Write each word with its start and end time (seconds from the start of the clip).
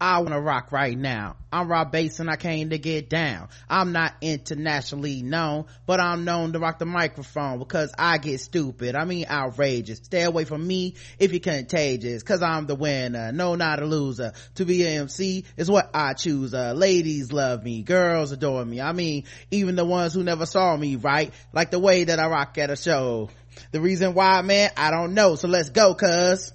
I 0.00 0.18
wanna 0.18 0.40
rock 0.40 0.72
right 0.72 0.98
now. 0.98 1.36
I'm 1.52 1.68
Rob 1.68 1.92
Base 1.92 2.18
and 2.18 2.28
I 2.28 2.36
came 2.36 2.70
to 2.70 2.78
get 2.78 3.08
down. 3.08 3.48
I'm 3.70 3.92
not 3.92 4.12
internationally 4.20 5.22
known, 5.22 5.66
but 5.86 6.00
I'm 6.00 6.24
known 6.24 6.52
to 6.52 6.58
rock 6.58 6.80
the 6.80 6.84
microphone 6.84 7.60
because 7.60 7.94
I 7.96 8.18
get 8.18 8.40
stupid. 8.40 8.96
I 8.96 9.04
mean 9.04 9.26
outrageous. 9.30 9.98
Stay 9.98 10.22
away 10.22 10.44
from 10.46 10.66
me 10.66 10.96
if 11.18 11.32
you're 11.32 11.40
contagious 11.40 12.24
cause 12.24 12.42
I'm 12.42 12.66
the 12.66 12.74
winner. 12.74 13.30
No, 13.30 13.54
not 13.54 13.80
a 13.80 13.86
loser. 13.86 14.32
To 14.56 14.64
be 14.64 14.84
an 14.84 15.02
MC 15.02 15.44
is 15.56 15.70
what 15.70 15.90
I 15.94 16.14
choose. 16.14 16.52
Uh, 16.52 16.72
ladies 16.72 17.32
love 17.32 17.62
me. 17.62 17.82
Girls 17.82 18.32
adore 18.32 18.64
me. 18.64 18.80
I 18.80 18.92
mean, 18.92 19.24
even 19.52 19.76
the 19.76 19.84
ones 19.84 20.12
who 20.12 20.24
never 20.24 20.44
saw 20.44 20.76
me, 20.76 20.96
right? 20.96 21.32
Like 21.52 21.70
the 21.70 21.78
way 21.78 22.04
that 22.04 22.18
I 22.18 22.26
rock 22.26 22.58
at 22.58 22.70
a 22.70 22.76
show. 22.76 23.30
The 23.70 23.80
reason 23.80 24.14
why, 24.14 24.42
man, 24.42 24.70
I 24.76 24.90
don't 24.90 25.14
know. 25.14 25.36
So 25.36 25.46
let's 25.46 25.70
go, 25.70 25.94
cuz. 25.94 26.52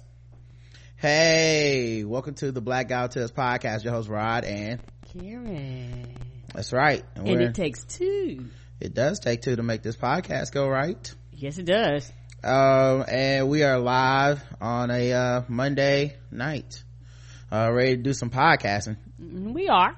Hey, 1.00 2.04
welcome 2.04 2.34
to 2.34 2.52
the 2.52 2.60
Black 2.60 2.90
Guy 2.90 3.06
Tips 3.06 3.32
podcast. 3.32 3.84
Your 3.84 3.94
host 3.94 4.10
Rod 4.10 4.44
and 4.44 4.80
Karen. 5.10 6.14
That's 6.52 6.74
right. 6.74 7.02
And, 7.14 7.26
and 7.26 7.40
it 7.40 7.54
takes 7.54 7.84
two. 7.84 8.44
It 8.80 8.92
does 8.92 9.18
take 9.18 9.40
two 9.40 9.56
to 9.56 9.62
make 9.62 9.82
this 9.82 9.96
podcast 9.96 10.52
go 10.52 10.68
right. 10.68 11.10
Yes, 11.32 11.56
it 11.56 11.64
does. 11.64 12.12
Um, 12.44 13.06
and 13.08 13.48
we 13.48 13.62
are 13.62 13.78
live 13.78 14.42
on 14.60 14.90
a 14.90 15.12
uh, 15.14 15.42
Monday 15.48 16.18
night, 16.30 16.84
uh, 17.50 17.70
ready 17.72 17.96
to 17.96 18.02
do 18.02 18.12
some 18.12 18.28
podcasting. 18.28 18.98
Mm-hmm, 19.18 19.54
we 19.54 19.68
are. 19.70 19.96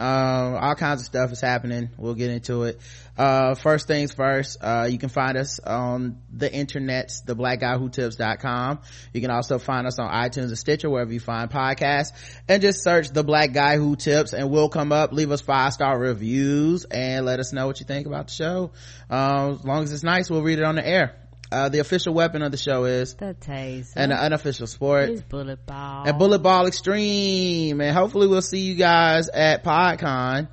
Um, 0.00 0.54
all 0.54 0.74
kinds 0.76 1.02
of 1.02 1.06
stuff 1.06 1.30
is 1.30 1.42
happening. 1.42 1.90
We'll 1.98 2.14
get 2.14 2.30
into 2.30 2.62
it. 2.62 2.80
Uh, 3.18 3.54
first 3.54 3.86
things 3.86 4.14
first, 4.14 4.56
uh, 4.62 4.88
you 4.90 4.96
can 4.96 5.10
find 5.10 5.36
us 5.36 5.60
on 5.60 6.22
the 6.32 6.48
internets, 6.48 7.22
theblackguywhotips.com. 7.22 8.78
You 9.12 9.20
can 9.20 9.30
also 9.30 9.58
find 9.58 9.86
us 9.86 9.98
on 9.98 10.10
iTunes 10.10 10.44
and 10.44 10.58
Stitcher, 10.58 10.88
wherever 10.88 11.12
you 11.12 11.20
find 11.20 11.50
podcasts, 11.50 12.12
and 12.48 12.62
just 12.62 12.82
search 12.82 13.10
the 13.10 13.22
black 13.22 13.52
guy 13.52 13.76
who 13.76 13.94
tips 13.94 14.32
and 14.32 14.50
we'll 14.50 14.70
come 14.70 14.90
up, 14.90 15.12
leave 15.12 15.30
us 15.30 15.42
five 15.42 15.74
star 15.74 15.98
reviews 15.98 16.86
and 16.86 17.26
let 17.26 17.38
us 17.38 17.52
know 17.52 17.66
what 17.66 17.78
you 17.80 17.84
think 17.84 18.06
about 18.06 18.28
the 18.28 18.32
show. 18.32 18.70
Um, 19.10 19.52
as 19.52 19.64
long 19.66 19.82
as 19.82 19.92
it's 19.92 20.02
nice, 20.02 20.30
we'll 20.30 20.42
read 20.42 20.58
it 20.58 20.64
on 20.64 20.76
the 20.76 20.86
air. 20.86 21.14
Uh, 21.52 21.68
the 21.68 21.80
official 21.80 22.14
weapon 22.14 22.42
of 22.42 22.52
the 22.52 22.56
show 22.56 22.84
is 22.84 23.14
the 23.14 23.34
taser. 23.34 23.92
and 23.96 24.12
the 24.12 24.16
unofficial 24.16 24.68
sport. 24.68 25.10
Is 25.10 25.22
bullet 25.22 25.66
ball. 25.66 26.06
And 26.06 26.18
bullet 26.18 26.38
ball 26.40 26.66
extreme. 26.66 27.80
And 27.80 27.96
hopefully 27.96 28.28
we'll 28.28 28.42
see 28.42 28.60
you 28.60 28.74
guys 28.76 29.28
at 29.28 29.64
podcon. 29.64 30.48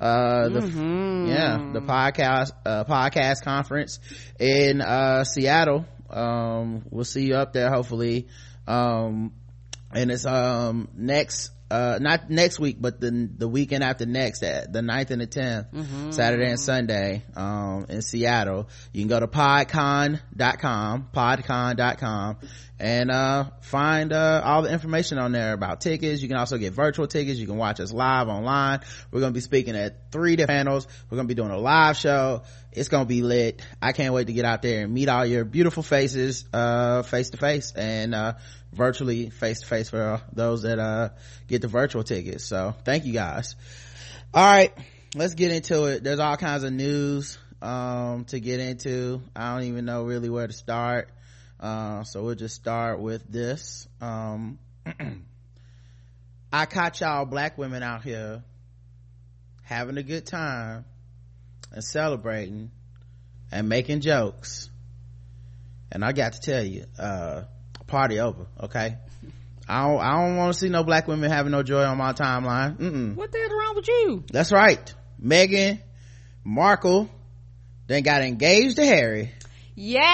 Uh 0.00 0.48
the 0.48 0.60
mm-hmm. 0.60 1.26
yeah 1.26 1.70
the 1.72 1.80
podcast 1.80 2.52
uh 2.64 2.84
podcast 2.84 3.42
conference 3.42 3.98
in 4.38 4.80
uh 4.80 5.24
seattle. 5.24 5.86
Um 6.08 6.84
we'll 6.90 7.04
see 7.04 7.26
you 7.26 7.34
up 7.34 7.52
there 7.52 7.68
hopefully. 7.68 8.28
Um 8.66 9.32
and 9.92 10.10
it's 10.12 10.24
um 10.24 10.88
next 10.94 11.50
uh 11.70 11.98
not 12.00 12.30
next 12.30 12.58
week 12.58 12.76
but 12.80 13.00
the 13.00 13.28
the 13.36 13.48
weekend 13.48 13.84
after 13.84 14.06
next 14.06 14.42
at 14.42 14.72
the 14.72 14.80
9th 14.80 15.10
and 15.10 15.20
the 15.20 15.26
10th 15.26 15.72
mm-hmm. 15.72 16.10
saturday 16.10 16.50
and 16.50 16.60
sunday 16.60 17.22
um 17.36 17.86
in 17.88 18.02
seattle. 18.02 18.68
You 18.92 19.02
can 19.02 19.08
go 19.08 19.20
to 19.20 19.26
podcon.com 19.26 21.08
podcon.com 21.14 22.36
and 22.80 23.10
uh 23.10 23.44
find 23.60 24.12
uh 24.12 24.42
all 24.44 24.62
the 24.62 24.72
information 24.72 25.18
on 25.18 25.32
there 25.32 25.52
about 25.52 25.80
tickets. 25.80 26.22
You 26.22 26.28
can 26.28 26.36
also 26.36 26.58
get 26.58 26.72
virtual 26.72 27.06
tickets. 27.06 27.38
You 27.38 27.46
can 27.46 27.56
watch 27.56 27.80
us 27.80 27.92
live 27.92 28.28
online. 28.28 28.80
We're 29.10 29.20
gonna 29.20 29.32
be 29.32 29.40
speaking 29.40 29.76
at 29.76 30.12
three 30.12 30.36
different 30.36 30.58
panels. 30.58 30.86
We're 31.10 31.16
gonna 31.16 31.28
be 31.28 31.34
doing 31.34 31.50
a 31.50 31.58
live 31.58 31.96
show. 31.96 32.42
It's 32.72 32.88
gonna 32.88 33.06
be 33.06 33.22
lit. 33.22 33.62
I 33.82 33.92
can't 33.92 34.14
wait 34.14 34.28
to 34.28 34.32
get 34.32 34.44
out 34.44 34.62
there 34.62 34.84
and 34.84 34.92
meet 34.92 35.08
all 35.08 35.26
your 35.26 35.44
beautiful 35.44 35.82
faces 35.82 36.44
uh 36.52 37.02
face 37.02 37.30
to 37.30 37.36
face. 37.36 37.72
And 37.74 38.14
uh 38.14 38.34
virtually 38.72 39.30
face 39.30 39.60
to 39.60 39.66
face 39.66 39.90
for 39.90 40.20
those 40.32 40.62
that 40.62 40.78
uh 40.78 41.10
get 41.46 41.62
the 41.62 41.68
virtual 41.68 42.02
tickets. 42.02 42.44
So 42.44 42.74
thank 42.84 43.04
you 43.04 43.12
guys. 43.12 43.56
All 44.34 44.44
right 44.44 44.72
let's 45.14 45.34
get 45.34 45.52
into 45.52 45.86
it. 45.86 46.04
There's 46.04 46.18
all 46.18 46.36
kinds 46.36 46.64
of 46.64 46.72
news 46.72 47.38
um 47.60 48.24
to 48.26 48.40
get 48.40 48.60
into. 48.60 49.22
I 49.34 49.54
don't 49.54 49.64
even 49.64 49.84
know 49.84 50.04
really 50.04 50.30
where 50.30 50.46
to 50.46 50.52
start. 50.52 51.10
Uh, 51.58 52.04
so 52.04 52.22
we'll 52.22 52.36
just 52.36 52.54
start 52.54 53.00
with 53.00 53.26
this. 53.28 53.88
Um 54.00 54.58
i 56.52 56.64
caught 56.64 56.98
y'all 57.00 57.26
black 57.26 57.58
women 57.58 57.82
out 57.82 58.02
here 58.02 58.42
having 59.62 59.98
a 59.98 60.02
good 60.02 60.24
time 60.24 60.86
and 61.72 61.84
celebrating 61.84 62.70
and 63.52 63.68
making 63.68 64.00
jokes. 64.00 64.70
And 65.90 66.04
i 66.04 66.12
got 66.12 66.34
to 66.34 66.40
tell 66.40 66.62
you 66.62 66.84
uh 66.98 67.42
party 67.88 68.20
over 68.20 68.46
okay 68.60 68.96
I 69.68 69.86
don't, 69.86 70.00
I 70.00 70.10
don't 70.22 70.36
want 70.36 70.54
to 70.54 70.58
see 70.58 70.70
no 70.70 70.82
black 70.82 71.06
women 71.08 71.30
having 71.30 71.52
no 71.52 71.62
joy 71.62 71.82
on 71.82 71.98
my 71.98 72.14
timeline. 72.14 72.78
Mm-mm. 72.78 73.16
What 73.16 73.30
the 73.30 73.36
hell 73.38 73.58
wrong 73.58 73.76
with 73.76 73.86
you? 73.86 74.24
That's 74.32 74.50
right. 74.50 74.94
Meghan 75.22 75.80
Markle 76.42 77.10
then 77.86 78.02
got 78.02 78.22
engaged 78.22 78.76
to 78.76 78.86
Harry. 78.86 79.30
Yes. 79.74 80.04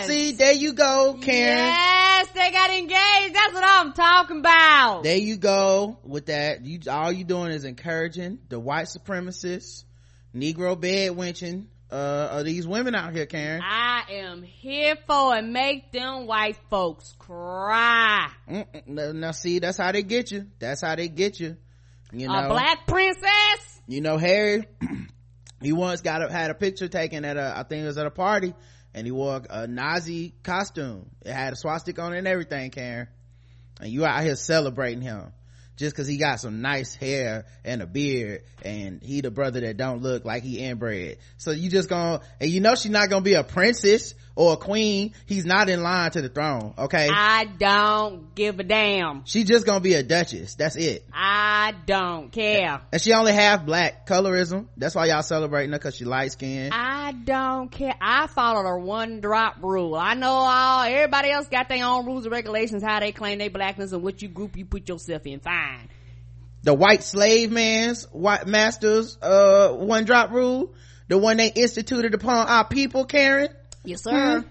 Oh, 0.00 0.06
see, 0.06 0.32
there 0.32 0.52
you 0.52 0.72
go, 0.72 1.18
Karen. 1.20 1.58
Yes, 1.58 2.28
they 2.28 2.50
got 2.52 2.70
engaged. 2.70 3.34
That's 3.34 3.52
what 3.52 3.64
I'm 3.66 3.92
talking 3.92 4.38
about. 4.38 5.02
There 5.02 5.16
you 5.16 5.36
go 5.36 5.98
with 6.04 6.26
that. 6.26 6.64
You 6.64 6.80
all 6.90 7.12
you 7.12 7.24
doing 7.24 7.50
is 7.50 7.64
encouraging 7.64 8.38
the 8.48 8.58
white 8.58 8.86
supremacists, 8.86 9.84
Negro 10.34 10.80
bed 10.80 11.16
wenching, 11.16 11.66
uh, 11.90 12.28
of 12.32 12.44
these 12.44 12.66
women 12.66 12.94
out 12.94 13.12
here, 13.12 13.26
Karen. 13.26 13.62
I 13.64 14.02
am 14.10 14.42
here 14.42 14.96
for 15.06 15.34
and 15.34 15.52
make 15.52 15.92
them 15.92 16.26
white 16.26 16.56
folks 16.70 17.14
cry. 17.18 18.28
Mm-mm. 18.48 19.14
Now, 19.14 19.30
see, 19.30 19.58
that's 19.58 19.78
how 19.78 19.92
they 19.92 20.02
get 20.02 20.30
you. 20.30 20.46
That's 20.58 20.82
how 20.82 20.94
they 20.96 21.08
get 21.08 21.40
you. 21.40 21.56
You 22.12 22.28
know, 22.28 22.46
a 22.46 22.48
black 22.48 22.86
princess. 22.86 23.80
You 23.86 24.00
know, 24.00 24.18
Harry. 24.18 24.66
he 25.62 25.72
once 25.72 26.00
got 26.00 26.22
a, 26.22 26.30
had 26.30 26.50
a 26.50 26.54
picture 26.54 26.88
taken 26.88 27.24
at 27.24 27.36
a, 27.36 27.54
I 27.56 27.62
think 27.62 27.84
it 27.84 27.86
was 27.86 27.98
at 27.98 28.06
a 28.06 28.10
party, 28.10 28.54
and 28.94 29.06
he 29.06 29.10
wore 29.10 29.42
a 29.48 29.66
Nazi 29.66 30.34
costume. 30.42 31.10
It 31.24 31.32
had 31.32 31.52
a 31.52 31.56
swastika 31.56 32.02
on 32.02 32.12
it 32.12 32.18
and 32.18 32.28
everything, 32.28 32.70
Karen. 32.70 33.08
And 33.80 33.90
you 33.90 34.04
out 34.04 34.22
here 34.24 34.36
celebrating 34.36 35.02
him 35.02 35.32
just 35.78 35.94
cause 35.94 36.08
he 36.08 36.16
got 36.16 36.40
some 36.40 36.60
nice 36.60 36.94
hair 36.94 37.46
and 37.64 37.80
a 37.80 37.86
beard 37.86 38.42
and 38.64 39.00
he 39.00 39.20
the 39.20 39.30
brother 39.30 39.60
that 39.60 39.76
don't 39.76 40.02
look 40.02 40.24
like 40.24 40.42
he 40.42 40.58
inbred. 40.58 41.18
So 41.36 41.52
you 41.52 41.70
just 41.70 41.88
gonna, 41.88 42.20
and 42.40 42.50
you 42.50 42.60
know 42.60 42.74
she's 42.74 42.90
not 42.90 43.08
gonna 43.08 43.22
be 43.22 43.34
a 43.34 43.44
princess 43.44 44.14
or 44.38 44.52
a 44.52 44.56
queen. 44.56 45.12
He's 45.26 45.44
not 45.44 45.68
in 45.68 45.82
line 45.82 46.12
to 46.12 46.22
the 46.22 46.28
throne, 46.28 46.72
okay? 46.78 47.08
I 47.12 47.44
don't 47.44 48.36
give 48.36 48.60
a 48.60 48.62
damn. 48.62 49.24
She's 49.24 49.46
just 49.46 49.66
gonna 49.66 49.80
be 49.80 49.94
a 49.94 50.04
duchess. 50.04 50.54
That's 50.54 50.76
it. 50.76 51.04
I 51.12 51.74
don't 51.86 52.30
care. 52.30 52.80
And 52.92 53.02
she 53.02 53.12
only 53.12 53.32
half 53.32 53.66
black 53.66 54.06
colorism. 54.06 54.66
That's 54.76 54.94
why 54.94 55.06
y'all 55.06 55.22
celebrating 55.22 55.72
her 55.72 55.80
cause 55.80 55.96
she 55.96 56.04
light 56.04 56.30
skinned. 56.32 56.72
I 56.72 57.10
don't 57.10 57.68
care. 57.68 57.94
I 58.00 58.28
followed 58.28 58.62
her 58.62 58.78
one 58.78 59.20
drop 59.20 59.56
rule. 59.60 59.96
I 59.96 60.14
know 60.14 60.30
all, 60.30 60.84
everybody 60.84 61.32
else 61.32 61.48
got 61.48 61.68
their 61.68 61.84
own 61.84 62.06
rules 62.06 62.24
and 62.24 62.32
regulations, 62.32 62.84
how 62.84 63.00
they 63.00 63.10
claim 63.10 63.38
their 63.38 63.50
blackness 63.50 63.90
and 63.90 64.04
what 64.04 64.22
you 64.22 64.28
group 64.28 64.56
you 64.56 64.64
put 64.64 64.88
yourself 64.88 65.26
in. 65.26 65.40
Fine 65.40 65.88
the 66.62 66.74
white 66.74 67.04
slave 67.04 67.52
man's 67.52 68.04
white 68.06 68.46
masters 68.48 69.16
uh 69.22 69.68
one 69.70 70.04
drop 70.04 70.32
rule 70.32 70.74
the 71.06 71.16
one 71.16 71.36
they 71.36 71.52
instituted 71.52 72.14
upon 72.14 72.48
our 72.48 72.66
people 72.66 73.04
karen 73.04 73.48
yes 73.84 74.02
sir 74.02 74.44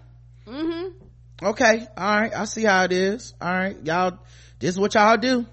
mm-hmm. 0.45 0.51
mm-hmm. 0.51 1.45
okay 1.45 1.88
all 1.97 2.19
right 2.21 2.35
i 2.35 2.45
see 2.45 2.63
how 2.63 2.83
it 2.83 2.91
is 2.91 3.33
all 3.41 3.51
right 3.51 3.77
y'all 3.83 4.17
this 4.59 4.71
is 4.71 4.79
what 4.79 4.93
y'all 4.93 5.17
do 5.17 5.45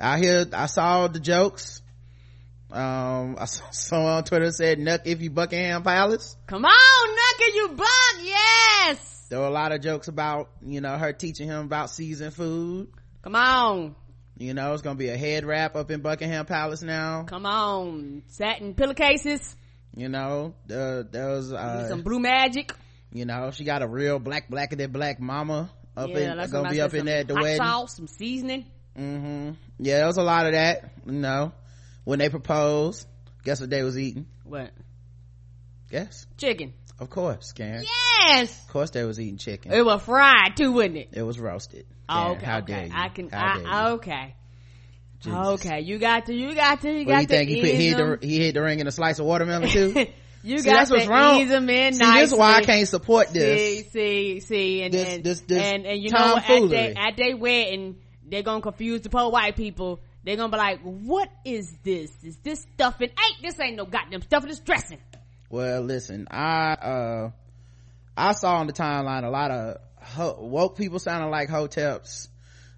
i 0.00 0.18
hear 0.18 0.46
i 0.52 0.66
saw 0.66 1.06
the 1.08 1.20
jokes 1.20 1.82
um 2.70 3.36
i 3.38 3.44
saw 3.44 3.64
someone 3.70 4.12
on 4.12 4.24
twitter 4.24 4.50
said 4.50 4.78
knuck 4.78 5.00
if 5.04 5.20
you 5.20 5.30
buckingham 5.30 5.82
palace 5.82 6.36
come 6.46 6.64
on 6.64 7.08
knuck 7.08 7.40
if 7.40 7.54
you 7.54 7.68
buck 7.76 8.24
yes 8.24 9.26
there 9.30 9.40
were 9.40 9.46
a 9.46 9.50
lot 9.50 9.72
of 9.72 9.80
jokes 9.80 10.08
about 10.08 10.50
you 10.62 10.80
know 10.80 10.96
her 10.96 11.12
teaching 11.12 11.48
him 11.48 11.66
about 11.66 11.90
seasoned 11.90 12.34
food 12.34 12.88
come 13.22 13.36
on 13.36 13.94
you 14.42 14.54
know, 14.54 14.72
it's 14.72 14.82
gonna 14.82 14.96
be 14.96 15.08
a 15.08 15.16
head 15.16 15.44
wrap 15.44 15.76
up 15.76 15.90
in 15.90 16.00
Buckingham 16.00 16.46
Palace 16.46 16.82
now. 16.82 17.24
Come 17.24 17.46
on, 17.46 18.22
satin 18.28 18.74
pillowcases. 18.74 19.56
You 19.94 20.08
know, 20.08 20.54
uh, 20.64 21.04
there 21.10 21.28
was 21.28 21.52
uh, 21.52 21.88
some 21.88 22.02
blue 22.02 22.18
magic. 22.18 22.72
You 23.12 23.26
know, 23.26 23.50
she 23.50 23.64
got 23.64 23.82
a 23.82 23.86
real 23.86 24.18
black, 24.18 24.48
blacker 24.48 24.76
than 24.76 24.90
black 24.90 25.20
mama 25.20 25.70
up 25.96 26.08
yeah, 26.10 26.42
in, 26.42 26.50
gonna 26.50 26.70
be 26.70 26.80
up 26.80 26.94
in 26.94 27.04
there 27.04 27.20
at 27.20 27.28
the 27.28 27.34
wedding. 27.34 27.58
Sauce, 27.58 27.96
some 27.96 28.06
seasoning. 28.06 28.64
Mm-hmm. 28.98 29.52
Yeah, 29.78 29.98
there 29.98 30.06
was 30.06 30.16
a 30.16 30.22
lot 30.22 30.46
of 30.46 30.52
that. 30.52 30.92
You 31.06 31.12
know, 31.12 31.52
when 32.04 32.18
they 32.18 32.30
proposed, 32.30 33.06
guess 33.44 33.60
what 33.60 33.68
they 33.68 33.82
was 33.82 33.98
eating? 33.98 34.26
What? 34.44 34.70
Guess. 35.90 36.26
Chicken. 36.38 36.72
Of 36.98 37.10
course, 37.10 37.52
Karen. 37.52 37.84
Yes. 37.84 38.62
Of 38.62 38.68
course, 38.68 38.90
they 38.90 39.04
was 39.04 39.20
eating 39.20 39.36
chicken. 39.36 39.72
It 39.72 39.84
was 39.84 40.02
fried 40.02 40.56
too, 40.56 40.72
wasn't 40.72 40.96
it? 40.96 41.08
It 41.12 41.22
was 41.22 41.38
roasted. 41.38 41.84
Oh, 42.08 42.32
okay. 42.32 42.46
How 42.46 42.58
okay. 42.58 42.72
dare 42.72 42.86
you? 42.86 42.92
I 42.94 43.08
can. 43.08 43.28
How 43.28 43.62
I, 43.66 43.90
okay. 43.92 44.34
Jesus. 45.20 45.38
Okay, 45.38 45.80
you 45.80 45.98
got 45.98 46.26
to. 46.26 46.34
You 46.34 46.54
got 46.54 46.80
to. 46.82 46.90
You 46.90 47.06
what 47.06 47.12
got 47.12 47.20
you 47.22 47.26
think? 47.26 47.48
to. 47.48 47.54
He, 47.54 47.60
put, 47.60 47.70
he, 47.70 47.88
hit 47.88 47.96
the, 47.96 48.26
he 48.26 48.38
hit 48.38 48.54
the 48.54 48.62
ring 48.62 48.80
in 48.80 48.86
a 48.86 48.92
slice 48.92 49.18
of 49.18 49.26
watermelon 49.26 49.68
too. 49.68 50.06
You 50.42 50.58
See, 50.58 50.64
got 50.68 50.74
that's 50.74 50.90
what's 50.90 51.04
to 51.04 51.10
wrong. 51.10 51.40
ease 51.40 51.48
them 51.50 51.68
in 51.70 51.94
See, 51.94 51.98
nicely. 52.00 52.20
this 52.20 52.32
is 52.32 52.38
why 52.38 52.54
I 52.56 52.62
can't 52.62 52.88
support 52.88 53.28
this. 53.32 53.58
See, 53.60 53.90
see, 53.90 54.40
see, 54.40 54.82
and 54.82 54.92
This- 54.94 55.08
and, 55.08 55.24
this- 55.24 55.40
this 55.42 55.62
and, 55.62 55.86
and 55.86 56.02
you 56.02 56.10
know 56.10 56.34
what? 56.34 56.50
At 56.50 56.68
they, 56.68 56.94
at 56.94 57.16
they 57.16 57.34
wedding, 57.34 57.96
they're 58.28 58.42
gonna 58.42 58.60
confuse 58.60 59.02
the 59.02 59.08
poor 59.10 59.30
white 59.30 59.54
people. 59.56 60.00
They're 60.24 60.36
gonna 60.36 60.50
be 60.52 60.56
like, 60.58 60.80
"What 60.82 61.28
is 61.44 61.72
this? 61.82 62.10
Is 62.22 62.36
this 62.38 62.66
stuffing? 62.74 63.08
Ain't 63.10 63.42
this 63.42 63.58
ain't 63.60 63.76
no 63.76 63.84
goddamn 63.86 64.22
stuffing? 64.22 64.50
It's 64.50 64.60
dressing." 64.60 64.98
Well, 65.50 65.82
listen, 65.82 66.26
I 66.30 66.72
uh 66.74 67.30
I 68.16 68.32
saw 68.32 68.56
on 68.56 68.66
the 68.66 68.72
timeline 68.72 69.24
a 69.24 69.30
lot 69.30 69.50
of 69.50 69.76
ho- 70.00 70.38
woke 70.40 70.76
people 70.76 70.98
sounding 70.98 71.30
like 71.30 71.48
hoteps 71.48 72.28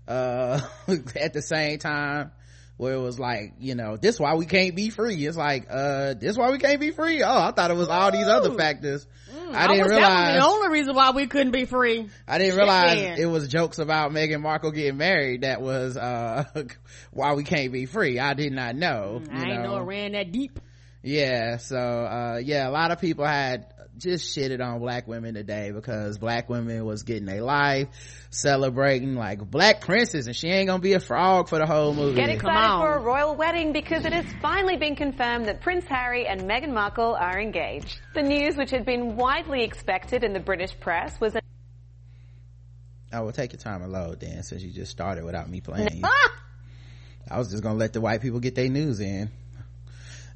uh 0.08 0.60
at 1.16 1.32
the 1.32 1.42
same 1.42 1.78
time 1.78 2.30
where 2.76 2.94
it 2.94 3.00
was 3.00 3.18
like, 3.20 3.54
you 3.60 3.74
know, 3.74 3.96
this 3.96 4.18
why 4.18 4.34
we 4.34 4.46
can't 4.46 4.74
be 4.74 4.90
free. 4.90 5.24
It's 5.26 5.36
like, 5.36 5.66
uh, 5.70 6.14
this 6.14 6.36
why 6.36 6.50
we 6.50 6.58
can't 6.58 6.80
be 6.80 6.90
free. 6.90 7.22
Oh, 7.22 7.38
I 7.38 7.52
thought 7.52 7.70
it 7.70 7.76
was 7.76 7.88
all 7.88 8.10
these 8.10 8.26
other 8.26 8.52
factors. 8.54 9.06
Mm, 9.32 9.54
I 9.54 9.66
didn't 9.68 9.82
was, 9.82 9.90
realize. 9.90 10.10
that 10.10 10.34
was 10.34 10.42
the 10.42 10.48
only 10.50 10.68
reason 10.70 10.94
why 10.96 11.10
we 11.12 11.26
couldn't 11.26 11.52
be 11.52 11.66
free. 11.66 12.08
I 12.26 12.38
didn't 12.38 12.56
realize 12.56 13.00
man. 13.00 13.18
it 13.20 13.26
was 13.26 13.46
jokes 13.48 13.78
about 13.78 14.10
Meghan 14.10 14.40
Markle 14.40 14.72
getting 14.72 14.96
married. 14.96 15.42
That 15.42 15.60
was, 15.62 15.96
uh, 15.96 16.44
why 17.12 17.34
we 17.34 17.44
can't 17.44 17.72
be 17.72 17.86
free. 17.86 18.18
I 18.18 18.34
did 18.34 18.52
not 18.52 18.74
know. 18.74 19.22
you 19.22 19.28
I 19.30 19.50
ain't 19.52 19.62
know 19.62 19.76
it 19.76 19.82
ran 19.82 20.12
that 20.12 20.32
deep. 20.32 20.58
yeah 21.02 21.58
so 21.58 21.76
uh 21.76 22.40
yeah 22.42 22.66
a 22.66 22.72
lot 22.72 22.90
of 22.90 22.98
people 22.98 23.26
had 23.26 23.73
just 23.98 24.36
shitted 24.36 24.60
on 24.60 24.80
black 24.80 25.06
women 25.06 25.34
today 25.34 25.70
because 25.70 26.18
black 26.18 26.48
women 26.48 26.84
was 26.84 27.02
getting 27.02 27.26
their 27.26 27.42
life 27.42 27.88
celebrating 28.30 29.14
like 29.14 29.38
black 29.50 29.80
princess 29.80 30.26
and 30.26 30.34
she 30.34 30.48
ain't 30.48 30.66
gonna 30.66 30.80
be 30.82 30.94
a 30.94 31.00
frog 31.00 31.48
for 31.48 31.58
the 31.58 31.66
whole 31.66 31.94
movie 31.94 32.16
Get 32.16 32.26
Come 32.26 32.50
excited 32.50 32.58
on. 32.58 32.80
for 32.82 32.92
a 32.94 33.00
royal 33.00 33.36
wedding 33.36 33.72
because 33.72 34.04
it 34.04 34.12
has 34.12 34.26
finally 34.42 34.76
been 34.76 34.96
confirmed 34.96 35.46
that 35.46 35.60
Prince 35.60 35.84
Harry 35.86 36.26
and 36.26 36.42
Meghan 36.42 36.72
Markle 36.72 37.14
are 37.14 37.40
engaged. 37.40 38.00
The 38.14 38.22
news, 38.22 38.56
which 38.56 38.70
had 38.70 38.84
been 38.84 39.16
widely 39.16 39.62
expected 39.62 40.24
in 40.24 40.32
the 40.32 40.40
British 40.40 40.78
press, 40.80 41.20
was 41.20 41.34
i 43.12 43.20
will 43.20 43.32
take 43.32 43.52
your 43.52 43.60
time 43.60 43.80
and 43.80 43.92
load 43.92 44.18
then 44.18 44.42
since 44.42 44.60
you 44.60 44.72
just 44.72 44.90
started 44.90 45.24
without 45.24 45.48
me 45.48 45.60
playing 45.60 46.02
i 47.30 47.38
was 47.38 47.48
just 47.48 47.62
gonna 47.62 47.78
let 47.78 47.92
the 47.92 48.00
white 48.00 48.20
people 48.20 48.40
get 48.40 48.56
their 48.56 48.68
news 48.68 48.98
in 48.98 49.30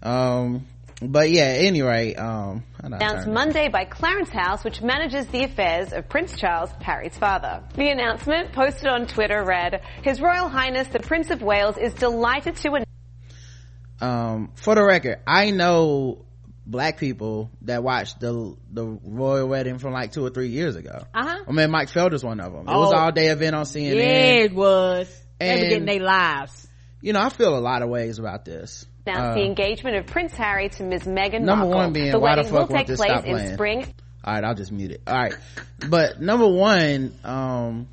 um 0.02 0.64
but 1.00 1.30
yeah 1.30 1.44
anyway 1.44 2.14
um 2.14 2.64
how 2.82 2.88
do 2.88 2.94
I 2.94 2.96
announced 2.98 3.28
Monday 3.28 3.68
by 3.68 3.84
Clarence 3.84 4.30
House, 4.30 4.64
which 4.64 4.82
manages 4.82 5.26
the 5.28 5.44
affairs 5.44 5.92
of 5.92 6.08
Prince 6.08 6.36
Charles, 6.36 6.70
Harry's 6.80 7.16
father. 7.16 7.62
The 7.74 7.88
announcement, 7.90 8.52
posted 8.52 8.86
on 8.86 9.06
Twitter, 9.06 9.42
read, 9.44 9.82
His 10.02 10.20
Royal 10.20 10.48
Highness 10.48 10.88
the 10.88 11.00
Prince 11.00 11.30
of 11.30 11.42
Wales 11.42 11.76
is 11.76 11.92
delighted 11.94 12.56
to 12.56 12.68
announce 12.68 12.84
um 14.00 14.52
for 14.54 14.74
the 14.76 14.84
record 14.84 15.18
i 15.26 15.50
know 15.50 16.24
black 16.64 16.98
people 16.98 17.50
that 17.62 17.82
watched 17.82 18.20
the 18.20 18.54
the 18.70 18.84
royal 18.86 19.48
wedding 19.48 19.78
from 19.78 19.92
like 19.92 20.12
two 20.12 20.24
or 20.24 20.30
three 20.30 20.48
years 20.50 20.76
ago 20.76 21.02
Uh-huh. 21.14 21.44
i 21.48 21.52
mean 21.52 21.70
mike 21.70 21.88
felder's 21.88 22.22
one 22.22 22.38
of 22.40 22.52
them 22.52 22.62
it 22.68 22.72
was 22.72 22.92
Oh. 22.92 22.96
all 22.96 23.10
day 23.10 23.26
event 23.28 23.56
on 23.56 23.64
cnn 23.64 23.96
Yeah, 23.96 24.44
it 24.44 24.54
was. 24.54 25.08
They 25.40 25.46
were 25.46 25.52
And- 25.52 25.60
getting 25.68 25.84
their 25.86 26.00
lives. 26.00 26.68
you 27.00 27.12
know 27.12 27.20
i 27.20 27.28
feel 27.28 27.56
a 27.56 27.58
lot 27.58 27.82
of 27.82 27.88
ways 27.88 28.18
about 28.20 28.44
this 28.44 28.86
announced 29.08 29.30
Uh, 29.30 29.34
the 29.34 29.44
engagement 29.46 29.96
of 29.96 30.06
Prince 30.06 30.32
Harry 30.34 30.68
to 30.68 30.82
Ms. 30.82 31.02
Meghan 31.04 31.40
Number 31.42 31.64
Markle. 31.64 31.70
one 31.70 31.92
being, 31.92 32.12
the 32.12 32.18
why 32.18 32.34
the 32.36 32.42
wedding 32.42 32.52
fuck 32.52 32.68
will 32.68 32.76
take 32.76 32.86
place 32.96 33.24
in 33.24 33.32
playing? 33.34 33.54
spring. 33.54 33.94
All 34.24 34.34
right 34.34 34.44
i'll 34.44 34.54
just 34.54 34.72
mute 34.72 34.90
it. 34.90 35.02
All 35.06 35.14
right. 35.14 35.34
But 35.88 36.20
number 36.20 36.46
one 36.48 37.14
um 37.24 37.88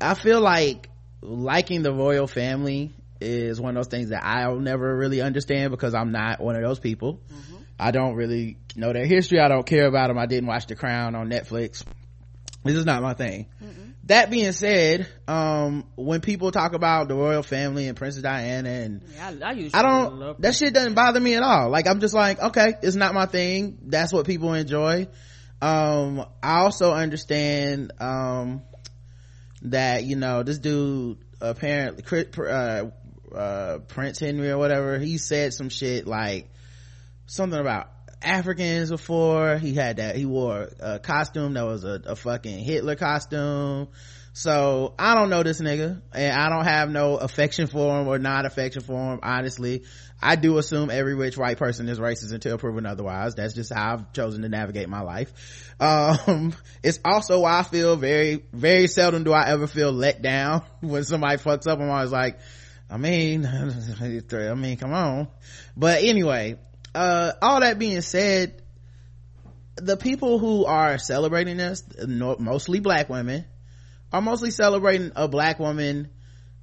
i 0.00 0.14
feel 0.14 0.40
like 0.40 0.88
liking 1.22 1.82
the 1.82 1.92
royal 1.92 2.26
family 2.26 2.92
is 3.20 3.58
one 3.60 3.70
of 3.76 3.82
those 3.82 3.88
things 3.90 4.10
that 4.10 4.22
i'll 4.24 4.60
never 4.60 4.94
really 4.96 5.22
understand 5.22 5.70
because 5.70 5.94
i'm 5.94 6.12
not 6.12 6.38
one 6.40 6.54
of 6.54 6.62
those 6.62 6.78
people. 6.78 7.20
I 7.78 7.90
don't 7.90 8.14
really 8.14 8.56
know 8.74 8.92
their 8.92 9.04
history. 9.06 9.38
I 9.40 9.48
don't 9.48 9.66
care 9.66 9.86
about 9.86 10.08
them 10.08 10.18
i 10.18 10.26
didn't 10.26 10.46
watch 10.48 10.66
the 10.66 10.76
crown 10.76 11.14
on 11.14 11.28
netflix. 11.30 11.82
This 12.64 12.74
is 12.76 12.84
not 12.84 13.02
my 13.02 13.14
thing 13.14 13.46
that 14.06 14.30
being 14.30 14.52
said 14.52 15.08
um 15.28 15.84
when 15.96 16.20
people 16.20 16.50
talk 16.50 16.74
about 16.74 17.08
the 17.08 17.14
royal 17.14 17.42
family 17.42 17.88
and 17.88 17.96
princess 17.96 18.22
diana 18.22 18.68
and 18.68 19.02
Yeah, 19.14 19.32
I, 19.42 19.50
I, 19.50 19.70
I 19.74 19.82
don't, 19.82 20.40
that 20.40 20.54
shit 20.54 20.72
doesn't 20.72 20.94
bother 20.94 21.20
me 21.20 21.34
at 21.34 21.42
all. 21.42 21.70
Like, 21.70 21.86
I'm 21.86 22.00
just 22.00 22.14
like, 22.14 22.40
okay, 22.40 22.74
it's 22.82 22.96
not 22.96 23.14
my 23.14 23.26
thing. 23.26 23.78
That's 23.82 24.12
what 24.12 24.26
people 24.26 24.54
enjoy. 24.54 25.08
Um, 25.60 26.24
I 26.42 26.60
also 26.60 26.92
understand, 26.92 27.92
um, 28.00 28.62
that, 29.62 30.04
you 30.04 30.16
know, 30.16 30.42
this 30.42 30.58
dude 30.58 31.18
apparently, 31.40 32.04
uh, 32.38 32.84
uh, 33.34 33.78
Prince 33.88 34.20
Henry 34.20 34.50
or 34.50 34.58
whatever, 34.58 34.98
he 34.98 35.18
said 35.18 35.52
some 35.52 35.68
shit 35.68 36.06
like 36.06 36.50
something 37.26 37.58
about 37.58 37.88
Africans 38.26 38.90
before. 38.90 39.56
He 39.58 39.74
had 39.74 39.96
that, 39.96 40.16
he 40.16 40.26
wore 40.26 40.68
a 40.80 40.98
costume 40.98 41.54
that 41.54 41.64
was 41.64 41.84
a, 41.84 42.00
a 42.04 42.16
fucking 42.16 42.58
Hitler 42.58 42.96
costume. 42.96 43.88
So 44.32 44.92
I 44.98 45.14
don't 45.14 45.30
know 45.30 45.42
this 45.42 45.62
nigga 45.62 46.02
and 46.12 46.38
I 46.38 46.50
don't 46.50 46.66
have 46.66 46.90
no 46.90 47.16
affection 47.16 47.68
for 47.68 47.98
him 47.98 48.06
or 48.06 48.18
not 48.18 48.44
affection 48.44 48.82
for 48.82 49.14
him. 49.14 49.20
Honestly, 49.22 49.84
I 50.20 50.36
do 50.36 50.58
assume 50.58 50.90
every 50.90 51.14
rich 51.14 51.38
white 51.38 51.56
person 51.56 51.88
is 51.88 51.98
racist 51.98 52.34
until 52.34 52.58
proven 52.58 52.84
otherwise. 52.84 53.34
That's 53.34 53.54
just 53.54 53.72
how 53.72 53.94
I've 53.94 54.12
chosen 54.12 54.42
to 54.42 54.50
navigate 54.50 54.90
my 54.90 55.00
life. 55.00 55.74
Um, 55.80 56.54
it's 56.82 57.00
also 57.02 57.40
why 57.40 57.60
I 57.60 57.62
feel 57.62 57.96
very, 57.96 58.44
very 58.52 58.88
seldom 58.88 59.24
do 59.24 59.32
I 59.32 59.48
ever 59.48 59.66
feel 59.66 59.90
let 59.90 60.20
down 60.20 60.62
when 60.80 61.04
somebody 61.04 61.36
fucks 61.38 61.66
up. 61.66 61.80
I'm 61.80 61.88
always 61.88 62.12
like, 62.12 62.38
I 62.90 62.98
mean, 62.98 63.46
I 64.00 64.54
mean, 64.54 64.76
come 64.76 64.92
on. 64.92 65.28
But 65.76 66.02
anyway, 66.02 66.58
uh, 66.96 67.32
all 67.42 67.60
that 67.60 67.78
being 67.78 68.00
said, 68.00 68.62
the 69.76 69.96
people 69.96 70.38
who 70.38 70.64
are 70.64 70.98
celebrating 70.98 71.58
this, 71.58 71.84
mostly 72.06 72.80
black 72.80 73.08
women, 73.08 73.44
are 74.12 74.22
mostly 74.22 74.50
celebrating 74.50 75.12
a 75.14 75.28
black 75.28 75.58
woman, 75.58 76.08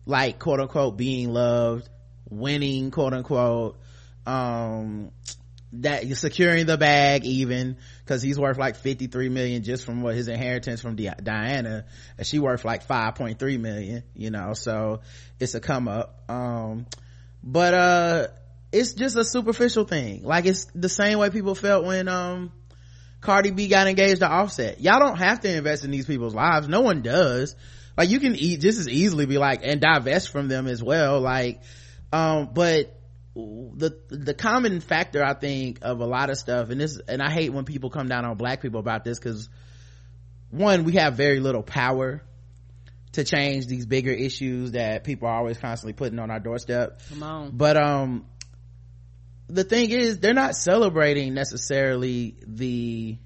like 0.06 0.40
quote 0.40 0.60
unquote 0.60 0.98
being 0.98 1.32
loved, 1.32 1.88
winning 2.30 2.90
quote 2.92 3.14
unquote, 3.14 3.78
um, 4.26 5.12
that 5.74 6.06
securing 6.18 6.66
the 6.68 6.78
bag 6.78 7.26
even 7.26 7.78
because 8.06 8.22
he's 8.22 8.40
worth 8.40 8.58
like 8.58 8.76
53 8.76 9.30
million 9.30 9.64
just 9.64 9.86
from 9.86 10.02
what 10.02 10.14
his 10.14 10.28
inheritance 10.28 10.82
from 10.82 10.96
Di- 10.96 11.16
Diana 11.22 11.86
and 12.16 12.28
she 12.28 12.38
worth 12.38 12.64
like 12.64 12.88
5.3 12.88 13.60
million 13.60 14.04
you 14.14 14.30
know 14.30 14.54
so 14.54 15.02
it's 15.40 15.56
a 15.56 15.60
come 15.60 15.88
up. 15.88 16.24
Um 16.30 16.86
but 17.44 17.74
uh 17.74 18.28
it's 18.74 18.94
just 18.94 19.16
a 19.16 19.24
superficial 19.24 19.86
thing 19.86 20.24
like 20.24 20.46
it's 20.46 20.66
the 20.76 20.90
same 20.90 21.20
way 21.20 21.30
people 21.30 21.56
felt 21.56 21.86
when 21.86 22.08
um 22.10 22.52
Cardi 23.24 23.52
B 23.52 23.68
got 23.70 23.88
engaged 23.88 24.20
to 24.20 24.28
Offset. 24.30 24.82
Y'all 24.82 25.00
don't 25.00 25.18
have 25.18 25.40
to 25.42 25.56
invest 25.56 25.86
in 25.86 25.92
these 25.92 26.06
people's 26.06 26.36
lives. 26.36 26.68
No 26.68 26.82
one 26.82 27.02
does. 27.02 27.56
Like 27.98 28.10
you 28.10 28.20
can 28.20 28.36
eat 28.36 28.60
just 28.60 28.80
as 28.80 28.90
easily 28.90 29.26
be 29.26 29.38
like 29.38 29.62
and 29.64 29.80
divest 29.80 30.30
from 30.30 30.50
them 30.50 30.68
as 30.68 30.84
well. 30.84 31.22
Like, 31.22 31.62
um, 32.12 32.50
but 32.54 33.00
the 33.34 33.98
the 34.10 34.34
common 34.34 34.82
factor 34.82 35.24
I 35.24 35.34
think 35.36 35.80
of 35.84 36.02
a 36.02 36.06
lot 36.06 36.30
of 36.30 36.38
stuff, 36.38 36.70
and 36.70 36.82
this, 36.82 37.00
and 37.08 37.22
I 37.22 37.32
hate 37.32 37.54
when 37.54 37.66
people 37.66 37.90
come 37.90 38.08
down 38.10 38.26
on 38.26 38.36
black 38.36 38.62
people 38.62 38.80
about 38.80 39.04
this 39.04 39.20
because 39.20 39.48
one, 40.50 40.84
we 40.84 40.94
have 40.94 41.16
very 41.16 41.40
little 41.40 41.64
power 41.64 42.24
to 43.14 43.24
change 43.24 43.68
these 43.68 43.86
bigger 43.86 44.12
issues 44.12 44.72
that 44.72 45.04
people 45.04 45.28
are 45.28 45.36
always 45.36 45.58
constantly 45.58 45.94
putting 45.94 46.20
on 46.20 46.30
our 46.32 46.40
doorstep 46.40 47.00
Come 47.10 47.24
on. 47.24 47.52
but 47.54 47.78
um 47.78 48.26
the 49.54 49.64
thing 49.64 49.92
is 49.92 50.20
they're 50.20 50.34
not 50.34 50.56
celebrating 50.56 51.34
necessarily 51.34 52.36
the 52.46 53.18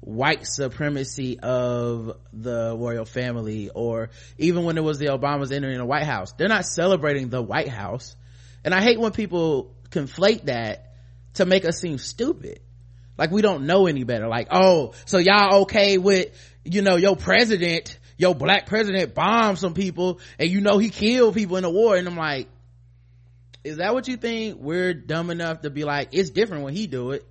white 0.00 0.46
supremacy 0.46 1.38
of 1.38 2.16
the 2.32 2.74
royal 2.78 3.04
family 3.04 3.70
or 3.74 4.10
even 4.38 4.64
when 4.64 4.78
it 4.78 4.82
was 4.82 4.98
the 4.98 5.06
obamas 5.06 5.52
entering 5.52 5.78
the 5.78 5.84
white 5.84 6.04
house. 6.04 6.32
They're 6.32 6.48
not 6.48 6.64
celebrating 6.64 7.28
the 7.28 7.42
white 7.42 7.68
house. 7.68 8.16
And 8.64 8.74
i 8.74 8.80
hate 8.80 8.98
when 8.98 9.12
people 9.12 9.74
conflate 9.90 10.46
that 10.46 10.94
to 11.34 11.44
make 11.44 11.64
us 11.66 11.78
seem 11.78 11.98
stupid. 11.98 12.60
Like 13.18 13.30
we 13.30 13.42
don't 13.42 13.66
know 13.66 13.86
any 13.86 14.04
better. 14.04 14.28
Like 14.28 14.48
oh 14.50 14.94
so 15.04 15.18
y'all 15.18 15.62
okay 15.62 15.98
with 15.98 16.30
you 16.64 16.80
know 16.80 16.96
your 16.96 17.16
president 17.16 17.98
your 18.16 18.34
black 18.34 18.66
president 18.66 19.14
bombed 19.14 19.58
some 19.58 19.74
people 19.74 20.20
and 20.38 20.48
you 20.48 20.60
know 20.62 20.78
he 20.78 20.88
killed 20.88 21.34
people 21.34 21.58
in 21.58 21.64
the 21.64 21.70
war. 21.70 21.96
And 21.96 22.08
i'm 22.08 22.16
like 22.16 22.48
is 23.64 23.78
that 23.78 23.94
what 23.94 24.06
you 24.06 24.18
think 24.18 24.60
we're 24.60 24.92
dumb 24.92 25.30
enough 25.30 25.62
to 25.62 25.70
be 25.70 25.84
like 25.84 26.10
it's 26.12 26.30
different 26.30 26.64
when 26.64 26.74
he 26.74 26.86
do 26.86 27.12
it? 27.12 27.26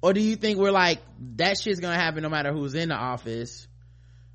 Or 0.00 0.12
do 0.12 0.20
you 0.20 0.36
think 0.36 0.58
we're 0.58 0.70
like 0.70 1.00
that 1.36 1.58
shit's 1.58 1.80
gonna 1.80 1.96
happen 1.96 2.22
no 2.22 2.28
matter 2.28 2.52
who's 2.52 2.74
in 2.74 2.90
the 2.90 2.94
office 2.94 3.66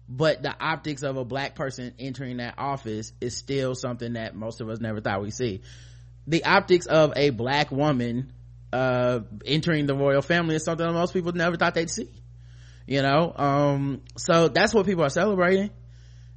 but 0.10 0.44
the 0.44 0.54
optics 0.60 1.02
of 1.02 1.16
a 1.16 1.24
black 1.24 1.56
person 1.56 1.94
entering 1.98 2.38
that 2.38 2.56
office 2.58 3.14
is 3.22 3.38
still 3.38 3.74
something 3.74 4.14
that 4.14 4.36
most 4.36 4.60
of 4.60 4.68
us 4.68 4.82
never 4.82 5.00
thought 5.00 5.22
we'd 5.22 5.34
see? 5.34 5.62
The 6.28 6.44
optics 6.44 6.88
of 6.88 7.14
a 7.16 7.30
black 7.30 7.72
woman 7.72 8.34
uh 8.74 9.20
entering 9.46 9.86
the 9.86 9.96
royal 9.96 10.24
family 10.24 10.56
is 10.56 10.66
something 10.66 10.86
that 10.86 10.94
most 10.94 11.14
people 11.14 11.32
never 11.32 11.56
thought 11.56 11.76
they'd 11.76 11.92
see 11.92 12.10
you 12.88 13.02
know? 13.02 13.32
Um 13.36 14.02
so 14.18 14.48
that's 14.48 14.74
what 14.74 14.88
people 14.88 15.04
are 15.04 15.10
celebrating. 15.10 15.70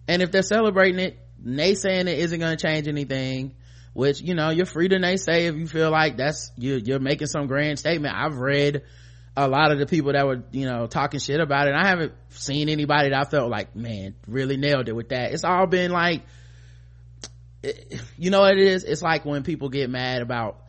And 0.06 0.22
if 0.22 0.30
they're 0.30 0.42
celebrating 0.42 1.00
it 1.00 1.18
naysaying 1.42 2.08
it 2.08 2.18
isn't 2.18 2.38
going 2.38 2.56
to 2.56 2.66
change 2.66 2.88
anything 2.88 3.54
which 3.96 4.20
you 4.20 4.34
know 4.34 4.50
you're 4.50 4.66
free 4.66 4.88
to 4.88 4.96
naysay 4.96 5.48
if 5.48 5.56
you 5.56 5.66
feel 5.66 5.90
like 5.90 6.18
that's 6.18 6.52
you 6.58 6.74
you're 6.74 6.98
making 6.98 7.28
some 7.28 7.46
grand 7.46 7.78
statement. 7.78 8.14
I've 8.14 8.36
read 8.36 8.82
a 9.34 9.48
lot 9.48 9.72
of 9.72 9.78
the 9.78 9.86
people 9.86 10.12
that 10.12 10.26
were 10.26 10.44
you 10.50 10.66
know 10.66 10.86
talking 10.86 11.18
shit 11.18 11.40
about 11.40 11.66
it. 11.66 11.74
I 11.74 11.86
haven't 11.88 12.12
seen 12.28 12.68
anybody 12.68 13.08
that 13.08 13.26
i 13.26 13.28
felt 13.28 13.50
like 13.50 13.74
man 13.74 14.14
really 14.28 14.58
nailed 14.58 14.90
it 14.90 14.92
with 14.92 15.08
that. 15.08 15.32
It's 15.32 15.44
all 15.44 15.66
been 15.66 15.92
like 15.92 16.24
it, 17.62 18.02
you 18.18 18.28
know 18.28 18.40
what 18.40 18.58
it 18.58 18.68
is? 18.68 18.84
It's 18.84 19.00
like 19.00 19.24
when 19.24 19.44
people 19.44 19.70
get 19.70 19.88
mad 19.88 20.20
about 20.20 20.60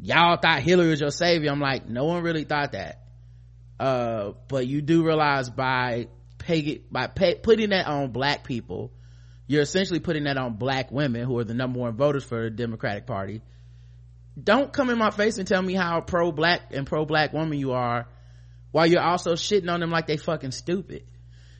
y'all 0.00 0.36
thought 0.36 0.60
hillary 0.60 0.90
was 0.90 1.00
your 1.00 1.12
savior. 1.12 1.52
I'm 1.52 1.60
like 1.60 1.88
no 1.88 2.06
one 2.06 2.24
really 2.24 2.42
thought 2.42 2.72
that. 2.72 3.02
Uh, 3.78 4.32
but 4.48 4.66
you 4.66 4.82
do 4.82 5.04
realize 5.04 5.48
by 5.48 6.08
by 6.90 7.06
putting 7.06 7.70
that 7.70 7.86
on 7.86 8.10
black 8.10 8.42
people 8.42 8.90
you're 9.48 9.62
essentially 9.62 9.98
putting 9.98 10.24
that 10.24 10.36
on 10.36 10.54
black 10.54 10.92
women 10.92 11.24
who 11.24 11.36
are 11.38 11.44
the 11.44 11.54
number 11.54 11.80
one 11.80 11.96
voters 11.96 12.22
for 12.22 12.44
the 12.44 12.50
democratic 12.50 13.06
party. 13.06 13.42
Don't 14.40 14.72
come 14.72 14.90
in 14.90 14.98
my 14.98 15.10
face 15.10 15.38
and 15.38 15.48
tell 15.48 15.60
me 15.60 15.74
how 15.74 16.00
pro-black 16.00 16.72
and 16.72 16.86
pro-black 16.86 17.32
woman 17.32 17.58
you 17.58 17.72
are 17.72 18.06
while 18.70 18.86
you're 18.86 19.02
also 19.02 19.32
shitting 19.32 19.72
on 19.72 19.80
them 19.80 19.90
like 19.90 20.06
they 20.06 20.18
fucking 20.18 20.52
stupid. 20.52 21.02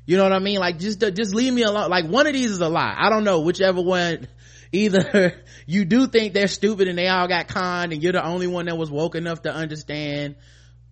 You 0.05 0.17
know 0.17 0.23
what 0.23 0.33
i 0.33 0.39
mean? 0.39 0.59
Like 0.59 0.79
just 0.79 1.01
just 1.01 1.35
leave 1.35 1.53
me 1.53 1.63
alone. 1.63 1.91
Like 1.91 2.07
one 2.07 2.27
of 2.27 2.35
these 2.35 2.51
is 2.51 2.61
a 2.61 2.69
lie. 2.69 2.95
I 2.97 3.11
don't 3.11 3.25
know 3.25 3.41
whichever 3.41 3.81
one 3.81 4.29
either 4.73 5.35
you 5.67 5.87
do 5.87 6.07
think 6.07 6.35
they're 6.35 6.47
stupid 6.47 6.89
and 6.89 6.99
they 6.99 7.09
all 7.09 7.27
got 7.27 7.49
conned 7.49 7.95
and 7.95 8.03
you're 8.03 8.13
the 8.13 8.25
only 8.25 8.47
one 8.47 8.67
that 8.67 8.77
was 8.77 8.91
woke 8.91 9.15
enough 9.15 9.43
to 9.43 9.53
understand 9.53 10.37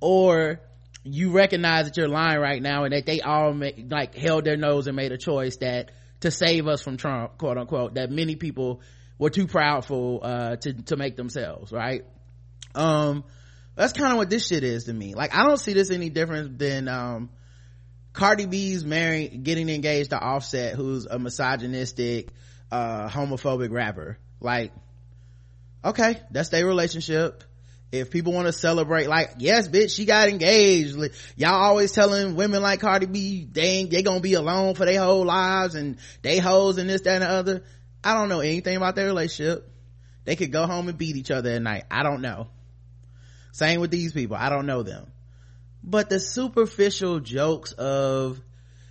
or 0.01 0.61
you 1.05 1.31
recognize 1.31 1.85
that 1.85 1.97
you're 1.97 2.09
lying 2.09 2.41
right 2.41 2.61
now 2.61 2.85
and 2.85 2.93
that 2.93 3.07
they 3.07 3.21
all 3.21 3.53
make, 3.53 3.77
like 3.91 4.15
held 4.15 4.45
their 4.45 4.57
nose 4.57 4.87
and 4.87 4.97
made 4.97 5.13
a 5.13 5.19
choice 5.19 5.59
that 5.59 5.93
to 6.27 6.31
save 6.31 6.67
us 6.67 6.83
from 6.83 6.97
Trump, 6.97 7.39
quote 7.39 7.57
unquote, 7.57 7.95
that 7.95 8.11
many 8.11 8.37
people 8.37 8.81
were 9.19 9.31
too 9.31 9.47
proudful 9.47 10.21
uh, 10.23 10.57
to 10.57 10.73
to 10.85 10.97
make 10.97 11.17
themselves, 11.17 11.73
right? 11.73 12.05
Um 12.75 13.25
that's 13.75 13.93
kind 13.93 14.13
of 14.13 14.19
what 14.19 14.31
this 14.31 14.47
shit 14.47 14.65
is 14.65 14.85
to 14.85 14.93
me. 14.93 15.15
Like 15.15 15.35
I 15.35 15.45
don't 15.45 15.59
see 15.59 15.73
this 15.73 15.91
any 15.91 16.11
different 16.11 16.59
than 16.59 16.89
um 16.89 17.31
Cardi 18.13 18.47
B's 18.47 18.85
marrying 18.85 19.43
getting 19.43 19.69
engaged 19.69 20.11
to 20.11 20.19
Offset 20.19 20.75
who's 20.75 21.07
a 21.07 21.19
misogynistic 21.19 22.31
uh 22.71 23.09
homophobic 23.09 23.71
rapper. 23.71 24.19
Like 24.41 24.73
okay, 25.85 26.21
that's 26.31 26.49
their 26.49 26.67
relationship 26.67 27.45
if 28.01 28.11
people 28.11 28.33
want 28.33 28.47
to 28.47 28.53
celebrate 28.53 29.09
like 29.09 29.35
yes 29.39 29.69
bitch 29.69 29.95
she 29.95 30.05
got 30.05 30.29
engaged. 30.29 30.97
Y'all 31.37 31.55
always 31.55 31.93
telling 31.93 32.37
women 32.37 32.63
like 32.63 32.81
cardi 32.81 33.07
b 33.07 33.49
ain't 33.57 33.91
they 33.91 34.03
gonna 34.03 34.21
be 34.21 34.35
alone 34.35 34.75
for 34.75 34.85
their 34.85 35.01
whole 35.01 35.25
lives 35.25 35.75
and 35.75 35.99
they 36.23 36.39
hoes 36.39 36.79
and 36.79 36.89
this 36.89 37.03
that 37.03 37.23
and 37.23 37.23
the 37.23 37.29
other. 37.29 37.63
I 38.03 38.15
don't 38.15 38.29
know 38.29 38.41
anything 38.41 38.77
about 38.77 38.95
their 38.95 39.07
relationship. 39.07 39.69
They 40.25 40.37
could 40.37 40.53
go 40.53 40.67
home 40.67 40.89
and 40.89 40.99
beat 40.99 41.17
each 41.17 41.31
other 41.31 41.51
at 41.51 41.63
night. 41.63 41.85
I 41.91 42.03
don't 42.03 42.21
know. 42.21 42.49
Same 43.53 43.81
with 43.81 43.91
these 43.91 44.13
people. 44.13 44.37
I 44.37 44.49
don't 44.49 44.67
know 44.67 44.83
them. 44.83 45.07
But 45.83 46.11
the 46.11 46.21
superficial 46.21 47.21
jokes 47.21 47.73
of 47.73 48.41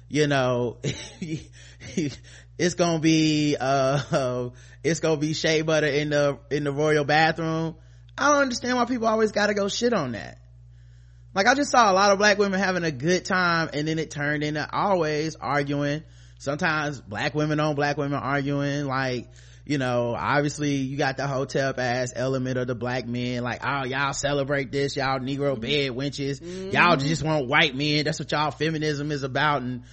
you 0.10 0.28
know 0.28 0.78
it's 2.58 2.76
gonna 2.76 3.00
be 3.00 3.58
uh 3.60 4.50
it's 4.84 5.00
gonna 5.00 5.18
be 5.18 5.34
shea 5.34 5.62
butter 5.62 5.88
in 5.88 6.10
the 6.10 6.40
in 6.50 6.64
the 6.64 6.72
royal 6.72 7.06
bathroom 7.06 7.76
I 8.18 8.30
don't 8.30 8.44
understand 8.44 8.78
why 8.78 8.86
people 8.86 9.08
always 9.08 9.32
gotta 9.32 9.54
go 9.54 9.68
shit 9.68 9.94
on 9.94 10.14
that. 10.14 10.40
Like 11.34 11.48
I 11.48 11.54
just 11.54 11.70
saw 11.70 11.92
a 11.92 11.94
lot 11.94 12.12
of 12.12 12.18
black 12.18 12.38
women 12.38 12.60
having 12.60 12.86
a 12.86 12.92
good 12.92 13.26
time 13.26 13.70
and 13.74 13.88
then 13.88 14.00
it 14.00 14.10
turned 14.10 14.44
into 14.44 14.68
always 14.72 15.36
arguing. 15.36 16.04
Sometimes 16.40 17.02
black 17.02 17.36
women 17.36 17.60
on 17.60 17.76
black 17.76 17.98
women 17.98 18.18
arguing 18.18 18.86
like, 18.86 19.28
you 19.66 19.78
know, 19.78 20.16
obviously 20.18 20.76
you 20.76 20.98
got 20.98 21.18
the 21.18 21.28
hotep 21.28 21.78
ass 21.78 22.14
element 22.16 22.58
of 22.58 22.68
the 22.68 22.76
black 22.76 23.08
men, 23.08 23.44
like, 23.44 23.62
oh, 23.66 23.84
y'all 23.84 24.14
celebrate 24.14 24.72
this, 24.72 24.96
y'all 24.96 25.20
Negro 25.20 25.58
mm-hmm. 25.58 25.62
bed 25.62 25.92
wenches, 25.92 26.40
mm-hmm. 26.40 26.70
y'all 26.70 26.98
just 26.98 27.24
want 27.24 27.48
white 27.48 27.76
men, 27.76 28.06
that's 28.06 28.20
what 28.20 28.32
y'all 28.32 28.52
feminism 28.52 29.12
is 29.12 29.24
about, 29.24 29.64
and 29.64 29.84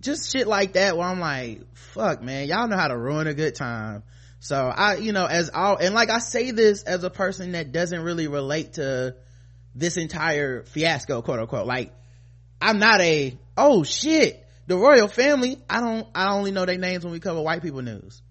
just 0.00 0.32
shit 0.32 0.48
like 0.48 0.72
that 0.72 0.96
where 0.96 1.06
I'm 1.06 1.20
like, 1.20 1.62
fuck 1.74 2.20
man, 2.22 2.48
y'all 2.48 2.66
know 2.66 2.76
how 2.76 2.88
to 2.88 2.98
ruin 2.98 3.28
a 3.28 3.34
good 3.34 3.54
time 3.54 4.02
so 4.40 4.56
i 4.56 4.96
you 4.96 5.12
know 5.12 5.26
as 5.26 5.50
all 5.50 5.76
and 5.76 5.94
like 5.94 6.10
i 6.10 6.18
say 6.18 6.50
this 6.50 6.82
as 6.82 7.04
a 7.04 7.10
person 7.10 7.52
that 7.52 7.72
doesn't 7.72 8.02
really 8.02 8.26
relate 8.26 8.74
to 8.74 9.14
this 9.74 9.96
entire 9.96 10.64
fiasco 10.64 11.22
quote 11.22 11.40
unquote. 11.40 11.66
Like 11.66 11.92
i'm 12.60 12.78
not 12.78 13.00
a 13.00 13.38
oh 13.56 13.82
shit 13.82 14.46
the 14.66 14.76
royal 14.76 15.08
family. 15.08 15.58
I 15.68 15.80
don't 15.80 16.06
i 16.14 16.32
only 16.32 16.52
know 16.52 16.64
their 16.64 16.78
names 16.78 17.04
when 17.04 17.12
we 17.12 17.20
cover 17.20 17.40
white 17.40 17.62
people 17.62 17.82
news. 17.82 18.22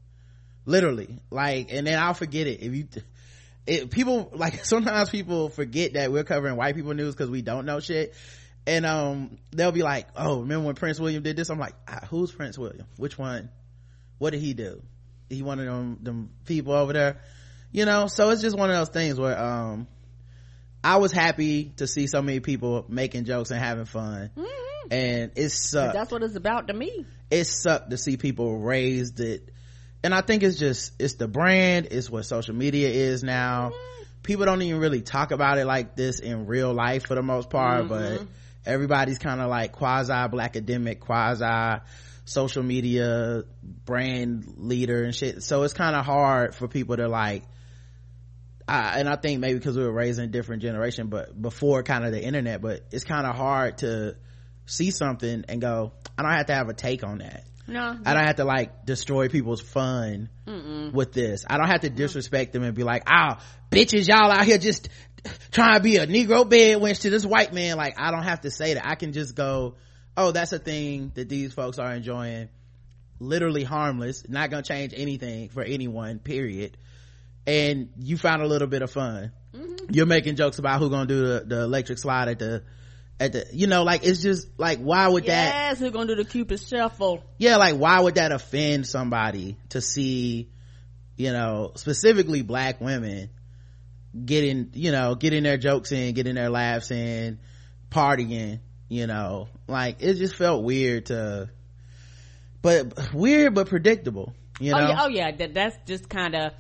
Literally. 0.66 1.20
Like 1.30 1.72
and 1.72 1.86
then 1.86 2.00
i'll 2.00 2.14
forget 2.14 2.48
it. 2.48 2.62
If 2.62 2.74
you 2.74 2.88
it, 3.66 3.92
people 3.92 4.32
like 4.34 4.66
sometimes 4.66 5.10
people 5.10 5.50
forget 5.50 5.94
that 5.94 6.12
we're 6.12 6.24
covering 6.24 6.56
white 6.56 6.76
people 6.76 6.94
news 6.94 7.16
because 7.16 7.30
we 7.30 7.42
don't 7.42 7.66
know 7.66 7.80
shit. 7.80 8.14
And 8.68 8.86
um 8.86 9.38
they'll 9.52 9.72
be 9.72 9.84
like 9.84 10.08
oh 10.16 10.42
remember 10.42 10.68
when 10.68 10.76
prince 10.76 11.00
william 11.00 11.24
did 11.24 11.36
this? 11.36 11.50
I'm 11.50 11.60
like 11.60 11.76
ah, 11.88 12.06
who's 12.10 12.32
prince 12.32 12.58
william? 12.58 12.86
Which 12.98 13.18
one? 13.18 13.50
What 14.18 14.32
did 14.32 14.42
he 14.42 14.54
do 14.54 14.82
he 15.30 15.44
one 15.44 15.60
of 15.60 15.66
them 15.66 15.98
them 16.02 16.30
people 16.46 16.74
over 16.74 16.94
there. 16.94 17.18
You 17.72 17.86
know 17.86 18.08
so 18.08 18.30
it's 18.32 18.42
just 18.42 18.58
one 18.58 18.70
of 18.70 18.76
those 18.76 18.90
things 18.90 19.20
where 19.20 19.40
um 19.40 19.88
i 20.84 20.98
was 20.98 21.12
happy 21.12 21.72
to 21.78 21.86
see 21.86 22.08
so 22.08 22.22
many 22.22 22.40
people 22.40 22.86
making 22.90 23.26
jokes 23.26 23.52
and 23.52 23.60
having 23.60 23.86
fun. 23.86 24.32
Mm-hmm. 24.36 24.92
and 24.92 25.32
it 25.36 25.50
sucked. 25.50 25.94
that's 25.94 26.12
what 26.12 26.24
it's 26.24 26.36
about 26.36 26.68
to 26.68 26.74
me. 26.74 27.06
It 27.30 27.46
sucked 27.46 27.92
to 27.92 27.98
see 27.98 28.18
people 28.18 28.58
raised 28.58 29.20
it. 29.20 29.50
And 30.04 30.16
i 30.16 30.22
think 30.22 30.44
it's 30.44 30.58
just 30.58 30.94
it's 31.00 31.16
the 31.16 31.28
brand. 31.28 31.90
It's 31.92 32.10
what 32.10 32.24
social 32.24 32.56
media 32.56 32.90
is 32.90 33.24
now. 33.24 33.70
Mm-hmm. 33.70 34.22
people 34.24 34.46
don't 34.46 34.62
even 34.62 34.80
really 34.80 35.02
talk 35.02 35.32
about 35.32 35.60
it 35.60 35.66
like 35.66 35.96
this 35.96 36.20
in 36.20 36.48
real 36.48 36.74
life 36.74 37.06
for 37.06 37.16
the 37.16 37.24
most 37.24 37.50
part 37.50 37.86
mm-hmm. 37.86 38.24
but 38.24 38.28
everybody's 38.66 39.20
kind 39.20 39.42
of 39.42 39.50
like 39.50 39.74
quasi 39.74 40.28
black 40.28 40.52
academic 40.52 41.00
quasi 41.00 41.82
social 42.30 42.64
media 42.64 43.44
brand 43.64 44.54
leader 44.58 45.04
and 45.04 45.16
shit 45.16 45.44
so 45.44 45.64
it's 45.64 45.74
kind 45.74 45.96
of 45.96 46.06
hard 46.06 46.56
for 46.56 46.68
people 46.68 46.96
to 46.96 47.08
like 47.08 47.44
I, 48.70 49.00
and 49.00 49.10
I 49.10 49.16
think 49.16 49.40
maybe 49.40 49.58
because 49.58 49.76
we 49.76 49.84
were 49.84 49.92
raised 49.92 50.20
in 50.20 50.26
a 50.26 50.28
different 50.28 50.62
generation, 50.62 51.08
but 51.08 51.40
before 51.40 51.82
kind 51.82 52.06
of 52.06 52.12
the 52.12 52.24
internet, 52.24 52.62
but 52.62 52.82
it's 52.92 53.04
kind 53.04 53.26
of 53.26 53.36
hard 53.36 53.80
to 53.80 54.16
see 54.68 54.92
something 54.92 55.46
and 55.50 55.60
go, 55.60 55.94
I 56.18 56.22
don't 56.22 56.32
have 56.32 56.46
to 56.46 56.54
have 56.54 56.70
a 56.70 56.74
take 56.74 57.04
on 57.04 57.18
that. 57.18 57.46
No. 57.68 57.98
I 58.06 58.14
don't 58.14 58.26
have 58.26 58.38
to 58.38 58.46
like 58.46 58.86
destroy 58.86 59.28
people's 59.28 59.62
fun 59.62 60.30
Mm-mm. 60.48 60.94
with 60.94 61.14
this. 61.14 61.46
I 61.50 61.58
don't 61.58 61.68
have 61.68 61.82
to 61.82 61.90
disrespect 61.90 62.54
them 62.54 62.64
and 62.64 62.76
be 62.76 62.84
like, 62.84 63.04
oh, 63.08 63.38
bitches, 63.72 64.08
y'all 64.08 64.32
out 64.32 64.46
here 64.46 64.58
just 64.58 64.90
trying 65.52 65.76
to 65.76 65.82
be 65.82 65.98
a 65.98 66.08
Negro 66.08 66.48
bed 66.48 66.78
wench 66.78 67.02
to 67.02 67.10
this 67.10 67.26
white 67.26 67.54
man. 67.54 67.78
Like, 67.78 68.00
I 68.00 68.12
don't 68.12 68.24
have 68.24 68.42
to 68.42 68.52
say 68.52 68.76
that. 68.76 68.88
I 68.88 68.96
can 68.96 69.14
just 69.14 69.36
go, 69.36 69.76
oh 70.20 70.32
that's 70.32 70.54
a 70.54 70.60
thing 70.60 71.12
that 71.16 71.30
these 71.30 71.54
folks 71.54 71.80
are 71.80 71.94
enjoying. 71.94 72.50
Literally 73.20 73.64
harmless. 73.64 74.28
Not 74.28 74.50
gonna 74.50 74.64
change 74.64 74.94
anything 74.96 75.50
for 75.50 75.64
anyone 75.64 76.20
period. 76.20 76.78
And 77.48 77.90
you 77.98 78.18
found 78.18 78.42
a 78.42 78.48
little 78.48 78.68
bit 78.68 78.82
of 78.82 78.92
fun. 78.92 79.32
Mm-hmm. 79.56 79.96
you're 79.96 80.06
making 80.06 80.36
jokes 80.36 80.60
about 80.60 80.80
who 80.80 80.92
gonna 80.92 81.08
do 81.08 81.26
the, 81.26 81.44
the 81.44 81.62
electric 81.64 81.98
slide 81.98 82.28
at 82.28 82.38
the 82.38 82.64
at 83.20 83.34
the 83.34 83.48
you 83.52 83.66
know 83.66 83.82
like 83.82 84.06
it's 84.06 84.22
just 84.22 84.48
like 84.60 84.78
why 84.78 85.08
would 85.08 85.26
yes, 85.26 85.52
that 85.52 85.70
yes 85.70 85.80
who's 85.80 85.90
gonna 85.90 86.06
do 86.06 86.16
the 86.16 86.30
cupid 86.30 86.60
shuffle? 86.62 87.24
Yeah 87.40 87.58
like 87.58 87.76
why 87.76 88.00
would 88.00 88.16
that 88.16 88.32
offend 88.32 88.86
somebody 88.86 89.58
to 89.70 89.82
see 89.82 90.52
you 91.18 91.32
know 91.34 91.72
specifically 91.76 92.44
black 92.44 92.80
women 92.80 93.32
getting 94.24 94.70
you 94.74 94.92
know 94.92 95.16
getting 95.16 95.42
their 95.42 95.58
jokes 95.58 95.92
in 95.92 96.14
getting 96.14 96.36
their 96.36 96.52
laughs 96.52 96.92
in 96.92 97.40
partying 97.90 98.60
you 98.90 99.08
know 99.08 99.48
like 99.68 99.98
it 100.02 100.16
just 100.16 100.36
felt 100.36 100.64
weird 100.64 101.06
to 101.06 101.50
but 102.62 103.14
weird 103.14 103.56
but 103.56 103.70
predictable 103.70 104.34
you 104.60 104.72
know 104.72 104.78
oh 104.78 104.88
yeah, 104.88 104.98
oh, 105.04 105.08
yeah. 105.08 105.32
That, 105.32 105.54
that's 105.54 105.78
just 105.86 106.10
kind 106.10 106.36
of 106.36 106.52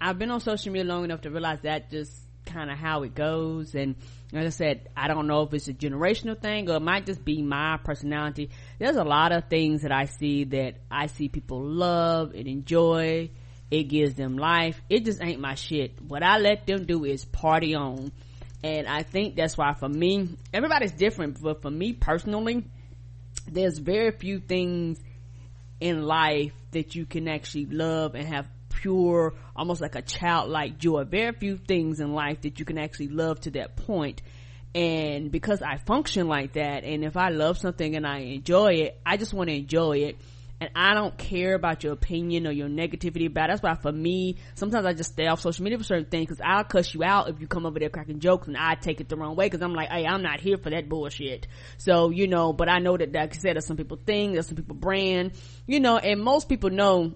i've 0.00 0.18
been 0.18 0.30
on 0.30 0.40
social 0.40 0.72
media 0.72 0.84
long 0.90 1.04
enough 1.04 1.22
to 1.22 1.30
realize 1.30 1.58
that 1.62 1.90
just 1.90 2.12
kind 2.48 2.70
of 2.70 2.78
how 2.78 3.02
it 3.02 3.14
goes. 3.14 3.74
And 3.74 3.94
as 4.32 4.46
i 4.46 4.48
said 4.48 4.88
i 4.96 5.08
don't 5.08 5.26
know 5.26 5.42
if 5.42 5.54
it's 5.54 5.68
a 5.68 5.74
generational 5.74 6.38
thing 6.38 6.68
or 6.68 6.76
it 6.76 6.82
might 6.82 7.06
just 7.06 7.24
be 7.24 7.42
my 7.42 7.78
personality. 7.82 8.50
There's 8.78 8.96
a 8.96 9.04
lot 9.04 9.32
of 9.32 9.48
things 9.48 9.82
that 9.82 9.92
i 9.92 10.04
see 10.04 10.44
that 10.44 10.76
i 10.90 11.06
see 11.06 11.28
people 11.28 11.62
love 11.62 12.32
and 12.34 12.46
enjoy. 12.46 13.30
It 13.70 13.84
gives 13.84 14.14
them 14.14 14.38
life. 14.38 14.80
It 14.88 15.04
just 15.04 15.22
ain't 15.22 15.40
my 15.40 15.54
shit. 15.54 16.00
What 16.00 16.22
i 16.22 16.38
let 16.38 16.66
them 16.66 16.86
do 16.86 17.04
is 17.04 17.24
party 17.24 17.74
on 17.74 18.12
and 18.62 18.86
i 18.86 19.02
think 19.02 19.36
that's 19.36 19.56
why 19.56 19.72
for 19.74 19.88
me 19.88 20.28
everybody's 20.52 20.92
different 20.92 21.40
but 21.40 21.62
for 21.62 21.70
me 21.70 21.92
personally 21.92 22.64
there's 23.46 23.78
very 23.78 24.10
few 24.10 24.40
things 24.40 24.98
in 25.80 26.02
life 26.02 26.52
that 26.72 26.94
you 26.94 27.06
can 27.06 27.28
actually 27.28 27.66
love 27.66 28.14
and 28.14 28.26
have 28.26 28.48
pure 28.68 29.34
almost 29.56 29.80
like 29.80 29.94
a 29.94 30.02
childlike 30.02 30.78
joy 30.78 31.04
very 31.04 31.32
few 31.32 31.56
things 31.56 32.00
in 32.00 32.12
life 32.12 32.40
that 32.42 32.58
you 32.58 32.64
can 32.64 32.78
actually 32.78 33.08
love 33.08 33.40
to 33.40 33.50
that 33.50 33.76
point. 33.76 34.22
and 34.74 35.30
because 35.30 35.62
i 35.62 35.76
function 35.78 36.28
like 36.28 36.52
that 36.54 36.84
and 36.84 37.04
if 37.04 37.16
i 37.16 37.28
love 37.30 37.56
something 37.58 37.96
and 37.96 38.06
i 38.06 38.18
enjoy 38.18 38.72
it 38.72 39.00
i 39.06 39.16
just 39.16 39.32
want 39.32 39.48
to 39.48 39.56
enjoy 39.56 39.98
it 39.98 40.16
and 40.60 40.70
I 40.74 40.94
don't 40.94 41.16
care 41.16 41.54
about 41.54 41.84
your 41.84 41.92
opinion 41.92 42.46
or 42.46 42.50
your 42.50 42.68
negativity 42.68 43.26
about 43.26 43.44
it. 43.44 43.52
That's 43.52 43.62
why 43.62 43.74
for 43.74 43.92
me, 43.92 44.38
sometimes 44.54 44.86
I 44.86 44.92
just 44.92 45.12
stay 45.12 45.28
off 45.28 45.40
social 45.40 45.62
media 45.62 45.78
for 45.78 45.84
certain 45.84 46.06
things 46.06 46.26
because 46.26 46.40
I'll 46.44 46.64
cuss 46.64 46.92
you 46.94 47.04
out 47.04 47.28
if 47.28 47.40
you 47.40 47.46
come 47.46 47.64
over 47.64 47.78
there 47.78 47.90
cracking 47.90 48.18
jokes 48.18 48.48
and 48.48 48.56
I 48.56 48.74
take 48.74 49.00
it 49.00 49.08
the 49.08 49.16
wrong 49.16 49.36
way 49.36 49.46
because 49.46 49.62
I'm 49.62 49.74
like, 49.74 49.88
hey, 49.88 50.04
I'm 50.04 50.22
not 50.22 50.40
here 50.40 50.58
for 50.58 50.70
that 50.70 50.88
bullshit. 50.88 51.46
So, 51.76 52.10
you 52.10 52.26
know, 52.26 52.52
but 52.52 52.68
I 52.68 52.80
know 52.80 52.96
that, 52.96 53.12
like 53.12 53.34
I 53.34 53.38
said, 53.38 53.62
some 53.62 53.76
people 53.76 53.98
think, 54.04 54.34
that's 54.34 54.48
some 54.48 54.56
people 54.56 54.74
brand, 54.74 55.32
you 55.66 55.78
know, 55.78 55.96
and 55.96 56.20
most 56.20 56.48
people 56.48 56.70
know 56.70 57.14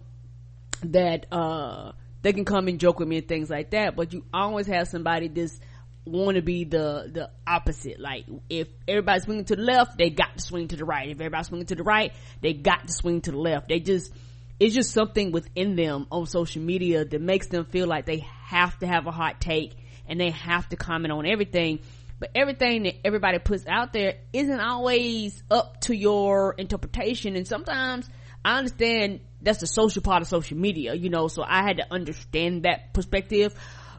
that, 0.84 1.26
uh, 1.32 1.92
they 2.22 2.32
can 2.32 2.44
come 2.44 2.68
and 2.68 2.78
joke 2.78 3.00
with 3.00 3.08
me 3.08 3.16
and 3.16 3.26
things 3.26 3.50
like 3.50 3.70
that, 3.70 3.96
but 3.96 4.12
you 4.12 4.24
always 4.32 4.68
have 4.68 4.86
somebody 4.86 5.26
that's, 5.26 5.58
want 6.04 6.36
to 6.36 6.42
be 6.42 6.64
the 6.64 7.10
the 7.12 7.30
opposite. 7.46 8.00
Like 8.00 8.24
if 8.48 8.68
everybody's 8.88 9.24
swinging 9.24 9.44
to 9.46 9.56
the 9.56 9.62
left, 9.62 9.98
they 9.98 10.10
got 10.10 10.36
to 10.36 10.42
swing 10.42 10.68
to 10.68 10.76
the 10.76 10.84
right. 10.84 11.08
If 11.08 11.20
everybody's 11.20 11.46
swinging 11.46 11.66
to 11.66 11.74
the 11.74 11.82
right, 11.82 12.12
they 12.40 12.52
got 12.52 12.86
to 12.86 12.92
swing 12.92 13.20
to 13.22 13.30
the 13.30 13.38
left. 13.38 13.68
They 13.68 13.80
just 13.80 14.12
it's 14.58 14.74
just 14.74 14.92
something 14.92 15.32
within 15.32 15.76
them 15.76 16.06
on 16.10 16.26
social 16.26 16.62
media 16.62 17.04
that 17.04 17.20
makes 17.20 17.48
them 17.48 17.64
feel 17.64 17.86
like 17.86 18.06
they 18.06 18.26
have 18.44 18.78
to 18.80 18.86
have 18.86 19.06
a 19.06 19.10
hot 19.10 19.40
take 19.40 19.74
and 20.06 20.20
they 20.20 20.30
have 20.30 20.68
to 20.70 20.76
comment 20.76 21.12
on 21.12 21.26
everything. 21.26 21.80
But 22.18 22.30
everything 22.36 22.84
that 22.84 22.94
everybody 23.04 23.40
puts 23.40 23.66
out 23.66 23.92
there 23.92 24.14
isn't 24.32 24.60
always 24.60 25.42
up 25.50 25.80
to 25.82 25.96
your 25.96 26.54
interpretation. 26.56 27.34
And 27.34 27.48
sometimes 27.48 28.08
I 28.44 28.58
understand 28.58 29.20
that's 29.40 29.58
the 29.58 29.66
social 29.66 30.02
part 30.02 30.22
of 30.22 30.28
social 30.28 30.56
media, 30.56 30.94
you 30.94 31.10
know, 31.10 31.26
so 31.26 31.42
I 31.42 31.62
had 31.62 31.78
to 31.78 31.86
understand 31.92 32.62
that 32.62 32.92
perspective 32.92 33.54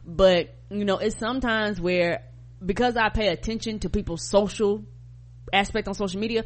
but 0.06 0.54
you 0.70 0.84
know 0.84 0.98
it's 0.98 1.16
sometimes 1.18 1.80
where 1.80 2.22
because 2.64 2.96
i 2.96 3.08
pay 3.08 3.28
attention 3.28 3.78
to 3.78 3.88
people's 3.88 4.22
social 4.22 4.84
aspect 5.52 5.88
on 5.88 5.94
social 5.94 6.20
media 6.20 6.44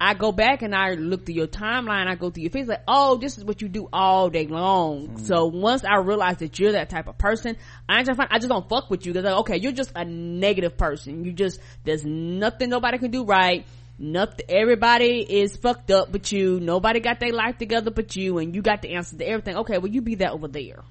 I 0.00 0.14
go 0.14 0.32
back 0.32 0.62
and 0.62 0.74
I 0.74 0.94
look 0.94 1.24
through 1.24 1.36
your 1.36 1.46
timeline. 1.46 2.08
I 2.08 2.16
go 2.16 2.28
through 2.30 2.42
your 2.42 2.50
face 2.50 2.66
like, 2.66 2.82
oh, 2.88 3.16
this 3.16 3.38
is 3.38 3.44
what 3.44 3.62
you 3.62 3.68
do 3.68 3.88
all 3.92 4.28
day 4.28 4.46
long. 4.46 5.06
Mm-hmm. 5.08 5.24
So 5.24 5.46
once 5.46 5.84
I 5.84 5.98
realize 5.98 6.38
that 6.38 6.58
you're 6.58 6.72
that 6.72 6.90
type 6.90 7.06
of 7.06 7.16
person, 7.16 7.56
I 7.88 8.02
just 8.02 8.16
find, 8.16 8.28
I 8.30 8.38
just 8.38 8.48
don't 8.48 8.68
fuck 8.68 8.90
with 8.90 9.06
you. 9.06 9.14
Cause 9.14 9.22
like, 9.22 9.38
okay, 9.40 9.56
you're 9.56 9.72
just 9.72 9.92
a 9.94 10.04
negative 10.04 10.76
person. 10.76 11.24
You 11.24 11.32
just, 11.32 11.60
there's 11.84 12.04
nothing 12.04 12.70
nobody 12.70 12.98
can 12.98 13.12
do 13.12 13.24
right. 13.24 13.66
Nothing, 13.96 14.46
everybody 14.48 15.20
is 15.20 15.56
fucked 15.56 15.92
up 15.92 16.10
but 16.10 16.32
you. 16.32 16.58
Nobody 16.58 16.98
got 16.98 17.20
their 17.20 17.32
life 17.32 17.58
together 17.58 17.92
but 17.92 18.16
you 18.16 18.38
and 18.38 18.54
you 18.54 18.62
got 18.62 18.82
the 18.82 18.94
answer 18.94 19.16
to 19.16 19.24
everything. 19.24 19.58
Okay, 19.58 19.78
well 19.78 19.92
you 19.92 20.02
be 20.02 20.16
that 20.16 20.32
over 20.32 20.48
there 20.48 20.82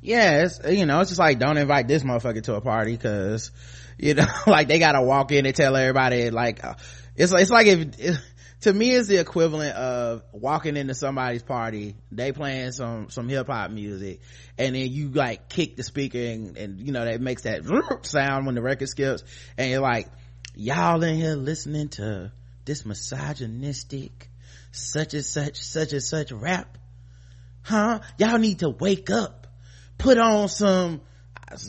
yeah 0.00 0.48
you 0.68 0.86
know 0.86 1.00
it's 1.00 1.10
just 1.10 1.18
like 1.18 1.38
don't 1.38 1.56
invite 1.56 1.88
this 1.88 2.02
motherfucker 2.02 2.42
to 2.42 2.54
a 2.54 2.60
party 2.60 2.92
because 2.92 3.50
you 3.98 4.14
know 4.14 4.26
like 4.46 4.68
they 4.68 4.78
gotta 4.78 5.02
walk 5.02 5.32
in 5.32 5.46
and 5.46 5.54
tell 5.54 5.76
everybody 5.76 6.30
like 6.30 6.64
uh, 6.64 6.74
it's 7.16 7.32
it's 7.32 7.50
like 7.50 7.66
if 7.66 7.98
it, 7.98 8.20
to 8.60 8.72
me 8.72 8.92
it's 8.92 9.08
the 9.08 9.16
equivalent 9.16 9.74
of 9.74 10.22
walking 10.32 10.76
into 10.76 10.94
somebody's 10.94 11.42
party 11.42 11.96
they 12.10 12.32
playing 12.32 12.72
some 12.72 13.10
some 13.10 13.28
hip-hop 13.28 13.70
music 13.70 14.20
and 14.58 14.74
then 14.74 14.90
you 14.90 15.10
like 15.10 15.48
kick 15.48 15.76
the 15.76 15.82
speaker 15.82 16.18
and, 16.18 16.56
and 16.56 16.80
you 16.80 16.92
know 16.92 17.04
that 17.04 17.20
makes 17.20 17.42
that 17.42 17.62
sound 18.02 18.46
when 18.46 18.54
the 18.54 18.62
record 18.62 18.88
skips 18.88 19.22
and 19.58 19.70
you're 19.70 19.80
like 19.80 20.08
y'all 20.54 21.02
in 21.02 21.16
here 21.16 21.34
listening 21.34 21.88
to 21.88 22.32
this 22.64 22.84
misogynistic 22.84 24.30
such 24.72 25.14
and 25.14 25.24
such 25.24 25.56
such 25.56 25.92
and 25.92 26.02
such 26.02 26.32
rap? 26.32 26.78
Huh? 27.62 28.00
Y'all 28.18 28.38
need 28.38 28.60
to 28.60 28.70
wake 28.70 29.10
up 29.10 29.39
put 30.00 30.18
on 30.18 30.48
some 30.48 31.00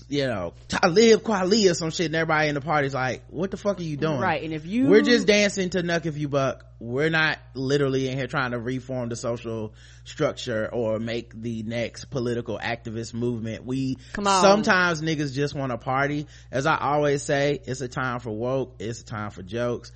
you 0.10 0.28
know, 0.28 0.54
Talib 0.68 1.22
Kweli 1.22 1.70
or 1.70 1.74
some 1.74 1.90
shit 1.90 2.08
and 2.08 2.16
everybody 2.16 2.50
in 2.50 2.56
the 2.56 2.62
party's 2.62 2.94
like, 2.94 3.24
what 3.30 3.52
the 3.52 3.58
fuck 3.58 3.80
are 3.80 3.84
you 3.84 3.98
doing? 3.98 4.20
Right. 4.20 4.44
And 4.44 4.54
if 4.54 4.66
you, 4.66 4.88
we're 4.88 5.02
just 5.02 5.26
dancing 5.26 5.70
to 5.72 5.82
Knuck 5.82 6.06
If 6.06 6.18
You 6.18 6.30
Buck. 6.30 6.66
We're 6.80 7.10
not 7.10 7.38
literally 7.54 8.08
in 8.10 8.18
here 8.18 8.28
trying 8.28 8.52
to 8.52 8.60
reform 8.60 9.10
the 9.10 9.16
social 9.16 9.74
structure 10.04 10.68
or 10.72 11.00
make 11.00 11.34
the 11.40 11.64
next 11.64 12.06
political 12.06 12.60
activist 12.60 13.14
movement. 13.14 13.66
We, 13.66 13.98
Come 14.14 14.28
on. 14.28 14.42
sometimes 14.42 15.02
niggas 15.02 15.34
just 15.34 15.56
want 15.56 15.72
to 15.72 15.78
party. 15.78 16.28
As 16.52 16.66
I 16.66 16.78
always 16.78 17.24
say, 17.24 17.60
it's 17.66 17.82
a 17.82 17.88
time 17.88 18.20
for 18.20 18.32
woke. 18.32 18.76
It's 18.80 19.02
a 19.02 19.06
time 19.06 19.32
for 19.32 19.44
jokes. 19.44 19.92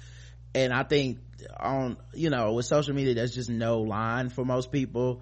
And 0.53 0.73
I 0.73 0.83
think 0.83 1.19
on, 1.59 1.97
you 2.13 2.29
know, 2.29 2.53
with 2.53 2.65
social 2.65 2.95
media, 2.95 3.13
there's 3.13 3.35
just 3.35 3.49
no 3.49 3.81
line 3.81 4.29
for 4.29 4.45
most 4.45 4.71
people. 4.71 5.21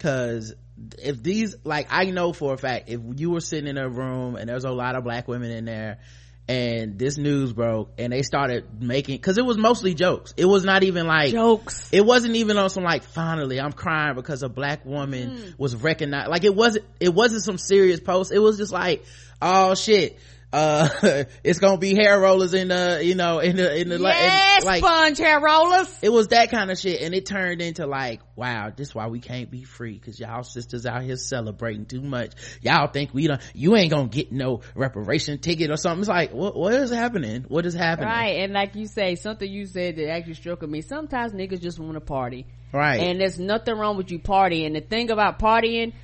Cause 0.00 0.54
if 0.98 1.22
these 1.22 1.56
like 1.64 1.86
i 1.90 2.06
know 2.06 2.32
for 2.32 2.54
a 2.54 2.58
fact 2.58 2.88
if 2.88 3.00
you 3.16 3.30
were 3.30 3.40
sitting 3.40 3.68
in 3.68 3.78
a 3.78 3.88
room 3.88 4.36
and 4.36 4.48
there's 4.48 4.64
a 4.64 4.70
lot 4.70 4.96
of 4.96 5.04
black 5.04 5.28
women 5.28 5.50
in 5.50 5.64
there 5.64 5.98
and 6.46 6.98
this 6.98 7.16
news 7.16 7.52
broke 7.52 7.92
and 7.96 8.12
they 8.12 8.22
started 8.22 8.82
making 8.82 9.16
because 9.16 9.38
it 9.38 9.44
was 9.46 9.56
mostly 9.56 9.94
jokes. 9.94 10.34
It 10.36 10.44
was 10.44 10.62
not 10.62 10.82
even 10.82 11.06
like 11.06 11.30
jokes. 11.32 11.88
it 11.90 12.04
wasn't 12.04 12.36
even 12.36 12.58
on 12.58 12.68
some 12.68 12.84
like 12.84 13.02
finally 13.02 13.58
i'm 13.58 13.72
crying 13.72 14.14
because 14.14 14.42
a 14.42 14.48
black 14.48 14.84
woman 14.84 15.30
mm. 15.30 15.58
was 15.58 15.74
recognized. 15.74 16.28
Like 16.28 16.44
it 16.44 16.54
wasn't 16.54 16.84
it 17.00 17.14
wasn't 17.14 17.44
some 17.44 17.56
serious 17.56 18.00
post. 18.00 18.30
It 18.30 18.40
was 18.40 18.58
just 18.58 18.72
like 18.72 19.04
oh 19.40 19.74
shit 19.74 20.18
uh 20.54 20.88
it's 21.42 21.58
gonna 21.58 21.78
be 21.78 21.94
hair 21.94 22.20
rollers 22.20 22.54
in 22.54 22.68
the 22.68 23.00
you 23.02 23.16
know 23.16 23.40
in 23.40 23.56
the 23.56 23.76
in 23.76 23.88
the 23.88 23.98
yes, 23.98 24.62
in, 24.62 24.66
like 24.66 24.84
sponge 24.84 25.18
hair 25.18 25.40
rollers. 25.40 25.88
it 26.00 26.10
was 26.10 26.28
that 26.28 26.50
kind 26.52 26.70
of 26.70 26.78
shit 26.78 27.02
and 27.02 27.12
it 27.12 27.26
turned 27.26 27.60
into 27.60 27.86
like 27.86 28.20
wow 28.36 28.70
this 28.74 28.88
is 28.88 28.94
why 28.94 29.08
we 29.08 29.18
can't 29.18 29.50
be 29.50 29.64
free 29.64 29.98
because 29.98 30.20
y'all 30.20 30.44
sisters 30.44 30.86
out 30.86 31.02
here 31.02 31.16
celebrating 31.16 31.86
too 31.86 32.00
much. 32.00 32.32
Y'all 32.62 32.86
think 32.86 33.12
we 33.12 33.26
don't 33.26 33.40
you 33.52 33.74
ain't 33.76 33.90
gonna 33.90 34.06
get 34.06 34.30
no 34.30 34.60
reparation 34.76 35.38
ticket 35.38 35.70
or 35.70 35.76
something. 35.76 36.00
It's 36.00 36.08
like 36.08 36.32
what 36.32 36.54
what 36.56 36.72
is 36.72 36.90
happening? 36.90 37.44
What 37.48 37.66
is 37.66 37.74
happening? 37.74 38.10
Right 38.10 38.40
and 38.40 38.52
like 38.52 38.76
you 38.76 38.86
say 38.86 39.16
something 39.16 39.50
you 39.50 39.66
said 39.66 39.96
that 39.96 40.08
actually 40.08 40.34
struck 40.34 40.62
me. 40.62 40.82
Sometimes 40.82 41.32
niggas 41.32 41.60
just 41.60 41.80
want 41.80 41.94
to 41.94 42.00
party. 42.00 42.46
Right. 42.72 43.00
And 43.00 43.20
there's 43.20 43.38
nothing 43.38 43.76
wrong 43.76 43.96
with 43.96 44.10
you 44.10 44.18
partying. 44.20 44.72
The 44.74 44.80
thing 44.80 45.10
about 45.10 45.38
partying 45.38 45.94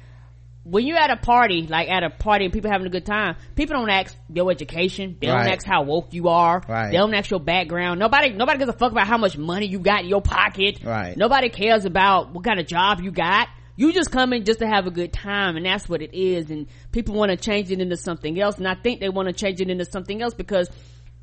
when 0.71 0.87
you're 0.87 0.99
at 0.99 1.11
a 1.11 1.17
party, 1.17 1.67
like 1.67 1.91
at 1.91 2.05
a 2.05 2.11
party 2.11 2.45
and 2.45 2.55
people 2.55 2.71
having 2.71 2.87
a 2.87 2.91
good 2.91 3.05
time, 3.05 3.35
people 3.57 3.77
don't 3.77 3.91
ask 3.91 4.17
your 4.33 4.51
education. 4.53 5.17
They 5.21 5.27
don't 5.27 5.49
ask 5.49 5.67
how 5.67 5.83
woke 5.83 6.15
you 6.15 6.29
are. 6.29 6.63
Right. 6.69 6.93
They 6.93 6.97
don't 6.97 7.13
ask 7.13 7.29
your 7.29 7.41
background. 7.41 7.99
Nobody, 7.99 8.31
nobody 8.31 8.61
gives 8.61 8.71
a 8.71 8.79
fuck 8.79 8.93
about 8.93 9.09
how 9.09 9.19
much 9.19 9.37
money 9.37 9.67
you 9.67 9.81
got 9.81 10.05
in 10.05 10.09
your 10.09 10.23
pocket. 10.23 10.79
Right. 10.85 11.17
Nobody 11.17 11.49
cares 11.49 11.87
about 11.87 12.33
what 12.33 12.45
kind 12.45 12.61
of 12.61 12.69
job 12.69 13.01
you 13.01 13.11
got. 13.11 13.49
You 13.75 13.93
just 13.93 14.13
come 14.13 14.33
in 14.33 14.45
just 14.45 14.61
to 14.61 14.67
have 14.67 14.87
a 14.87 14.91
good 14.93 15.13
time 15.13 15.57
and 15.57 15.67
that's 15.67 15.89
what 15.89 16.03
it 16.03 16.15
is. 16.15 16.51
And 16.51 16.69
people 16.93 17.17
want 17.17 17.31
to 17.33 17.37
change 17.37 17.73
it 17.73 17.81
into 17.81 17.97
something 17.97 18.41
else. 18.41 18.59
And 18.59 18.69
I 18.69 18.77
think 18.77 19.01
they 19.01 19.09
want 19.09 19.27
to 19.27 19.35
change 19.35 19.61
it 19.61 19.71
into 19.71 19.87
something 19.87 20.23
else 20.23 20.35
because 20.35 20.71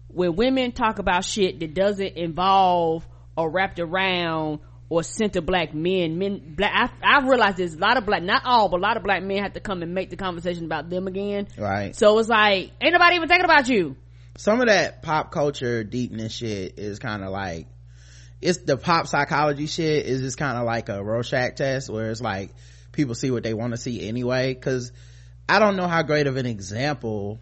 when 0.09 0.35
women 0.35 0.73
talk 0.73 0.99
about 0.99 1.23
shit 1.23 1.61
that 1.61 1.73
doesn't 1.73 2.17
involve 2.17 3.07
or 3.37 3.49
wrapped 3.49 3.79
around 3.79 4.59
or 4.89 5.03
center 5.03 5.41
black 5.41 5.73
men 5.73 6.17
men 6.17 6.55
black 6.55 6.71
I, 7.03 7.17
I 7.17 7.27
realized 7.27 7.57
there's 7.57 7.73
a 7.73 7.79
lot 7.79 7.97
of 7.97 8.05
black 8.05 8.23
not 8.23 8.43
all 8.45 8.69
but 8.69 8.77
a 8.77 8.83
lot 8.83 8.97
of 8.97 9.03
black 9.03 9.21
men 9.21 9.43
have 9.43 9.53
to 9.53 9.59
come 9.59 9.81
and 9.83 9.93
make 9.93 10.09
the 10.09 10.15
conversation 10.15 10.65
about 10.65 10.89
them 10.89 11.07
again. 11.07 11.47
Right. 11.57 11.95
So 11.95 12.17
it's 12.19 12.29
like 12.29 12.71
ain't 12.81 12.93
nobody 12.93 13.15
even 13.15 13.27
thinking 13.27 13.45
about 13.45 13.67
you. 13.67 13.95
Some 14.37 14.61
of 14.61 14.67
that 14.67 15.01
pop 15.01 15.31
culture 15.31 15.83
deepness 15.83 16.33
shit 16.33 16.79
is 16.79 16.99
kind 16.99 17.23
of 17.23 17.31
like 17.31 17.67
it's 18.41 18.59
the 18.59 18.77
pop 18.77 19.07
psychology 19.07 19.65
shit 19.65 20.05
is 20.05 20.21
just 20.21 20.37
kind 20.37 20.57
of 20.57 20.65
like 20.65 20.89
a 20.89 21.03
rorschach 21.03 21.55
test 21.55 21.89
where 21.89 22.11
it's 22.11 22.21
like 22.21 22.51
people 22.91 23.15
see 23.15 23.31
what 23.31 23.43
they 23.43 23.53
want 23.53 23.73
to 23.73 23.77
see 23.77 24.07
anyway. 24.07 24.53
Because 24.53 24.91
i 25.49 25.59
don't 25.59 25.75
know 25.75 25.87
how 25.87 26.03
great 26.03 26.27
of 26.27 26.37
an 26.37 26.45
example 26.45 27.39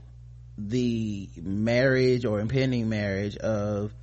the 0.58 1.30
marriage 1.42 2.26
or 2.26 2.40
impending 2.40 2.88
marriage 2.88 3.36
of 3.38 3.94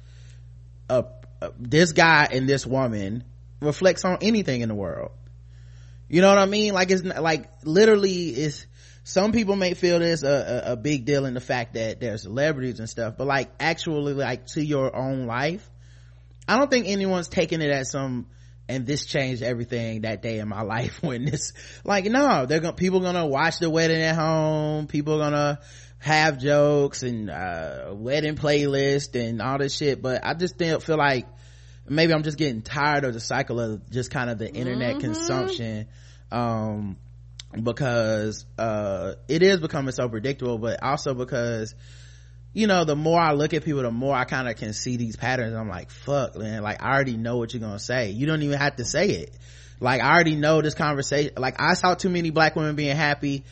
a, 0.89 1.05
a 1.41 1.51
this 1.59 1.93
guy 1.93 2.29
and 2.31 2.49
this 2.49 2.67
woman 2.67 3.25
reflects 3.63 4.05
on 4.05 4.19
anything 4.21 4.61
in 4.61 4.69
the 4.69 4.75
world. 4.75 5.13
You 6.09 6.21
know 6.21 6.29
what 6.29 6.39
i 6.39 6.47
mean? 6.47 6.75
Like 6.75 6.91
it's 6.91 7.03
like 7.03 7.49
literally 7.65 8.29
it's 8.29 8.67
some 9.05 9.33
people 9.33 9.57
may 9.57 9.75
feel 9.75 9.99
this 9.99 10.23
a, 10.23 10.63
a, 10.67 10.73
a, 10.73 10.77
big 10.77 11.05
deal 11.05 11.27
in 11.27 11.35
the 11.35 11.41
fact 11.41 11.75
that 11.75 12.01
they're 12.01 12.19
celebrities 12.19 12.79
and 12.79 12.89
stuff 12.89 13.15
but 13.19 13.27
like 13.27 13.51
actually 13.59 14.15
like 14.15 14.47
to 14.47 14.65
your 14.65 14.95
own 14.95 15.27
life 15.27 15.69
i 16.47 16.57
don't 16.57 16.71
think 16.71 16.87
anyone's 16.87 17.29
taking 17.29 17.61
it 17.61 17.71
as 17.71 17.91
some 17.91 18.27
and 18.69 18.87
this 18.87 19.05
changed 19.05 19.43
everything 19.43 20.03
that 20.03 20.23
day 20.23 20.39
in 20.39 20.49
my 20.49 20.63
life 20.63 21.03
when 21.03 21.25
this 21.25 21.53
like 21.85 22.05
no 22.05 22.47
they're 22.47 22.61
gonna 22.61 22.75
people 22.75 23.01
gonna 23.01 23.27
watch 23.27 23.59
the 23.59 23.69
wedding 23.69 24.01
at 24.01 24.15
home 24.15 24.87
people 24.87 25.19
gonna 25.19 25.59
have 25.99 26.39
jokes 26.39 27.03
and 27.03 27.31
uh 27.31 27.93
wedding 27.93 28.37
playlist 28.37 29.15
and 29.15 29.41
all 29.41 29.59
this 29.59 29.77
shit 29.77 30.01
but 30.01 30.25
i 30.25 30.35
just 30.35 30.59
feel 30.59 30.97
like 30.97 31.27
maybe 31.89 32.13
i'm 32.13 32.23
just 32.23 32.39
getting 32.39 32.63
tired 32.63 33.05
of 33.05 33.13
the 33.13 33.21
cycle 33.21 33.61
of 33.61 33.91
just 33.91 34.11
kind 34.11 34.31
of 34.31 34.39
the 34.39 34.53
internet 34.53 34.93
mm-hmm. 34.93 35.01
consumption 35.01 35.87
um 36.31 36.97
because 37.61 38.47
uh 38.59 39.15
it 39.29 39.43
is 39.43 39.61
becoming 39.61 39.93
so 39.93 40.09
predictable 40.09 40.59
but 40.59 40.83
also 40.83 41.15
because 41.15 41.75
you 42.53 42.67
know 42.67 42.85
the 42.85 42.97
more 42.97 43.21
i 43.21 43.33
look 43.33 43.53
at 43.53 43.65
people 43.65 43.83
the 43.83 43.91
more 43.91 44.15
i 44.15 44.25
kind 44.25 44.49
of 44.49 44.57
can 44.57 44.73
see 44.73 44.97
these 44.97 45.17
patterns 45.17 45.55
i'm 45.55 45.69
like 45.69 45.91
fuck 45.91 46.37
man 46.37 46.63
like 46.63 46.83
i 46.83 46.93
already 46.93 47.17
know 47.17 47.37
what 47.37 47.53
you're 47.53 47.61
gonna 47.61 47.79
say 47.79 48.11
you 48.11 48.27
don't 48.27 48.43
even 48.43 48.59
have 48.59 48.77
to 48.77 48.85
say 48.85 49.11
it 49.11 49.37
like 49.81 50.01
i 50.01 50.15
already 50.15 50.37
know 50.37 50.63
this 50.63 50.75
conversation 50.75 51.33
like 51.37 51.61
i 51.61 51.75
saw 51.75 51.95
too 51.95 52.09
many 52.09 52.31
black 52.31 52.57
women 52.57 52.75
being 52.75 52.97
happy 52.97 53.45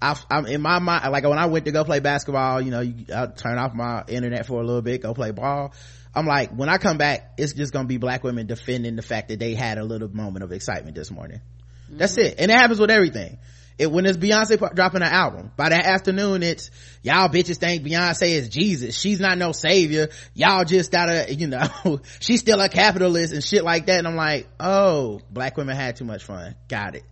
I, 0.00 0.16
am 0.30 0.46
in 0.46 0.60
my 0.60 0.78
mind, 0.78 1.10
like 1.10 1.24
when 1.24 1.38
I 1.38 1.46
went 1.46 1.64
to 1.64 1.72
go 1.72 1.84
play 1.84 1.98
basketball, 1.98 2.60
you 2.60 2.70
know, 2.70 2.80
you, 2.80 3.06
I 3.14 3.26
turn 3.26 3.58
off 3.58 3.74
my 3.74 4.04
internet 4.06 4.46
for 4.46 4.60
a 4.60 4.64
little 4.64 4.82
bit, 4.82 5.02
go 5.02 5.12
play 5.12 5.32
ball. 5.32 5.72
I'm 6.14 6.26
like, 6.26 6.50
when 6.50 6.68
I 6.68 6.78
come 6.78 6.98
back, 6.98 7.32
it's 7.36 7.52
just 7.52 7.72
gonna 7.72 7.88
be 7.88 7.98
black 7.98 8.24
women 8.24 8.46
defending 8.46 8.96
the 8.96 9.02
fact 9.02 9.28
that 9.28 9.38
they 9.38 9.54
had 9.54 9.78
a 9.78 9.84
little 9.84 10.08
moment 10.08 10.44
of 10.44 10.52
excitement 10.52 10.96
this 10.96 11.10
morning. 11.10 11.40
Mm-hmm. 11.86 11.98
That's 11.98 12.16
it. 12.16 12.36
And 12.38 12.50
it 12.50 12.56
happens 12.56 12.80
with 12.80 12.90
everything. 12.90 13.38
It, 13.78 13.92
when 13.92 14.06
it's 14.06 14.18
Beyonce 14.18 14.74
dropping 14.74 15.02
an 15.02 15.08
album, 15.08 15.52
by 15.56 15.68
that 15.68 15.86
afternoon, 15.86 16.42
it's, 16.42 16.72
y'all 17.02 17.28
bitches 17.28 17.58
think 17.58 17.84
Beyonce 17.84 18.30
is 18.30 18.48
Jesus. 18.48 18.98
She's 18.98 19.20
not 19.20 19.38
no 19.38 19.52
savior. 19.52 20.08
Y'all 20.34 20.64
just 20.64 20.90
gotta, 20.90 21.32
you 21.32 21.46
know, 21.46 22.00
she's 22.20 22.40
still 22.40 22.60
a 22.60 22.68
capitalist 22.68 23.32
and 23.32 23.44
shit 23.44 23.62
like 23.62 23.86
that. 23.86 23.98
And 23.98 24.08
I'm 24.08 24.16
like, 24.16 24.48
oh, 24.58 25.20
black 25.30 25.56
women 25.56 25.76
had 25.76 25.94
too 25.94 26.04
much 26.04 26.24
fun. 26.24 26.56
Got 26.66 26.96
it. 26.96 27.04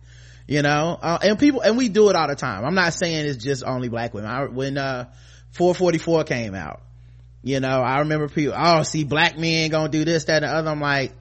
You 0.45 0.61
know, 0.61 0.97
uh, 1.01 1.19
and 1.21 1.39
people, 1.39 1.61
and 1.61 1.77
we 1.77 1.89
do 1.89 2.09
it 2.09 2.15
all 2.15 2.27
the 2.27 2.35
time. 2.35 2.65
I'm 2.65 2.75
not 2.75 2.93
saying 2.93 3.25
it's 3.25 3.43
just 3.43 3.63
only 3.65 3.87
black 3.87 4.13
women. 4.13 4.29
I, 4.29 4.45
when, 4.45 4.77
uh, 4.77 5.09
444 5.53 6.23
came 6.25 6.53
out, 6.53 6.81
you 7.47 7.61
know, 7.61 7.81
I 7.81 7.99
remember 7.99 8.27
people, 8.27 8.55
oh, 8.57 8.83
see, 8.83 9.05
black 9.05 9.37
men 9.37 9.69
gonna 9.69 9.87
do 9.87 10.03
this, 10.03 10.25
that, 10.25 10.43
and 10.43 10.51
the 10.51 10.53
other. 10.53 10.69
I'm 10.69 10.81
like, 10.81 11.13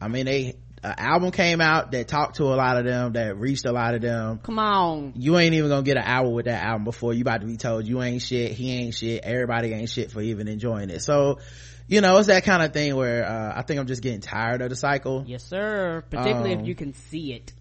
I 0.00 0.08
mean, 0.08 0.26
they, 0.26 0.56
an 0.82 0.94
album 0.98 1.30
came 1.30 1.60
out 1.60 1.92
that 1.92 2.08
talked 2.08 2.36
to 2.36 2.44
a 2.44 2.56
lot 2.56 2.78
of 2.78 2.84
them, 2.84 3.12
that 3.12 3.38
reached 3.38 3.64
a 3.64 3.70
lot 3.70 3.94
of 3.94 4.00
them. 4.00 4.40
Come 4.42 4.58
on. 4.58 5.12
You 5.14 5.38
ain't 5.38 5.54
even 5.54 5.70
gonna 5.70 5.84
get 5.84 5.96
an 5.96 6.02
hour 6.04 6.28
with 6.28 6.46
that 6.46 6.64
album 6.64 6.82
before 6.82 7.14
you 7.14 7.22
about 7.22 7.42
to 7.42 7.46
be 7.46 7.56
told 7.56 7.86
you 7.86 8.02
ain't 8.02 8.22
shit, 8.22 8.50
he 8.50 8.72
ain't 8.72 8.94
shit, 8.94 9.22
everybody 9.22 9.72
ain't 9.72 9.88
shit 9.88 10.10
for 10.10 10.20
even 10.20 10.48
enjoying 10.48 10.90
it. 10.90 11.02
So, 11.02 11.38
you 11.86 12.00
know, 12.00 12.18
it's 12.18 12.26
that 12.26 12.42
kind 12.42 12.64
of 12.64 12.72
thing 12.72 12.96
where, 12.96 13.24
uh, 13.24 13.52
I 13.56 13.62
think 13.62 13.78
I'm 13.78 13.86
just 13.86 14.02
getting 14.02 14.20
tired 14.20 14.62
of 14.62 14.68
the 14.68 14.76
cycle. 14.76 15.22
Yes, 15.28 15.44
sir. 15.44 16.02
Particularly 16.10 16.54
um, 16.54 16.60
if 16.60 16.66
you 16.66 16.74
can 16.74 16.92
see 16.94 17.34
it 17.34 17.52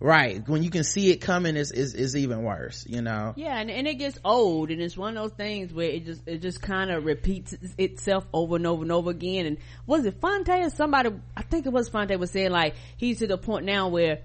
right. 0.00 0.46
When 0.48 0.62
you 0.62 0.70
can 0.70 0.84
see 0.84 1.10
it 1.10 1.18
coming 1.18 1.56
is 1.56 1.70
is, 1.70 1.94
is 1.94 2.16
even 2.16 2.42
worse 2.42 2.86
you 2.88 3.02
know? 3.02 3.34
Yeah 3.36 3.58
and, 3.58 3.70
and 3.70 3.86
it 3.86 3.94
gets 3.94 4.18
old 4.24 4.70
and 4.70 4.80
it's 4.80 4.96
one 4.96 5.16
of 5.16 5.22
those 5.22 5.36
things 5.36 5.72
where 5.72 5.88
it 5.88 6.04
just 6.04 6.26
it 6.26 6.38
just 6.38 6.60
kind 6.60 6.90
of 6.90 7.04
repeats 7.04 7.54
itself 7.78 8.26
over 8.32 8.56
and 8.56 8.66
over 8.66 8.82
and 8.82 8.92
over 8.92 9.10
again 9.10 9.46
and 9.46 9.58
was 9.86 10.04
it 10.04 10.20
Phonte 10.20 10.48
or 10.48 10.70
somebody 10.70 11.10
i 11.36 11.42
think 11.42 11.66
it 11.66 11.72
was 11.72 11.88
Phonte 11.88 12.16
was 12.18 12.30
saying 12.30 12.50
like 12.50 12.74
he's 12.96 13.18
to 13.18 13.26
the 13.26 13.38
point 13.38 13.64
now 13.64 13.88
where 13.88 14.20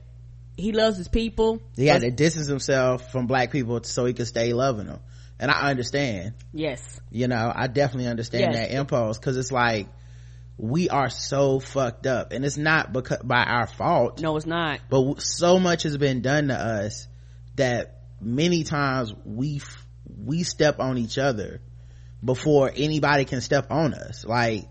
he 0.58 0.72
loves 0.72 0.98
his 0.98 1.10
people. 1.10 1.62
He 1.76 1.88
had 1.88 2.02
to 2.02 2.12
distance 2.12 2.48
himself 2.48 3.12
from 3.12 3.28
black 3.28 3.52
people 3.52 3.84
so 3.84 4.06
he 4.06 4.14
could 4.14 4.28
stay 4.28 4.54
loving 4.54 4.88
them 4.88 5.00
and 5.40 5.52
i 5.52 5.70
understand. 5.70 6.34
Yes. 6.54 7.00
You 7.12 7.28
know 7.28 7.52
i 7.54 7.68
definitely 7.68 8.08
understand 8.08 8.54
yes. 8.54 8.70
that 8.70 8.76
impulse 8.76 9.18
because 9.18 9.38
it's 9.38 9.52
like 9.52 9.88
we 10.58 10.90
are 10.90 11.10
so 11.10 11.60
fucked 11.60 12.08
up. 12.08 12.32
And 12.32 12.46
it's 12.46 12.58
not 12.58 12.94
because 12.94 13.20
by 13.24 13.44
our 13.44 13.68
fault. 13.68 14.22
No 14.22 14.36
it's 14.38 14.46
not. 14.46 14.80
But 14.90 15.22
so 15.22 15.60
much 15.60 15.84
has 15.84 15.98
been 15.98 16.22
done 16.22 16.48
to 16.48 16.56
us 16.56 17.08
that 17.56 18.02
many 18.22 18.64
times 18.64 19.14
we 19.26 19.62
we 20.24 20.44
step 20.44 20.80
on 20.80 20.98
each 20.98 21.18
other 21.18 21.62
before 22.24 22.72
anybody 22.76 23.26
can 23.26 23.42
step 23.42 23.72
on 23.72 23.94
us. 23.94 24.26
Like 24.26 24.68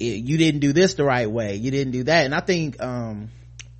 it, 0.00 0.24
you 0.24 0.38
didn't 0.38 0.60
do 0.60 0.72
this 0.72 0.94
the 0.94 1.04
right 1.04 1.30
way. 1.30 1.56
You 1.56 1.70
didn't 1.70 1.92
do 1.92 2.04
that. 2.04 2.24
And 2.24 2.34
i 2.34 2.40
think 2.40 2.82
um, 2.82 3.30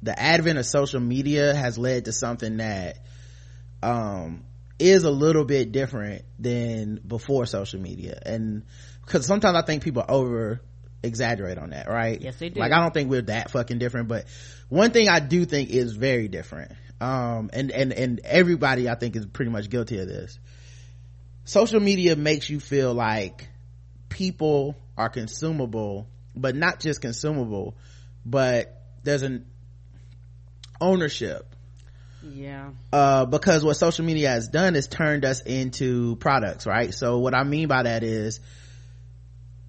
the 0.03 0.19
advent 0.19 0.59
of 0.59 0.67
social 0.67 1.01
media 1.01 1.55
has 1.55 1.79
led 1.79 2.07
to 2.07 2.13
something 2.13 2.59
that 2.59 2.99
um, 3.83 4.45
is 4.79 5.05
a 5.05 5.11
little 5.11 5.45
bit 5.45 5.73
different 5.73 6.25
than 6.39 7.01
before 7.07 7.47
social 7.47 7.81
media. 7.81 8.21
And 8.25 8.65
because 9.05 9.27
sometimes 9.27 9.57
i 9.57 9.63
think 9.63 9.83
people 9.83 10.05
over 10.09 10.61
exaggerate 11.03 11.59
on 11.59 11.71
that, 11.71 11.89
right? 11.89 12.21
Yes, 12.21 12.37
they 12.37 12.49
do. 12.49 12.61
Like, 12.61 12.73
I 12.73 12.81
don't 12.81 12.95
think 12.95 13.11
we're 13.11 13.23
that 13.23 13.51
fucking 13.51 13.79
different, 13.79 14.09
but 14.09 14.27
one 14.69 14.91
thing 14.91 15.09
I 15.09 15.21
do 15.21 15.45
think 15.45 15.71
is 15.71 15.95
very 15.95 16.29
different. 16.29 16.73
Um, 17.01 17.51
and, 17.53 17.71
and, 17.71 17.93
and 17.93 18.21
everybody 18.25 18.89
I 18.89 18.95
think 18.95 19.17
is 19.17 19.27
pretty 19.27 19.51
much 19.51 19.69
guilty 19.69 19.99
of 19.99 20.07
this. 20.07 20.39
Social 21.45 21.81
media 21.81 22.15
makes 22.15 22.49
you 22.49 22.61
feel 22.61 22.95
like 22.95 23.49
people 24.09 24.77
are 24.97 25.09
consumable, 25.09 26.07
but 26.37 26.55
not 26.55 26.79
just 26.79 27.01
consumable, 27.01 27.75
but 28.25 28.81
there's 29.03 29.23
an 29.23 29.47
ownership. 30.81 31.53
Yeah. 32.23 32.71
Uh, 32.93 33.25
because 33.27 33.65
what 33.65 33.75
social 33.75 34.05
media 34.05 34.29
has 34.29 34.49
done 34.49 34.77
is 34.77 34.87
turned 34.87 35.25
us 35.25 35.41
into 35.41 36.15
products, 36.17 36.67
right? 36.67 36.95
So 36.95 37.19
what 37.19 37.35
I 37.35 37.43
mean 37.43 37.67
by 37.67 37.83
that 37.83 38.05
is, 38.05 38.39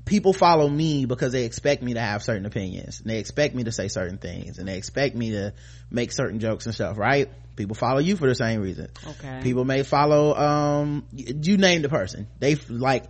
people 0.06 0.34
follow 0.34 0.68
me 0.68 1.06
because 1.06 1.32
they 1.32 1.46
expect 1.46 1.82
me 1.82 1.94
to 1.94 2.00
have 2.00 2.24
certain 2.24 2.46
opinions. 2.46 3.00
And 3.00 3.10
they 3.10 3.20
expect 3.20 3.56
me 3.56 3.64
to 3.64 3.72
say 3.72 3.88
certain 3.88 4.18
things 4.18 4.60
and 4.60 4.68
they 4.68 4.78
expect 4.78 5.16
me 5.16 5.32
to 5.32 5.54
make 5.90 6.12
certain 6.12 6.40
jokes 6.40 6.66
and 6.66 6.76
stuff 6.76 6.98
right? 6.98 7.30
People 7.56 7.76
follow 7.76 8.00
you 8.00 8.16
for 8.16 8.28
the 8.28 8.36
same 8.36 8.62
reason. 8.62 8.90
Okay. 9.08 9.40
People 9.44 9.64
may 9.64 9.84
follow 9.84 10.36
um 10.36 11.06
you 11.12 11.58
name 11.58 11.82
the 11.82 11.90
person. 11.90 12.28
They 12.40 12.56
like 12.56 13.06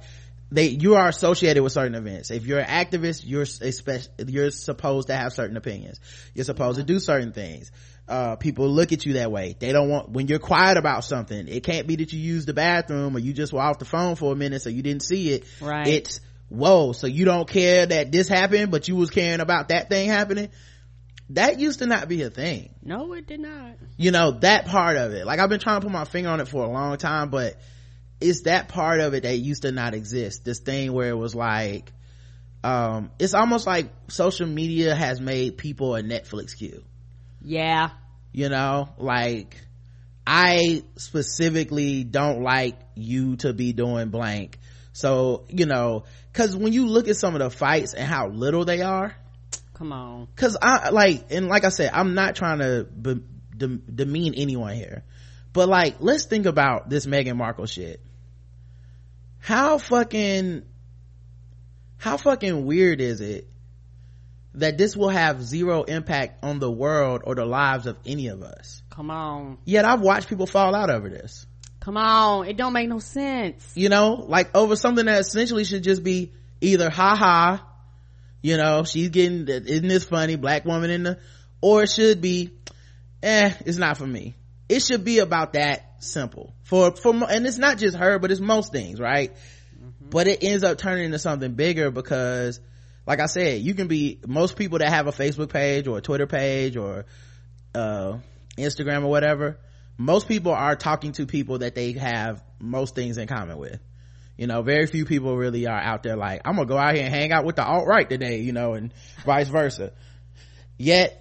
they 0.52 0.68
you 0.68 0.96
are 0.96 1.08
associated 1.08 1.64
with 1.64 1.72
certain 1.72 1.96
events. 1.96 2.30
If 2.30 2.46
you're 2.46 2.60
an 2.60 2.68
activist 2.68 3.24
you're 3.26 3.46
you're 4.28 4.52
supposed 4.52 5.08
to 5.08 5.16
have 5.16 5.34
certain 5.34 5.58
opinions. 5.58 6.00
You're 6.36 6.46
supposed 6.46 6.78
to 6.78 6.84
do 6.84 7.00
certain 7.00 7.32
things. 7.32 7.72
Uh, 8.06 8.36
people 8.36 8.68
look 8.68 8.92
at 8.92 9.06
you 9.06 9.14
that 9.14 9.32
way. 9.32 9.56
They 9.58 9.72
don't 9.72 9.90
want 9.90 10.10
when 10.10 10.28
you're 10.28 10.38
quiet 10.38 10.78
about 10.78 11.06
something 11.06 11.48
it 11.48 11.64
can't 11.64 11.88
be 11.88 11.96
that 11.96 12.12
you 12.12 12.20
use 12.20 12.46
the 12.46 12.54
bathroom 12.54 13.16
or 13.16 13.20
you 13.20 13.32
just 13.34 13.54
were 13.54 13.62
off 13.62 13.80
the 13.80 13.86
phone 13.86 14.16
for 14.16 14.34
a 14.34 14.36
minute 14.36 14.62
so 14.62 14.70
you 14.70 14.84
didn't 14.84 15.04
see 15.04 15.32
it. 15.32 15.46
Right. 15.62 15.88
It's 15.88 16.20
whoa 16.54 16.92
so 16.92 17.08
you 17.08 17.26
don't 17.26 17.50
care 17.50 17.86
that 17.86 18.12
this 18.12 18.28
happened 18.28 18.72
but 18.72 18.88
you 18.88 18.96
was 18.96 19.10
caring 19.10 19.40
about 19.42 19.70
that 19.70 19.90
thing 19.90 20.10
happening? 20.10 20.50
That 21.30 21.60
used 21.60 21.80
to 21.80 21.88
not 21.88 22.08
be 22.08 22.22
a 22.22 22.30
thing. 22.30 22.76
No 22.84 23.14
it 23.14 23.26
did 23.26 23.40
not. 23.40 23.76
You 23.98 24.12
know 24.12 24.32
that 24.40 24.66
part 24.66 24.98
of 24.98 25.14
it. 25.14 25.26
Like 25.26 25.40
i've 25.40 25.50
been 25.50 25.60
trying 25.60 25.82
to 25.82 25.86
put 25.86 25.92
my 25.92 26.06
finger 26.06 26.30
on 26.30 26.40
it 26.40 26.48
for 26.48 26.64
a 26.64 26.70
long 26.70 26.96
time 26.98 27.30
but 27.30 27.60
it's 28.22 28.44
that 28.44 28.70
part 28.70 29.02
of 29.02 29.14
it 29.14 29.24
that 29.24 29.38
used 29.38 29.64
to 29.64 29.72
not 29.72 29.94
exist. 29.94 30.46
This 30.46 30.60
thing 30.60 30.94
where 30.94 31.10
it 31.10 31.18
was 31.18 31.34
like 31.34 31.92
um 32.64 33.12
it's 33.20 33.34
almost 33.34 33.66
like 33.66 33.90
social 34.10 34.48
media 34.48 34.96
has 34.96 35.20
made 35.20 35.58
people 35.58 35.96
a 35.96 36.04
netflix 36.04 36.56
queue. 36.56 36.84
Yeah. 37.42 37.90
You 38.32 38.50
know 38.50 38.90
like 38.98 39.58
i 40.26 40.84
specifically 40.96 42.06
don't 42.06 42.44
like 42.44 42.80
you 42.96 43.36
to 43.36 43.52
be 43.54 43.74
doing 43.74 44.08
blank 44.08 44.58
so 44.94 45.44
you 45.50 45.66
know 45.66 46.06
because 46.32 46.56
when 46.56 46.72
you 46.74 46.88
look 46.88 47.08
at 47.08 47.18
some 47.18 47.36
of 47.36 47.40
the 47.40 47.50
fights 47.50 47.94
and 47.94 48.08
how 48.08 48.30
little 48.30 48.64
they 48.64 48.82
are 48.82 49.16
come 49.74 49.92
on. 49.92 50.28
because 50.36 50.56
i 50.62 50.90
like 50.90 51.26
and 51.30 51.48
like 51.48 51.66
i 51.66 51.70
said 51.70 51.92
i'm 51.94 52.14
not 52.14 52.36
trying 52.36 52.60
to 52.60 52.86
be, 52.86 53.22
de- 53.58 53.68
demean 53.68 54.34
anyone 54.36 54.76
here. 54.76 55.04
But 55.52 55.70
like 55.70 55.98
let's 56.00 56.26
think 56.26 56.46
about 56.46 56.90
this 56.90 57.06
Meghan 57.06 57.38
Markle 57.38 57.66
shit. 57.66 58.02
How 59.40 59.78
fucking 59.78 60.64
how 61.98 62.18
fucking 62.18 62.66
weird 62.66 63.02
is 63.02 63.22
it 63.22 63.48
that 64.56 64.78
this 64.78 64.96
will 64.96 65.10
have 65.10 65.42
zero 65.44 65.84
impact 65.84 66.44
on 66.44 66.60
the 66.60 66.72
world 66.72 67.22
or 67.26 67.36
the 67.36 67.46
lives 67.46 67.88
of 67.88 67.98
any 68.06 68.28
of 68.28 68.44
us? 68.44 68.82
Come 68.90 69.10
on. 69.10 69.58
Yet 69.66 69.86
i've 69.86 70.02
watched 70.02 70.28
people 70.28 70.48
fall 70.48 70.76
out 70.76 70.90
over 70.90 71.10
this 71.10 71.46
Come 71.84 71.98
on, 71.98 72.48
it 72.48 72.56
don't 72.56 72.72
make 72.72 72.88
no 72.88 73.00
sense. 73.00 73.70
You 73.76 73.90
know, 73.90 74.24
like 74.26 74.56
over 74.56 74.78
something 74.78 75.06
that 75.06 75.20
essentially 75.20 75.66
should 75.66 75.84
just 75.84 76.02
be 76.02 76.32
either 76.62 76.90
ha 76.90 77.18
ha, 77.18 77.68
you 78.42 78.56
know, 78.56 78.86
she's 78.86 79.10
getting, 79.10 79.50
isn't 79.50 79.90
this 79.90 80.06
funny, 80.06 80.38
black 80.38 80.64
woman 80.64 80.90
in 80.90 81.04
the, 81.04 81.20
or 81.60 81.84
it 81.84 81.90
should 81.90 82.22
be, 82.22 82.52
eh, 83.22 83.54
it's 83.66 83.78
not 83.78 83.98
for 83.98 84.08
me. 84.08 84.34
It 84.70 84.82
should 84.82 85.04
be 85.04 85.20
about 85.20 85.54
that 85.54 86.02
simple. 86.02 86.54
For, 86.64 86.96
for, 86.96 87.14
and 87.30 87.46
it's 87.46 87.58
not 87.58 87.80
just 87.80 87.98
her, 87.98 88.18
but 88.18 88.32
it's 88.32 88.40
most 88.40 88.72
things, 88.72 88.98
right? 88.98 89.34
Mm-hmm. 89.76 90.10
But 90.10 90.28
it 90.28 90.42
ends 90.42 90.64
up 90.64 90.78
turning 90.78 91.04
into 91.04 91.20
something 91.20 91.54
bigger 91.54 91.92
because, 91.92 92.62
like 93.06 93.20
I 93.20 93.26
said, 93.26 93.60
you 93.60 93.74
can 93.74 93.90
be, 93.90 94.22
most 94.26 94.56
people 94.56 94.78
that 94.78 94.90
have 94.90 95.08
a 95.08 95.12
Facebook 95.12 95.50
page 95.50 95.86
or 95.88 95.98
a 95.98 96.02
Twitter 96.02 96.28
page 96.28 96.78
or, 96.78 97.06
uh, 97.76 98.20
Instagram 98.58 99.04
or 99.04 99.08
whatever, 99.08 99.60
most 99.98 100.28
people 100.28 100.52
are 100.52 100.76
talking 100.76 101.12
to 101.14 101.26
people 101.26 101.60
that 101.60 101.76
they 101.76 101.94
have 101.94 102.44
most 102.60 102.96
things 102.96 103.18
in 103.18 103.28
common 103.28 103.58
with. 103.58 103.80
You 104.38 104.48
know 104.48 104.64
very 104.64 104.88
few 104.88 105.06
people 105.06 105.38
really 105.38 105.68
are 105.68 105.80
out 105.80 106.02
there 106.02 106.16
like 106.16 106.42
i'm 106.44 106.56
gonna 106.56 106.68
go 106.68 106.78
out 106.78 106.96
here 106.96 107.04
and 107.04 107.14
hang 107.14 107.32
out 107.32 107.46
with 107.46 107.56
the 107.56 107.64
alt-right 107.64 108.10
today 108.10 108.40
you 108.40 108.52
know 108.52 108.74
and 108.74 108.92
vice 109.26 109.48
versa. 109.48 109.94
Yet 110.76 111.20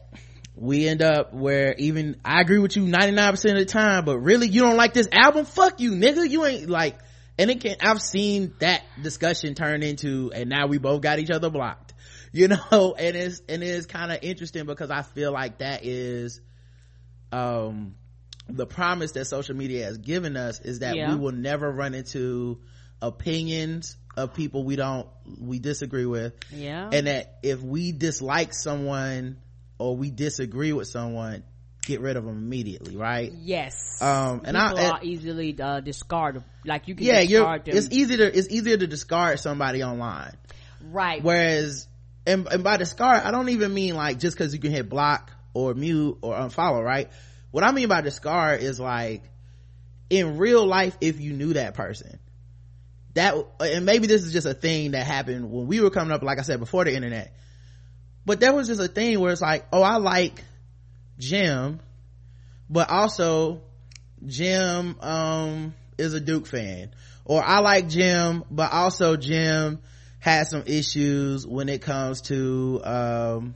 we 0.54 0.88
end 0.88 1.02
up 1.02 1.34
where 1.34 1.74
even 1.76 2.16
i 2.24 2.40
agree 2.40 2.58
with 2.58 2.74
you 2.74 2.84
99% 2.84 3.30
of 3.32 3.58
the 3.58 3.64
time 3.66 4.06
but 4.06 4.18
really 4.18 4.48
you 4.48 4.62
don't 4.62 4.76
like 4.76 4.94
this 4.94 5.08
album? 5.12 5.44
Fuck 5.44 5.80
you 5.80 5.92
nigga. 5.92 6.28
You 6.28 6.46
ain't 6.46 6.70
like 6.70 6.98
and 7.36 7.50
it 7.50 7.60
can 7.60 7.76
i've 7.80 8.00
seen 8.00 8.54
that 8.60 8.82
discussion 9.02 9.54
turn 9.54 9.82
into 9.82 10.32
and 10.34 10.48
now 10.48 10.66
we 10.66 10.78
both 10.78 11.02
got 11.02 11.18
each 11.18 11.30
other 11.30 11.50
blocked 11.50 11.92
you 12.32 12.48
know? 12.48 12.94
And 12.98 13.14
it's 13.14 13.42
and 13.46 13.62
it's 13.62 13.84
kind 13.84 14.10
of 14.10 14.20
interesting 14.22 14.64
because 14.64 14.90
i 14.90 15.02
feel 15.02 15.32
like 15.32 15.58
that 15.58 15.84
is 15.84 16.40
um 17.30 17.94
the 18.48 18.66
promise 18.66 19.12
that 19.12 19.26
social 19.26 19.56
media 19.56 19.84
has 19.84 19.98
given 19.98 20.36
us 20.36 20.60
is 20.60 20.80
that 20.80 20.96
yeah. 20.96 21.10
we 21.10 21.20
will 21.20 21.32
never 21.32 21.70
run 21.70 21.94
into 21.94 22.60
opinions 23.00 23.96
of 24.16 24.34
people 24.34 24.64
we 24.64 24.76
don't 24.76 25.08
we 25.40 25.58
disagree 25.58 26.06
with. 26.06 26.34
Yeah. 26.52 26.90
And 26.92 27.06
that 27.06 27.38
if 27.42 27.62
we 27.62 27.92
dislike 27.92 28.52
someone 28.52 29.38
or 29.78 29.96
we 29.96 30.10
disagree 30.10 30.72
with 30.72 30.88
someone 30.88 31.44
get 31.84 32.00
rid 32.00 32.16
of 32.16 32.24
them 32.24 32.36
immediately 32.36 32.96
right? 32.96 33.32
Yes. 33.34 34.00
Um 34.00 34.42
and 34.44 34.56
people 34.56 34.78
i 34.78 34.90
are 34.90 35.00
easily 35.02 35.56
uh, 35.60 35.80
discard 35.80 36.42
like 36.64 36.88
you 36.88 36.94
can 36.94 37.06
yeah 37.06 37.22
them. 37.22 37.60
it's 37.66 37.90
easier 37.90 38.26
it's 38.26 38.48
easier 38.50 38.76
to 38.76 38.86
discard 38.86 39.40
somebody 39.40 39.82
online. 39.82 40.36
Right. 40.84 41.22
Whereas 41.22 41.88
and, 42.26 42.46
and 42.46 42.62
by 42.62 42.76
discard 42.76 43.22
i 43.22 43.30
don't 43.30 43.48
even 43.48 43.72
mean 43.74 43.94
like 43.94 44.18
just 44.18 44.36
because 44.36 44.54
you 44.54 44.60
can 44.60 44.70
hit 44.70 44.88
block 44.88 45.32
or 45.54 45.74
mute 45.74 46.18
or 46.22 46.34
unfollow 46.34 46.82
right 46.84 47.10
what 47.52 47.62
i 47.62 47.70
mean 47.70 47.88
by 47.88 48.00
the 48.00 48.10
scar 48.10 48.56
is 48.56 48.80
like 48.80 49.22
in 50.10 50.36
real 50.36 50.66
life 50.66 50.96
if 51.00 51.20
you 51.20 51.32
knew 51.32 51.52
that 51.52 51.74
person 51.74 52.18
that 53.14 53.34
and 53.60 53.86
maybe 53.86 54.06
this 54.06 54.24
is 54.24 54.32
just 54.32 54.46
a 54.46 54.54
thing 54.54 54.92
that 54.92 55.06
happened 55.06 55.50
when 55.50 55.66
we 55.66 55.80
were 55.80 55.90
coming 55.90 56.12
up 56.12 56.22
like 56.22 56.38
i 56.38 56.42
said 56.42 56.58
before 56.58 56.84
the 56.84 56.94
internet 56.94 57.32
but 58.26 58.40
there 58.40 58.52
was 58.52 58.66
just 58.66 58.80
a 58.80 58.88
thing 58.88 59.20
where 59.20 59.32
it's 59.32 59.40
like 59.40 59.66
oh 59.72 59.82
i 59.82 59.96
like 59.96 60.42
jim 61.18 61.78
but 62.68 62.90
also 62.90 63.62
jim 64.26 64.96
um 65.00 65.74
is 65.98 66.14
a 66.14 66.20
duke 66.20 66.46
fan 66.46 66.90
or 67.24 67.42
i 67.42 67.60
like 67.60 67.88
jim 67.88 68.44
but 68.50 68.72
also 68.72 69.16
jim 69.16 69.78
has 70.18 70.50
some 70.50 70.62
issues 70.66 71.46
when 71.46 71.68
it 71.68 71.82
comes 71.82 72.22
to 72.22 72.80
um 72.84 73.54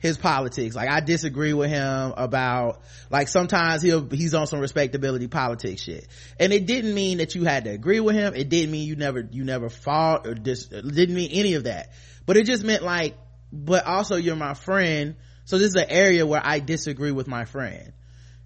his 0.00 0.16
politics. 0.16 0.74
Like 0.74 0.90
I 0.90 1.00
disagree 1.00 1.52
with 1.52 1.70
him 1.70 2.14
about 2.16 2.80
like 3.10 3.28
sometimes 3.28 3.82
he'll 3.82 4.08
he's 4.08 4.34
on 4.34 4.46
some 4.46 4.58
respectability 4.60 5.28
politics 5.28 5.82
shit. 5.82 6.08
And 6.38 6.52
it 6.52 6.66
didn't 6.66 6.94
mean 6.94 7.18
that 7.18 7.34
you 7.34 7.44
had 7.44 7.64
to 7.64 7.70
agree 7.70 8.00
with 8.00 8.16
him. 8.16 8.34
It 8.34 8.48
didn't 8.48 8.72
mean 8.72 8.88
you 8.88 8.96
never 8.96 9.20
you 9.30 9.44
never 9.44 9.68
fought 9.68 10.26
or 10.26 10.34
dis 10.34 10.66
didn't 10.66 11.14
mean 11.14 11.30
any 11.32 11.54
of 11.54 11.64
that. 11.64 11.92
But 12.26 12.36
it 12.36 12.46
just 12.46 12.64
meant 12.64 12.82
like 12.82 13.16
but 13.52 13.86
also 13.86 14.16
you're 14.16 14.36
my 14.36 14.54
friend. 14.54 15.16
So 15.44 15.58
this 15.58 15.68
is 15.68 15.76
an 15.76 15.90
area 15.90 16.26
where 16.26 16.40
I 16.42 16.60
disagree 16.60 17.12
with 17.12 17.28
my 17.28 17.44
friend. 17.44 17.92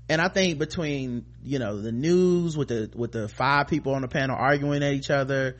And 0.08 0.20
I 0.20 0.28
think 0.28 0.58
between, 0.58 1.24
you 1.42 1.58
know, 1.58 1.80
the 1.80 1.92
news 1.92 2.56
with 2.56 2.68
the 2.68 2.90
with 2.94 3.12
the 3.12 3.28
five 3.28 3.68
people 3.68 3.94
on 3.94 4.02
the 4.02 4.08
panel 4.08 4.36
arguing 4.38 4.82
at 4.82 4.92
each 4.92 5.10
other, 5.10 5.56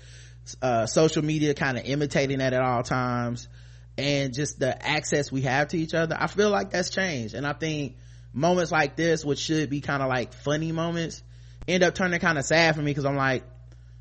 uh, 0.61 0.87
social 0.87 1.25
media 1.25 1.55
kind 1.55 1.79
of 1.79 1.85
imitating 1.85 2.39
that 2.39 2.53
at 2.53 2.63
all 2.63 2.83
times, 2.83 3.49
and 3.97 4.35
just 4.35 4.59
the 4.59 4.87
access 4.87 5.31
we 5.31 5.43
have 5.43 5.69
to 5.69 5.79
each 5.79 5.95
other 5.95 6.17
i 6.19 6.27
feel 6.27 6.51
like 6.51 6.71
that's 6.71 6.91
changed. 6.91 7.35
And 7.35 7.47
i 7.47 7.53
think 7.53 7.97
moments 8.33 8.73
like 8.73 8.97
this 8.97 9.25
which 9.25 9.39
should 9.39 9.71
be 9.71 9.81
kind 9.81 10.03
of 10.03 10.09
like 10.09 10.33
funny 10.33 10.73
moments 10.73 11.23
end 11.69 11.83
up 11.83 11.95
turning 11.95 12.19
kind 12.19 12.39
of 12.39 12.45
sad 12.45 12.75
for 12.75 12.83
me 12.83 12.91
because 12.91 13.05
i'm 13.05 13.17
like 13.17 13.45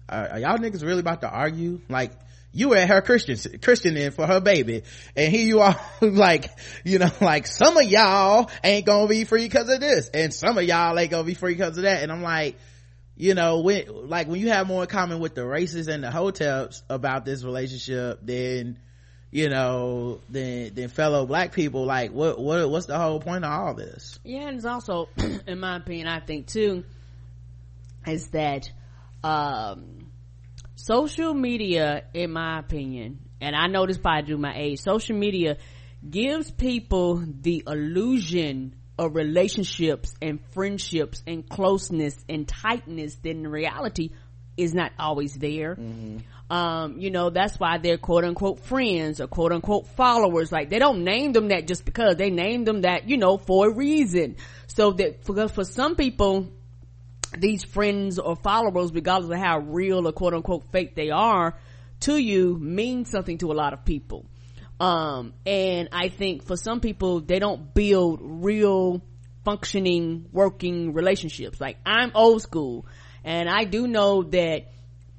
are, 0.09 0.39
y'all 0.39 0.57
niggas 0.57 0.83
really 0.83 0.99
about 0.99 1.21
to 1.21 1.29
argue? 1.29 1.81
Like 1.89 2.11
you 2.51 2.69
were 2.69 2.75
at 2.75 2.87
her 2.87 3.01
christian 3.01 3.59
christian 3.59 3.97
in 3.97 4.11
for 4.11 4.27
her 4.27 4.39
baby 4.39 4.83
and 5.15 5.33
here 5.33 5.45
you 5.45 5.59
are 5.61 5.75
like 6.01 6.51
you 6.83 6.99
know 6.99 7.09
like 7.19 7.47
some 7.47 7.75
of 7.77 7.83
y'all 7.83 8.49
ain't 8.63 8.85
gonna 8.85 9.07
be 9.07 9.23
free 9.23 9.43
because 9.43 9.69
of 9.69 9.79
this 9.79 10.09
and 10.09 10.31
some 10.31 10.57
of 10.57 10.63
y'all 10.63 10.97
ain't 10.99 11.09
gonna 11.09 11.23
be 11.23 11.33
free 11.33 11.53
because 11.53 11.77
of 11.77 11.83
that. 11.83 12.03
And 12.03 12.11
i'm 12.11 12.21
like 12.21 12.57
you 13.15 13.33
know 13.33 13.61
when 13.61 14.07
like 14.07 14.27
when 14.27 14.39
you 14.39 14.49
have 14.49 14.67
more 14.67 14.83
in 14.83 14.87
common 14.87 15.19
with 15.19 15.33
the 15.33 15.45
races 15.45 15.87
and 15.87 16.03
the 16.03 16.09
hoteps 16.09 16.83
about 16.89 17.25
this 17.25 17.43
relationship 17.43 18.19
then 18.21 18.77
you 19.33 19.49
know 19.49 20.19
than 20.29 20.75
than 20.75 20.87
fellow 20.89 21.25
black 21.25 21.53
people 21.53 21.85
like 21.85 22.11
what 22.11 22.39
what 22.39 22.69
what's 22.69 22.85
the 22.85 22.97
whole 22.97 23.19
point 23.19 23.43
of 23.43 23.51
all 23.51 23.73
this 23.73 24.19
yeah 24.23 24.47
and 24.47 24.57
it's 24.57 24.65
also 24.65 25.09
in 25.47 25.59
my 25.59 25.77
opinion 25.77 26.07
i 26.07 26.19
think 26.19 26.45
too 26.45 26.83
is 28.05 28.27
that 28.27 28.71
um 29.23 30.11
social 30.75 31.33
media 31.33 32.03
in 32.13 32.31
my 32.31 32.59
opinion 32.59 33.17
and 33.41 33.55
i 33.55 33.65
know 33.65 33.87
this 33.87 33.97
probably 33.97 34.27
due 34.27 34.37
my 34.37 34.53
age 34.55 34.79
social 34.79 35.17
media 35.17 35.57
gives 36.07 36.51
people 36.51 37.23
the 37.41 37.63
illusion 37.65 38.75
of 38.99 39.15
relationships 39.15 40.13
and 40.21 40.39
friendships 40.51 41.23
and 41.25 41.49
closeness 41.49 42.15
and 42.29 42.47
tightness 42.47 43.15
that 43.15 43.31
in 43.31 43.47
reality 43.47 44.11
is 44.57 44.73
not 44.73 44.91
always 44.99 45.33
there. 45.33 45.75
Mm-hmm. 45.75 46.19
Um, 46.53 46.99
you 46.99 47.09
know, 47.09 47.31
that's 47.31 47.59
why 47.59 47.79
they're 47.79 47.97
quote 47.97 48.23
unquote 48.23 48.59
friends 48.59 49.19
or 49.19 49.25
quote 49.25 49.51
unquote 49.51 49.87
followers. 49.87 50.51
Like 50.51 50.69
they 50.69 50.77
don't 50.77 51.03
name 51.03 51.33
them 51.33 51.47
that 51.47 51.65
just 51.65 51.83
because 51.83 52.17
they 52.17 52.29
name 52.29 52.63
them 52.63 52.81
that, 52.81 53.09
you 53.09 53.17
know, 53.17 53.37
for 53.37 53.69
a 53.69 53.73
reason. 53.73 54.35
So 54.67 54.91
that 54.91 55.25
for, 55.25 55.47
for 55.47 55.63
some 55.63 55.95
people, 55.95 56.51
these 57.35 57.63
friends 57.63 58.19
or 58.19 58.35
followers, 58.35 58.93
regardless 58.93 59.31
of 59.31 59.39
how 59.39 59.61
real 59.61 60.07
or 60.07 60.11
quote 60.11 60.35
unquote 60.35 60.71
fake 60.71 60.93
they 60.93 61.09
are 61.09 61.57
to 62.01 62.17
you, 62.17 62.55
mean 62.59 63.05
something 63.05 63.39
to 63.39 63.51
a 63.51 63.55
lot 63.55 63.73
of 63.73 63.83
people. 63.83 64.23
Um, 64.79 65.33
and 65.47 65.89
I 65.91 66.09
think 66.09 66.45
for 66.45 66.55
some 66.55 66.81
people, 66.81 67.21
they 67.21 67.39
don't 67.39 67.73
build 67.73 68.19
real 68.21 69.01
functioning, 69.43 70.27
working 70.31 70.93
relationships. 70.93 71.59
Like 71.59 71.77
I'm 71.83 72.11
old 72.13 72.43
school 72.43 72.85
and 73.23 73.49
I 73.49 73.63
do 73.63 73.87
know 73.87 74.21
that 74.21 74.67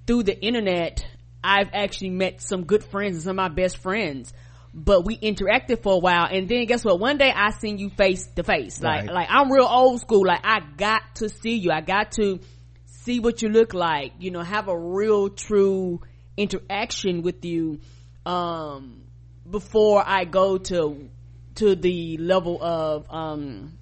through 0.06 0.24
the 0.24 0.40
internet, 0.40 1.04
I've 1.44 1.68
actually 1.72 2.10
met 2.10 2.40
some 2.40 2.64
good 2.64 2.82
friends 2.82 3.16
and 3.16 3.22
some 3.22 3.38
of 3.38 3.50
my 3.50 3.54
best 3.54 3.78
friends. 3.78 4.32
But 4.72 5.04
we 5.04 5.16
interacted 5.16 5.82
for 5.82 5.92
a 5.92 5.98
while 5.98 6.26
and 6.28 6.48
then 6.48 6.64
guess 6.66 6.84
what? 6.84 6.98
One 6.98 7.18
day 7.18 7.30
I 7.32 7.50
seen 7.50 7.78
you 7.78 7.90
face 7.90 8.26
to 8.34 8.42
face. 8.42 8.80
Like, 8.82 9.08
like 9.08 9.28
I'm 9.30 9.52
real 9.52 9.66
old 9.66 10.00
school. 10.00 10.26
Like 10.26 10.40
I 10.42 10.60
got 10.76 11.02
to 11.16 11.28
see 11.28 11.54
you. 11.54 11.70
I 11.70 11.80
got 11.80 12.12
to 12.12 12.40
see 12.86 13.20
what 13.20 13.42
you 13.42 13.50
look 13.50 13.74
like, 13.74 14.12
you 14.18 14.30
know, 14.30 14.42
have 14.42 14.68
a 14.68 14.76
real 14.76 15.28
true 15.28 16.00
interaction 16.36 17.22
with 17.22 17.44
you, 17.44 17.80
um, 18.26 19.02
before 19.48 20.02
I 20.04 20.24
go 20.24 20.58
to, 20.58 21.08
to 21.56 21.76
the 21.76 22.16
level 22.16 22.58
of, 22.62 23.06
um, 23.10 23.78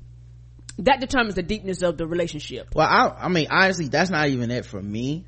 that 0.79 1.01
determines 1.01 1.37
the 1.37 1.43
deepness 1.43 1.83
of 1.83 1.97
the 1.97 2.07
relationship. 2.07 2.75
Well, 2.75 2.89
I, 2.89 3.27
I 3.27 3.29
mean, 3.29 3.47
honestly, 3.51 3.89
that's 3.89 4.11
not 4.11 4.29
even 4.29 4.51
it 4.51 4.67
for 4.67 4.83
me 4.83 5.25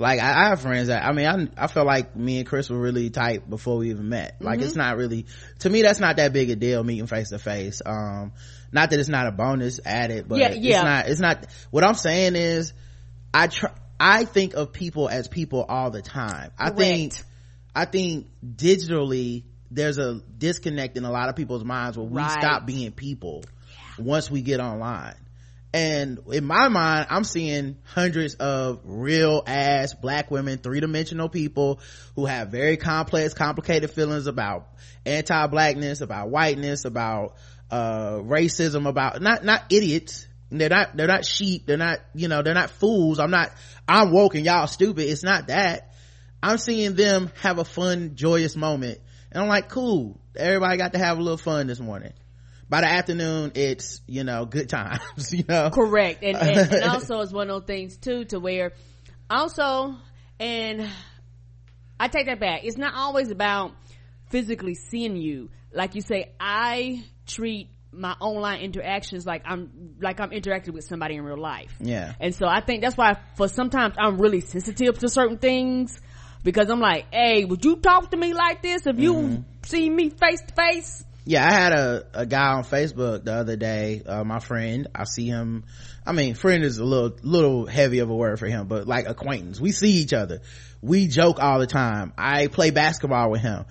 like 0.00 0.18
I, 0.18 0.46
I, 0.46 0.48
have 0.48 0.62
friends 0.62 0.88
that 0.88 1.04
I 1.04 1.12
mean 1.12 1.26
I 1.26 1.64
I 1.64 1.66
felt 1.66 1.86
like 1.86 2.16
me 2.16 2.38
and 2.38 2.46
Chris 2.46 2.70
were 2.70 2.78
really 2.78 3.10
tight 3.10 3.48
before 3.48 3.76
we 3.76 3.90
even 3.90 4.08
met. 4.08 4.36
Like 4.40 4.58
mm-hmm. 4.58 4.66
it's 4.66 4.74
not 4.74 4.96
really 4.96 5.26
to 5.58 5.68
me 5.68 5.82
that's 5.82 6.00
not 6.00 6.16
that 6.16 6.32
big 6.32 6.48
a 6.48 6.56
deal 6.56 6.82
meeting 6.82 7.06
face 7.06 7.28
to 7.28 7.38
face. 7.38 7.82
Um 7.84 8.32
not 8.72 8.90
that 8.90 8.98
it's 8.98 9.10
not 9.10 9.26
a 9.26 9.30
bonus 9.32 9.78
added, 9.84 10.26
but 10.26 10.38
yeah, 10.38 10.52
yeah. 10.52 10.76
it's 10.78 10.84
not 10.84 11.08
it's 11.08 11.20
not 11.20 11.46
what 11.70 11.84
I'm 11.84 11.94
saying 11.94 12.34
is 12.34 12.72
I 13.34 13.48
try 13.48 13.72
I 14.00 14.24
think 14.24 14.54
of 14.54 14.72
people 14.72 15.06
as 15.06 15.28
people 15.28 15.66
all 15.68 15.90
the 15.90 16.00
time. 16.00 16.50
Correct. 16.56 16.60
I 16.60 16.70
think 16.70 17.12
I 17.76 17.84
think 17.84 18.28
digitally 18.42 19.44
there's 19.70 19.98
a 19.98 20.14
disconnect 20.14 20.96
in 20.96 21.04
a 21.04 21.10
lot 21.10 21.28
of 21.28 21.36
people's 21.36 21.62
minds 21.62 21.98
where 21.98 22.06
we 22.06 22.16
right. 22.16 22.30
stop 22.30 22.64
being 22.64 22.90
people 22.90 23.44
yeah. 23.70 24.04
once 24.04 24.30
we 24.30 24.40
get 24.40 24.60
online 24.60 25.14
and 25.72 26.18
in 26.32 26.44
my 26.44 26.68
mind 26.68 27.06
i'm 27.10 27.22
seeing 27.24 27.76
hundreds 27.84 28.34
of 28.34 28.80
real 28.84 29.42
ass 29.46 29.94
black 29.94 30.30
women 30.30 30.58
three-dimensional 30.58 31.28
people 31.28 31.80
who 32.16 32.26
have 32.26 32.48
very 32.48 32.76
complex 32.76 33.34
complicated 33.34 33.90
feelings 33.90 34.26
about 34.26 34.66
anti-blackness 35.06 36.00
about 36.00 36.28
whiteness 36.28 36.84
about 36.84 37.36
uh, 37.70 38.18
racism 38.22 38.88
about 38.88 39.22
not 39.22 39.44
not 39.44 39.64
idiots. 39.70 40.26
They're 40.50 40.68
not 40.68 40.96
they're 40.96 41.06
not 41.06 41.24
sheep. 41.24 41.66
They're 41.66 41.76
not 41.76 42.00
you 42.14 42.28
know 42.28 42.42
they're 42.42 42.54
not 42.54 42.70
fools. 42.70 43.20
I'm 43.20 43.30
not 43.30 43.52
i'm 43.86 44.10
woke 44.10 44.34
and 44.34 44.44
y'all 44.44 44.66
stupid. 44.66 45.08
It's 45.08 45.22
not 45.22 45.48
that. 45.48 45.94
I'm 46.42 46.58
seeing 46.58 46.94
them 46.94 47.30
have 47.42 47.58
a 47.58 47.64
fun 47.64 48.16
joyous 48.16 48.56
moment. 48.56 48.98
And 49.30 49.42
i'm 49.42 49.48
like 49.48 49.68
cool. 49.68 50.20
Everybody 50.36 50.76
got 50.78 50.92
to 50.94 50.98
have 50.98 51.18
a 51.18 51.22
little 51.22 51.38
fun 51.38 51.68
this 51.68 51.80
morning 51.80 52.12
by 52.70 52.80
the 52.82 52.86
afternoon 52.86 53.50
it's 53.56 54.00
you 54.06 54.22
know 54.22 54.46
good 54.46 54.68
times 54.68 55.00
you 55.32 55.44
know? 55.46 55.70
Correct. 55.70 56.22
And, 56.22 56.36
and, 56.36 56.72
and 56.72 56.84
also 56.90 57.20
it's 57.20 57.32
one 57.32 57.50
of 57.50 57.62
those 57.62 57.66
things 57.66 57.96
too 57.98 58.24
to 58.26 58.38
where 58.38 58.72
also 59.28 59.96
and 60.38 60.88
i 61.98 62.08
take 62.08 62.26
that 62.26 62.40
back. 62.40 62.60
It's 62.62 62.78
not 62.78 62.94
always 62.94 63.30
about 63.30 63.72
physically 64.30 64.74
seeing 64.74 65.16
you. 65.16 65.50
Like 65.72 65.96
you 65.96 66.00
say 66.00 66.32
i 66.38 67.04
treat 67.26 67.68
my 67.92 68.12
online 68.20 68.60
interactions 68.60 69.26
like 69.26 69.42
i'm 69.44 69.96
like 70.00 70.20
i'm 70.20 70.30
interacting 70.30 70.72
with 70.72 70.84
somebody 70.84 71.16
in 71.16 71.24
real 71.24 71.36
life. 71.36 71.74
Yeah. 71.80 72.14
And 72.20 72.32
so 72.32 72.46
i 72.46 72.60
think 72.60 72.82
that's 72.82 72.96
why 72.96 73.16
for 73.36 73.48
sometimes 73.48 73.96
i'm 73.98 74.18
really 74.18 74.40
sensitive 74.40 74.96
to 75.00 75.08
certain 75.08 75.38
things 75.38 76.00
because 76.44 76.70
i'm 76.70 76.80
like 76.80 77.06
hey 77.12 77.44
would 77.44 77.64
you 77.64 77.76
talk 77.76 78.12
to 78.12 78.16
me 78.16 78.32
like 78.32 78.62
this 78.62 78.86
if 78.86 78.98
you 78.98 79.14
mm-hmm. 79.14 79.42
see 79.64 79.90
me 79.90 80.08
face 80.10 80.40
to 80.40 80.54
face 80.54 81.04
yeah 81.24 81.46
i 81.46 81.52
had 81.52 81.72
a, 81.72 82.06
a 82.14 82.26
guy 82.26 82.54
on 82.54 82.64
facebook 82.64 83.24
the 83.24 83.32
other 83.32 83.56
day 83.56 84.02
uh, 84.06 84.24
my 84.24 84.38
friend. 84.40 84.88
I 84.94 85.04
see 85.04 85.26
him. 85.26 85.64
I 86.06 86.12
mean 86.12 86.34
friend 86.34 86.64
is 86.64 86.78
a 86.78 86.84
little 86.84 87.16
little 87.22 87.66
heavy 87.66 88.00
of 88.00 88.10
a 88.10 88.14
word 88.14 88.38
for 88.38 88.46
him 88.46 88.66
but 88.66 88.86
like 88.86 89.08
acquaintance. 89.08 89.60
We 89.60 89.72
see 89.72 89.92
each 89.92 90.12
other. 90.12 90.40
We 90.82 91.08
joke 91.08 91.38
all 91.40 91.58
the 91.58 91.66
time. 91.66 92.12
I 92.16 92.46
play 92.46 92.70
basketball 92.70 93.30
with 93.30 93.42
him. 93.42 93.64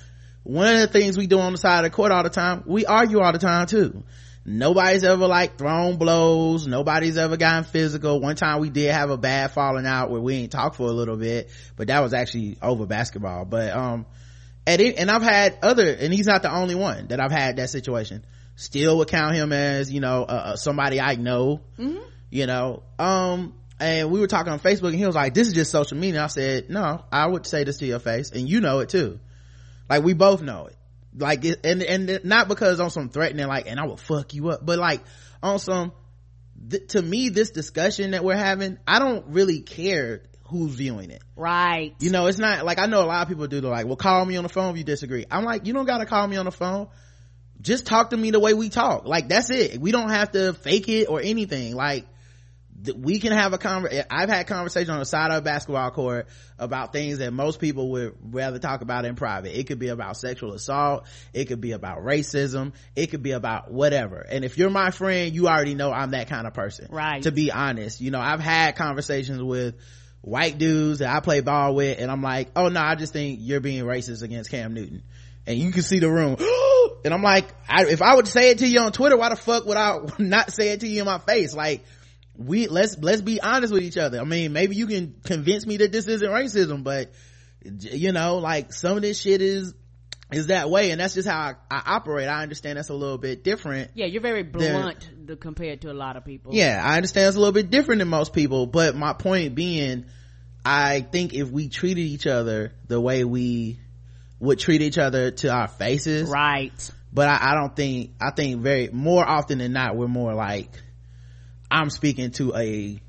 One 0.43 0.73
of 0.73 0.79
the 0.81 0.87
things 0.87 1.17
we 1.17 1.27
do 1.27 1.39
on 1.39 1.51
the 1.51 1.57
side 1.57 1.85
of 1.85 1.91
the 1.91 1.95
court 1.95 2.11
all 2.11 2.23
the 2.23 2.29
time 2.29 2.63
we 2.65 2.85
argue 2.85 3.19
all 3.19 3.31
the 3.31 3.39
time 3.39 3.67
too. 3.67 4.03
Nobody's 4.45 5.03
ever 5.03 5.27
like 5.27 5.57
thrown 5.57 5.97
blows. 5.97 6.65
Nobody's 6.65 7.17
ever 7.17 7.37
gotten 7.37 7.65
physical. 7.65 8.19
One 8.19 8.35
time 8.35 8.61
we 8.61 8.69
did 8.69 8.91
have 8.91 9.09
a 9.09 9.17
bad 9.17 9.51
falling 9.51 9.85
out 9.85 10.09
where 10.09 10.21
we 10.21 10.35
ain't 10.35 10.51
talked 10.51 10.77
for 10.77 10.87
a 10.87 10.93
little 10.93 11.17
bit 11.17 11.49
but 11.75 11.87
that 11.87 12.01
was 12.01 12.13
actually 12.13 12.57
over 12.61 12.85
basketball. 12.85 13.45
But 13.45 13.75
um 13.75 14.05
and, 14.65 14.81
it, 14.81 14.97
and 14.97 15.09
I've 15.09 15.23
had 15.23 15.57
other, 15.61 15.87
and 15.87 16.13
he's 16.13 16.27
not 16.27 16.41
the 16.41 16.53
only 16.53 16.75
one 16.75 17.07
that 17.07 17.19
I've 17.19 17.31
had 17.31 17.57
that 17.57 17.69
situation. 17.69 18.25
Still 18.55 18.97
would 18.97 19.07
count 19.07 19.35
him 19.35 19.53
as, 19.53 19.91
you 19.91 20.01
know, 20.01 20.23
uh, 20.23 20.31
uh, 20.31 20.55
somebody 20.55 20.99
I 20.99 21.15
know, 21.15 21.61
mm-hmm. 21.77 21.99
you 22.29 22.45
know, 22.45 22.83
um, 22.97 23.55
and 23.79 24.11
we 24.11 24.19
were 24.19 24.27
talking 24.27 24.51
on 24.51 24.59
Facebook 24.59 24.89
and 24.89 24.97
he 24.97 25.05
was 25.05 25.15
like, 25.15 25.33
this 25.33 25.47
is 25.47 25.53
just 25.53 25.71
social 25.71 25.97
media. 25.97 26.23
I 26.23 26.27
said, 26.27 26.69
no, 26.69 27.05
I 27.11 27.25
would 27.25 27.45
say 27.45 27.63
this 27.63 27.77
to 27.77 27.85
your 27.85 27.99
face 27.99 28.31
and 28.31 28.49
you 28.49 28.59
know 28.59 28.79
it 28.79 28.89
too. 28.89 29.19
like 29.89 30.03
we 30.03 30.13
both 30.13 30.41
know 30.41 30.67
it 30.67 30.75
like 31.17 31.43
it, 31.45 31.65
and 31.65 31.81
and 31.81 32.23
not 32.23 32.47
because 32.47 32.79
on 32.79 32.89
some 32.89 33.09
threatening 33.09 33.47
like 33.47 33.67
and 33.67 33.79
i 33.79 33.85
will 33.85 33.97
fuck 33.97 34.33
you 34.33 34.49
up 34.49 34.65
but 34.65 34.77
like 34.77 35.01
on 35.41 35.59
some 35.59 35.91
th- 36.69 36.87
to 36.87 37.01
me 37.01 37.29
this 37.29 37.51
discussion 37.51 38.11
that 38.11 38.23
we're 38.23 38.35
having 38.35 38.77
i 38.87 38.99
don't 38.99 39.27
really 39.27 39.61
care 39.61 40.21
who's 40.49 40.73
viewing 40.73 41.11
it. 41.11 41.23
Right. 41.35 41.95
You 41.99 42.11
know 42.11 42.27
it's 42.27 42.39
not 42.39 42.65
like 42.65 42.79
i 42.79 42.85
know 42.85 43.03
a 43.03 43.05
lot 43.05 43.21
of 43.21 43.27
people 43.27 43.47
do 43.47 43.61
the 43.61 43.69
like 43.69 43.85
well 43.85 43.95
call 43.95 44.25
me 44.25 44.37
on 44.37 44.43
the 44.43 44.49
phone 44.49 44.71
if 44.71 44.77
you 44.77 44.83
disagree. 44.83 45.25
I'm 45.29 45.43
like 45.43 45.65
you 45.65 45.73
don't 45.73 45.85
gotta 45.85 46.05
call 46.05 46.27
me 46.27 46.37
on 46.37 46.45
the 46.45 46.51
phone. 46.51 46.87
Just 47.61 47.85
talk 47.85 48.11
to 48.11 48.17
me 48.17 48.31
the 48.31 48.39
way 48.39 48.53
we 48.53 48.69
talk. 48.69 49.05
Like 49.05 49.27
that's 49.27 49.49
it. 49.49 49.79
We 49.79 49.91
don't 49.91 50.09
have 50.09 50.31
to 50.31 50.53
fake 50.53 50.87
it 50.89 51.09
or 51.09 51.21
anything. 51.21 51.75
Like 51.75 52.05
we 52.95 53.19
can 53.19 53.31
have 53.31 53.53
a 53.53 53.57
conversation 53.57 54.05
i've 54.09 54.29
had 54.29 54.47
conversations 54.47 54.89
on 54.89 54.99
the 54.99 55.05
side 55.05 55.31
of 55.31 55.37
a 55.37 55.41
basketball 55.41 55.91
court 55.91 56.27
about 56.57 56.93
things 56.93 57.17
that 57.17 57.31
most 57.31 57.59
people 57.59 57.91
would 57.91 58.15
rather 58.21 58.59
talk 58.59 58.81
about 58.81 59.05
in 59.05 59.15
private. 59.15 59.57
It 59.57 59.67
could 59.67 59.79
be 59.79 59.89
about 59.89 60.17
sexual 60.17 60.53
assault. 60.53 61.05
It 61.33 61.45
could 61.45 61.61
be 61.61 61.71
about 61.71 61.99
racism. 61.99 62.73
It 62.95 63.07
could 63.07 63.23
be 63.23 63.31
about 63.31 63.71
whatever. 63.71 64.19
And 64.19 64.43
if 64.43 64.57
you're 64.57 64.69
my 64.69 64.91
friend 64.91 65.33
you 65.33 65.47
already 65.47 65.75
know 65.75 65.91
i'm 65.91 66.11
that 66.11 66.29
kind 66.29 66.47
of 66.47 66.53
person. 66.53 66.87
Right. 66.89 67.23
To 67.23 67.31
be 67.31 67.51
honest 67.51 68.01
you 68.01 68.11
know 68.11 68.19
i've 68.19 68.39
had 68.39 68.75
conversations 68.75 69.41
with 69.41 69.75
white 70.21 70.57
dudes 70.57 70.99
that 70.99 71.15
i 71.15 71.19
play 71.19 71.41
ball 71.41 71.73
with 71.75 71.99
and 71.99 72.11
i'm 72.11 72.21
like 72.21 72.49
oh 72.55 72.67
no 72.67 72.81
i 72.81 72.95
just 72.95 73.13
think 73.13 73.39
you're 73.41 73.59
being 73.59 73.83
racist 73.83 74.21
against 74.21 74.51
cam 74.51 74.73
newton. 74.73 75.03
And 75.47 75.57
you 75.57 75.71
can 75.71 75.81
see 75.81 75.99
the 75.99 76.09
room. 76.09 76.37
And 77.05 77.13
i'm 77.13 77.23
like 77.23 77.45
I, 77.67 77.85
if 77.85 78.01
i 78.01 78.13
would 78.13 78.27
say 78.27 78.49
it 78.49 78.57
to 78.57 78.67
you 78.67 78.81
on 78.81 78.91
twitter 78.91 79.15
why 79.15 79.29
the 79.29 79.37
fuck 79.37 79.65
would 79.65 79.77
i 79.77 79.99
not 80.19 80.51
say 80.51 80.69
it 80.69 80.81
to 80.81 80.87
you 80.87 80.99
in 80.99 81.05
my 81.05 81.19
face? 81.19 81.55
Like 81.55 81.85
we 82.35 82.67
let's 82.67 82.97
let's 82.97 83.21
be 83.21 83.41
honest 83.41 83.71
with 83.71 83.83
each 83.83 83.97
other. 83.97 84.19
I 84.19 84.23
mean 84.25 84.51
maybe 84.51 84.75
you 84.75 84.87
can 84.87 85.15
convince 85.23 85.65
me 85.65 85.77
that 85.77 85.93
this 85.93 86.07
isn't 86.07 86.29
racism 86.29 86.83
but 86.83 87.11
you 87.63 88.11
know 88.11 88.37
like 88.37 88.73
some 88.73 88.97
of 88.97 89.01
this 89.01 89.19
shit 89.19 89.41
is 89.41 89.73
is 90.31 90.47
that 90.47 90.69
way 90.69 90.91
and 90.91 90.99
that's 91.01 91.15
just 91.15 91.27
how 91.27 91.37
I, 91.39 91.53
I 91.71 91.95
operate. 91.95 92.27
I 92.27 92.43
understand 92.43 92.77
that's 92.77 92.89
a 92.89 92.93
little 92.93 93.17
bit 93.17 93.43
different 93.43 93.91
yeah 93.95 94.05
you're 94.05 94.21
very 94.21 94.43
blunt 94.43 95.09
than, 95.25 95.37
compared 95.37 95.81
to 95.81 95.91
a 95.91 95.93
lot 95.93 96.17
of 96.17 96.25
people. 96.25 96.53
Yeah 96.53 96.81
i 96.83 96.95
understand 96.95 97.27
it's 97.27 97.37
a 97.37 97.39
little 97.39 97.53
bit 97.53 97.69
different 97.69 97.99
than 97.99 98.07
most 98.07 98.33
people 98.33 98.65
but 98.65 98.95
my 98.95 99.13
point 99.13 99.55
being 99.55 100.05
i 100.65 101.01
think 101.01 101.33
if 101.33 101.49
we 101.49 101.69
treated 101.69 102.01
each 102.01 102.27
other 102.27 102.73
the 102.87 102.99
way 102.99 103.23
we 103.23 103.79
would 104.39 104.59
treat 104.59 104.81
each 104.81 104.97
other 104.97 105.31
to 105.31 105.49
our 105.49 105.67
faces 105.67 106.29
right. 106.29 106.91
but 107.11 107.27
I, 107.27 107.51
I 107.51 107.55
don't 107.55 107.75
think 107.75 108.11
i 108.21 108.31
think 108.31 108.61
very 108.61 108.89
more 108.89 109.27
often 109.27 109.57
than 109.57 109.73
not 109.73 109.95
we're 109.95 110.07
more 110.07 110.33
like 110.33 110.69
I'm 111.71 111.89
speaking 111.89 112.31
to 112.31 112.55
a 112.55 112.99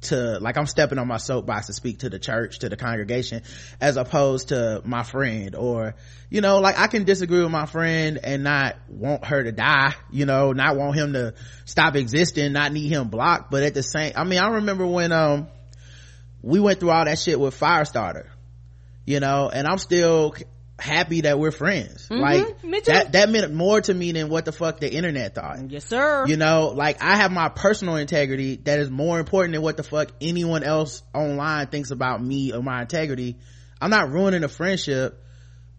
to 0.00 0.38
like 0.38 0.56
I'm 0.56 0.66
stepping 0.66 0.98
on 0.98 1.08
my 1.08 1.16
soapbox 1.16 1.66
to 1.66 1.72
speak 1.72 2.00
to 2.00 2.08
the 2.08 2.18
church, 2.18 2.60
to 2.60 2.68
the 2.68 2.76
congregation, 2.76 3.42
as 3.80 3.96
opposed 3.96 4.48
to 4.48 4.80
my 4.84 5.02
friend 5.02 5.54
or, 5.56 5.94
you 6.30 6.40
know, 6.40 6.58
like 6.58 6.78
I 6.78 6.86
can 6.86 7.04
disagree 7.04 7.42
with 7.42 7.50
my 7.50 7.66
friend 7.66 8.18
and 8.22 8.44
not 8.44 8.76
want 8.88 9.24
her 9.24 9.42
to 9.42 9.52
die, 9.52 9.94
you 10.10 10.26
know, 10.26 10.52
not 10.52 10.76
want 10.76 10.96
him 10.96 11.12
to 11.14 11.34
stop 11.64 11.96
existing, 11.96 12.52
not 12.52 12.72
need 12.72 12.88
him 12.88 13.08
blocked. 13.08 13.50
But 13.50 13.64
at 13.64 13.74
the 13.74 13.82
same, 13.82 14.12
I 14.14 14.24
mean, 14.24 14.38
I 14.38 14.48
remember 14.48 14.86
when, 14.86 15.12
um, 15.12 15.48
we 16.42 16.60
went 16.60 16.78
through 16.80 16.90
all 16.90 17.04
that 17.04 17.18
shit 17.18 17.40
with 17.40 17.58
Firestarter, 17.58 18.28
you 19.04 19.20
know, 19.20 19.50
and 19.52 19.66
I'm 19.66 19.78
still 19.78 20.34
happy 20.78 21.22
that 21.22 21.38
we're 21.38 21.50
friends. 21.50 22.08
Mm-hmm. 22.08 22.20
Like 22.20 22.84
that, 22.84 23.12
that 23.12 23.30
meant 23.30 23.52
more 23.52 23.80
to 23.80 23.92
me 23.92 24.12
than 24.12 24.28
what 24.28 24.44
the 24.44 24.52
fuck 24.52 24.80
the 24.80 24.92
internet 24.92 25.34
thought. 25.34 25.70
Yes, 25.70 25.84
sir. 25.84 26.26
You 26.26 26.36
know, 26.36 26.72
like 26.74 27.02
I 27.02 27.16
have 27.16 27.32
my 27.32 27.48
personal 27.48 27.96
integrity 27.96 28.56
that 28.64 28.78
is 28.78 28.90
more 28.90 29.18
important 29.18 29.54
than 29.54 29.62
what 29.62 29.76
the 29.76 29.82
fuck 29.82 30.12
anyone 30.20 30.62
else 30.62 31.02
online 31.12 31.66
thinks 31.66 31.90
about 31.90 32.22
me 32.22 32.52
or 32.52 32.62
my 32.62 32.82
integrity. 32.82 33.36
I'm 33.80 33.90
not 33.90 34.10
ruining 34.10 34.44
a 34.44 34.48
friendship 34.48 35.22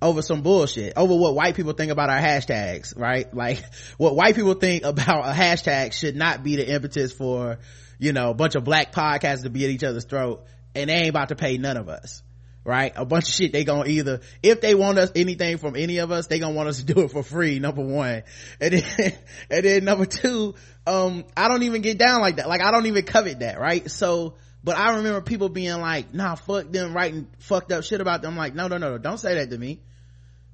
over 0.01 0.21
some 0.21 0.41
bullshit, 0.41 0.93
over 0.95 1.13
what 1.15 1.35
white 1.35 1.55
people 1.55 1.73
think 1.73 1.91
about 1.91 2.09
our 2.09 2.19
hashtags, 2.19 2.97
right? 2.97 3.33
Like 3.39 3.63
what 3.97 4.15
white 4.15 4.35
people 4.35 4.53
think 4.53 4.83
about 4.83 5.25
a 5.25 5.31
hashtag 5.31 5.93
should 5.93 6.15
not 6.15 6.43
be 6.43 6.57
the 6.57 6.69
impetus 6.69 7.13
for, 7.13 7.59
you 7.97 8.11
know, 8.11 8.31
a 8.31 8.33
bunch 8.33 8.55
of 8.55 8.63
black 8.63 8.91
podcasts 8.91 9.43
to 9.43 9.49
be 9.49 9.63
at 9.63 9.69
each 9.69 9.83
other's 9.83 10.05
throat 10.05 10.45
and 10.75 10.89
they 10.89 10.95
ain't 10.95 11.09
about 11.09 11.29
to 11.29 11.35
pay 11.35 11.57
none 11.57 11.77
of 11.77 11.89
us 11.89 12.21
right? 12.69 12.93
A 12.95 13.03
bunch 13.03 13.27
of 13.27 13.33
shit 13.33 13.51
they 13.51 13.63
gonna 13.63 13.89
either 13.89 14.21
if 14.43 14.61
they 14.61 14.75
want 14.75 14.99
us 14.99 15.11
anything 15.15 15.57
from 15.57 15.75
any 15.75 15.97
of 15.97 16.11
us 16.11 16.27
they 16.27 16.37
gonna 16.37 16.53
want 16.53 16.69
us 16.69 16.77
to 16.77 16.93
do 16.93 17.01
it 17.01 17.11
for 17.11 17.23
free 17.23 17.57
number 17.57 17.81
one. 17.81 18.21
And 18.61 18.73
then 18.75 19.13
and 19.49 19.65
then 19.65 19.83
number 19.83 20.05
two 20.05 20.53
um 20.85 21.25
i 21.35 21.47
don't 21.47 21.63
even 21.63 21.81
get 21.81 21.97
down 21.97 22.21
like 22.21 22.35
that. 22.35 22.47
Like 22.47 22.61
i 22.61 22.71
don't 22.71 22.85
even 22.85 23.03
covet 23.03 23.39
that 23.39 23.59
right? 23.59 23.89
So 23.89 24.35
but 24.63 24.77
i 24.77 24.97
remember 24.97 25.21
people 25.21 25.49
being 25.49 25.81
like 25.81 26.13
nah 26.13 26.35
fuck 26.35 26.71
them 26.71 26.93
writing 26.93 27.27
fucked 27.39 27.71
up 27.71 27.83
shit 27.83 28.01
about 28.01 28.21
them. 28.21 28.33
I'm 28.33 28.37
like 28.37 28.53
no 28.53 28.67
no 28.67 28.77
no 28.77 28.97
don't 28.99 29.17
say 29.17 29.33
that 29.35 29.49
to 29.49 29.57
me. 29.57 29.81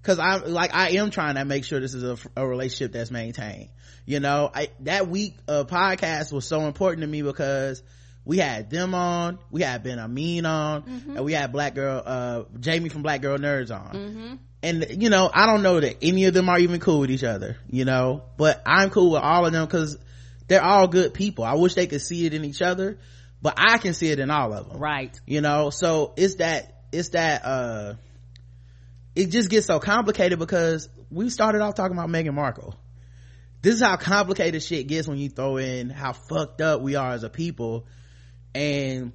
Because 0.01 0.17
i 0.17 0.37
like 0.37 0.73
i 0.73 0.91
am 0.91 1.09
trying 1.11 1.35
to 1.35 1.43
make 1.43 1.65
sure 1.65 1.81
this 1.81 1.93
is 1.93 2.03
a, 2.03 2.17
a 2.37 2.47
relationship 2.47 2.93
that's 2.93 3.11
maintained. 3.11 3.69
You 4.05 4.21
know 4.21 4.49
I, 4.55 4.69
that 4.81 5.09
week 5.09 5.35
of 5.49 5.67
podcast 5.67 6.31
was 6.31 6.47
so 6.47 6.61
important 6.61 7.01
to 7.01 7.07
me 7.07 7.23
because 7.23 7.83
we 8.25 8.37
had 8.37 8.69
them 8.69 8.93
on 8.93 9.39
we 9.51 9.61
had 9.61 9.83
ben 9.83 9.99
amin 9.99 10.45
on 10.45 10.81
mm-hmm. 10.81 11.15
and 11.17 11.25
we 11.25 11.33
had 11.33 11.51
black 11.51 11.75
girl 11.75 12.01
uh 12.05 12.43
jamie 12.59 12.89
from 12.89 13.03
black 13.03 13.21
girl 13.21 13.37
nerds 13.37 13.71
on. 13.71 13.93
Mm-hmm. 13.95 14.35
and 14.63 15.01
you 15.01 15.09
know 15.09 15.29
i 15.33 15.45
don't 15.45 15.61
know 15.61 15.79
that 15.79 15.97
any 16.01 16.25
of 16.25 16.33
them 16.33 16.49
are 16.49 16.59
even 16.59 16.79
cool 16.79 16.99
with 16.99 17.11
each 17.11 17.23
other 17.23 17.57
you 17.69 17.85
know 17.85 18.23
but 18.37 18.61
i'm 18.65 18.89
cool 18.89 19.11
with 19.11 19.21
all 19.21 19.45
of 19.45 19.53
them 19.53 19.65
because 19.65 19.97
they're 20.47 20.63
all 20.63 20.87
good 20.87 21.15
people. 21.15 21.43
I 21.43 21.55
wish 21.55 21.73
they 21.73 21.87
could 21.87 22.03
see 22.03 22.27
it 22.27 22.33
in 22.35 22.45
each 22.45 22.61
other 22.61 22.97
but 23.41 23.55
i 23.57 23.77
can 23.77 23.93
see 23.93 24.09
it 24.11 24.19
in 24.19 24.29
all 24.29 24.53
of 24.53 24.69
them 24.69 24.79
right. 24.79 25.19
You 25.25 25.41
know 25.41 25.69
so 25.69 26.13
it's 26.17 26.35
that 26.35 26.83
it's 26.91 27.09
that 27.09 27.45
uh 27.45 27.93
it 29.15 29.27
just 29.27 29.49
gets 29.49 29.65
so 29.67 29.79
complicated 29.79 30.39
because 30.39 30.89
we 31.09 31.29
started 31.29 31.61
off 31.61 31.75
talking 31.75 31.97
about 31.97 32.09
meghan 32.09 32.33
markle. 32.33 32.75
This 33.61 33.75
is 33.75 33.81
how 33.81 33.95
complicated 33.95 34.61
shit 34.61 34.87
gets 34.87 35.07
when 35.07 35.17
you 35.17 35.29
throw 35.29 35.57
in 35.57 35.89
how 35.89 36.13
fucked 36.13 36.61
up 36.61 36.81
we 36.81 36.95
are 36.95 37.13
as 37.13 37.23
a 37.23 37.29
people 37.29 37.87
and 38.55 39.11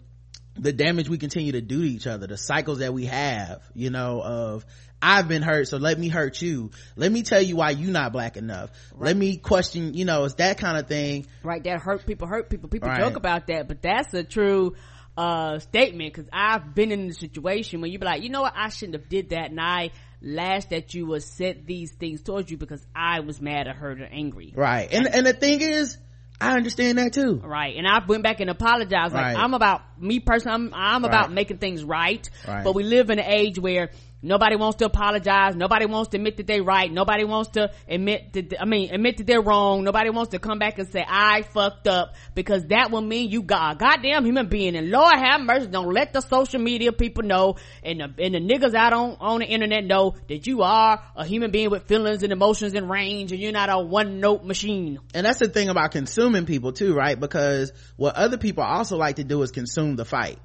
the 0.54 0.72
damage 0.72 1.08
we 1.08 1.16
continue 1.16 1.52
to 1.52 1.60
do 1.60 1.82
to 1.82 1.88
each 1.88 2.06
other 2.06 2.26
the 2.26 2.36
cycles 2.36 2.80
that 2.80 2.92
we 2.92 3.06
have 3.06 3.62
you 3.74 3.88
know 3.90 4.20
of 4.22 4.66
i've 5.00 5.26
been 5.28 5.42
hurt 5.42 5.66
so 5.66 5.78
let 5.78 5.98
me 5.98 6.08
hurt 6.08 6.40
you. 6.42 6.70
Let 6.96 7.10
me 7.10 7.22
tell 7.22 7.40
you 7.40 7.56
why 7.56 7.70
you 7.70 7.90
not 7.90 8.12
black 8.12 8.36
enough. 8.36 8.70
Right. 8.92 9.06
let 9.06 9.16
me 9.16 9.38
question 9.38 9.94
you 9.94 10.04
know 10.04 10.24
it's 10.24 10.34
that 10.34 10.58
kind 10.58 10.76
of 10.76 10.86
thing. 10.88 11.26
Right 11.42 11.62
that 11.64 11.80
hurt 11.80 12.06
people 12.06 12.28
hurt 12.28 12.50
people. 12.50 12.68
People 12.68 12.90
right. 12.90 13.00
joke 13.00 13.16
about 13.16 13.46
that 13.46 13.66
but 13.66 13.80
that's 13.82 14.12
a 14.14 14.22
true 14.22 14.74
uh 15.16 15.58
statement 15.58 16.14
because 16.14 16.28
i've 16.32 16.72
been 16.74 16.92
in 16.92 17.08
the 17.08 17.14
situation 17.14 17.80
where 17.80 17.90
you 17.90 17.98
be 17.98 18.04
like 18.04 18.22
you 18.22 18.28
know 18.28 18.42
what? 18.42 18.52
I 18.54 18.68
shouldn't 18.68 19.00
have 19.00 19.08
did 19.08 19.30
that. 19.30 19.50
And 19.50 19.60
i 19.60 19.90
lashed 20.22 20.72
at 20.72 20.92
you 20.92 21.14
or 21.14 21.20
said 21.20 21.66
these 21.66 21.92
things 21.92 22.22
towards 22.22 22.50
you 22.50 22.58
because 22.58 22.84
i 22.94 23.20
was 23.20 23.40
mad 23.40 23.66
or 23.66 23.72
hurt 23.72 24.00
or 24.00 24.06
angry. 24.06 24.52
Right. 24.54 24.92
And 24.92 25.06
and 25.06 25.26
the 25.26 25.32
thing 25.32 25.60
is 25.62 25.96
I 26.40 26.56
understand 26.56 26.98
that 26.98 27.12
too. 27.12 27.36
Right. 27.44 27.76
And 27.76 27.86
I 27.86 28.04
went 28.04 28.22
back 28.22 28.40
and 28.40 28.48
apologized. 28.48 29.14
Like 29.14 29.24
right. 29.24 29.36
I'm 29.36 29.54
about 29.54 29.82
me 30.00 30.20
personally, 30.20 30.54
I'm, 30.54 30.74
I'm 30.74 31.04
about 31.04 31.30
making 31.32 31.58
things 31.58 31.84
right. 31.84 32.28
right. 32.48 32.64
But 32.64 32.74
we 32.74 32.82
live 32.82 33.10
in 33.10 33.18
an 33.18 33.26
age 33.26 33.58
where 33.58 33.90
Nobody 34.22 34.56
wants 34.56 34.76
to 34.78 34.84
apologize. 34.84 35.56
Nobody 35.56 35.86
wants 35.86 36.10
to 36.10 36.18
admit 36.18 36.36
that 36.36 36.46
they're 36.46 36.62
right. 36.62 36.92
Nobody 36.92 37.24
wants 37.24 37.50
to 37.50 37.70
admit 37.88 38.34
that, 38.34 38.60
I 38.60 38.66
mean, 38.66 38.92
admit 38.92 39.16
that 39.16 39.26
they're 39.26 39.40
wrong. 39.40 39.82
Nobody 39.82 40.10
wants 40.10 40.32
to 40.32 40.38
come 40.38 40.58
back 40.58 40.78
and 40.78 40.88
say, 40.90 41.02
I 41.06 41.42
fucked 41.42 41.86
up 41.86 42.14
because 42.34 42.66
that 42.66 42.90
will 42.90 43.00
mean 43.00 43.30
you 43.30 43.42
got 43.42 43.76
a 43.76 43.78
goddamn 43.78 44.26
human 44.26 44.48
being. 44.48 44.76
And 44.76 44.90
Lord 44.90 45.14
have 45.16 45.40
mercy, 45.40 45.68
don't 45.68 45.92
let 45.92 46.12
the 46.12 46.20
social 46.20 46.60
media 46.60 46.92
people 46.92 47.22
know 47.22 47.56
and 47.82 48.00
the, 48.00 48.22
and 48.22 48.34
the 48.34 48.40
niggas 48.40 48.74
out 48.74 48.92
on, 48.92 49.16
on 49.20 49.40
the 49.40 49.46
internet 49.46 49.84
know 49.84 50.16
that 50.28 50.46
you 50.46 50.62
are 50.62 51.02
a 51.16 51.24
human 51.24 51.50
being 51.50 51.70
with 51.70 51.84
feelings 51.84 52.22
and 52.22 52.30
emotions 52.30 52.74
and 52.74 52.90
range 52.90 53.32
and 53.32 53.40
you're 53.40 53.52
not 53.52 53.70
a 53.70 53.78
one 53.78 54.20
note 54.20 54.44
machine. 54.44 54.98
And 55.14 55.24
that's 55.24 55.38
the 55.38 55.48
thing 55.48 55.70
about 55.70 55.92
consuming 55.92 56.44
people 56.44 56.72
too, 56.72 56.94
right? 56.94 57.18
Because 57.18 57.72
what 57.96 58.16
other 58.16 58.36
people 58.36 58.64
also 58.64 58.98
like 58.98 59.16
to 59.16 59.24
do 59.24 59.40
is 59.40 59.50
consume 59.50 59.96
the 59.96 60.04
fight. 60.04 60.38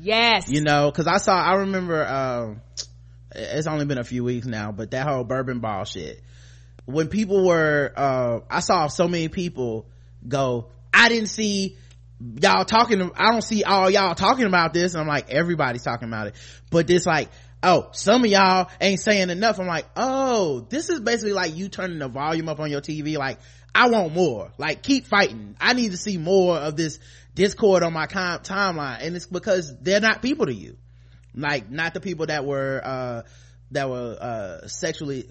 Yes. 0.00 0.48
You 0.48 0.62
know, 0.62 0.90
cause 0.90 1.06
I 1.06 1.18
saw, 1.18 1.38
I 1.38 1.56
remember, 1.56 2.06
um, 2.06 2.60
it's 3.34 3.66
only 3.66 3.84
been 3.84 3.98
a 3.98 4.04
few 4.04 4.24
weeks 4.24 4.46
now 4.46 4.72
but 4.72 4.90
that 4.90 5.06
whole 5.06 5.24
bourbon 5.24 5.60
ball 5.60 5.84
shit. 5.84 6.22
When 6.84 7.08
people 7.08 7.46
were 7.46 7.92
uh, 7.96 8.40
i 8.50 8.60
saw 8.60 8.88
so 8.88 9.08
many 9.08 9.28
people 9.28 9.86
go 10.26 10.68
i 10.92 11.08
didn't 11.08 11.28
see 11.28 11.76
y'all 12.40 12.64
talking 12.64 13.10
i 13.16 13.30
don't 13.30 13.42
see 13.42 13.64
all 13.64 13.90
y'all 13.90 14.14
talking 14.14 14.46
about 14.46 14.72
this. 14.72 14.94
And 14.94 15.00
i'm 15.00 15.08
like 15.08 15.30
everybody's 15.30 15.82
talking 15.82 16.08
about 16.08 16.28
it. 16.28 16.34
But 16.70 16.86
this 16.86 17.06
like 17.06 17.30
oh 17.62 17.88
some 17.92 18.24
of 18.24 18.30
y'all 18.30 18.68
ain't 18.80 19.00
saying 19.00 19.30
enough. 19.30 19.58
I'm 19.60 19.66
like 19.66 19.86
oh 19.96 20.66
this 20.68 20.88
is 20.88 21.00
basically 21.00 21.32
like 21.32 21.56
you 21.56 21.68
turning 21.68 21.98
the 21.98 22.08
volume 22.08 22.48
up 22.48 22.60
on 22.60 22.70
your 22.70 22.80
tv 22.80 23.16
like 23.16 23.38
i 23.74 23.88
want 23.88 24.12
more. 24.12 24.52
Like 24.58 24.82
keep 24.82 25.06
fighting. 25.06 25.56
I 25.60 25.72
need 25.72 25.92
to 25.92 25.96
see 25.96 26.18
more 26.18 26.56
of 26.56 26.76
this 26.76 26.98
discord 27.34 27.82
on 27.82 27.92
my 27.92 28.06
com- 28.06 28.40
timeline. 28.40 28.98
And 29.00 29.16
it's 29.16 29.26
because 29.26 29.74
they're 29.80 30.00
not 30.00 30.22
people 30.22 30.46
to 30.46 30.54
you 30.54 30.76
like 31.34 31.70
not 31.70 31.94
the 31.94 32.00
people 32.00 32.26
that 32.26 32.44
were 32.44 32.80
uh 32.84 33.22
that 33.70 33.88
were 33.88 34.16
uh 34.20 34.66
sexually 34.68 35.26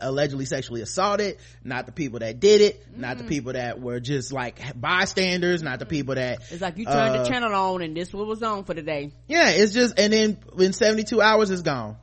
allegedly 0.00 0.46
sexually 0.46 0.80
assaulted 0.80 1.36
not 1.62 1.86
the 1.86 1.92
people 1.92 2.18
that 2.20 2.40
did 2.40 2.60
it 2.60 2.92
mm. 2.92 2.98
not 2.98 3.18
the 3.18 3.24
people 3.24 3.52
that 3.52 3.80
were 3.80 4.00
just 4.00 4.32
like 4.32 4.60
bystanders 4.80 5.62
not 5.62 5.78
the 5.78 5.86
people 5.86 6.14
that 6.14 6.40
it's 6.50 6.62
like 6.62 6.78
you 6.78 6.86
turned 6.86 7.16
uh, 7.16 7.22
the 7.22 7.28
channel 7.28 7.54
on 7.54 7.82
and 7.82 7.96
this 7.96 8.12
what 8.12 8.26
was 8.26 8.42
on 8.42 8.64
for 8.64 8.74
the 8.74 8.82
day 8.82 9.12
yeah 9.28 9.50
it's 9.50 9.72
just 9.72 9.98
and 9.98 10.12
then 10.12 10.38
in 10.58 10.72
72 10.72 11.20
hours 11.20 11.50
it's 11.50 11.62
gone 11.62 11.96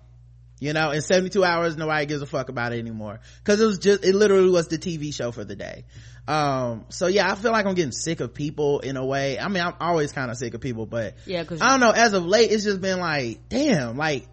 you 0.60 0.74
know 0.74 0.92
in 0.92 1.02
72 1.02 1.44
hours 1.44 1.78
nobody 1.78 2.06
gives 2.06 2.22
a 2.22 2.26
fuck 2.26 2.50
about 2.50 2.74
it 2.74 2.80
anymore. 2.80 3.20
Because 3.40 3.62
it 3.62 3.66
was 3.66 3.80
just 3.80 4.04
it 4.04 4.16
literally 4.16 4.50
was 4.50 4.68
the 4.68 4.78
tv 4.78 5.14
show 5.14 5.32
for 5.32 5.44
the 5.44 5.56
day. 5.56 5.86
Um 6.28 6.86
so 6.90 7.08
yeah 7.08 7.32
i 7.32 7.36
feel 7.36 7.52
like 7.52 7.66
i'm 7.66 7.76
getting 7.76 7.92
sick 7.92 8.20
of 8.20 8.34
people 8.34 8.80
in 8.80 8.98
a 8.98 9.06
way. 9.06 9.40
I 9.40 9.48
mean 9.48 9.64
i'm 9.64 9.76
always 9.80 10.12
kind 10.12 10.30
of 10.30 10.38
sick 10.38 10.54
of 10.54 10.62
people 10.62 10.86
but 10.86 11.16
yeah 11.26 11.44
cause 11.44 11.62
i 11.62 11.70
don't 11.70 11.80
know 11.80 11.92
as 11.92 12.14
of 12.14 12.26
late 12.26 12.52
it's 12.52 12.64
just 12.64 12.82
been 12.82 13.00
like 13.00 13.48
damn 13.50 13.98
like 13.98 14.28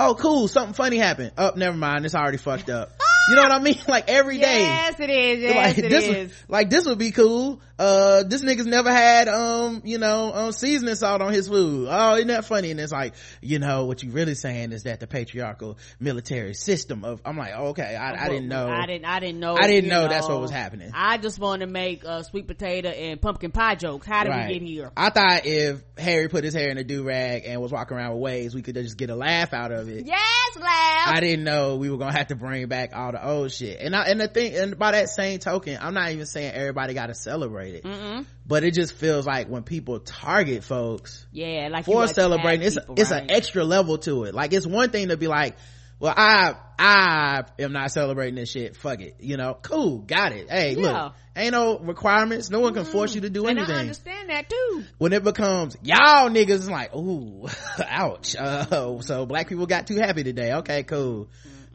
oh 0.00 0.14
cool 0.14 0.48
something 0.48 0.74
funny 0.74 0.96
happened. 0.96 1.32
Oh 1.38 1.52
never 1.56 1.76
mind 1.76 2.04
it's 2.04 2.14
already 2.14 2.38
fucked 2.38 2.70
up 2.70 2.90
you 3.28 3.36
know 3.36 3.42
what 3.42 3.52
i 3.52 3.58
mean 3.58 3.78
like 3.88 4.08
every 4.08 4.38
day 4.38 4.60
Yes, 4.60 5.00
it 5.00 5.10
is. 5.10 5.40
Yes, 5.40 5.56
like 5.56 5.78
it 5.78 5.88
this 5.90 6.04
is. 6.04 6.08
would, 6.08 6.32
like 6.48 6.70
this 6.70 6.86
would 6.86 6.98
be 6.98 7.10
cool 7.10 7.60
uh 7.78 8.22
this 8.22 8.42
nigga's 8.42 8.66
never 8.66 8.90
had 8.90 9.28
um 9.28 9.82
you 9.84 9.98
know 9.98 10.32
um 10.32 10.52
seasoning 10.52 10.94
salt 10.94 11.20
on 11.20 11.32
his 11.32 11.48
food 11.48 11.88
oh 11.90 12.14
isn't 12.14 12.28
that 12.28 12.44
funny 12.44 12.70
and 12.70 12.80
it's 12.80 12.92
like 12.92 13.14
you 13.42 13.58
know 13.58 13.84
what 13.84 14.02
you 14.02 14.10
really 14.10 14.34
saying 14.34 14.72
is 14.72 14.84
that 14.84 15.00
the 15.00 15.06
patriarchal 15.06 15.76
military 16.00 16.54
system 16.54 17.04
of 17.04 17.20
i'm 17.24 17.36
like 17.36 17.52
okay 17.52 17.96
i, 17.96 18.26
I 18.26 18.28
didn't 18.28 18.48
know 18.48 18.68
I 18.68 18.86
didn't. 18.86 19.04
I 19.04 19.20
didn't 19.20 19.40
know. 19.40 19.56
I 19.56 19.66
didn't 19.66 19.84
you 19.86 19.90
know 19.90 20.08
that's 20.08 20.28
what 20.28 20.40
was 20.40 20.50
happening. 20.50 20.90
I 20.94 21.18
just 21.18 21.38
want 21.38 21.60
to 21.60 21.66
make 21.66 22.04
uh, 22.04 22.22
sweet 22.22 22.46
potato 22.46 22.88
and 22.88 23.20
pumpkin 23.20 23.50
pie 23.50 23.74
jokes. 23.74 24.06
How 24.06 24.24
did 24.24 24.34
we 24.34 24.58
get 24.58 24.62
here? 24.62 24.92
I 24.96 25.10
thought 25.10 25.46
if 25.46 25.82
Harry 25.96 26.28
put 26.28 26.44
his 26.44 26.54
hair 26.54 26.68
in 26.68 26.78
a 26.78 26.84
do 26.84 27.02
rag 27.04 27.44
and 27.46 27.60
was 27.60 27.72
walking 27.72 27.96
around 27.96 28.14
with 28.14 28.22
waves, 28.22 28.54
we 28.54 28.62
could 28.62 28.74
just 28.74 28.96
get 28.96 29.10
a 29.10 29.16
laugh 29.16 29.52
out 29.52 29.72
of 29.72 29.88
it. 29.88 30.06
Yes, 30.06 30.56
laugh. 30.56 31.08
I 31.08 31.20
didn't 31.20 31.44
know 31.44 31.76
we 31.76 31.90
were 31.90 31.98
gonna 31.98 32.16
have 32.16 32.28
to 32.28 32.36
bring 32.36 32.66
back 32.66 32.94
all 32.94 33.15
the 33.16 33.28
old 33.28 33.52
shit. 33.52 33.80
And 33.80 33.94
I, 33.96 34.04
and 34.06 34.20
the 34.20 34.28
thing, 34.28 34.54
and 34.54 34.78
by 34.78 34.92
that 34.92 35.08
same 35.08 35.38
token, 35.38 35.78
I'm 35.80 35.94
not 35.94 36.12
even 36.12 36.26
saying 36.26 36.52
everybody 36.54 36.94
gotta 36.94 37.14
celebrate 37.14 37.74
it. 37.74 37.84
Mm-mm. 37.84 38.26
But 38.46 38.62
it 38.64 38.74
just 38.74 38.92
feels 38.94 39.26
like 39.26 39.48
when 39.48 39.62
people 39.64 39.98
target 40.00 40.62
folks 40.64 41.26
Yeah, 41.32 41.68
like 41.70 41.84
for 41.84 42.06
celebrating, 42.08 42.66
it's, 42.66 42.78
people, 42.78 42.94
it's 42.98 43.10
right? 43.10 43.22
an 43.22 43.30
extra 43.30 43.64
level 43.64 43.98
to 43.98 44.24
it. 44.24 44.34
Like 44.34 44.52
it's 44.52 44.66
one 44.66 44.90
thing 44.90 45.08
to 45.08 45.16
be 45.16 45.26
like, 45.26 45.56
well, 45.98 46.12
I, 46.14 46.54
I 46.78 47.44
am 47.58 47.72
not 47.72 47.90
celebrating 47.90 48.34
this 48.34 48.50
shit. 48.50 48.76
Fuck 48.76 49.00
it. 49.00 49.16
You 49.18 49.38
know, 49.38 49.56
cool. 49.62 50.00
Got 50.00 50.32
it. 50.32 50.50
Hey, 50.50 50.74
Yeah. 50.74 51.04
look, 51.04 51.14
ain't 51.34 51.52
no 51.52 51.78
requirements. 51.78 52.50
No 52.50 52.60
one 52.60 52.74
can 52.74 52.84
force 52.84 53.14
you 53.14 53.22
to 53.22 53.30
do 53.30 53.46
and 53.46 53.58
anything 53.58 53.74
I 53.76 53.80
understand 53.80 54.28
that 54.28 54.50
too. 54.50 54.84
when 54.98 55.14
it 55.14 55.24
becomes 55.24 55.74
y'all 55.82 56.28
niggas 56.28 56.50
it's 56.56 56.68
like 56.68 56.94
ooh 56.94 57.48
ouch 57.88 58.36
uh, 58.36 59.00
so 59.00 59.24
black 59.24 59.48
people 59.48 59.66
got 59.66 59.86
too 59.86 59.96
happy 59.96 60.22
today 60.22 60.52
okay 60.54 60.82
cool 60.82 61.28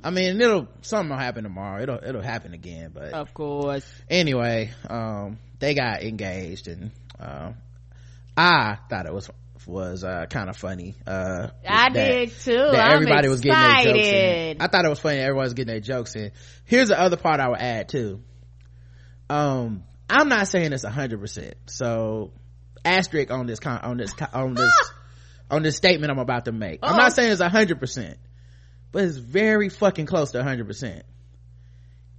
i 0.03 0.09
mean 0.09 0.39
it'll 0.41 0.67
something 0.81 1.09
will 1.09 1.17
happen 1.17 1.43
tomorrow. 1.43 1.81
It'll 1.83 1.99
it'll 2.03 2.21
happen 2.21 2.53
again 2.53 2.91
but 2.93 3.13
Of 3.13 3.33
course. 3.33 3.85
anyway 4.09 4.71
um 4.89 5.37
they 5.59 5.73
got 5.73 6.03
engaged 6.03 6.67
and 6.67 6.91
um 7.19 7.55
i 8.35 8.77
thought 8.89 9.05
it 9.05 9.13
was 9.13 9.29
was 9.67 10.03
uh 10.03 10.25
kind 10.27 10.49
of 10.49 10.57
funny 10.57 10.95
uh 11.05 11.49
I 11.67 11.89
that- 11.89 11.93
did 11.93 12.31
too. 12.39 12.57
that 12.57 12.93
everybody 12.93 13.27
was 13.29 13.41
getting 13.41 13.61
their 13.61 13.83
jokes 13.83 14.07
in. 14.07 14.57
i 14.61 14.67
thought 14.67 14.85
it 14.85 14.89
was 14.89 14.99
funny 14.99 15.19
everybody 15.19 15.45
was 15.45 15.53
getting 15.53 15.71
their 15.73 15.79
jokes 15.81 16.15
in. 16.15 16.31
Here's 16.65 16.87
the 16.89 16.99
other 16.99 17.17
part 17.17 17.39
i 17.39 17.47
would 17.47 17.59
add 17.59 17.89
too. 17.89 18.21
Um 19.29 19.83
i'm 20.09 20.27
not 20.29 20.47
saying 20.47 20.73
it's 20.73 20.83
a 20.83 20.89
hundred 20.89 21.19
percent 21.19 21.53
so 21.67 22.31
asterisk 22.83 23.31
on 23.31 23.45
this 23.45 23.59
con- 23.59 23.79
on 23.81 23.97
this 23.97 24.13
on 24.33 24.55
this 24.55 24.73
on 25.51 25.61
this 25.63 25.77
statement 25.77 26.11
i'm 26.11 26.17
about 26.19 26.45
to 26.45 26.51
make. 26.51 26.79
I'm 26.81 26.97
not 26.97 27.13
saying 27.13 27.31
it's 27.31 27.41
a 27.41 27.49
hundred 27.49 27.79
percent 27.79 28.17
but 28.91 29.03
it's 29.03 29.17
very 29.17 29.69
fucking 29.69 30.05
close 30.05 30.31
to 30.31 30.39
a 30.39 30.43
hundred 30.43 30.67
percent 30.67 31.03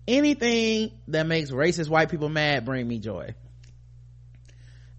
anything 0.08 0.90
that 1.08 1.26
makes 1.26 1.50
racist 1.50 1.88
white 1.88 2.10
people 2.10 2.28
mad 2.28 2.64
bring 2.64 2.86
me 2.88 2.98
joy 2.98 3.34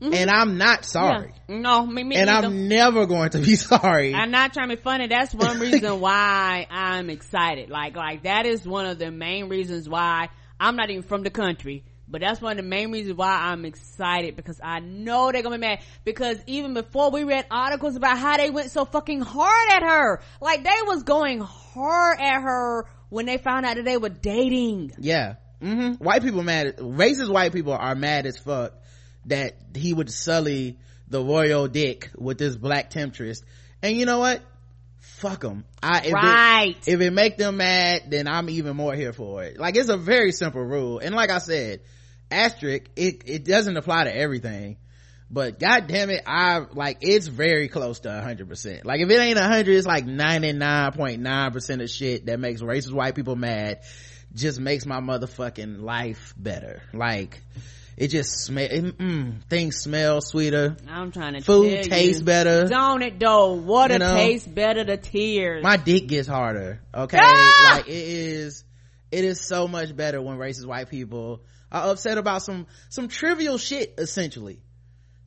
and 0.02 0.30
i'm 0.30 0.58
not 0.58 0.86
sorry 0.86 1.34
Mm-hmm. 1.50 1.54
Yeah. 1.54 1.60
No, 1.60 1.86
me, 1.86 2.04
me 2.04 2.16
and 2.16 2.28
neither. 2.28 2.48
i'm 2.48 2.68
never 2.68 3.06
going 3.06 3.30
to 3.32 3.40
be 3.40 3.56
sorry 3.58 4.14
I'm 4.14 4.32
not 4.32 4.54
trying 4.54 4.70
to 4.70 4.76
be 4.78 4.82
funny. 4.82 5.08
That's 5.08 5.34
one 5.36 5.60
reason 5.68 6.00
why 6.00 6.66
I'm 6.70 7.10
excited. 7.10 7.70
Like, 7.70 7.96
like 7.98 8.24
that 8.24 8.46
is 8.46 8.66
one 8.66 8.86
of 8.86 8.98
the 8.98 9.12
main 9.12 9.50
reasons 9.50 9.88
why 9.90 10.30
I'm 10.60 10.76
not 10.78 10.90
even 10.90 11.04
from 11.04 11.24
the 11.24 11.30
country. 11.30 11.84
But 12.14 12.22
that's 12.22 12.40
one 12.40 12.52
of 12.52 12.58
the 12.58 12.70
main 12.70 12.92
reasons 12.92 13.18
why 13.18 13.32
I'm 13.32 13.66
excited 13.66 14.36
because 14.36 14.62
I 14.64 14.82
know 14.82 15.32
they're 15.32 15.42
gonna 15.42 15.58
be 15.58 15.62
mad. 15.62 15.80
Because 16.06 16.38
even 16.46 16.76
before 16.76 17.10
we 17.10 17.24
read 17.24 17.48
articles 17.50 17.96
about 17.96 18.20
how 18.20 18.38
they 18.38 18.52
went 18.52 18.70
so 18.70 18.86
fucking 18.86 19.22
hard 19.22 19.72
at 19.72 19.82
her, 19.82 20.22
like 20.40 20.64
they 20.64 20.78
was 20.86 21.02
going 21.02 21.40
hard 21.40 22.20
at 22.22 22.44
her 22.44 22.86
when 23.10 23.26
they 23.26 23.40
found 23.40 23.66
out 23.66 23.78
that 23.78 23.86
they 23.86 23.98
were 23.98 24.10
dating. 24.10 24.92
Yeah. 25.00 25.38
hmm 25.60 25.94
White 25.94 26.22
people 26.22 26.44
mad. 26.44 26.78
Racist 26.78 27.34
white 27.34 27.52
people 27.52 27.74
are 27.74 27.96
mad 27.96 28.28
as 28.28 28.38
fuck 28.38 28.74
that 29.26 29.56
he 29.74 29.92
would 29.92 30.12
sully 30.12 30.78
the 31.08 31.20
royal 31.20 31.68
dick 31.68 32.12
with 32.16 32.38
this 32.38 32.56
black 32.56 32.92
temptress. 32.92 33.42
And 33.82 33.98
you 33.98 34.06
know 34.06 34.20
what? 34.20 34.44
Fuck 35.00 35.42
them. 35.42 35.66
I 35.82 36.02
if 36.06 36.14
Right. 36.14 36.76
It, 36.86 36.94
if 36.94 37.02
it 37.02 37.12
make 37.12 37.38
them 37.38 37.58
mad, 37.58 38.04
then 38.10 38.28
I'm 38.28 38.52
even 38.52 38.78
more 38.78 38.94
here 38.94 39.14
for 39.14 39.44
it. 39.44 39.60
Like 39.60 39.76
it's 39.78 39.90
a 39.90 39.98
very 39.98 40.32
simple 40.32 40.62
rule. 40.62 41.00
And 41.00 41.16
like 41.16 41.32
I 41.32 41.40
said, 41.40 41.80
asterisk, 42.34 42.86
it 42.96 43.24
it 43.26 43.46
doesn't 43.46 43.78
apply 43.78 44.06
to 44.06 44.16
everything. 44.16 44.78
But 45.32 45.60
god 45.60 45.88
damn 45.88 46.10
it, 46.12 46.22
I 46.28 46.60
like 46.74 46.98
it's 47.02 47.28
very 47.28 47.68
close 47.68 48.02
to 48.02 48.12
hundred 48.22 48.50
percent. 48.50 48.86
Like 48.86 49.00
if 49.02 49.10
it 49.10 49.20
ain't 49.20 49.38
hundred, 49.40 49.76
it's 49.76 49.88
like 49.88 50.06
ninety 50.06 50.54
nine 50.54 50.92
point 50.92 51.22
nine 51.22 51.52
percent 51.52 51.82
of 51.82 51.90
shit 51.90 52.28
that 52.28 52.40
makes 52.40 52.62
racist 52.62 52.94
white 52.94 53.16
people 53.16 53.36
mad 53.36 53.80
just 54.36 54.60
makes 54.60 54.86
my 54.86 55.00
motherfucking 55.00 55.82
life 55.82 56.34
better. 56.38 56.82
Like 56.94 57.42
it 57.98 58.08
just 58.10 58.46
smell 58.46 58.68
it, 58.70 58.98
mm, 58.98 59.44
things 59.50 59.78
smell 59.78 60.22
sweeter. 60.22 60.76
I'm 60.88 61.12
trying 61.12 61.34
to 61.34 61.42
Food 61.42 61.84
tastes 61.84 62.20
you. 62.20 62.26
better. 62.26 62.68
Don't 62.68 63.02
it 63.04 63.20
though? 63.20 63.54
Water 63.54 63.94
You 63.94 64.00
know? 64.00 64.16
tastes 64.16 64.48
better 64.48 64.84
to 64.84 64.98
tears. 64.98 65.64
My 65.64 65.78
dick 65.78 66.08
gets 66.08 66.28
harder. 66.28 66.80
Okay. 66.94 67.18
Ah! 67.20 67.76
Like 67.78 67.88
it 67.88 67.94
is 67.94 68.64
it 69.12 69.24
is 69.24 69.42
so 69.42 69.68
much 69.68 69.96
better 69.96 70.22
when 70.22 70.38
racist 70.38 70.66
white 70.66 70.90
people 70.90 71.42
are 71.74 71.92
upset 71.92 72.18
about 72.18 72.44
some 72.44 72.68
some 72.90 73.08
trivial 73.08 73.58
shit 73.58 73.96
essentially. 73.98 74.62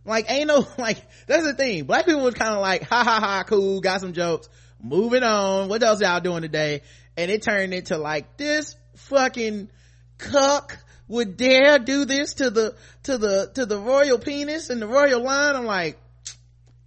Like 0.04 0.30
ain't 0.30 0.46
no 0.46 0.66
like 0.78 0.98
that's 1.26 1.44
the 1.44 1.54
thing. 1.54 1.84
Black 1.84 2.06
people 2.06 2.22
was 2.22 2.34
kind 2.34 2.54
of 2.54 2.60
like 2.60 2.82
ha 2.84 3.02
ha 3.02 3.20
ha 3.20 3.44
cool, 3.46 3.80
got 3.80 4.00
some 4.00 4.12
jokes, 4.12 4.48
moving 4.80 5.24
on. 5.24 5.68
What 5.68 5.82
else 5.82 6.00
y'all 6.00 6.20
doing 6.20 6.42
today? 6.42 6.82
And 7.16 7.30
it 7.30 7.42
turned 7.42 7.74
into 7.74 7.98
like 7.98 8.36
this 8.36 8.76
fucking 8.94 9.70
cuck 10.18 10.78
would 11.08 11.36
dare 11.36 11.78
do 11.78 12.04
this 12.04 12.34
to 12.34 12.50
the 12.50 12.76
to 13.04 13.18
the 13.18 13.50
to 13.54 13.66
the 13.66 13.78
royal 13.78 14.18
penis 14.18 14.70
and 14.70 14.80
the 14.80 14.86
royal 14.86 15.22
line. 15.22 15.56
I'm 15.56 15.66
like, 15.66 15.98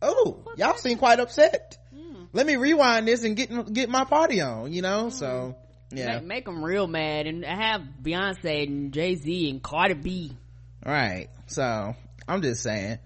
oh, 0.01 0.43
y'all 0.55 0.78
seem 0.78 0.97
quite 0.97 1.20
upset. 1.20 1.78
Hmm. 1.93 2.24
Let 2.32 2.45
me 2.45 2.55
rewind 2.55 3.07
this 3.07 3.24
and 3.24 3.36
get 3.36 3.74
get 3.74 3.89
my 3.89 4.05
party 4.05 4.41
on. 4.41 4.72
You 4.72 4.82
know, 4.82 5.10
so 5.10 5.55
yeah, 5.92 6.16
Make, 6.18 6.24
make 6.26 6.46
them 6.46 6.64
real 6.64 6.88
mad 6.88 7.28
and 7.28 7.44
have 7.46 7.82
Beyonce 8.02 8.68
and 8.68 8.92
Jay 8.94 9.16
Z 9.16 9.50
and 9.50 9.62
Cardi 9.62 9.94
B. 9.96 10.38
right. 10.86 11.28
So 11.48 11.96
I'm 12.28 12.42
just 12.42 12.62
saying, 12.62 13.00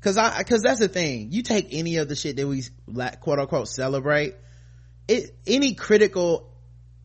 cause 0.00 0.16
I 0.16 0.42
cause 0.44 0.62
that's 0.62 0.80
the 0.80 0.88
thing. 0.88 1.32
You 1.32 1.42
take 1.42 1.68
any 1.72 1.96
of 1.96 2.08
the 2.08 2.16
shit 2.16 2.36
that 2.36 2.46
we 2.46 2.62
like, 2.86 3.20
quote 3.20 3.38
unquote 3.38 3.68
celebrate. 3.68 4.34
It 5.06 5.34
any 5.46 5.74
critical 5.74 6.50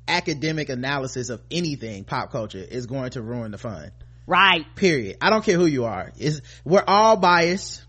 academic 0.07 0.69
analysis 0.69 1.29
of 1.29 1.41
anything 1.49 2.03
pop 2.03 2.31
culture 2.31 2.59
is 2.59 2.85
going 2.85 3.09
to 3.11 3.21
ruin 3.21 3.51
the 3.51 3.57
fun. 3.57 3.91
Right. 4.27 4.65
period 4.75 5.17
i 5.21 5.29
don't 5.29 5.45
care 5.45 5.55
who 5.55 5.67
you 5.67 5.85
are 5.85 6.11
is 6.17 6.41
we're 6.63 6.83
all 6.87 7.15
biased 7.15 7.83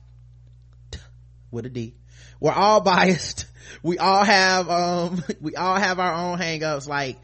with 1.51 1.65
a 1.65 1.71
d 1.71 1.95
we're 2.41 2.53
all 2.53 2.81
biased 2.83 3.47
we 3.83 3.97
all 3.99 4.23
have 4.25 4.69
um 4.69 5.23
we 5.41 5.57
all 5.57 5.77
have 5.77 5.99
our 5.99 6.13
own 6.13 6.39
hangups 6.39 6.87
like 6.87 7.19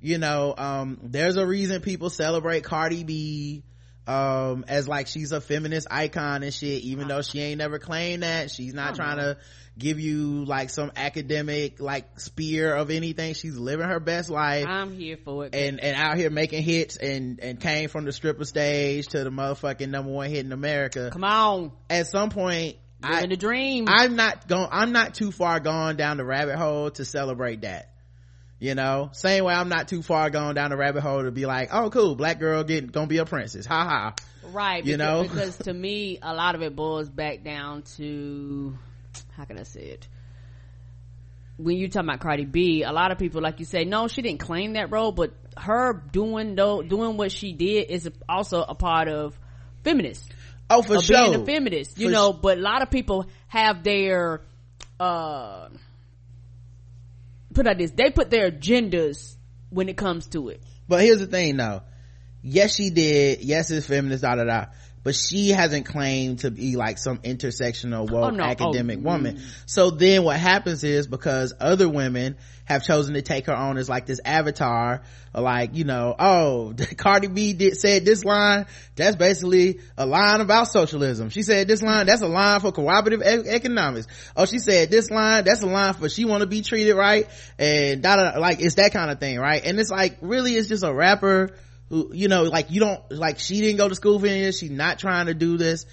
you 0.00 0.18
know 0.18 0.54
um 0.56 0.98
there's 1.02 1.36
a 1.36 1.46
reason 1.46 1.80
people 1.80 2.10
celebrate 2.10 2.64
cardi 2.64 3.04
b 3.04 3.62
um 4.06 4.64
as 4.68 4.88
like 4.88 5.06
she's 5.06 5.32
a 5.32 5.40
feminist 5.40 5.86
icon 5.90 6.42
and 6.42 6.52
shit 6.52 6.82
even 6.82 7.08
though 7.08 7.22
she 7.22 7.40
ain't 7.40 7.58
never 7.58 7.78
claimed 7.78 8.22
that 8.22 8.50
she's 8.50 8.74
not 8.74 8.94
trying 8.94 9.18
to 9.18 9.36
give 9.78 10.00
you 10.00 10.44
like 10.44 10.68
some 10.68 10.90
academic 10.96 11.80
like 11.80 12.18
spear 12.18 12.74
of 12.74 12.90
anything 12.90 13.34
she's 13.34 13.56
living 13.56 13.86
her 13.86 14.00
best 14.00 14.28
life 14.28 14.66
I'm 14.66 14.92
here 14.92 15.16
for 15.24 15.46
it. 15.46 15.54
and 15.54 15.80
and 15.80 15.96
out 15.96 16.16
here 16.16 16.30
making 16.30 16.62
hits 16.62 16.96
and 16.96 17.40
and 17.40 17.60
came 17.60 17.88
from 17.88 18.04
the 18.04 18.12
stripper 18.12 18.44
stage 18.44 19.08
to 19.08 19.24
the 19.24 19.30
motherfucking 19.30 19.88
number 19.88 20.10
one 20.10 20.28
hit 20.28 20.44
in 20.44 20.52
America. 20.52 21.10
Come 21.12 21.24
on. 21.24 21.72
At 21.88 22.06
some 22.08 22.30
point, 22.30 22.76
I 23.02 23.14
Living 23.14 23.30
the 23.30 23.36
dream. 23.36 23.86
I'm 23.88 24.16
not 24.16 24.46
going. 24.46 24.68
I'm 24.70 24.92
not 24.92 25.14
too 25.14 25.32
far 25.32 25.60
gone 25.60 25.96
down 25.96 26.18
the 26.18 26.24
rabbit 26.24 26.56
hole 26.56 26.90
to 26.92 27.04
celebrate 27.04 27.62
that. 27.62 27.90
You 28.60 28.74
know, 28.74 29.08
same 29.12 29.44
way 29.44 29.54
I'm 29.54 29.70
not 29.70 29.88
too 29.88 30.02
far 30.02 30.28
going 30.28 30.54
down 30.54 30.68
the 30.68 30.76
rabbit 30.76 31.00
hole 31.00 31.22
to 31.22 31.30
be 31.30 31.46
like, 31.46 31.70
oh 31.72 31.88
cool, 31.88 32.14
black 32.14 32.38
girl 32.38 32.62
getting 32.62 32.90
gonna 32.90 33.06
be 33.06 33.16
a 33.16 33.24
princess, 33.24 33.64
ha 33.64 33.84
ha. 33.84 34.14
right. 34.52 34.84
you 34.84 34.98
because, 34.98 34.98
know? 34.98 35.22
because 35.34 35.56
to 35.58 35.72
me, 35.72 36.18
a 36.20 36.34
lot 36.34 36.54
of 36.54 36.60
it 36.60 36.76
boils 36.76 37.08
back 37.08 37.42
down 37.42 37.82
to, 37.96 38.76
how 39.34 39.46
can 39.46 39.58
I 39.58 39.62
say 39.62 39.80
it? 39.80 40.06
When 41.56 41.76
you 41.76 41.88
talk 41.88 42.04
about 42.04 42.20
Cardi 42.20 42.44
B, 42.44 42.82
a 42.82 42.92
lot 42.92 43.12
of 43.12 43.18
people, 43.18 43.40
like 43.40 43.60
you 43.60 43.64
say, 43.64 43.84
no, 43.84 44.08
she 44.08 44.20
didn't 44.20 44.40
claim 44.40 44.74
that 44.74 44.90
role, 44.90 45.12
but 45.12 45.32
her 45.56 45.94
doing 46.12 46.54
though, 46.54 46.82
doing 46.82 47.16
what 47.16 47.32
she 47.32 47.54
did 47.54 47.90
is 47.90 48.10
also 48.28 48.62
a 48.62 48.74
part 48.74 49.08
of 49.08 49.38
feminist. 49.84 50.30
Oh 50.68 50.82
for 50.82 51.00
sure. 51.00 51.16
being 51.16 51.34
a 51.34 51.46
feminist, 51.46 51.98
you 51.98 52.08
For 52.08 52.12
know, 52.12 52.32
sh- 52.34 52.38
but 52.42 52.58
a 52.58 52.60
lot 52.60 52.82
of 52.82 52.90
people 52.90 53.26
have 53.48 53.82
their, 53.82 54.42
uh, 54.98 55.68
put 57.54 57.66
out 57.66 57.78
this. 57.78 57.90
They 57.90 58.10
put 58.10 58.30
their 58.30 58.50
agendas 58.50 59.36
when 59.70 59.88
it 59.88 59.96
comes 59.96 60.26
to 60.28 60.48
it. 60.48 60.62
But 60.88 61.02
here's 61.02 61.20
the 61.20 61.26
thing 61.26 61.56
though. 61.56 61.82
Yes 62.42 62.74
she 62.74 62.90
did. 62.90 63.42
Yes 63.42 63.70
it's 63.70 63.86
feminist 63.86 64.22
da 64.22 64.34
da 64.34 64.44
da 64.44 64.64
but 65.02 65.14
she 65.14 65.48
hasn't 65.48 65.86
claimed 65.86 66.40
to 66.40 66.50
be 66.50 66.76
like 66.76 66.98
some 66.98 67.18
intersectional 67.18 68.10
woke 68.10 68.24
Oh, 68.24 68.30
no. 68.30 68.44
Oh, 68.44 68.46
academic 68.46 68.98
Oh, 68.98 69.02
woman 69.02 69.40
so 69.66 69.90
then 69.90 70.24
what 70.24 70.38
happens 70.38 70.84
is 70.84 71.06
because 71.06 71.52
other 71.58 71.88
women 71.88 72.36
have 72.64 72.84
chosen 72.84 73.14
to 73.14 73.22
take 73.22 73.46
her 73.46 73.54
on 73.54 73.78
as 73.78 73.88
like 73.88 74.06
this 74.06 74.20
avatar 74.24 75.02
like 75.34 75.74
you 75.74 75.84
know 75.84 76.14
oh 76.18 76.72
cardi 76.96 77.26
b 77.26 77.52
did 77.52 77.76
said 77.76 78.04
this 78.04 78.24
line 78.24 78.66
that's 78.94 79.16
basically 79.16 79.80
a 79.96 80.06
line 80.06 80.40
about 80.40 80.68
socialism 80.68 81.30
she 81.30 81.42
said 81.42 81.66
this 81.66 81.82
line 81.82 82.06
that's 82.06 82.22
a 82.22 82.28
line 82.28 82.60
for 82.60 82.70
cooperative 82.70 83.22
e- 83.22 83.48
economics 83.48 84.06
oh 84.36 84.44
she 84.44 84.58
said 84.58 84.90
this 84.90 85.10
line 85.10 85.44
that's 85.44 85.62
a 85.62 85.66
line 85.66 85.94
for 85.94 86.08
she 86.08 86.24
want 86.24 86.42
to 86.42 86.46
be 86.46 86.62
treated 86.62 86.94
right 86.94 87.28
and 87.58 88.02
da 88.02 88.16
da 88.16 88.32
da. 88.32 88.38
like 88.38 88.60
it's 88.60 88.76
that 88.76 88.92
kind 88.92 89.10
of 89.10 89.18
thing 89.18 89.38
right 89.38 89.64
and 89.64 89.78
it's 89.80 89.90
like 89.90 90.18
really 90.20 90.52
it's 90.52 90.68
just 90.68 90.84
a 90.84 90.92
rapper 90.92 91.50
you 91.90 92.28
know 92.28 92.44
like 92.44 92.70
you 92.70 92.80
don't 92.80 93.00
like 93.10 93.40
she 93.40 93.60
didn't 93.60 93.76
go 93.76 93.88
to 93.88 93.94
school 93.94 94.18
for 94.20 94.26
any 94.26 94.40
of 94.40 94.46
this. 94.46 94.58
She's 94.58 94.70
not 94.70 94.98
trying 94.98 95.26
to 95.26 95.34
do 95.34 95.56
this. 95.56 95.86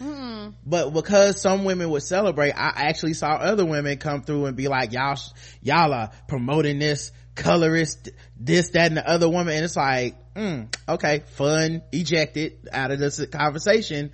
But 0.66 0.92
because 0.92 1.42
some 1.42 1.66
women 1.66 1.90
would 1.90 2.04
celebrate 2.04 2.52
i 2.52 2.72
actually 2.76 3.14
saw 3.14 3.32
other 3.34 3.66
women 3.66 3.98
come 3.98 4.22
through 4.22 4.46
and 4.46 4.56
be 4.56 4.68
like 4.68 4.94
y'all 4.94 5.18
y'all 5.62 5.94
are 5.94 6.12
promoting 6.28 6.80
this 6.80 7.12
colorist 7.36 8.10
this 8.40 8.70
that 8.72 8.88
and 8.88 8.98
the 8.98 9.10
other 9.10 9.28
woman. 9.28 9.56
And 9.56 9.66
it's 9.66 9.76
like 9.76 10.16
mm, 10.36 10.74
okay 10.88 11.24
fun 11.32 11.82
ejected 11.92 12.68
out 12.72 12.92
of 12.92 13.00
this 13.00 13.26
conversation. 13.26 14.12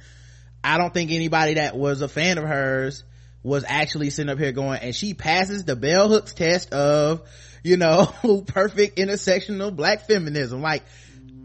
I 0.63 0.77
don't 0.77 0.93
think 0.93 1.11
anybody 1.11 1.55
that 1.55 1.75
was 1.75 2.01
a 2.01 2.07
fan 2.07 2.37
of 2.37 2.45
hers 2.45 3.03
was 3.43 3.65
actually 3.67 4.09
sitting 4.09 4.29
up 4.29 4.39
here 4.39 4.53
going 4.53 4.79
and 4.79 4.95
she 4.95 5.13
passes 5.13 5.65
the 5.65 5.75
bell 5.75 6.07
hooks 6.07 6.33
test 6.33 6.71
of 6.73 7.27
you 7.61 7.75
know 7.75 8.05
perfect 8.47 8.97
intersectional 8.97 9.75
black 9.75 10.07
feminism. 10.07 10.61
Like 10.61 10.83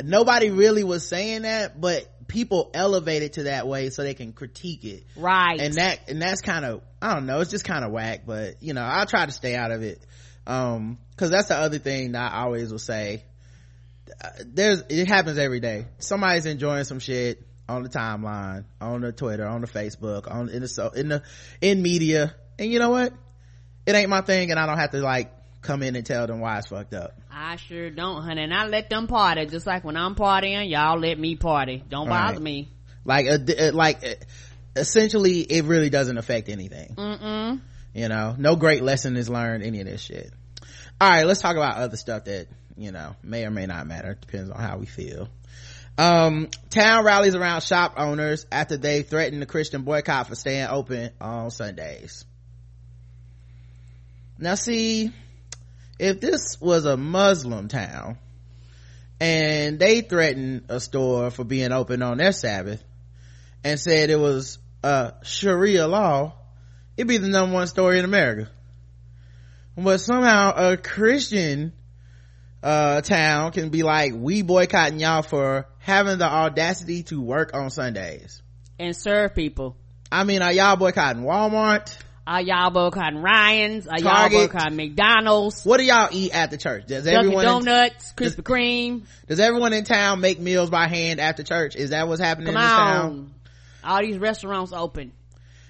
nobody 0.05 0.51
really 0.51 0.84
was 0.84 1.07
saying 1.07 1.42
that 1.42 1.80
but 1.80 2.07
people 2.28 2.70
elevate 2.74 3.22
it 3.22 3.34
to 3.34 3.44
that 3.44 3.66
way 3.66 3.90
so 3.90 4.03
they 4.03 4.14
can 4.14 4.32
critique 4.32 4.84
it. 4.84 5.05
Right. 5.16 5.61
And 5.61 5.74
that 5.74 6.09
and 6.09 6.20
that's 6.20 6.42
kind 6.42 6.64
of 6.64 6.82
i 7.01 7.14
don't 7.14 7.26
know 7.26 7.40
it's 7.40 7.51
just 7.51 7.64
kind 7.64 7.84
of 7.84 7.90
whack 7.90 8.22
but 8.26 8.62
you 8.62 8.74
know 8.74 8.82
i'll 8.82 9.07
try 9.07 9.24
to 9.26 9.32
stay 9.32 9.57
out 9.57 9.72
of 9.72 9.82
it. 9.82 10.01
Um 10.46 10.99
because 11.11 11.30
that's 11.30 11.49
the 11.49 11.57
other 11.57 11.78
thing 11.78 12.12
that 12.12 12.32
i 12.32 12.42
always 12.42 12.70
will 12.70 12.78
say. 12.78 13.24
There's 14.44 14.82
it 14.88 15.07
happens 15.07 15.38
every 15.38 15.61
day. 15.61 15.86
Somebody's 15.99 16.46
enjoying 16.46 16.84
some 16.84 16.99
shit 16.99 17.46
on 17.68 17.82
the 17.82 17.88
timeline 17.90 18.64
on 18.80 19.03
the 19.03 19.12
twitter 19.12 19.46
on 19.46 19.61
the 19.61 19.66
facebook 19.66 20.30
on 20.30 20.49
in 20.49 20.62
the 20.62 20.68
so 20.68 20.90
in 20.90 21.09
the 21.09 21.22
in 21.61 21.82
media. 21.82 22.34
And 22.59 22.70
you 22.70 22.78
know 22.78 22.90
what? 22.90 23.12
It 23.86 23.94
ain't 23.94 24.11
my 24.11 24.20
thing 24.20 24.51
and 24.51 24.61
i 24.61 24.66
don't 24.66 24.78
have 24.78 24.90
to 24.90 25.01
like 25.01 25.32
come 25.61 25.82
in 25.82 25.96
and 25.96 26.07
tell 26.07 26.26
them 26.26 26.40
why 26.40 26.59
it's 26.59 26.68
fucked 26.68 26.94
up 26.94 27.18
I 27.41 27.55
sure 27.57 27.89
don't, 27.91 28.22
honey. 28.24 28.43
And 28.43 28.53
I 28.53 28.66
let 28.66 28.91
them 28.91 29.07
party 29.07 29.47
just 29.47 29.64
like 29.66 29.84
when 29.84 29.97
I'm 29.97 30.14
partying. 30.16 30.68
Y'all 30.68 30.99
let 30.99 31.18
me 31.18 31.36
party. 31.36 31.84
Don't 31.89 32.09
bother 32.09 32.34
Right. 32.34 32.43
me. 32.43 32.68
like 33.05 33.26
uh, 33.28 33.39
uh, 33.57 33.70
like 33.72 34.05
uh, 34.05 34.14
essentially 34.74 35.41
it 35.41 35.64
really 35.64 35.89
doesn't 35.89 36.18
affect 36.18 36.49
anything 36.49 36.95
Mm-mm. 36.97 37.61
you 37.95 38.09
know 38.09 38.34
no 38.39 38.55
great 38.57 38.82
lesson 38.82 39.16
is 39.16 39.28
learned 39.28 39.62
any 39.64 39.80
of 39.80 39.86
this 39.86 40.01
shit 40.01 40.30
all 41.01 41.09
right 41.09 41.24
let's 41.26 41.41
talk 41.41 41.57
about 41.57 41.76
other 41.78 41.97
stuff 41.97 42.24
that 42.24 42.47
you 42.76 42.93
know 42.93 43.16
may 43.24 43.45
or 43.45 43.51
may 43.51 43.66
not 43.66 43.86
matter 43.86 44.14
depends 44.20 44.51
on 44.51 44.61
how 44.61 44.76
we 44.76 44.86
feel 44.86 45.28
um 45.97 46.49
town 46.70 47.05
rallies 47.05 47.34
around 47.34 47.62
shop 47.62 47.95
owners 47.97 48.47
after 48.53 48.76
they 48.76 49.03
threatened 49.03 49.41
the 49.43 49.47
christian 49.47 49.82
boycott 49.82 50.28
for 50.28 50.34
staying 50.36 50.68
open 50.68 51.11
on 51.20 51.51
sundays 51.51 52.24
now 54.39 54.55
see 54.55 55.11
if 55.99 56.20
this 56.20 56.61
was 56.61 56.84
a 56.84 56.96
muslim 56.96 57.68
town 57.68 58.18
and 59.20 59.78
they 59.78 60.01
threatened 60.01 60.64
a 60.68 60.80
store 60.80 61.30
for 61.30 61.44
being 61.44 61.72
open 61.72 62.03
on 62.03 62.18
their 62.18 62.32
sabbath 62.32 62.82
and 63.64 63.78
said 63.80 64.11
it 64.11 64.18
was 64.18 64.59
uh 64.84 65.11
sharia 65.22 65.86
law 65.86 66.34
it'd 66.96 67.09
be 67.09 67.16
the 67.16 67.28
number 67.28 67.55
one 67.55 67.66
story 67.66 67.99
in 67.99 68.05
america. 68.05 68.51
But 69.76 69.99
somehow 69.99 70.53
a 70.72 70.76
christian 70.76 71.72
uh 72.62 73.01
town 73.01 73.53
can 73.53 73.70
be 73.70 73.82
like 73.82 74.12
we 74.14 74.42
boycotting 74.42 74.99
y'all 74.99 75.22
for 75.22 75.66
having 75.78 76.18
the 76.18 76.26
audacity 76.26 77.05
to 77.05 77.20
work 77.20 77.55
on 77.55 77.70
sundays. 77.70 78.42
And 78.78 78.96
serve 78.96 79.34
people. 79.34 79.76
i 80.11 80.24
mean 80.24 80.42
are 80.42 80.53
y'all 80.53 80.76
boycotting 80.76 81.22
walmart 81.22 81.96
Are 82.29 82.43
y'all 82.43 82.68
boycotting 82.70 83.22
Ryan's? 83.22 83.89
Are 83.89 83.99
y'all 83.99 84.29
Target. 84.29 84.51
boycotting 84.53 84.76
McDonald's? 84.76 85.64
what 85.64 85.79
do 85.79 85.85
y'all 85.85 86.11
eat 86.12 86.35
at 86.35 86.51
the 86.51 86.59
church 86.59 86.85
does 86.87 87.05
Dunkin' 87.05 87.20
everyone 87.20 87.45
Donuts, 87.47 88.12
Krispy 88.12 88.43
Kreme. 88.43 89.07
does 89.26 89.41
everyone 89.41 89.72
in 89.72 89.85
town 89.85 90.20
make 90.20 90.39
meals 90.39 90.68
by 90.68 90.89
hand 90.89 91.20
after 91.20 91.43
church 91.43 91.74
is 91.74 91.89
that 91.91 92.07
what's 92.07 92.20
happening 92.20 92.53
Come 92.53 92.57
in 92.57 92.61
this 92.62 92.70
town. 92.70 93.35
All 93.83 94.01
these 94.03 94.18
restaurants 94.18 94.74
open. 94.74 95.12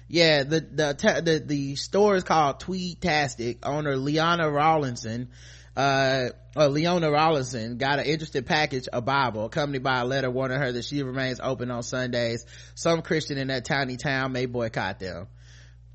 yeah 0.09 0.43
the 0.43 0.59
the 0.59 1.21
the, 1.23 1.43
the 1.45 1.75
store 1.77 2.17
is 2.17 2.25
called 2.25 2.59
tweetastic 2.59 3.59
owner 3.63 3.95
leona 3.95 4.51
rawlinson 4.51 5.29
uh 5.77 6.25
uh, 6.57 6.67
leona 6.67 7.09
rawlinson 7.09 7.77
got 7.77 7.99
an 7.99 8.05
interesting 8.05 8.43
package 8.43 8.89
a 8.91 9.01
bible 9.01 9.45
accompanied 9.45 9.83
by 9.83 9.99
a 9.99 10.05
letter 10.05 10.29
warning 10.29 10.59
her 10.59 10.73
that 10.73 10.83
she 10.83 11.03
remains 11.03 11.39
open 11.41 11.71
on 11.71 11.83
sundays 11.83 12.45
some 12.75 13.01
christian 13.01 13.37
in 13.37 13.47
that 13.47 13.63
tiny 13.63 13.95
town 13.95 14.33
may 14.33 14.45
boycott 14.45 14.99
them 14.99 15.27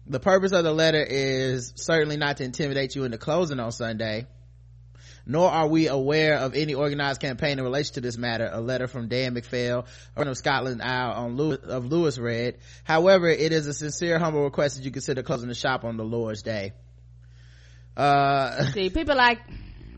the 0.07 0.21
purpose 0.21 0.53
of 0.53 0.65
the 0.65 0.73
letter 0.73 1.03
is 1.03 1.73
certainly 1.77 2.17
not 2.17 2.39
to 2.39 2.45
intimidate 2.45 2.95
you 2.95 3.05
into 3.05 3.19
closing 3.19 3.61
on 3.61 3.73
sunday 3.73 4.27
nor 5.27 5.51
are 5.51 5.67
we 5.67 5.89
aware 5.89 6.37
of 6.37 6.55
any 6.55 6.75
organized 6.75 7.21
campaign 7.21 7.59
in 7.59 7.65
relation 7.65 7.95
to 7.95 8.01
this 8.01 8.19
matter. 8.19 8.49
A 8.53 8.61
letter 8.61 8.87
from 8.87 9.09
Dan 9.09 9.35
McPhail, 9.35 9.87
Earl 10.17 10.29
of 10.29 10.37
Scotland 10.37 10.83
Isle 10.83 11.13
on 11.13 11.37
Lewis, 11.37 11.59
of 11.65 11.87
Lewis 11.87 12.19
read. 12.19 12.59
However, 12.85 13.29
it 13.29 13.53
is 13.53 13.67
a 13.67 13.73
sincere, 13.75 14.19
humble 14.19 14.45
request 14.45 14.77
that 14.77 14.85
you 14.85 14.91
consider 14.91 15.23
closing 15.23 15.49
the 15.49 15.55
shop 15.55 15.85
on 15.85 15.97
the 15.97 16.05
Lord's 16.05 16.43
Day. 16.43 16.73
Uh, 17.97 18.65
See, 18.73 18.91
people 18.91 19.17
like, 19.17 19.39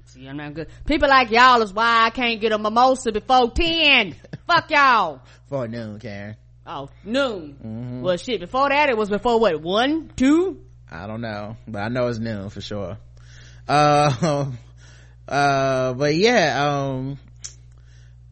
see, 0.07 0.29
I'm 0.29 0.37
not 0.37 0.55
good. 0.55 0.69
People 0.87 1.09
like 1.09 1.31
y'all 1.31 1.63
is 1.63 1.73
why 1.73 2.05
I 2.05 2.11
can't 2.11 2.41
get 2.41 2.53
a 2.53 2.59
mimosa 2.59 3.11
before 3.11 3.51
10. 3.51 4.15
Fuck 4.47 4.71
y'all. 4.71 5.23
for 5.49 5.67
noon, 5.67 5.99
Karen. 5.99 6.37
Oh, 6.67 6.89
noon. 7.05 7.57
Mm-hmm. 7.65 8.03
Well, 8.03 8.17
shit, 8.17 8.41
before 8.41 8.69
that 8.71 8.89
it 8.89 8.97
was 8.97 9.09
before 9.09 9.39
what, 9.39 9.61
one, 9.61 10.11
two? 10.17 10.61
I 10.91 11.07
don't 11.07 11.21
know, 11.21 11.57
but 11.69 11.81
I 11.81 11.89
know 11.89 12.09
it's 12.09 12.19
noon 12.19 12.51
for 12.51 12.61
sure. 12.61 12.99
Uh, 13.69 14.51
uh, 15.29 15.93
but 15.95 16.15
yeah, 16.17 16.67
um, 16.67 17.19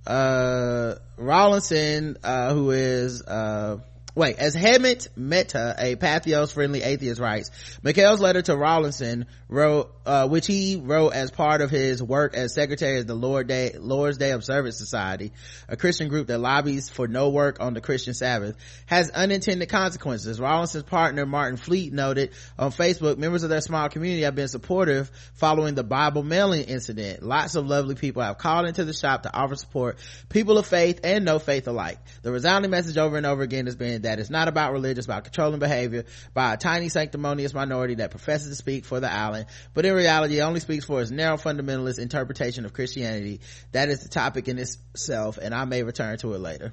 uh, 0.05 0.95
Rawlinson, 1.16 2.16
uh, 2.24 2.53
who 2.53 2.72
is, 2.72 3.22
uh, 3.22 3.78
wait, 4.15 4.39
as 4.39 4.55
Hemant 4.55 5.09
Mehta, 5.17 5.75
a 5.79 5.97
Patheos 5.97 6.53
friendly 6.53 6.83
atheist 6.83 7.21
writes, 7.21 7.51
Mikhail's 7.83 8.21
letter 8.21 8.43
to 8.43 8.57
Rawlinson 8.57 9.27
wrote, 9.49 9.93
uh, 10.07 10.29
which 10.29 10.47
he 10.47 10.77
wrote 10.77 11.11
as 11.15 11.31
part 11.31 11.61
of 11.61 11.71
his 11.71 12.03
work 12.03 12.35
as 12.35 12.55
secretary 12.55 13.01
of 13.01 13.07
the 13.07 13.15
Lord 13.15 13.49
Day, 13.49 13.73
Lord's 13.79 14.19
Day 14.19 14.31
Observance 14.31 14.77
Society, 14.77 15.33
a 15.69 15.77
Christian 15.77 16.09
group 16.09 16.29
that 16.29 16.39
lobbies 16.39 16.89
for 16.89 17.09
no 17.09 17.31
work 17.31 17.59
on 17.61 17.75
the 17.75 17.81
Christian 17.81 18.15
Sabbath, 18.15 18.57
has 18.87 19.11
unintended 19.11 19.69
consequences. 19.69 20.41
Rawlinson's 20.41 20.85
partner 20.85 21.27
Martin 21.27 21.57
Fleet 21.57 21.93
noted 21.93 22.31
on 22.59 22.71
Facebook, 22.71 23.19
members 23.19 23.43
of 23.43 23.51
their 23.51 23.61
small 23.61 23.89
community 23.89 24.23
have 24.23 24.35
been 24.35 24.49
supportive 24.49 25.11
following 25.35 25.75
the 25.75 25.85
Bible 25.85 26.23
mailing 26.23 26.65
incident. 26.65 27.23
Lots 27.23 27.57
of 27.57 27.67
lovely 27.67 27.95
people 27.97 28.23
have 28.23 28.39
called 28.39 28.67
into 28.67 28.85
the 28.85 28.93
shop 28.93 29.25
to 29.25 29.35
offer 29.35 29.57
support, 29.57 29.99
people 30.29 30.59
of 30.59 30.67
faith 30.67 31.01
and 31.03 31.25
no 31.25 31.39
faith 31.39 31.67
alike. 31.67 31.99
The 32.23 32.31
resounding 32.31 32.71
message 32.71 32.97
over 32.97 33.17
and 33.17 33.27
over 33.27 33.43
again 33.43 33.67
has 33.67 33.77
been 33.77 34.03
that 34.05 34.18
it's 34.18 34.30
not 34.30 34.48
about 34.48 34.72
religion, 34.72 34.98
it's 34.98 35.07
about 35.07 35.24
controlling 35.24 35.59
behavior 35.59 36.05
by 36.32 36.55
a 36.55 36.57
tiny 36.57 36.88
sanctimonious 36.88 37.52
minority 37.52 37.96
that 37.96 38.11
professes 38.11 38.48
to 38.48 38.55
speak 38.55 38.84
for 38.84 39.00
the 39.00 39.12
island, 39.12 39.46
but 39.74 39.84
in 39.84 39.94
reality 39.94 40.38
it 40.38 40.42
only 40.42 40.61
speaks 40.61 40.84
for 40.84 41.02
its 41.02 41.11
narrow 41.11 41.36
fundamentalist 41.36 41.98
interpretation 41.98 42.64
of 42.64 42.72
Christianity. 42.72 43.40
That 43.72 43.88
is 43.88 44.02
the 44.02 44.09
topic 44.09 44.48
in 44.48 44.59
itself, 44.59 45.38
and 45.38 45.55
I 45.55 45.64
may 45.64 45.82
return 45.82 46.16
to 46.18 46.32
it 46.34 46.38
later. 46.38 46.72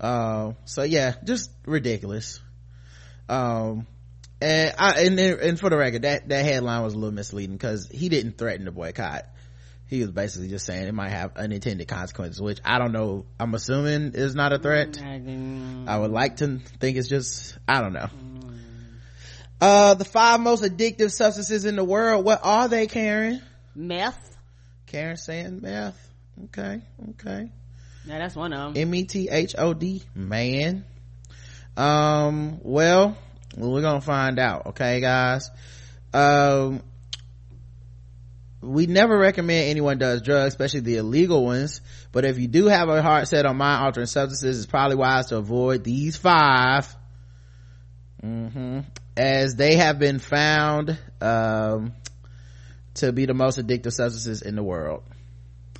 Uh, 0.00 0.52
so 0.64 0.82
yeah, 0.82 1.14
just 1.24 1.50
ridiculous. 1.66 2.40
Um, 3.28 3.86
and 4.40 4.74
I, 4.78 5.02
and, 5.02 5.20
and 5.20 5.60
for 5.60 5.68
the 5.68 5.76
record, 5.76 6.02
that, 6.02 6.28
that 6.28 6.44
headline 6.44 6.82
was 6.82 6.94
a 6.94 6.96
little 6.96 7.14
misleading 7.14 7.56
because 7.56 7.88
he 7.88 8.08
didn't 8.08 8.38
threaten 8.38 8.64
to 8.64 8.72
boycott. 8.72 9.26
He 9.90 10.02
was 10.02 10.12
basically 10.12 10.46
just 10.46 10.64
saying 10.64 10.86
it 10.86 10.94
might 10.94 11.10
have 11.10 11.36
unintended 11.36 11.88
consequences, 11.88 12.40
which 12.40 12.60
I 12.64 12.78
don't 12.78 12.92
know. 12.92 13.26
I'm 13.40 13.52
assuming 13.54 14.12
is 14.14 14.36
not 14.36 14.52
a 14.52 14.58
threat. 14.60 15.02
I 15.02 15.98
would 15.98 16.12
like 16.12 16.36
to 16.36 16.60
think 16.78 16.96
it's 16.96 17.08
just, 17.08 17.58
I 17.66 17.80
don't 17.80 17.94
know. 17.94 18.08
Uh, 19.60 19.94
the 19.94 20.04
five 20.04 20.38
most 20.38 20.62
addictive 20.62 21.10
substances 21.10 21.64
in 21.64 21.74
the 21.74 21.82
world. 21.82 22.24
What 22.24 22.38
are 22.44 22.68
they, 22.68 22.86
Karen? 22.86 23.42
Meth. 23.74 24.38
Karen 24.86 25.16
saying 25.16 25.60
meth. 25.60 25.98
Okay. 26.44 26.82
Okay. 27.10 27.50
Yeah, 28.06 28.18
that's 28.18 28.36
one 28.36 28.52
of 28.52 28.74
them. 28.74 28.80
M-E-T-H-O-D, 28.80 30.02
man. 30.14 30.84
Um, 31.76 32.60
well, 32.62 33.16
we're 33.56 33.82
gonna 33.82 34.00
find 34.00 34.38
out, 34.38 34.66
okay, 34.66 35.00
guys? 35.00 35.50
Um, 36.14 36.82
we 38.62 38.86
never 38.86 39.16
recommend 39.16 39.70
anyone 39.70 39.98
does 39.98 40.22
drugs, 40.22 40.48
especially 40.48 40.80
the 40.80 40.96
illegal 40.96 41.44
ones. 41.44 41.80
But 42.12 42.24
if 42.24 42.38
you 42.38 42.46
do 42.46 42.66
have 42.66 42.88
a 42.88 43.02
heart 43.02 43.28
set 43.28 43.46
on 43.46 43.56
mind 43.56 43.82
altering 43.82 44.06
substances, 44.06 44.58
it's 44.58 44.70
probably 44.70 44.96
wise 44.96 45.26
to 45.26 45.38
avoid 45.38 45.82
these 45.82 46.16
5 46.16 46.96
mm-hmm. 48.22 48.80
as 49.16 49.54
they 49.56 49.76
have 49.76 49.98
been 49.98 50.18
found 50.18 50.98
um, 51.22 51.92
to 52.94 53.12
be 53.12 53.24
the 53.24 53.34
most 53.34 53.58
addictive 53.58 53.92
substances 53.92 54.42
in 54.42 54.56
the 54.56 54.62
world. 54.62 55.04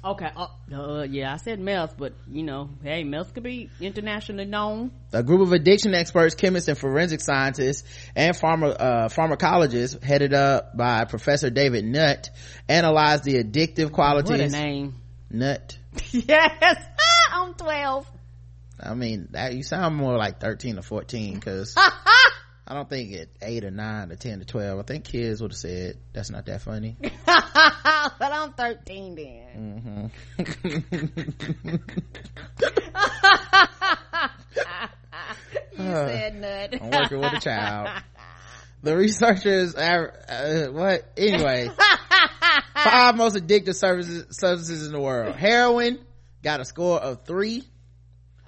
Okay. 0.02 0.30
Uh, 0.34 0.46
uh, 0.72 1.02
yeah, 1.02 1.34
I 1.34 1.36
said 1.36 1.60
meth, 1.60 1.96
but 1.98 2.14
you 2.30 2.42
know, 2.42 2.70
hey, 2.82 3.04
meth 3.04 3.34
could 3.34 3.42
be 3.42 3.68
internationally 3.80 4.46
known. 4.46 4.92
A 5.12 5.22
group 5.22 5.42
of 5.42 5.52
addiction 5.52 5.94
experts, 5.94 6.34
chemists, 6.34 6.68
and 6.68 6.78
forensic 6.78 7.20
scientists 7.20 7.86
and 8.16 8.34
pharma, 8.34 8.74
uh, 8.78 9.08
pharmacologists 9.08 10.02
headed 10.02 10.32
up 10.32 10.76
by 10.76 11.04
Professor 11.04 11.50
David 11.50 11.84
Nutt 11.84 12.30
analyzed 12.68 13.24
the 13.24 13.42
addictive 13.42 13.92
qualities. 13.92 14.30
What 14.30 14.40
a 14.40 14.48
name. 14.48 14.94
Nutt. 15.30 15.76
yes. 16.10 16.84
I'm 17.32 17.54
12. 17.54 18.10
I 18.82 18.94
mean, 18.94 19.28
that, 19.32 19.54
you 19.54 19.62
sound 19.62 19.96
more 19.96 20.16
like 20.16 20.40
13 20.40 20.78
or 20.78 20.82
14 20.82 21.34
because 21.34 21.76
I 22.70 22.74
don't 22.74 22.88
think 22.88 23.12
at 23.14 23.28
eight 23.42 23.64
or 23.64 23.72
nine 23.72 24.12
or 24.12 24.14
ten 24.14 24.40
or 24.40 24.44
twelve. 24.44 24.78
I 24.78 24.82
think 24.84 25.02
kids 25.04 25.42
would 25.42 25.50
have 25.50 25.58
said 25.58 25.96
that's 26.12 26.30
not 26.30 26.46
that 26.46 26.62
funny. 26.62 26.96
but 27.02 27.12
I'm 28.20 28.52
thirteen 28.52 29.16
then. 29.16 30.12
Mm-hmm. 30.38 30.42
you 35.82 35.84
uh, 35.84 36.06
said 36.06 36.40
nut. 36.40 36.80
I'm 36.80 36.90
working 36.90 37.18
with 37.18 37.32
a 37.32 37.40
child. 37.40 38.02
The 38.82 38.96
researchers, 38.96 39.74
uh, 39.74 40.06
uh, 40.26 40.72
what? 40.72 41.12
Anyway, 41.14 41.68
five 42.74 43.14
most 43.14 43.36
addictive 43.36 43.74
services, 43.74 44.24
substances 44.30 44.86
in 44.86 44.92
the 44.94 45.00
world. 45.00 45.36
Heroin 45.36 45.98
got 46.42 46.60
a 46.60 46.64
score 46.64 46.98
of 46.98 47.26
three. 47.26 47.62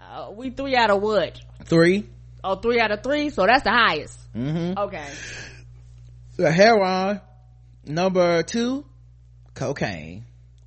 Uh, 0.01 0.31
we 0.35 0.49
three 0.49 0.75
out 0.75 0.89
of 0.89 1.03
what? 1.03 1.39
Three. 1.67 2.09
Oh, 2.45 2.57
three 2.57 2.81
out 2.81 2.91
of 2.91 3.03
three. 3.03 3.31
So 3.31 3.47
that's 3.47 3.63
the 3.63 3.71
highest. 3.71 4.19
Mm-hmm. 4.35 4.79
Okay. 4.79 5.09
The 6.37 6.51
heroin 6.51 7.21
number 7.85 8.43
two, 8.43 8.85
cocaine, 9.55 10.25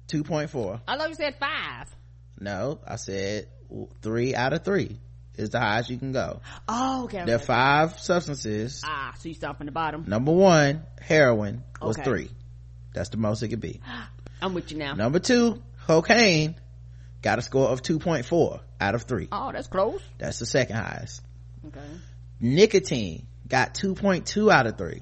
two 0.08 0.24
point 0.24 0.50
four. 0.50 0.82
I 0.88 0.98
thought 0.98 1.10
you 1.10 1.16
said 1.16 1.36
five. 1.40 1.94
No, 2.40 2.80
I 2.86 2.98
said 2.98 3.48
three 4.02 4.36
out 4.36 4.54
of 4.54 4.64
three 4.64 4.98
is 5.36 5.50
the 5.50 5.60
highest 5.60 5.90
you 5.90 5.98
can 5.98 6.12
go. 6.12 6.42
Oh, 6.68 7.06
okay. 7.06 7.26
There 7.26 7.36
are 7.36 7.40
five 7.40 8.00
substances. 8.00 8.82
Ah, 8.86 9.14
so 9.20 9.30
you 9.30 9.36
start 9.36 9.58
from 9.58 9.66
the 9.66 9.72
bottom. 9.72 10.06
Number 10.08 10.32
one, 10.32 10.84
heroin 11.02 11.64
was 11.82 11.98
okay. 11.98 12.04
three. 12.04 12.32
That's 12.94 13.10
the 13.10 13.18
most 13.18 13.44
it 13.44 13.50
could 13.50 13.62
be. 13.62 13.82
I'm 14.42 14.54
with 14.54 14.72
you 14.72 14.78
now. 14.78 14.94
Number 14.94 15.20
two, 15.20 15.62
cocaine 15.88 16.56
got 17.22 17.40
a 17.40 17.42
score 17.42 17.70
of 17.70 17.82
2.4 17.82 18.60
out 18.80 18.96
of 18.96 19.04
three. 19.04 19.28
Oh, 19.32 19.52
that's 19.52 19.68
close. 19.68 20.02
That's 20.18 20.40
the 20.40 20.46
second 20.46 20.76
highest. 20.76 21.22
Okay. 21.68 21.80
Nicotine 22.40 23.28
got 23.48 23.74
2.2 23.74 24.52
out 24.52 24.68
of 24.68 24.78
3. 24.78 25.02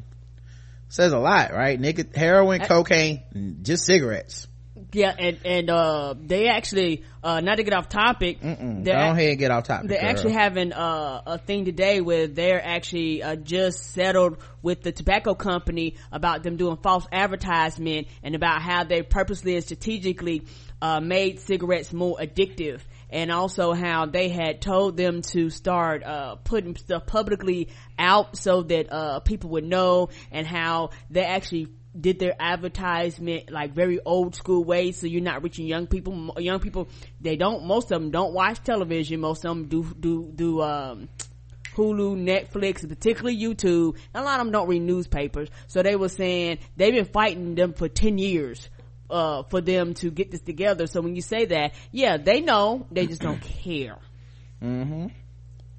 Says 0.89 1.11
a 1.11 1.17
lot, 1.17 1.51
right? 1.53 1.79
Nic- 1.79 2.15
heroin, 2.15 2.61
cocaine, 2.61 3.59
just 3.63 3.85
cigarettes. 3.85 4.47
Yeah, 4.91 5.11
and, 5.17 5.39
and, 5.43 5.69
uh, 5.71 6.13
they 6.19 6.47
actually, 6.49 7.03
uh, 7.23 7.39
not 7.41 7.55
to 7.55 7.63
get 7.63 7.73
off 7.73 7.89
topic. 7.89 8.41
Go 8.41 8.47
ahead 8.47 8.83
and 8.83 9.39
get 9.39 9.49
off 9.49 9.63
topic. 9.63 9.89
They're 9.89 9.99
girl. 9.99 10.09
actually 10.09 10.33
having, 10.33 10.71
uh, 10.71 11.21
a 11.25 11.37
thing 11.39 11.65
today 11.65 11.99
where 11.99 12.27
they're 12.27 12.63
actually, 12.63 13.23
uh, 13.23 13.35
just 13.35 13.93
settled 13.93 14.37
with 14.61 14.83
the 14.83 14.91
tobacco 14.91 15.33
company 15.33 15.95
about 16.11 16.43
them 16.43 16.57
doing 16.57 16.77
false 16.77 17.07
advertisement 17.11 18.07
and 18.21 18.35
about 18.35 18.61
how 18.61 18.83
they 18.83 19.01
purposely 19.01 19.55
and 19.55 19.63
strategically, 19.63 20.43
uh, 20.79 20.99
made 20.99 21.39
cigarettes 21.39 21.91
more 21.91 22.17
addictive 22.19 22.81
and 23.13 23.31
also 23.31 23.73
how 23.73 24.05
they 24.07 24.27
had 24.27 24.59
told 24.59 24.97
them 24.97 25.21
to 25.21 25.49
start 25.49 26.03
uh, 26.03 26.35
putting 26.43 26.75
stuff 26.75 27.05
publicly 27.05 27.69
out 27.97 28.35
so 28.35 28.63
that 28.63 28.91
uh, 28.91 29.19
people 29.19 29.51
would 29.51 29.63
know 29.63 30.09
and 30.31 30.47
how 30.47 30.89
they 31.09 31.23
actually 31.23 31.67
did 31.97 32.17
their 32.17 32.33
advertisement 32.39 33.51
like 33.51 33.75
very 33.75 33.99
old 34.03 34.33
school 34.33 34.63
ways 34.63 34.99
so 34.99 35.05
you're 35.05 35.21
not 35.21 35.43
reaching 35.43 35.67
young 35.67 35.85
people 35.85 36.33
young 36.39 36.59
people 36.59 36.87
they 37.21 37.35
don't 37.35 37.65
most 37.65 37.91
of 37.91 38.01
them 38.01 38.09
don't 38.09 38.33
watch 38.33 38.59
television 38.63 39.19
most 39.19 39.45
of 39.45 39.55
them 39.55 39.67
do 39.67 39.83
do 39.99 40.31
do 40.33 40.61
um 40.61 41.07
Hulu, 41.75 42.15
Netflix, 42.15 42.87
particularly 42.87 43.35
YouTube. 43.35 43.97
A 44.13 44.21
lot 44.21 44.39
of 44.39 44.45
them 44.45 44.51
don't 44.51 44.67
read 44.67 44.83
newspapers. 44.83 45.49
So 45.65 45.81
they 45.81 45.95
were 45.95 46.07
saying 46.07 46.59
they've 46.77 46.93
been 46.93 47.05
fighting 47.05 47.55
them 47.55 47.73
for 47.73 47.89
10 47.89 48.19
years 48.19 48.69
uh, 49.09 49.43
for 49.43 49.61
them 49.61 49.93
to 49.95 50.11
get 50.11 50.31
this 50.31 50.41
together. 50.41 50.87
So 50.87 51.01
when 51.01 51.15
you 51.15 51.21
say 51.21 51.45
that, 51.45 51.73
yeah, 51.91 52.17
they 52.17 52.41
know, 52.41 52.85
they 52.91 53.07
just 53.07 53.21
don't 53.21 53.41
care. 53.63 53.97
Mm-hmm. 54.61 55.07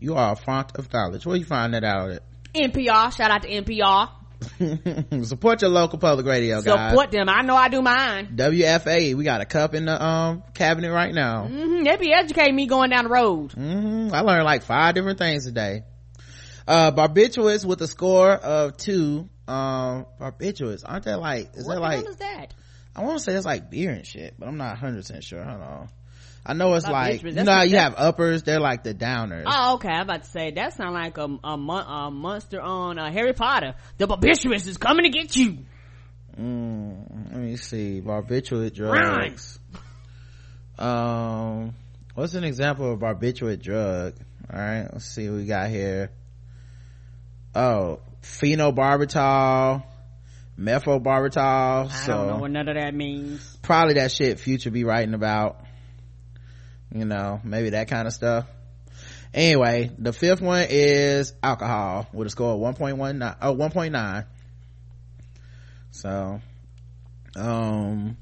You 0.00 0.14
are 0.14 0.32
a 0.32 0.36
font 0.36 0.76
of 0.76 0.92
knowledge. 0.92 1.24
Where 1.24 1.36
you 1.36 1.44
find 1.44 1.74
that 1.74 1.84
out 1.84 2.10
at? 2.10 2.22
NPR. 2.54 3.14
Shout 3.16 3.30
out 3.30 3.42
to 3.42 3.48
NPR. 3.48 4.10
Support 5.24 5.62
your 5.62 5.70
local 5.70 5.98
public 5.98 6.26
radio, 6.26 6.60
guys. 6.60 6.90
Support 6.90 7.10
them. 7.10 7.28
I 7.28 7.42
know 7.42 7.56
I 7.56 7.68
do 7.68 7.80
mine. 7.80 8.36
WFAE. 8.36 9.14
We 9.14 9.24
got 9.24 9.40
a 9.40 9.46
cup 9.46 9.74
in 9.74 9.86
the 9.86 10.04
um 10.04 10.42
cabinet 10.52 10.92
right 10.92 11.14
now. 11.14 11.46
Mm-hmm. 11.46 11.84
They 11.84 11.96
be 11.96 12.12
educating 12.12 12.54
me 12.54 12.66
going 12.66 12.90
down 12.90 13.04
the 13.04 13.10
road. 13.10 13.52
Mm-hmm. 13.52 14.14
I 14.14 14.20
learned 14.20 14.44
like 14.44 14.62
five 14.62 14.94
different 14.94 15.18
things 15.18 15.46
today. 15.46 15.84
Uh, 16.66 16.92
barbiturates 16.92 17.64
with 17.64 17.80
a 17.82 17.86
score 17.86 18.32
of 18.32 18.76
two. 18.76 19.28
Um, 19.46 20.06
barbiturates 20.20 20.82
aren't 20.84 21.04
that 21.04 21.20
like? 21.20 21.54
Is 21.54 21.66
what 21.66 21.74
that 21.74 21.80
like? 21.80 22.02
What 22.02 22.10
is 22.10 22.16
that? 22.16 22.54
I 22.96 23.02
want 23.02 23.18
to 23.18 23.24
say 23.24 23.34
it's 23.34 23.46
like 23.46 23.70
beer 23.70 23.90
and 23.90 24.06
shit, 24.06 24.34
but 24.38 24.46
I'm 24.46 24.56
not 24.56 24.76
100% 24.78 25.22
sure. 25.22 25.42
Hold 25.42 25.60
on. 25.60 25.88
I 26.46 26.52
know 26.52 26.74
it's 26.74 26.86
like, 26.86 27.22
you 27.22 27.32
know 27.32 27.62
you 27.62 27.78
have 27.78 27.94
uppers, 27.96 28.42
they're 28.42 28.60
like 28.60 28.84
the 28.84 28.94
downers. 28.94 29.44
Oh, 29.46 29.74
okay. 29.74 29.88
I'm 29.88 30.02
about 30.02 30.24
to 30.24 30.30
say, 30.30 30.50
that 30.50 30.74
sound 30.74 30.92
like 30.92 31.16
a, 31.16 31.24
a, 31.42 31.54
a 31.54 32.10
monster 32.10 32.60
on 32.60 32.98
uh, 32.98 33.10
Harry 33.10 33.32
Potter. 33.32 33.74
The 33.96 34.06
barbiturate 34.06 34.66
is 34.66 34.76
coming 34.76 35.04
to 35.04 35.10
get 35.10 35.34
you. 35.34 35.58
Mm, 36.38 37.32
let 37.32 37.40
me 37.40 37.56
see. 37.56 38.02
Barbiturate 38.04 38.74
drugs. 38.74 39.58
Um, 40.78 41.74
what's 42.14 42.34
an 42.34 42.44
example 42.44 42.92
of 42.92 42.98
barbiturate 42.98 43.62
drug? 43.62 44.14
Alright, 44.52 44.92
let's 44.92 45.06
see 45.06 45.30
what 45.30 45.38
we 45.38 45.46
got 45.46 45.70
here. 45.70 46.10
Oh, 47.54 48.00
phenobarbital 48.22 49.82
mephobarbital. 50.58 51.90
I 51.90 51.94
so 52.06 52.12
don't 52.12 52.26
know 52.28 52.36
what 52.38 52.50
none 52.50 52.68
of 52.68 52.76
that 52.76 52.94
means. 52.94 53.58
Probably 53.62 53.94
that 53.94 54.12
shit 54.12 54.38
Future 54.40 54.70
be 54.70 54.84
writing 54.84 55.14
about. 55.14 55.64
You 56.92 57.04
know, 57.04 57.40
maybe 57.42 57.70
that 57.70 57.88
kind 57.88 58.06
of 58.06 58.12
stuff. 58.12 58.46
Anyway, 59.32 59.90
the 59.98 60.12
fifth 60.12 60.40
one 60.40 60.66
is 60.70 61.32
alcohol 61.42 62.06
with 62.12 62.28
a 62.28 62.30
score 62.30 62.52
of 62.52 62.76
1.19, 62.76 63.36
oh, 63.42 63.56
1.9. 63.56 64.26
So, 65.90 66.40
um, 67.34 68.16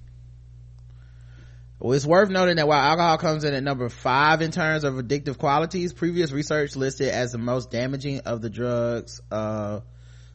well, 1.79 1.93
it's 1.93 2.07
worth 2.07 2.31
noting 2.31 2.57
that 2.57 2.67
while 2.67 2.81
alcohol 2.81 3.19
comes 3.19 3.45
in 3.45 3.53
at 3.53 3.63
number 3.63 3.91
five 3.91 4.41
in 4.41 4.53
terms 4.53 4.85
of 4.85 4.95
addictive 4.95 5.37
qualities, 5.37 5.93
previous 5.93 6.33
research 6.33 6.77
listed 6.77 7.09
as 7.09 7.33
the 7.33 7.39
most 7.39 7.71
damaging 7.71 8.21
of 8.21 8.41
the 8.41 8.49
drugs, 8.49 9.21
uh, 9.31 9.81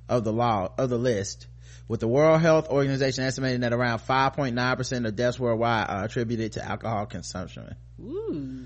of 0.07 0.23
the 0.23 0.33
law, 0.33 0.71
of 0.77 0.91
the 0.91 0.97
list 0.99 1.47
with 1.87 1.99
the 1.99 2.07
World 2.07 2.41
Health 2.41 2.69
Organization 2.69 3.23
estimating 3.23 3.61
that 3.61 3.73
around 3.73 3.99
5.9% 3.99 5.07
of 5.07 5.15
deaths 5.15 5.39
worldwide 5.39 5.89
are 5.89 6.05
attributed 6.05 6.53
to 6.53 6.65
alcohol 6.65 7.05
consumption. 7.05 7.75
Ooh. 8.01 8.65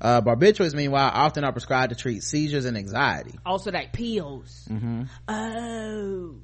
Uh, 0.00 0.20
barbiturates, 0.20 0.74
meanwhile, 0.74 1.10
often 1.12 1.44
are 1.44 1.52
prescribed 1.52 1.90
to 1.90 1.96
treat 1.96 2.22
seizures 2.22 2.64
and 2.64 2.76
anxiety. 2.76 3.38
Also, 3.46 3.70
like 3.70 3.92
pills. 3.92 4.66
Mm-hmm. 4.68 5.02
Oh. 5.28 6.34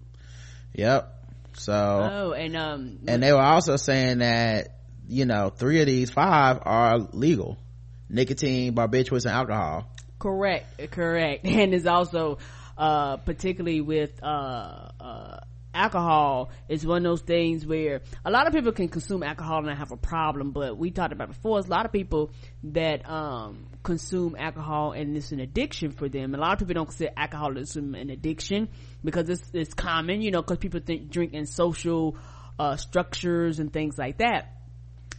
Yep. 0.75 1.15
So. 1.55 1.73
Oh, 1.75 2.33
and 2.33 2.57
um. 2.57 3.01
And 3.09 3.21
they 3.21 3.33
were 3.33 3.41
also 3.41 3.77
saying 3.77 4.19
that 4.19 4.77
you 5.09 5.25
know 5.25 5.51
three 5.51 5.81
of 5.81 5.87
these 5.87 6.09
five 6.09 6.61
are 6.63 6.99
legal: 6.99 7.59
nicotine, 8.09 8.75
barbiturates, 8.75 9.25
and 9.25 9.35
alcohol. 9.35 9.91
Correct. 10.19 10.91
Correct. 10.91 11.45
And 11.47 11.75
it's 11.75 11.87
also 11.87 12.39
uh 12.77 13.17
particularly 13.17 13.81
with 13.81 14.23
uh 14.23 14.91
uh 15.01 15.41
alcohol 15.79 16.51
is 16.69 16.85
one 16.85 16.99
of 16.99 17.05
those 17.05 17.23
things 17.23 17.65
where 17.65 18.01
a 18.25 18.31
lot 18.31 18.47
of 18.47 18.53
people 18.53 18.73
can 18.73 18.89
consume 18.89 19.23
alcohol 19.23 19.59
and 19.59 19.69
not 19.69 19.79
have 19.79 19.93
a 19.93 19.97
problem 19.97 20.51
but 20.51 20.77
we 20.77 20.91
talked 20.91 21.13
about 21.13 21.29
before 21.29 21.59
a 21.59 21.63
lot 21.63 21.87
of 21.87 21.93
people 21.93 22.31
that 22.65 23.09
um, 23.09 23.67
consume 23.83 24.35
alcohol 24.37 24.93
and 24.93 25.17
it's 25.17 25.33
an 25.33 25.41
addiction 25.41 25.93
for 25.93 26.09
them. 26.09 26.35
A 26.35 26.39
lot 26.39 26.53
of 26.53 26.59
people 26.59 26.75
don't 26.75 26.87
consider 26.87 27.13
alcoholism 27.17 27.95
an 27.95 28.11
addiction 28.11 28.69
because 29.05 29.29
it's, 29.31 29.51
it's 29.53 29.75
common 29.75 30.21
you 30.21 30.31
know 30.31 30.43
because 30.43 30.59
people 30.59 30.81
think 30.85 31.11
drink 31.11 31.33
in 31.33 31.47
social 31.47 32.17
uh, 32.59 32.77
structures 32.77 33.61
and 33.61 33.73
things 33.73 33.97
like 33.97 34.19
that. 34.19 34.55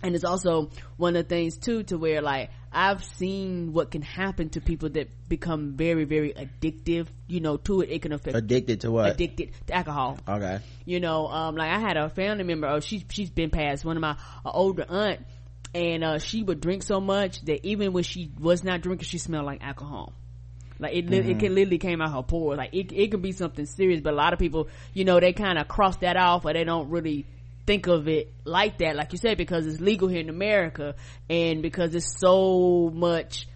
And 0.01 0.15
it's 0.15 0.23
also 0.23 0.69
one 0.97 1.15
of 1.15 1.27
the 1.27 1.29
things 1.29 1.57
too 1.57 1.83
to 1.83 1.97
where 1.97 2.21
like 2.21 2.51
I've 2.71 3.03
seen 3.03 3.73
what 3.73 3.91
can 3.91 4.01
happen 4.01 4.49
to 4.49 4.61
people 4.61 4.89
that 4.89 5.09
become 5.27 5.73
very, 5.73 6.05
very 6.05 6.33
addictive, 6.33 7.07
you 7.27 7.39
know, 7.39 7.57
to 7.57 7.81
it. 7.81 7.89
It 7.89 8.01
can 8.01 8.11
affect 8.11 8.35
addicted 8.35 8.81
to 8.81 8.91
what? 8.91 9.11
Addicted 9.11 9.51
to 9.67 9.73
alcohol. 9.73 10.19
Okay. 10.27 10.59
You 10.85 10.99
know, 10.99 11.27
um, 11.27 11.55
like 11.55 11.71
I 11.71 11.79
had 11.79 11.97
a 11.97 12.09
family 12.09 12.43
member, 12.43 12.67
oh, 12.67 12.79
she's, 12.79 13.03
she's 13.09 13.29
been 13.29 13.49
past 13.49 13.83
one 13.83 13.97
of 13.97 14.01
my 14.01 14.17
uh, 14.45 14.51
older 14.51 14.85
aunt 14.87 15.25
and, 15.73 16.03
uh, 16.03 16.19
she 16.19 16.43
would 16.43 16.61
drink 16.61 16.83
so 16.83 16.99
much 16.99 17.41
that 17.45 17.65
even 17.65 17.93
when 17.93 18.03
she 18.03 18.31
was 18.39 18.63
not 18.63 18.81
drinking, 18.81 19.05
she 19.05 19.17
smelled 19.17 19.45
like 19.45 19.63
alcohol. 19.63 20.13
Like 20.79 20.95
it, 20.95 21.07
mm-hmm. 21.07 21.29
it 21.29 21.39
can 21.39 21.53
literally 21.55 21.77
came 21.77 22.01
out 22.01 22.13
her 22.13 22.23
pores. 22.23 22.57
Like 22.57 22.73
it, 22.73 22.91
it 22.93 23.11
could 23.11 23.21
be 23.21 23.33
something 23.33 23.65
serious, 23.65 24.01
but 24.01 24.13
a 24.13 24.15
lot 24.15 24.33
of 24.33 24.39
people, 24.39 24.69
you 24.93 25.05
know, 25.05 25.19
they 25.19 25.33
kind 25.33 25.57
of 25.59 25.67
cross 25.67 25.97
that 25.97 26.15
off 26.15 26.45
or 26.45 26.53
they 26.53 26.63
don't 26.63 26.89
really 26.89 27.25
think 27.69 27.85
of 27.85 28.07
it 28.07 28.33
like 28.45 28.79
that, 28.79 28.95
like 28.95 29.11
you 29.11 29.19
said, 29.19 29.37
because 29.37 29.67
it's 29.67 29.79
legal 29.79 30.07
here 30.07 30.21
in 30.21 30.29
America 30.29 30.95
and 31.29 31.61
because 31.61 31.93
it's 31.93 32.19
so 32.19 32.89
much, 32.91 33.47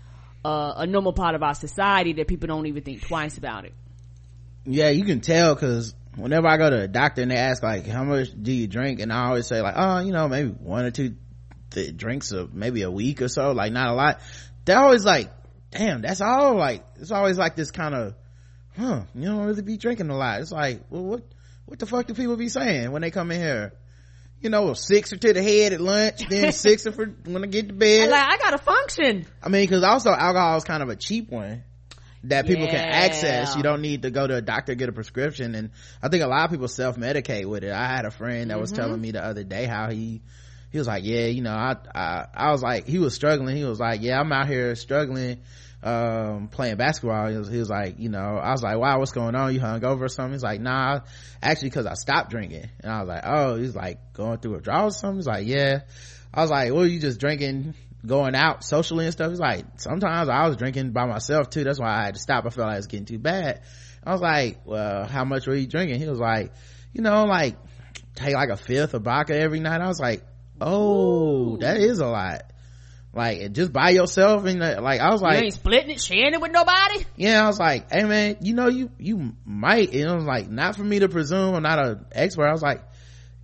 uh, 0.45 0.73
a 0.77 0.85
normal 0.85 1.13
part 1.13 1.33
of 1.33 1.41
our 1.41 1.55
society 1.55 2.13
that 2.13 2.27
people 2.27 2.45
don't 2.47 2.67
even 2.67 2.83
think 2.83 3.01
twice 3.01 3.39
about 3.39 3.65
it. 3.65 3.73
Yeah, 4.65 4.89
you 4.89 5.03
can 5.03 5.21
tell 5.21 5.55
cause 5.55 5.95
whenever 6.15 6.47
I 6.47 6.57
go 6.57 6.69
to 6.69 6.81
a 6.81 6.87
doctor 6.87 7.23
and 7.23 7.31
they 7.31 7.37
ask 7.37 7.63
like, 7.63 7.87
how 7.87 8.03
much 8.03 8.27
do 8.39 8.51
you 8.51 8.67
drink? 8.67 8.99
And 8.99 9.11
I 9.11 9.25
always 9.25 9.47
say 9.47 9.61
like, 9.61 9.73
oh, 9.75 10.01
you 10.01 10.11
know, 10.11 10.27
maybe 10.27 10.49
one 10.49 10.85
or 10.85 10.91
two 10.91 11.15
th- 11.71 11.97
drinks 11.97 12.31
of 12.31 12.53
maybe 12.53 12.83
a 12.83 12.91
week 12.91 13.19
or 13.23 13.29
so, 13.29 13.51
like 13.51 13.73
not 13.73 13.87
a 13.87 13.93
lot. 13.93 14.19
They're 14.65 14.77
always 14.77 15.03
like, 15.03 15.31
damn, 15.71 16.03
that's 16.03 16.21
all 16.21 16.53
like, 16.53 16.85
it's 16.97 17.09
always 17.09 17.39
like 17.39 17.55
this 17.55 17.71
kind 17.71 17.95
of, 17.95 18.13
huh, 18.77 19.05
you 19.15 19.25
don't 19.25 19.43
really 19.43 19.63
be 19.63 19.77
drinking 19.77 20.11
a 20.11 20.15
lot. 20.15 20.39
It's 20.39 20.51
like, 20.51 20.81
well, 20.91 21.03
what, 21.03 21.23
what 21.65 21.79
the 21.79 21.87
fuck 21.87 22.05
do 22.05 22.13
people 22.13 22.37
be 22.37 22.49
saying 22.49 22.91
when 22.91 23.01
they 23.01 23.09
come 23.09 23.31
in 23.31 23.41
here? 23.41 23.73
You 24.43 24.49
know, 24.49 24.73
six 24.73 25.11
or 25.11 25.17
to 25.17 25.33
the 25.33 25.41
head 25.41 25.73
at 25.73 25.81
lunch, 25.81 26.27
then 26.29 26.51
six 26.51 26.83
for 26.83 27.05
when 27.25 27.43
I 27.43 27.47
get 27.47 27.69
to 27.69 27.73
bed. 27.73 28.09
Like, 28.09 28.33
I 28.33 28.37
gotta 28.37 28.59
function. 28.59 29.25
I 29.41 29.49
mean, 29.49 29.67
cause 29.67 29.83
also 29.83 30.11
alcohol 30.11 30.57
is 30.57 30.63
kind 30.63 30.83
of 30.83 30.89
a 30.89 30.95
cheap 30.95 31.31
one 31.31 31.63
that 32.25 32.45
people 32.45 32.65
yeah. 32.65 32.71
can 32.71 32.79
access. 32.79 33.55
You 33.55 33.63
don't 33.63 33.81
need 33.81 34.03
to 34.03 34.11
go 34.11 34.25
to 34.25 34.35
a 34.35 34.41
doctor 34.41 34.75
get 34.75 34.89
a 34.89 34.93
prescription. 34.93 35.55
And 35.55 35.71
I 36.01 36.09
think 36.09 36.23
a 36.23 36.27
lot 36.27 36.45
of 36.45 36.51
people 36.51 36.67
self-medicate 36.67 37.45
with 37.45 37.63
it. 37.63 37.71
I 37.71 37.87
had 37.87 38.05
a 38.05 38.11
friend 38.11 38.49
that 38.49 38.55
mm-hmm. 38.55 38.61
was 38.61 38.71
telling 38.71 38.99
me 38.99 39.11
the 39.11 39.23
other 39.23 39.43
day 39.43 39.65
how 39.65 39.89
he, 39.89 40.21
he 40.71 40.77
was 40.77 40.87
like, 40.87 41.03
yeah, 41.03 41.25
you 41.25 41.41
know, 41.41 41.53
I, 41.53 41.75
I, 41.93 42.25
I 42.33 42.51
was 42.51 42.61
like, 42.61 42.87
he 42.87 42.99
was 42.99 43.13
struggling. 43.13 43.57
He 43.57 43.65
was 43.65 43.79
like, 43.79 44.01
yeah, 44.01 44.19
I'm 44.19 44.31
out 44.31 44.47
here 44.47 44.75
struggling 44.75 45.41
um 45.83 46.47
playing 46.47 46.77
basketball 46.77 47.29
he 47.29 47.37
was, 47.37 47.49
he 47.49 47.57
was, 47.57 47.69
like 47.69 47.99
you 47.99 48.07
know 48.07 48.37
i 48.41 48.51
was 48.51 48.63
like 48.63 48.77
wow 48.77 48.99
what's 48.99 49.11
going 49.11 49.35
on? 49.35 49.53
You 49.53 49.59
hung 49.59 49.83
over 49.83 50.05
or 50.05 50.07
something? 50.07 50.31
He's 50.31 50.43
like 50.43 50.61
nah 50.61 51.01
actually 51.41 51.69
because 51.69 51.85
i 51.85 51.93
stopped 51.93 52.29
drinking. 52.29 52.69
And 52.79 52.91
i 52.91 52.99
was 53.01 53.09
like 53.09 53.23
oh 53.25 53.55
he's 53.55 53.75
like 53.75 54.13
going 54.13 54.39
through 54.39 54.55
a 54.55 54.61
drought 54.61 54.85
or 54.85 54.91
something? 54.91 55.17
He's 55.17 55.27
like 55.27 55.45
yeah. 55.45 55.81
I 56.33 56.41
was 56.41 56.49
like 56.49 56.71
well 56.71 56.85
you 56.85 56.99
just 56.99 57.19
drinking 57.19 57.73
going 58.05 58.33
out 58.33 58.63
socially 58.63 59.05
and 59.05 59.13
stuff? 59.13 59.29
He's 59.29 59.39
like 59.39 59.65
sometimes 59.77 60.29
i 60.29 60.47
was 60.47 60.55
drinking 60.55 60.91
by 60.91 61.05
myself 61.05 61.49
too. 61.49 61.65
That's 61.65 61.79
why 61.79 61.99
i 61.99 62.05
had 62.05 62.13
to 62.13 62.19
stop. 62.21 62.45
I 62.45 62.49
felt 62.49 62.67
like 62.67 62.75
it 62.75 62.77
was 62.77 62.87
getting 62.87 63.05
too 63.05 63.19
bad. 63.19 63.61
I 64.05 64.11
was 64.13 64.21
like 64.21 64.61
well 64.63 65.05
how 65.05 65.25
much 65.25 65.47
were 65.47 65.55
you 65.55 65.67
drinking? 65.67 65.99
He 65.99 66.07
was 66.07 66.19
like 66.19 66.53
you 66.93 67.01
know 67.01 67.25
like 67.25 67.57
take 68.15 68.35
like 68.35 68.49
a 68.49 68.57
fifth 68.57 68.93
of 68.93 69.03
vodka 69.03 69.35
every 69.35 69.59
night. 69.59 69.81
I 69.81 69.87
was 69.87 69.99
like 69.99 70.23
oh 70.61 71.55
Ooh. 71.55 71.57
that 71.57 71.75
is 71.75 71.99
a 71.99 72.07
lot 72.07 72.52
like 73.13 73.51
just 73.51 73.71
by 73.71 73.91
yourself 73.91 74.45
and 74.45 74.59
like 74.59 74.99
i 74.99 75.11
was 75.11 75.21
like 75.21 75.39
you 75.39 75.45
ain't 75.45 75.53
splitting 75.53 75.91
it 75.91 76.01
sharing 76.01 76.33
it 76.33 76.41
with 76.41 76.51
nobody 76.51 77.05
yeah 77.15 77.43
i 77.43 77.47
was 77.47 77.59
like 77.59 77.91
hey 77.91 78.03
man 78.03 78.37
you 78.41 78.53
know 78.53 78.67
you 78.67 78.89
you 78.97 79.33
might 79.45 79.93
and 79.93 80.09
i 80.09 80.15
was 80.15 80.25
like 80.25 80.49
not 80.49 80.75
for 80.75 80.83
me 80.83 80.99
to 80.99 81.07
presume 81.07 81.53
i'm 81.53 81.63
not 81.63 81.85
an 81.85 82.05
expert 82.11 82.47
i 82.47 82.51
was 82.51 82.61
like 82.61 82.83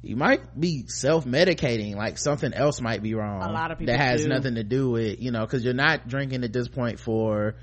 you 0.01 0.15
might 0.15 0.59
be 0.59 0.85
self-medicating 0.87 1.95
like 1.95 2.17
something 2.17 2.53
else 2.53 2.81
might 2.81 3.03
be 3.03 3.13
wrong 3.13 3.43
a 3.43 3.51
lot 3.51 3.71
of 3.71 3.77
people 3.77 3.93
that 3.93 4.01
has 4.01 4.23
do. 4.23 4.29
nothing 4.29 4.55
to 4.55 4.63
do 4.63 4.89
with 4.89 5.21
you 5.21 5.31
know 5.31 5.41
because 5.41 5.63
you're 5.63 5.73
not 5.73 6.07
drinking 6.07 6.43
at 6.43 6.51
this 6.51 6.67
point 6.67 6.99
for 6.99 7.55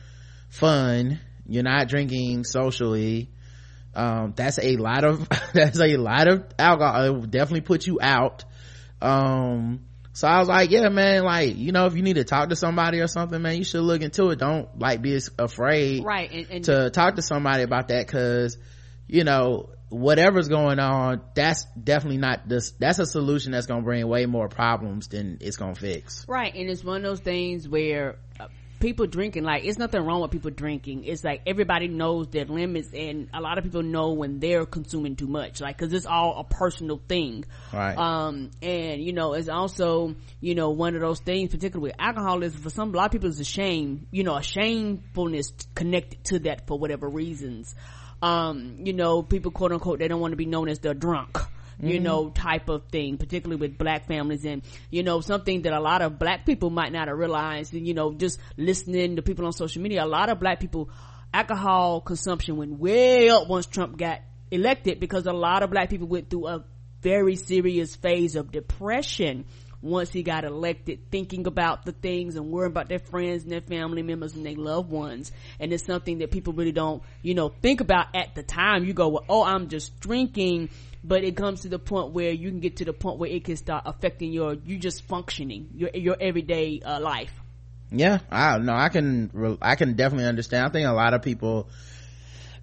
fun 0.48 1.18
you're 1.48 1.64
not 1.64 1.88
drinking 1.88 2.44
socially 2.44 3.30
um, 3.94 4.34
that's 4.36 4.58
a 4.58 4.76
lot 4.76 5.04
of 5.04 5.26
that's 5.54 5.80
a 5.80 5.96
lot 5.96 6.28
of 6.28 6.44
alcohol 6.58 7.04
it 7.04 7.10
will 7.10 7.22
definitely 7.22 7.62
put 7.62 7.86
you 7.86 7.98
out 8.00 8.44
um 9.00 9.80
so 10.16 10.26
I 10.26 10.38
was 10.38 10.48
like, 10.48 10.70
yeah, 10.70 10.88
man, 10.88 11.24
like, 11.24 11.58
you 11.58 11.72
know, 11.72 11.84
if 11.84 11.94
you 11.94 12.00
need 12.00 12.16
to 12.16 12.24
talk 12.24 12.48
to 12.48 12.56
somebody 12.56 13.00
or 13.00 13.06
something, 13.06 13.42
man, 13.42 13.58
you 13.58 13.64
should 13.64 13.82
look 13.82 14.00
into 14.00 14.30
it. 14.30 14.38
Don't 14.38 14.78
like 14.78 15.02
be 15.02 15.20
afraid 15.38 16.06
right. 16.06 16.32
and, 16.32 16.46
and 16.48 16.64
to 16.64 16.88
talk 16.88 17.16
to 17.16 17.22
somebody 17.22 17.64
about 17.64 17.88
that. 17.88 18.08
Cause, 18.08 18.56
you 19.06 19.24
know, 19.24 19.68
whatever's 19.90 20.48
going 20.48 20.78
on, 20.78 21.20
that's 21.34 21.66
definitely 21.66 22.16
not 22.16 22.48
this, 22.48 22.70
that's 22.78 22.98
a 22.98 23.04
solution 23.04 23.52
that's 23.52 23.66
going 23.66 23.82
to 23.82 23.84
bring 23.84 24.08
way 24.08 24.24
more 24.24 24.48
problems 24.48 25.08
than 25.08 25.36
it's 25.42 25.58
going 25.58 25.74
to 25.74 25.80
fix. 25.82 26.24
Right. 26.26 26.54
And 26.54 26.70
it's 26.70 26.82
one 26.82 26.96
of 26.96 27.02
those 27.02 27.20
things 27.20 27.68
where 27.68 28.16
uh, 28.40 28.48
people 28.80 29.06
drinking 29.06 29.44
like 29.44 29.64
it's 29.64 29.78
nothing 29.78 30.04
wrong 30.04 30.20
with 30.20 30.30
people 30.30 30.50
drinking. 30.50 31.04
It's 31.04 31.24
like 31.24 31.42
everybody 31.46 31.88
knows 31.88 32.28
their 32.28 32.44
limits 32.44 32.90
and 32.92 33.28
a 33.32 33.40
lot 33.40 33.58
of 33.58 33.64
people 33.64 33.82
know 33.82 34.12
when 34.12 34.38
they're 34.38 34.66
consuming 34.66 35.16
too 35.16 35.26
much 35.26 35.60
like 35.60 35.76
because 35.78 35.92
it's 35.92 36.06
all 36.06 36.38
a 36.38 36.44
personal 36.44 37.00
thing. 37.08 37.44
Right. 37.72 37.96
Um 37.96 38.50
and 38.62 39.02
you 39.02 39.12
know 39.12 39.32
it's 39.34 39.48
also 39.48 40.14
you 40.40 40.54
know 40.54 40.70
one 40.70 40.94
of 40.94 41.00
those 41.00 41.20
things 41.20 41.50
particularly 41.50 41.90
with 41.90 42.00
alcoholism 42.00 42.60
for 42.60 42.70
some 42.70 42.94
a 42.94 42.96
lot 42.96 43.06
of 43.06 43.12
people 43.12 43.28
it's 43.28 43.40
a 43.40 43.44
shame 43.44 44.06
you 44.10 44.24
know 44.24 44.36
a 44.36 44.42
shamefulness 44.42 45.52
connected 45.74 46.22
to 46.24 46.38
that 46.40 46.66
for 46.66 46.78
whatever 46.78 47.08
reasons. 47.08 47.74
Um 48.22 48.78
you 48.84 48.92
know 48.92 49.22
people 49.22 49.50
quote 49.50 49.72
unquote 49.72 49.98
they 49.98 50.08
don't 50.08 50.20
want 50.20 50.32
to 50.32 50.36
be 50.36 50.46
known 50.46 50.68
as 50.68 50.78
the 50.80 50.94
drunk 50.94 51.38
you 51.80 51.94
mm-hmm. 51.94 52.04
know, 52.04 52.30
type 52.30 52.68
of 52.68 52.88
thing, 52.88 53.18
particularly 53.18 53.60
with 53.60 53.76
black 53.76 54.06
families 54.06 54.44
and, 54.44 54.62
you 54.90 55.02
know, 55.02 55.20
something 55.20 55.62
that 55.62 55.72
a 55.72 55.80
lot 55.80 56.02
of 56.02 56.18
black 56.18 56.46
people 56.46 56.70
might 56.70 56.92
not 56.92 57.08
have 57.08 57.18
realized, 57.18 57.74
and, 57.74 57.86
you 57.86 57.94
know, 57.94 58.14
just 58.14 58.40
listening 58.56 59.16
to 59.16 59.22
people 59.22 59.44
on 59.46 59.52
social 59.52 59.82
media, 59.82 60.04
a 60.04 60.06
lot 60.06 60.30
of 60.30 60.40
black 60.40 60.60
people, 60.60 60.88
alcohol 61.34 62.00
consumption 62.00 62.56
went 62.56 62.78
way 62.78 63.28
up 63.28 63.48
once 63.48 63.66
Trump 63.66 63.98
got 63.98 64.20
elected 64.50 65.00
because 65.00 65.26
a 65.26 65.32
lot 65.32 65.62
of 65.62 65.70
black 65.70 65.90
people 65.90 66.06
went 66.06 66.30
through 66.30 66.46
a 66.46 66.64
very 67.02 67.36
serious 67.36 67.94
phase 67.94 68.36
of 68.36 68.50
depression 68.50 69.44
once 69.82 70.10
he 70.10 70.22
got 70.22 70.44
elected 70.44 71.10
thinking 71.10 71.46
about 71.46 71.84
the 71.84 71.92
things 71.92 72.36
and 72.36 72.50
worrying 72.50 72.72
about 72.72 72.88
their 72.88 72.98
friends 72.98 73.42
and 73.42 73.52
their 73.52 73.60
family 73.60 74.02
members 74.02 74.34
and 74.34 74.44
their 74.44 74.56
loved 74.56 74.90
ones. 74.90 75.30
And 75.60 75.72
it's 75.72 75.84
something 75.84 76.18
that 76.18 76.30
people 76.30 76.52
really 76.52 76.72
don't 76.72 77.02
you 77.22 77.34
know 77.34 77.48
think 77.48 77.80
about 77.80 78.14
at 78.14 78.34
the 78.34 78.42
time. 78.42 78.84
You 78.84 78.92
go 78.92 79.08
well 79.08 79.24
oh 79.28 79.44
i'm 79.44 79.68
just 79.68 79.98
drinking 80.00 80.70
but 81.06 81.22
it 81.22 81.36
comes 81.36 81.60
to 81.60 81.68
the 81.68 81.78
point 81.78 82.12
where 82.12 82.32
you 82.32 82.50
can 82.50 82.60
get 82.60 82.76
to 82.76 82.84
the 82.84 82.92
point 82.92 83.18
where 83.18 83.30
it 83.30 83.44
can 83.44 83.56
start 83.56 83.84
affecting 83.86 84.32
your 84.32 84.54
you 84.54 84.78
just 84.78 85.02
functioning 85.02 85.68
your 85.74 85.90
your 85.94 86.16
everyday 86.20 86.80
uh, 86.84 87.00
life. 87.00 87.32
Yeah 87.92 88.18
i 88.32 88.58
know 88.58 88.74
i 88.74 88.88
can 88.88 89.58
i 89.62 89.76
can 89.76 89.94
definitely 89.94 90.26
understand. 90.26 90.66
I 90.66 90.70
think 90.70 90.88
a 90.88 90.92
lot 90.92 91.14
of 91.14 91.22
people 91.22 91.68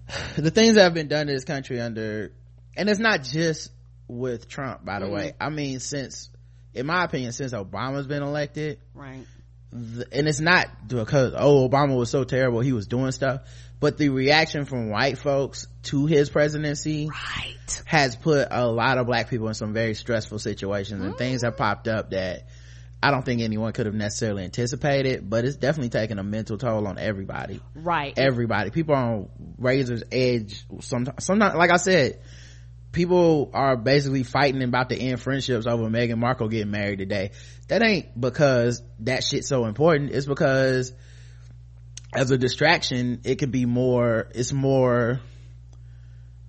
the 0.36 0.50
things 0.50 0.74
that 0.74 0.82
have 0.82 0.94
been 0.94 1.08
done 1.08 1.28
in 1.28 1.34
this 1.34 1.44
country 1.44 1.80
under 1.80 2.32
and 2.76 2.90
it's 2.90 3.00
not 3.00 3.22
just 3.22 3.70
with 4.06 4.48
trump 4.48 4.84
by 4.84 4.98
the 4.98 5.06
mm-hmm. 5.06 5.14
way. 5.14 5.32
I 5.40 5.48
mean 5.48 5.80
since 5.80 6.28
in 6.74 6.86
my 6.86 7.04
opinion 7.04 7.32
since 7.32 7.52
obama's 7.52 8.06
been 8.06 8.22
elected 8.22 8.80
right 8.94 9.24
and 9.74 10.28
it's 10.28 10.40
not 10.40 10.66
because 10.86 11.34
oh 11.36 11.68
obama 11.68 11.96
was 11.96 12.08
so 12.08 12.22
terrible 12.22 12.60
he 12.60 12.72
was 12.72 12.86
doing 12.86 13.10
stuff 13.10 13.40
but 13.80 13.98
the 13.98 14.08
reaction 14.08 14.64
from 14.64 14.88
white 14.88 15.18
folks 15.18 15.66
to 15.82 16.06
his 16.06 16.30
presidency 16.30 17.08
right. 17.08 17.82
has 17.84 18.14
put 18.14 18.48
a 18.50 18.66
lot 18.66 18.98
of 18.98 19.06
black 19.06 19.28
people 19.28 19.48
in 19.48 19.54
some 19.54 19.72
very 19.72 19.94
stressful 19.94 20.38
situations 20.38 21.02
and 21.02 21.16
things 21.16 21.42
have 21.42 21.56
popped 21.56 21.88
up 21.88 22.10
that 22.10 22.46
I 23.02 23.10
don't 23.10 23.22
think 23.22 23.42
anyone 23.42 23.74
could 23.74 23.84
have 23.84 23.94
necessarily 23.94 24.44
anticipated, 24.44 25.28
but 25.28 25.44
it's 25.44 25.56
definitely 25.56 25.90
taking 25.90 26.18
a 26.18 26.22
mental 26.22 26.56
toll 26.56 26.88
on 26.88 26.98
everybody. 26.98 27.60
Right. 27.74 28.14
Everybody. 28.16 28.70
People 28.70 28.94
are 28.94 29.04
on 29.04 29.28
razor's 29.58 30.04
edge. 30.10 30.64
Sometimes, 30.80 31.22
sometimes, 31.22 31.54
like 31.54 31.70
I 31.70 31.76
said, 31.76 32.20
people 32.94 33.50
are 33.52 33.76
basically 33.76 34.22
fighting 34.22 34.62
about 34.62 34.88
to 34.88 34.96
end 34.96 35.20
friendships 35.20 35.66
over 35.66 35.84
Meghan 35.84 36.18
Markle 36.18 36.48
getting 36.48 36.70
married 36.70 36.98
today. 36.98 37.32
That 37.68 37.82
ain't 37.82 38.18
because 38.18 38.82
that 39.00 39.22
shit's 39.22 39.48
so 39.48 39.66
important. 39.66 40.12
It's 40.12 40.26
because 40.26 40.92
as 42.14 42.30
a 42.30 42.38
distraction 42.38 43.20
it 43.24 43.36
could 43.36 43.50
be 43.50 43.66
more 43.66 44.28
it's 44.34 44.52
more 44.52 45.20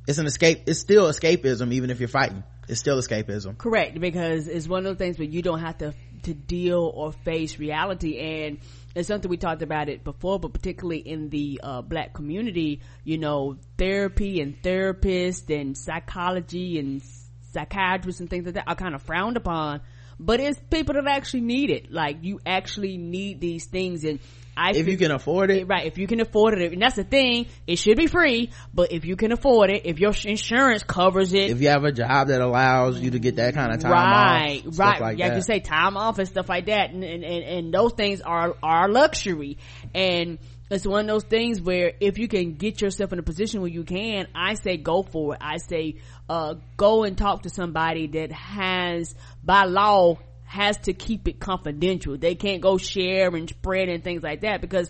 it's 0.07 0.17
an 0.17 0.27
escape 0.27 0.63
it's 0.67 0.79
still 0.79 1.07
escapism 1.07 1.73
even 1.73 1.89
if 1.89 1.99
you're 1.99 2.07
fighting 2.07 2.43
it's 2.67 2.79
still 2.79 2.97
escapism 2.97 3.57
correct 3.57 3.99
because 3.99 4.47
it's 4.47 4.67
one 4.67 4.85
of 4.85 4.85
those 4.85 4.97
things 4.97 5.17
where 5.17 5.27
you 5.27 5.41
don't 5.41 5.59
have 5.59 5.77
to 5.77 5.93
to 6.23 6.33
deal 6.33 6.91
or 6.93 7.11
face 7.11 7.57
reality 7.57 8.19
and 8.19 8.59
it's 8.95 9.07
something 9.07 9.29
we 9.29 9.37
talked 9.37 9.61
about 9.61 9.89
it 9.89 10.03
before 10.03 10.39
but 10.39 10.53
particularly 10.53 10.99
in 10.99 11.29
the 11.29 11.59
uh, 11.61 11.81
black 11.81 12.13
community 12.13 12.81
you 13.03 13.17
know 13.17 13.57
therapy 13.77 14.41
and 14.41 14.61
therapists 14.61 15.49
and 15.53 15.77
psychology 15.77 16.79
and 16.79 17.03
psychiatrists 17.51 18.21
and 18.21 18.29
things 18.29 18.45
like 18.45 18.55
that 18.55 18.67
are 18.67 18.75
kind 18.75 18.95
of 18.95 19.01
frowned 19.01 19.37
upon 19.37 19.81
but 20.19 20.39
it's 20.39 20.59
people 20.69 20.95
that 20.95 21.07
actually 21.07 21.41
need 21.41 21.69
it. 21.69 21.91
Like 21.91 22.19
you 22.21 22.39
actually 22.45 22.97
need 22.97 23.41
these 23.41 23.65
things 23.65 24.03
and 24.03 24.19
I 24.58 24.72
if 24.72 24.88
you 24.88 24.97
can 24.97 25.12
afford 25.12 25.51
it, 25.51 25.68
right? 25.68 25.86
If 25.86 25.97
you 25.97 26.08
can 26.08 26.22
afford 26.22 26.58
it, 26.58 26.72
and 26.72 26.82
that's 26.82 26.95
the 26.95 27.03
thing, 27.03 27.47
it 27.68 27.78
should 27.78 27.97
be 27.97 28.08
free. 28.08 28.51
But 28.74 28.91
if 28.91 29.06
you 29.06 29.16
can 29.16 29.32
afford 29.32 29.70
it, 29.70 29.86
if 29.86 29.99
your 29.99 30.14
insurance 30.24 30.84
covers 30.84 31.34
it, 31.34 31.49
if 31.51 31.62
you 31.62 31.70
have 31.70 31.84
a 31.84 31.91
job 31.91 32.30
that 32.30 32.41
allows 32.41 32.99
you 32.99 33.12
to 33.12 33.20
get 33.20 33.36
that 33.36 33.53
kind 33.53 33.74
of 33.74 33.82
time 33.82 33.91
right, 33.91 34.64
off, 34.66 34.80
right, 34.80 35.01
like 35.01 35.18
yeah, 35.18 35.30
that. 35.30 35.36
you 35.36 35.41
say 35.41 35.60
time 35.60 35.97
off 35.97 36.20
and 36.20 36.28
stuff 36.28 36.47
like 36.47 36.68
that, 36.68 36.91
and 36.91 37.03
and, 37.03 37.24
and, 37.24 37.43
and 37.43 37.74
those 37.74 37.93
things 37.93 38.22
are 38.22 38.56
are 38.64 38.88
luxury, 38.88 39.58
and 39.93 40.39
it's 40.70 40.88
one 40.88 41.01
of 41.01 41.08
those 41.08 41.24
things 41.24 41.62
where 41.62 41.93
if 41.99 42.18
you 42.18 42.28
can 42.28 42.56
get 42.56 42.82
yourself 42.82 43.14
in 43.14 43.20
a 43.20 43.24
position 43.24 43.62
where 43.62 43.70
you 43.70 43.84
can, 43.84 44.28
I 44.34 44.56
say 44.56 44.78
go 44.78 45.03
for 45.03 45.36
it. 45.36 45.41
I 45.41 45.58
say 45.58 45.97
uh, 46.28 46.56
go 46.76 47.03
and 47.03 47.18
talk 47.18 47.43
to 47.43 47.49
somebody 47.49 48.08
that 48.08 48.32
has 48.32 49.14
by 49.43 49.66
law 49.66 50.18
has 50.45 50.77
to 50.77 50.93
keep 50.93 51.27
it 51.27 51.39
confidential. 51.39 52.17
They 52.17 52.35
can't 52.35 52.61
go 52.61 52.77
share 52.77 53.35
and 53.35 53.49
spread 53.49 53.89
and 53.89 54.03
things 54.03 54.23
like 54.23 54.41
that 54.41 54.61
because 54.61 54.89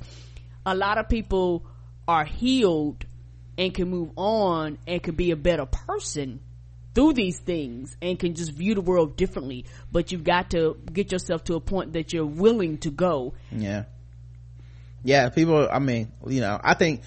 a 0.65 0.75
lot 0.75 0.97
of 0.97 1.09
people 1.09 1.65
are 2.07 2.25
healed 2.25 3.05
and 3.57 3.73
can 3.73 3.89
move 3.89 4.11
on 4.15 4.77
and 4.85 5.01
can 5.01 5.15
be 5.15 5.31
a 5.31 5.35
better 5.35 5.65
person 5.65 6.39
through 6.93 7.13
these 7.13 7.39
things 7.39 7.95
and 8.01 8.17
can 8.17 8.35
just 8.35 8.51
view 8.51 8.75
the 8.75 8.81
world 8.81 9.17
differently. 9.17 9.65
But 9.91 10.11
you've 10.11 10.23
got 10.23 10.51
to 10.51 10.77
get 10.91 11.11
yourself 11.11 11.43
to 11.45 11.55
a 11.55 11.59
point 11.59 11.93
that 11.93 12.13
you're 12.13 12.25
willing 12.25 12.77
to 12.79 12.91
go. 12.91 13.33
Yeah. 13.51 13.85
Yeah, 15.03 15.29
people, 15.29 15.67
I 15.71 15.79
mean, 15.79 16.11
you 16.25 16.41
know, 16.41 16.59
I 16.63 16.73
think, 16.73 17.03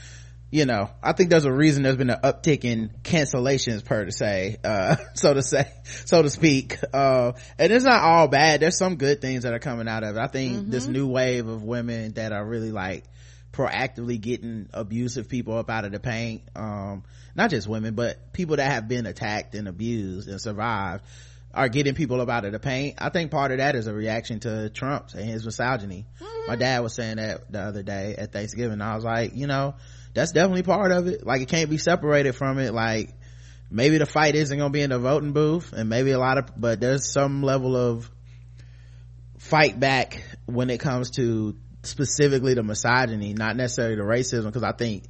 you 0.51 0.65
know, 0.65 0.89
I 1.03 1.13
think 1.13 1.29
there's 1.29 1.45
a 1.45 1.53
reason 1.53 1.83
there's 1.83 1.97
been 1.97 2.11
an 2.11 2.21
uptick 2.23 2.65
in 2.65 2.91
cancellations 3.03 3.85
per 3.85 4.11
se, 4.11 4.57
uh, 4.65 4.97
so 5.15 5.35
to 5.35 5.43
say, 5.43 5.71
so 5.85 6.23
to 6.23 6.31
speak. 6.31 6.79
Uh, 6.93 7.33
and 7.59 7.73
it's 7.73 7.85
not 7.85 8.03
all 8.03 8.29
bad. 8.29 8.61
There's 8.61 8.79
some 8.79 8.97
good 8.97 9.21
things 9.21 9.43
that 9.43 9.53
are 9.53 9.59
coming 9.59 9.89
out 9.89 10.05
of 10.05 10.17
it. 10.17 10.21
I 10.21 10.27
think 10.27 10.57
mm-hmm. 10.57 10.71
this 10.71 10.87
new 10.87 11.07
wave 11.07 11.49
of 11.49 11.63
women 11.63 12.13
that 12.13 12.33
are 12.33 12.45
really 12.45 12.73
like 12.73 13.05
proactively 13.53 14.21
getting 14.21 14.69
abusive 14.73 15.29
people 15.29 15.59
up 15.59 15.69
out 15.69 15.85
of 15.85 15.93
the 15.93 16.01
paint, 16.01 16.43
um, 16.57 17.03
not 17.35 17.51
just 17.51 17.69
women, 17.69 17.95
but 17.95 18.33
people 18.33 18.57
that 18.57 18.71
have 18.71 18.89
been 18.89 19.05
attacked 19.05 19.55
and 19.55 19.69
abused 19.69 20.29
and 20.29 20.41
survived 20.41 21.05
are 21.53 21.69
getting 21.69 21.95
people 21.95 22.21
up 22.21 22.29
out 22.29 22.45
of 22.47 22.53
the 22.53 22.59
paint. 22.59 22.97
I 22.99 23.11
think 23.11 23.31
part 23.31 23.53
of 23.53 23.59
that 23.59 23.75
is 23.75 23.87
a 23.87 23.93
reaction 23.93 24.41
to 24.41 24.71
Trump 24.71 25.11
and 25.15 25.25
his 25.25 25.45
misogyny. 25.45 26.07
Mm-hmm. 26.21 26.47
My 26.47 26.57
dad 26.57 26.83
was 26.83 26.95
saying 26.95 27.17
that 27.17 27.51
the 27.51 27.61
other 27.61 27.83
day 27.83 28.15
at 28.17 28.33
Thanksgiving. 28.33 28.81
I 28.81 28.95
was 28.95 29.05
like, 29.05 29.35
you 29.35 29.47
know, 29.47 29.75
that's 30.15 30.33
definitely 30.33 30.63
part 30.63 30.93
of 30.93 31.07
it. 31.07 31.27
Like 31.27 31.43
it 31.43 31.49
can't 31.49 31.71
be 31.71 31.79
separated 31.79 32.35
from 32.35 32.59
it. 32.59 32.73
Like 32.73 33.15
maybe 33.71 33.99
the 33.99 34.07
fight 34.07 34.35
isn't 34.35 34.57
going 34.57 34.71
to 34.71 34.73
be 34.73 34.83
in 34.83 34.91
the 34.91 34.99
voting 34.99 35.33
booth 35.33 35.73
and 35.73 35.89
maybe 35.89 36.11
a 36.11 36.19
lot 36.19 36.39
of, 36.39 36.51
but 36.57 36.81
there's 36.81 37.13
some 37.13 37.43
level 37.43 37.77
of 37.77 38.11
fight 39.39 39.79
back 39.79 40.23
when 40.47 40.71
it 40.71 40.79
comes 40.81 41.11
to 41.13 41.57
specifically 41.83 42.55
the 42.55 42.63
misogyny, 42.63 43.35
not 43.35 43.57
necessarily 43.57 43.97
the 43.97 44.03
racism, 44.03 44.47
because 44.47 44.63
I 44.63 44.73
think 44.73 45.05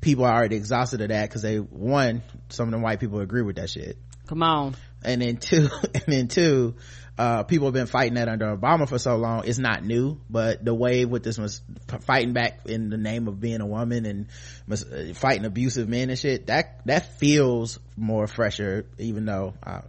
people 0.00 0.24
are 0.24 0.34
already 0.34 0.56
exhausted 0.56 1.00
of 1.00 1.08
that 1.08 1.28
because 1.28 1.42
they, 1.42 1.56
one, 1.56 2.22
some 2.48 2.68
of 2.68 2.72
the 2.72 2.84
white 2.84 3.00
people 3.00 3.20
agree 3.20 3.42
with 3.42 3.56
that 3.56 3.70
shit. 3.70 3.96
Come 4.26 4.42
on. 4.42 4.76
And 5.04 5.20
then 5.22 5.36
two, 5.36 5.68
and 5.94 6.04
then 6.06 6.28
two, 6.28 6.76
uh, 7.22 7.44
people 7.44 7.68
have 7.68 7.74
been 7.74 7.86
fighting 7.86 8.14
that 8.14 8.28
under 8.28 8.56
Obama 8.56 8.88
for 8.88 8.98
so 8.98 9.14
long. 9.14 9.44
It's 9.46 9.58
not 9.58 9.84
new, 9.84 10.20
but 10.28 10.64
the 10.64 10.74
wave 10.74 11.08
with 11.08 11.22
this 11.22 11.38
was 11.38 11.62
fighting 12.00 12.32
back 12.32 12.66
in 12.66 12.90
the 12.90 12.96
name 12.96 13.28
of 13.28 13.38
being 13.38 13.60
a 13.60 13.66
woman 13.66 14.06
and 14.06 14.26
uh, 14.68 15.14
fighting 15.14 15.44
abusive 15.44 15.88
men 15.88 16.10
and 16.10 16.18
shit. 16.18 16.48
That, 16.48 16.84
that 16.86 17.20
feels 17.20 17.78
more 17.96 18.26
fresher, 18.26 18.86
even 18.98 19.24
though, 19.24 19.54
uh, 19.64 19.82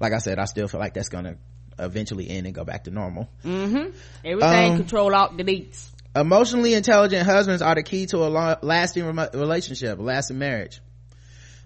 like 0.00 0.12
I 0.12 0.18
said, 0.18 0.38
I 0.38 0.44
still 0.44 0.68
feel 0.68 0.78
like 0.78 0.92
that's 0.92 1.08
gonna 1.08 1.38
eventually 1.78 2.28
end 2.28 2.44
and 2.44 2.54
go 2.54 2.64
back 2.64 2.84
to 2.84 2.90
normal. 2.90 3.30
Mm-hmm. 3.42 3.96
Everything 4.22 4.72
um, 4.72 4.76
control 4.76 5.14
alt 5.14 5.34
deletes. 5.34 5.88
Emotionally 6.14 6.74
intelligent 6.74 7.24
husbands 7.24 7.62
are 7.62 7.74
the 7.74 7.82
key 7.82 8.04
to 8.06 8.18
a 8.18 8.28
long, 8.28 8.56
lasting 8.60 9.06
relationship, 9.06 9.98
a 9.98 10.02
lasting 10.02 10.38
marriage. 10.38 10.82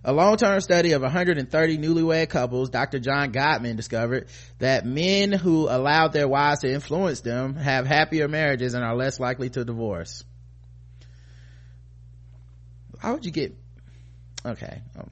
A 0.02 0.12
long-term 0.14 0.60
study 0.62 0.92
of 0.92 1.02
130 1.02 1.78
newlywed 1.78 2.30
couples, 2.30 2.70
Dr. 2.70 2.98
John 3.00 3.32
Gottman 3.32 3.76
discovered 3.76 4.28
that 4.58 4.86
men 4.86 5.30
who 5.30 5.68
allowed 5.68 6.14
their 6.14 6.26
wives 6.26 6.60
to 6.60 6.72
influence 6.72 7.20
them 7.20 7.54
have 7.56 7.86
happier 7.86 8.26
marriages 8.26 8.72
and 8.72 8.82
are 8.82 8.96
less 8.96 9.20
likely 9.20 9.50
to 9.50 9.64
divorce. 9.64 10.24
How 12.98 13.14
would 13.14 13.26
you 13.26 13.30
get, 13.30 13.54
okay, 14.44 14.82
um, 14.98 15.10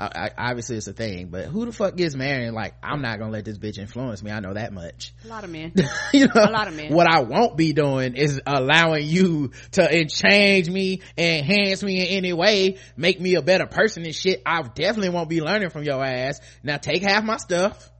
I, 0.00 0.30
I, 0.38 0.48
obviously 0.48 0.78
it's 0.78 0.86
a 0.86 0.94
thing, 0.94 1.26
but 1.26 1.44
who 1.44 1.66
the 1.66 1.72
fuck 1.72 1.94
gets 1.94 2.14
married 2.14 2.46
and 2.46 2.54
like, 2.54 2.74
I'm 2.82 3.02
not 3.02 3.18
gonna 3.18 3.32
let 3.32 3.44
this 3.44 3.58
bitch 3.58 3.78
influence 3.78 4.22
me. 4.22 4.30
I 4.30 4.40
know 4.40 4.54
that 4.54 4.72
much. 4.72 5.12
A 5.26 5.28
lot 5.28 5.44
of 5.44 5.50
men. 5.50 5.74
you 6.14 6.26
know, 6.26 6.32
a 6.36 6.50
lot 6.50 6.68
of 6.68 6.74
men. 6.74 6.90
What 6.90 7.06
I 7.06 7.20
won't 7.20 7.54
be 7.54 7.74
doing 7.74 8.16
is 8.16 8.40
allowing 8.46 9.06
you 9.06 9.50
to 9.72 10.06
change 10.06 10.70
me, 10.70 11.02
enhance 11.18 11.82
me 11.82 12.00
in 12.00 12.16
any 12.16 12.32
way, 12.32 12.78
make 12.96 13.20
me 13.20 13.34
a 13.34 13.42
better 13.42 13.66
person 13.66 14.06
and 14.06 14.14
shit. 14.14 14.40
I 14.46 14.62
definitely 14.62 15.10
won't 15.10 15.28
be 15.28 15.42
learning 15.42 15.68
from 15.68 15.82
your 15.82 16.02
ass. 16.02 16.40
Now 16.62 16.78
take 16.78 17.02
half 17.02 17.22
my 17.22 17.36
stuff. 17.36 17.90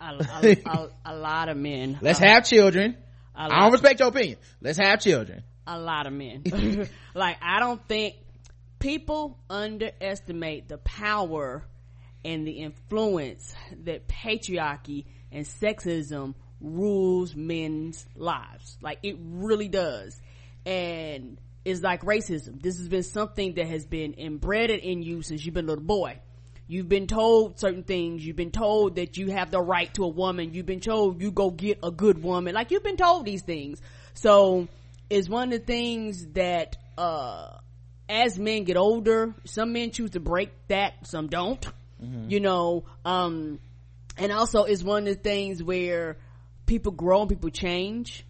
A, 0.00 0.04
a, 0.04 0.68
a, 0.68 0.88
a 1.04 1.16
lot 1.16 1.48
of 1.48 1.56
men. 1.56 1.98
Let's 2.02 2.18
have 2.18 2.44
children. 2.44 2.96
I 3.36 3.60
don't 3.60 3.70
respect 3.70 4.00
your 4.00 4.08
opinion. 4.08 4.38
Let's 4.60 4.78
have 4.78 5.00
children. 5.00 5.44
A 5.64 5.78
lot 5.78 6.08
of 6.08 6.12
men. 6.12 6.42
like, 7.14 7.36
I 7.40 7.60
don't 7.60 7.86
think 7.86 8.16
people 8.86 9.36
underestimate 9.50 10.68
the 10.68 10.78
power 10.78 11.66
and 12.24 12.46
the 12.46 12.52
influence 12.52 13.52
that 13.82 14.06
patriarchy 14.06 15.06
and 15.32 15.44
sexism 15.44 16.36
rules 16.60 17.34
men's 17.34 18.06
lives. 18.14 18.78
Like 18.80 19.00
it 19.02 19.16
really 19.20 19.66
does. 19.66 20.20
And 20.64 21.40
it's 21.64 21.82
like 21.82 22.02
racism. 22.02 22.62
This 22.62 22.78
has 22.78 22.88
been 22.88 23.02
something 23.02 23.54
that 23.54 23.66
has 23.66 23.84
been 23.84 24.12
inbred 24.12 24.70
in 24.70 25.02
you 25.02 25.22
since 25.22 25.44
you've 25.44 25.54
been 25.56 25.64
a 25.64 25.68
little 25.68 25.82
boy. 25.82 26.20
You've 26.68 26.88
been 26.88 27.08
told 27.08 27.58
certain 27.58 27.82
things. 27.82 28.24
You've 28.24 28.36
been 28.36 28.52
told 28.52 28.96
that 28.96 29.16
you 29.16 29.32
have 29.32 29.50
the 29.50 29.60
right 29.60 29.92
to 29.94 30.04
a 30.04 30.08
woman. 30.08 30.54
You've 30.54 30.64
been 30.64 30.78
told 30.78 31.20
you 31.20 31.32
go 31.32 31.50
get 31.50 31.80
a 31.82 31.90
good 31.90 32.22
woman. 32.22 32.54
Like 32.54 32.70
you've 32.70 32.84
been 32.84 32.96
told 32.96 33.24
these 33.24 33.42
things. 33.42 33.82
So 34.14 34.68
it's 35.10 35.28
one 35.28 35.52
of 35.52 35.58
the 35.58 35.66
things 35.66 36.24
that, 36.34 36.76
uh, 36.96 37.58
as 38.08 38.38
men 38.38 38.64
get 38.64 38.76
older, 38.76 39.34
some 39.44 39.72
men 39.72 39.90
choose 39.90 40.10
to 40.10 40.20
break 40.20 40.50
that, 40.68 41.06
some 41.06 41.28
don't. 41.28 41.64
Mm-hmm. 42.02 42.30
You 42.30 42.40
know, 42.40 42.84
um, 43.04 43.58
and 44.18 44.32
also 44.32 44.64
it's 44.64 44.82
one 44.82 45.06
of 45.06 45.16
the 45.16 45.22
things 45.22 45.62
where 45.62 46.18
people 46.66 46.92
grow 46.92 47.22
and 47.22 47.28
people 47.28 47.50
change. 47.50 48.24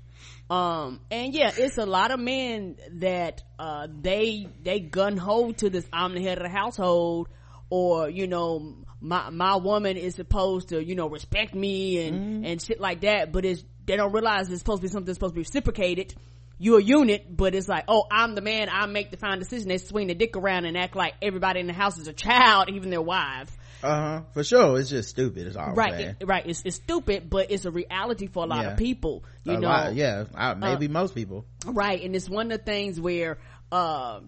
Um, 0.49 1.01
and 1.11 1.35
yeah, 1.35 1.51
it's 1.57 1.77
a 1.77 1.87
lot 1.87 2.13
of 2.13 2.21
men 2.21 2.77
that, 3.01 3.43
uh, 3.59 3.89
they, 3.91 4.49
they 4.63 4.79
gun 4.79 5.17
ho 5.17 5.51
to 5.51 5.71
this, 5.71 5.85
I'm 5.93 6.15
the 6.15 6.23
head 6.23 6.39
of 6.39 6.45
the 6.45 6.57
household, 6.57 7.29
or, 7.69 8.09
you 8.09 8.29
know, 8.29 8.77
my, 9.01 9.31
my 9.31 9.57
woman 9.57 9.97
is 9.97 10.15
supposed 10.15 10.69
to, 10.69 10.83
you 10.83 10.95
know, 10.95 11.09
respect 11.09 11.53
me 11.53 12.07
and, 12.07 12.17
mm-hmm. 12.17 12.45
and 12.45 12.63
shit 12.63 12.81
like 12.81 13.01
that, 13.01 13.33
but 13.33 13.45
it's, 13.45 13.65
they 13.85 13.97
don't 13.97 14.13
realize 14.13 14.49
it's 14.49 14.61
supposed 14.61 14.83
to 14.83 14.89
be 14.89 14.93
something 14.93 15.07
that's 15.07 15.17
supposed 15.17 15.35
to 15.35 15.41
be 15.41 15.41
reciprocated 15.41 16.15
you're 16.59 16.79
a 16.79 16.83
unit, 16.83 17.27
but 17.35 17.55
it's 17.55 17.69
like, 17.69 17.85
oh, 17.89 18.05
I'm 18.11 18.35
the 18.35 18.41
man, 18.41 18.69
I 18.71 18.87
make 18.87 19.11
the 19.11 19.17
final 19.17 19.39
decision. 19.39 19.69
They 19.69 19.79
swing 19.79 20.07
the 20.07 20.15
dick 20.15 20.37
around 20.37 20.65
and 20.65 20.77
act 20.77 20.97
like 20.97 21.15
everybody 21.21 21.61
in 21.61 21.67
the 21.67 21.73
house 21.73 21.99
is 21.99 22.09
a 22.09 22.13
child, 22.13 22.71
even 22.71 22.91
their 22.91 23.03
wives. 23.03 23.53
Uh-huh. 23.83 24.23
For 24.33 24.43
sure. 24.43 24.81
It's 24.81 24.89
just 24.89 25.11
stupid. 25.11 25.47
It's 25.47 25.57
all 25.57 25.75
right. 25.75 26.17
It, 26.19 26.27
right. 26.27 26.47
It's, 26.47 26.63
it's 26.65 26.77
stupid, 26.77 27.29
but 27.29 27.51
it's 27.51 27.67
a 27.67 27.71
reality 27.71 28.27
for 28.27 28.45
a 28.45 28.47
lot 28.47 28.65
yeah. 28.65 28.73
of 28.73 28.79
people. 28.79 29.25
You 29.45 29.53
a 29.53 29.61
know? 29.61 29.69
Lot, 29.69 29.95
yeah. 29.95 30.25
I, 30.35 30.55
maybe 30.55 30.87
uh, 30.87 30.91
most 30.91 31.15
people. 31.15 31.45
Right. 31.67 32.03
And 32.03 32.17
it's 32.17 32.29
one 32.29 32.51
of 32.51 32.59
the 32.59 32.65
things 32.65 32.99
where, 32.99 33.39
uh, 33.71 34.21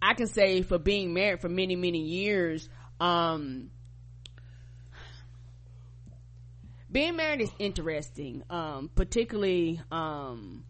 I 0.00 0.14
can 0.14 0.26
say 0.26 0.62
for 0.62 0.78
being 0.78 1.12
married 1.12 1.40
for 1.40 1.48
many, 1.48 1.76
many 1.76 2.00
years, 2.00 2.68
um, 2.98 3.70
being 6.90 7.16
married 7.16 7.42
is 7.42 7.50
interesting, 7.58 8.42
um, 8.48 8.90
particularly, 8.94 9.80
um, 9.90 10.64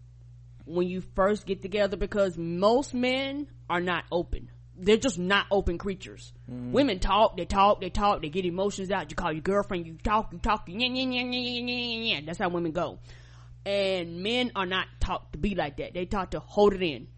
when 0.67 0.89
you 0.89 1.01
first 1.14 1.47
get 1.47 1.62
together 1.62 1.97
because 1.97 2.37
most 2.37 2.93
men 2.93 3.47
are 3.71 3.81
not 3.81 4.05
open. 4.12 4.51
They're 4.79 4.99
just 4.99 5.19
not 5.19 5.47
open 5.51 5.79
creatures. 5.79 6.33
Mm. 6.51 6.73
Women 6.73 6.99
talk, 6.99 7.37
they 7.37 7.47
talk, 7.47 7.81
they 7.81 7.89
talk, 7.89 8.21
they 8.21 8.29
get 8.29 8.45
emotions 8.45 8.91
out. 8.91 9.11
You 9.11 9.17
call 9.17 9.33
your 9.33 9.41
girlfriend, 9.41 9.87
you 9.87 9.97
talk, 10.03 10.33
you 10.33 10.39
talk, 10.39 10.64
yeah, 10.69 10.77
yeah, 10.79 11.03
yeah, 11.03 11.23
yeah, 11.23 11.61
yeah, 11.61 12.14
yeah. 12.14 12.21
That's 12.27 12.39
how 12.39 12.51
women 12.51 12.73
go. 12.73 12.99
And 13.64 14.23
men 14.23 14.53
are 14.55 14.67
not 14.67 14.87
taught 15.01 15.33
to 15.33 15.39
be 15.39 15.55
like 15.55 15.79
that. 15.79 15.95
They 15.95 16.05
taught 16.05 16.33
to 16.33 16.41
hold 16.41 16.75
it 16.75 16.83
in. 16.83 17.09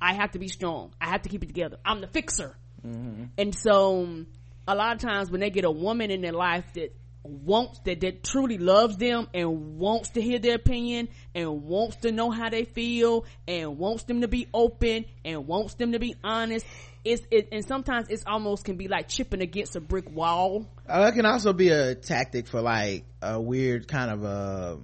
I 0.00 0.14
have 0.14 0.32
to 0.32 0.38
be 0.38 0.48
strong. 0.48 0.92
I 1.00 1.08
have 1.08 1.22
to 1.22 1.28
keep 1.30 1.42
it 1.42 1.46
together. 1.46 1.78
I'm 1.84 2.02
the 2.02 2.06
fixer. 2.06 2.54
Mm-hmm. 2.86 3.24
And 3.38 3.54
so, 3.54 4.24
a 4.68 4.74
lot 4.74 4.94
of 4.94 5.00
times 5.00 5.30
when 5.30 5.40
they 5.40 5.50
get 5.50 5.64
a 5.64 5.70
woman 5.70 6.10
in 6.10 6.20
their 6.20 6.32
life 6.32 6.64
that 6.74 6.94
wants 7.28 7.78
that 7.80 8.00
that 8.00 8.22
truly 8.22 8.58
loves 8.58 8.96
them 8.96 9.28
and 9.34 9.78
wants 9.78 10.10
to 10.10 10.22
hear 10.22 10.38
their 10.38 10.56
opinion 10.56 11.08
and 11.34 11.64
wants 11.64 11.96
to 11.96 12.12
know 12.12 12.30
how 12.30 12.48
they 12.48 12.64
feel 12.64 13.24
and 13.46 13.78
wants 13.78 14.04
them 14.04 14.20
to 14.20 14.28
be 14.28 14.48
open 14.52 15.04
and 15.24 15.46
wants 15.46 15.74
them 15.74 15.92
to 15.92 15.98
be 15.98 16.14
honest 16.22 16.66
it's 17.06 17.22
it, 17.30 17.48
and 17.52 17.64
sometimes 17.64 18.08
it's 18.08 18.24
almost 18.26 18.64
can 18.64 18.76
be 18.76 18.88
like 18.88 19.08
chipping 19.08 19.40
against 19.40 19.76
a 19.76 19.80
brick 19.80 20.10
wall. 20.10 20.66
Uh, 20.88 21.08
it 21.08 21.14
can 21.14 21.24
also 21.24 21.52
be 21.52 21.68
a 21.68 21.94
tactic 21.94 22.48
for 22.48 22.60
like 22.60 23.04
a 23.22 23.40
weird 23.40 23.86
kind 23.86 24.10
of 24.10 24.24
a 24.24 24.78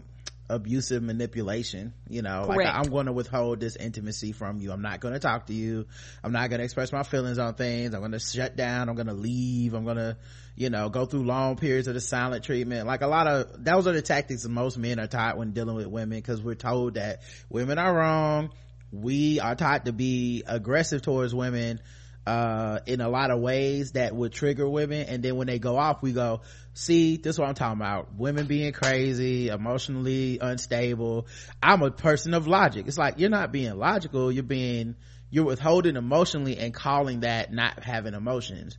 abusive 0.49 1.03
manipulation 1.03 1.95
you 2.09 2.21
know 2.21 2.45
Correct. 2.47 2.65
like 2.65 2.75
i'm 2.75 2.91
going 2.91 3.07
to 3.07 3.13
withhold 3.13 3.61
this 3.61 3.77
intimacy 3.77 4.33
from 4.33 4.59
you. 4.59 4.73
I'm 4.73 4.83
not 4.83 5.01
going 5.01 5.15
to 5.15 5.21
talk 5.21 5.47
to 5.47 5.55
you. 5.55 5.87
I'm 6.23 6.33
not 6.33 6.51
going 6.51 6.59
to 6.59 6.65
express 6.65 6.93
my 6.93 7.03
feelings 7.03 7.39
on 7.39 7.55
things. 7.55 7.95
I'm 7.95 8.01
going 8.01 8.13
to 8.13 8.19
shut 8.19 8.57
down. 8.57 8.89
I'm 8.89 8.95
going 8.95 9.07
to 9.07 9.15
leave. 9.15 9.75
I'm 9.75 9.85
going 9.85 9.97
to 9.97 10.17
you 10.57 10.69
know 10.71 10.89
go 10.89 11.07
through 11.07 11.25
long 11.25 11.57
periods 11.57 11.89
of 11.89 11.95
the 11.95 12.01
silent 12.01 12.45
treatment. 12.45 12.87
Like 12.87 13.03
a 13.03 13.07
lot 13.07 13.27
of 13.27 13.65
those 13.65 13.87
are 13.87 13.93
the 13.93 14.03
tactics 14.03 14.43
that 14.43 14.51
most 14.51 14.77
men 14.79 15.01
are 15.01 15.07
taught 15.07 15.39
when 15.39 15.53
dealing 15.53 15.77
with 15.77 15.87
women 15.87 16.19
because 16.19 16.43
we're 16.43 16.55
told 16.55 16.95
that 16.95 17.23
women 17.49 17.79
are 17.79 17.95
wrong. 17.95 18.51
We 18.91 19.41
are 19.41 19.55
taught 19.55 19.87
to 19.87 19.93
be 19.93 20.43
aggressive 20.47 21.03
towards 21.03 21.35
women 21.35 21.81
uh 22.25 22.79
in 22.87 23.01
a 23.01 23.09
lot 23.09 23.33
of 23.33 23.41
ways 23.41 23.93
that 23.93 24.15
would 24.15 24.33
trigger 24.33 24.69
women. 24.69 25.07
And 25.09 25.23
then 25.23 25.37
when 25.37 25.47
they 25.49 25.59
go 25.59 25.77
off 25.77 26.03
we 26.03 26.13
go 26.13 26.43
see 26.75 27.17
this 27.17 27.35
is 27.35 27.39
what 27.39 27.49
i'm 27.49 27.55
talking 27.55 27.81
about. 27.81 28.15
Women 28.15 28.47
being 28.47 28.73
crazy 28.73 29.49
emotionally 29.49 30.39
unstable. 30.41 31.27
I'm 31.63 31.83
a 31.83 31.91
person 31.91 32.35
of 32.35 32.47
logic. 32.47 32.87
It's 32.87 32.99
like 32.99 33.19
you're 33.19 33.31
not 33.31 33.53
being 33.53 33.77
logical. 33.77 34.33
You're 34.33 34.43
being 34.43 34.97
you're 35.31 35.45
withholding 35.45 35.97
emotionally 35.97 36.59
and 36.59 36.75
calling 36.75 37.21
that 37.21 37.53
not 37.53 37.83
having 37.83 38.15
emotions. 38.15 38.77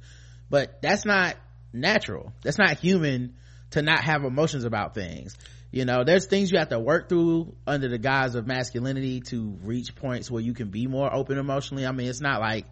But 0.50 0.82
that's 0.82 1.06
not 1.06 1.36
natural. 1.72 2.32
That's 2.44 2.60
not 2.60 2.80
human 2.80 3.36
to 3.72 3.82
not 3.82 4.04
have 4.04 4.24
emotions 4.24 4.64
about 4.64 4.94
things. 4.94 5.36
You 5.72 5.86
know 5.86 6.04
there's 6.04 6.28
things 6.28 6.52
you 6.52 6.60
have 6.60 6.70
to 6.70 6.80
work 6.80 7.10
through 7.10 7.56
under 7.66 7.90
the 7.90 7.98
guise 7.98 8.36
of 8.36 8.46
masculinity 8.46 9.22
to 9.22 9.58
reach 9.64 9.96
points 9.96 10.30
where 10.30 10.42
you 10.42 10.54
can 10.54 10.70
be 10.70 10.86
more 10.88 11.14
open 11.14 11.38
emotionally. 11.38 11.86
I 11.86 11.92
mean 11.92 12.08
it's 12.08 12.22
not 12.22 12.40
like 12.40 12.66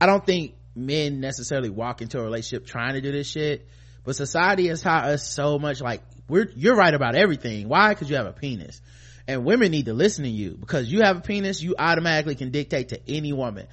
I 0.00 0.06
don't 0.06 0.24
think 0.24 0.54
men 0.74 1.20
necessarily 1.20 1.68
walk 1.68 2.00
into 2.00 2.18
a 2.18 2.22
relationship 2.22 2.66
trying 2.66 2.94
to 2.94 3.00
do 3.00 3.12
this 3.12 3.28
shit, 3.28 3.68
but 4.04 4.16
society 4.16 4.68
has 4.68 4.82
taught 4.82 5.04
us 5.04 5.28
so 5.28 5.58
much 5.58 5.80
like 5.80 6.02
we're, 6.28 6.50
you're 6.54 6.76
right 6.76 6.94
about 6.94 7.14
everything. 7.14 7.68
Why? 7.68 7.94
Cause 7.94 8.08
you 8.08 8.16
have 8.16 8.26
a 8.26 8.32
penis. 8.32 8.80
And 9.26 9.44
women 9.44 9.70
need 9.70 9.86
to 9.86 9.94
listen 9.94 10.24
to 10.24 10.30
you 10.30 10.56
because 10.58 10.90
you 10.90 11.02
have 11.02 11.18
a 11.18 11.20
penis, 11.20 11.62
you 11.62 11.74
automatically 11.78 12.34
can 12.34 12.50
dictate 12.50 12.90
to 12.90 13.00
any 13.08 13.32
woman. 13.32 13.66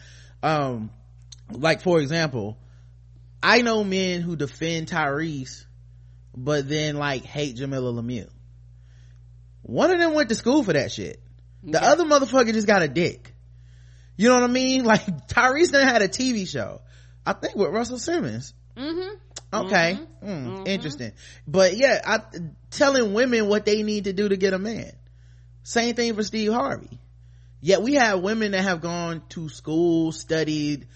Um, 0.44 0.92
like 1.52 1.82
for 1.82 2.00
example, 2.00 2.58
I 3.42 3.62
know 3.62 3.84
men 3.84 4.22
who 4.22 4.36
defend 4.36 4.88
Tyrese, 4.88 5.66
but 6.36 6.68
then 6.68 6.96
like 6.98 7.24
hate 7.24 7.58
Jamilah 7.58 8.00
Lemieux. 8.00 8.30
One 9.62 9.92
of 9.92 10.00
them 10.00 10.14
went 10.14 10.30
to 10.30 10.36
school 10.36 10.64
for 10.64 10.74
that 10.74 10.92
shit. 10.92 11.22
The 11.64 11.84
other 11.84 12.06
motherfucker 12.06 12.54
just 12.54 12.68
got 12.68 12.84
a 12.84 12.88
dick. 12.88 13.34
You 14.16 14.30
know 14.30 14.36
what 14.36 14.44
I 14.44 14.48
mean? 14.48 14.84
Like 14.88 15.28
Tyrese 15.28 15.72
done 15.72 15.88
had 15.88 16.02
a 16.02 16.08
TV 16.08 16.48
show. 16.48 16.82
I 17.26 17.34
think 17.34 17.56
with 17.56 17.70
Russell 17.70 18.00
Simmons. 18.00 18.54
Mm-hmm. 18.76 19.16
Okay. 19.54 19.98
Mm, 20.24 20.68
Interesting. 20.68 21.14
But 21.48 21.78
yeah, 21.78 22.02
I, 22.06 22.20
telling 22.70 23.14
women 23.14 23.48
what 23.48 23.66
they 23.66 23.84
need 23.84 24.06
to 24.06 24.14
do 24.14 24.28
to 24.30 24.36
get 24.38 24.54
a 24.54 24.60
man. 24.60 24.92
Same 25.64 25.96
thing 25.96 26.16
for 26.16 26.24
Steve 26.24 26.52
Harvey. 26.52 27.00
Yet 27.62 27.82
we 27.82 27.96
have 27.96 28.22
women 28.22 28.52
that 28.52 28.62
have 28.64 28.82
gone 28.82 29.24
to 29.30 29.50
school, 29.50 30.12
studied 30.12 30.88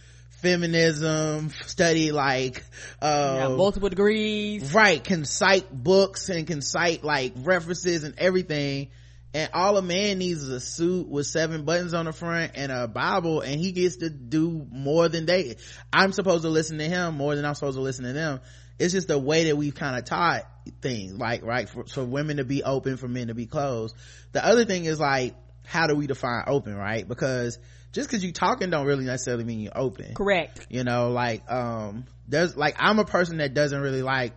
feminism, 0.42 1.50
studied 1.66 2.12
like, 2.12 2.64
uh, 3.02 3.36
Yeah, 3.40 3.48
multiple 3.56 3.90
degrees. 3.90 4.74
right 4.74 5.04
can 5.04 5.24
cite 5.26 5.72
books 5.72 6.30
and 6.30 6.46
can 6.48 6.62
cite 6.62 7.04
like 7.04 7.34
references 7.38 8.04
and 8.04 8.16
everything 8.18 8.90
and 9.34 9.50
all 9.54 9.78
a 9.78 9.82
man 9.82 10.20
needs 10.20 10.44
is 10.44 10.50
a 10.50 10.60
suit 10.60 11.08
with 11.08 11.26
seven 11.26 11.64
buttons 11.64 11.94
on 11.94 12.06
the 12.06 12.12
front 12.12 12.54
and 12.56 12.72
a 12.72 12.88
bible 12.88 13.42
and 13.42 13.60
he 13.60 13.72
gets 13.72 13.98
to 13.98 14.10
do 14.10 14.68
more 14.72 15.08
than 15.10 15.26
they. 15.26 15.56
I'm 15.92 16.12
supposed 16.12 16.44
to 16.44 16.50
listen 16.50 16.78
to 16.80 16.86
him 16.86 17.16
more 17.16 17.36
than 17.36 17.46
i'm 17.46 17.56
supposed 17.56 17.78
to 17.78 17.82
listen 17.82 18.06
to 18.06 18.14
them. 18.14 18.42
It's 18.80 18.94
just 18.94 19.08
the 19.08 19.20
way 19.20 19.46
that 19.46 19.58
we've 19.58 19.76
kind 19.76 19.98
of 19.98 20.06
taught 20.06 20.44
things 20.82 21.14
like 21.14 21.44
right 21.44 21.70
for, 21.70 21.86
for 21.86 22.04
women 22.04 22.38
to 22.38 22.44
be 22.44 22.64
open 22.64 22.98
for 22.98 23.08
men 23.08 23.28
to 23.28 23.34
be 23.34 23.46
closed. 23.46 23.96
The 24.32 24.46
other 24.46 24.66
thing 24.66 24.86
is 24.86 25.00
like 25.00 25.36
how 25.66 25.88
do 25.88 25.96
we 25.96 26.08
define 26.08 26.44
open 26.48 26.76
right? 26.76 27.08
Because 27.08 27.58
just 27.94 28.10
because 28.10 28.24
you 28.24 28.34
talking 28.34 28.70
don't 28.70 28.86
really 28.86 29.06
necessarily 29.06 29.44
mean 29.44 29.62
you're 29.62 29.78
open. 29.78 30.14
Correct. 30.14 30.68
you 30.70 30.84
know 30.84 31.12
like 31.12 31.50
um 31.50 32.06
there's 32.28 32.56
like 32.56 32.76
i'm 32.80 33.00
a 33.00 33.06
person 33.06 33.38
that 33.38 33.54
doesn't 33.54 33.82
really 33.82 34.02
like 34.02 34.34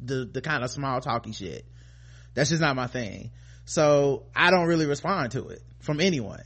the 0.00 0.28
the 0.30 0.42
kind 0.42 0.62
of 0.62 0.70
small 0.70 1.00
talky 1.00 1.32
shit. 1.32 1.64
That's 2.34 2.50
just 2.50 2.60
not 2.60 2.76
my 2.76 2.88
thing 2.88 3.30
so 3.64 4.24
i 4.34 4.50
don't 4.50 4.66
really 4.66 4.86
respond 4.86 5.32
to 5.32 5.48
it 5.48 5.62
from 5.80 6.00
anyone 6.00 6.42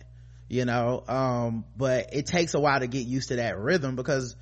you 0.48 0.64
know? 0.64 1.04
Um 1.06 1.64
but 1.76 2.12
it 2.12 2.26
takes 2.26 2.54
a 2.54 2.60
while 2.60 2.80
to 2.80 2.86
get 2.86 3.06
used 3.06 3.28
to 3.28 3.36
that 3.36 3.58
rhythm 3.58 3.96
because 3.96 4.34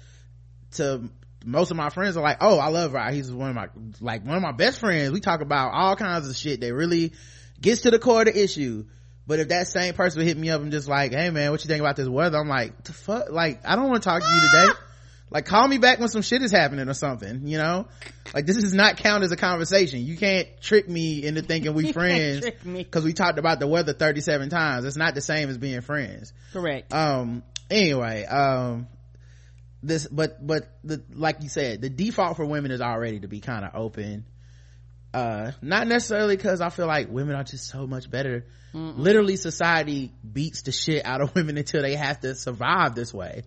to 0.73 1.11
most 1.45 1.71
of 1.71 1.77
my 1.77 1.91
friends 1.91 2.17
are 2.17 2.23
like 2.23 2.39
oh 2.41 2.59
i 2.59 2.69
love 2.69 2.93
Rod. 2.93 3.13
he's 3.13 3.33
one 3.33 3.51
of 3.51 3.55
my 3.55 3.69
like 4.01 4.25
one 4.25 4.37
of 4.37 4.43
my 4.43 4.53
best 4.53 4.81
friends. 4.81 5.13
We 5.13 5.21
talk 5.21 5.41
about 5.41 5.73
all 5.73 5.97
kinds 5.97 6.29
of 6.29 6.37
shit 6.37 6.61
that 6.61 6.75
really 6.75 7.13
gets 7.61 7.83
to 7.83 7.91
the 7.91 7.99
core 7.99 8.21
of 8.21 8.27
the 8.27 8.43
issue. 8.43 8.87
But 9.29 9.41
if 9.41 9.49
that 9.49 9.67
same 9.67 9.95
person 9.95 10.21
would 10.21 10.29
hit 10.29 10.37
me 10.37 10.51
up 10.51 10.63
and 10.63 10.71
just 10.71 10.89
like 10.89 11.13
hey 11.13 11.31
man 11.31 11.51
what 11.51 11.65
you 11.65 11.69
think 11.69 11.81
about 11.81 11.97
this 11.97 12.09
weather? 12.09 12.39
I'm 12.39 12.49
like 12.49 12.85
the 12.85 12.93
fuck? 12.93 13.31
Like 13.31 13.61
i 13.65 13.77
don't 13.77 13.89
want 13.89 14.03
to 14.03 14.09
talk 14.09 14.23
to 14.23 14.29
you 14.29 14.41
today 14.41 14.73
like 15.31 15.45
call 15.45 15.67
me 15.67 15.79
back 15.79 15.99
when 15.99 16.09
some 16.09 16.23
shit 16.23 16.43
is 16.43 16.53
happening 16.53 16.89
or 16.89 16.95
something 16.95 17.47
you 17.47 17.59
know? 17.59 17.87
Like 18.35 18.47
this 18.47 18.57
does 18.57 18.75
not 18.75 18.97
count 18.97 19.25
as 19.25 19.33
a 19.33 19.37
conversation. 19.37 20.01
You 20.05 20.17
can't 20.17 20.49
trick 20.61 20.89
me 20.89 21.25
into 21.25 21.43
thinking 21.43 21.75
we 21.75 21.93
friends 21.93 22.47
because 22.65 23.05
we 23.05 23.13
talked 23.13 23.39
about 23.39 23.61
the 23.61 23.67
weather 23.67 23.93
37 23.93 24.51
times. 24.51 24.85
It's 24.85 24.97
not 24.97 25.15
the 25.15 25.21
same 25.21 25.49
as 25.49 25.59
being 25.59 25.81
friends. 25.81 26.33
Correct. 26.53 26.93
um 26.93 27.43
anyway 27.71 28.25
um 28.25 28.87
this 29.83 30.07
but 30.07 30.45
but 30.47 30.69
the 30.85 31.03
like 31.13 31.43
you 31.43 31.49
said 31.49 31.81
the 31.81 31.91
default 31.91 32.37
for 32.37 32.47
women 32.47 32.71
is 32.71 32.81
already 32.81 33.21
to 33.21 33.29
be 33.29 33.41
kind 33.41 33.65
of 33.65 33.73
open. 33.75 34.25
Uh 35.15 35.53
not 35.63 35.87
necessarily 35.87 36.37
because 36.37 36.61
i 36.61 36.69
feel 36.69 36.87
like 36.87 37.09
women 37.11 37.35
are 37.35 37.45
just 37.45 37.69
so 37.69 37.87
much 37.87 38.11
better. 38.11 38.45
Literally 38.75 39.37
society 39.37 40.13
beats 40.31 40.61
the 40.63 40.73
shit 40.73 41.07
out 41.07 41.23
of 41.23 41.35
women 41.35 41.57
until 41.63 41.81
they 41.81 41.95
have 41.95 42.21
to 42.21 42.35
survive 42.35 42.95
this 42.95 43.13
way 43.15 43.43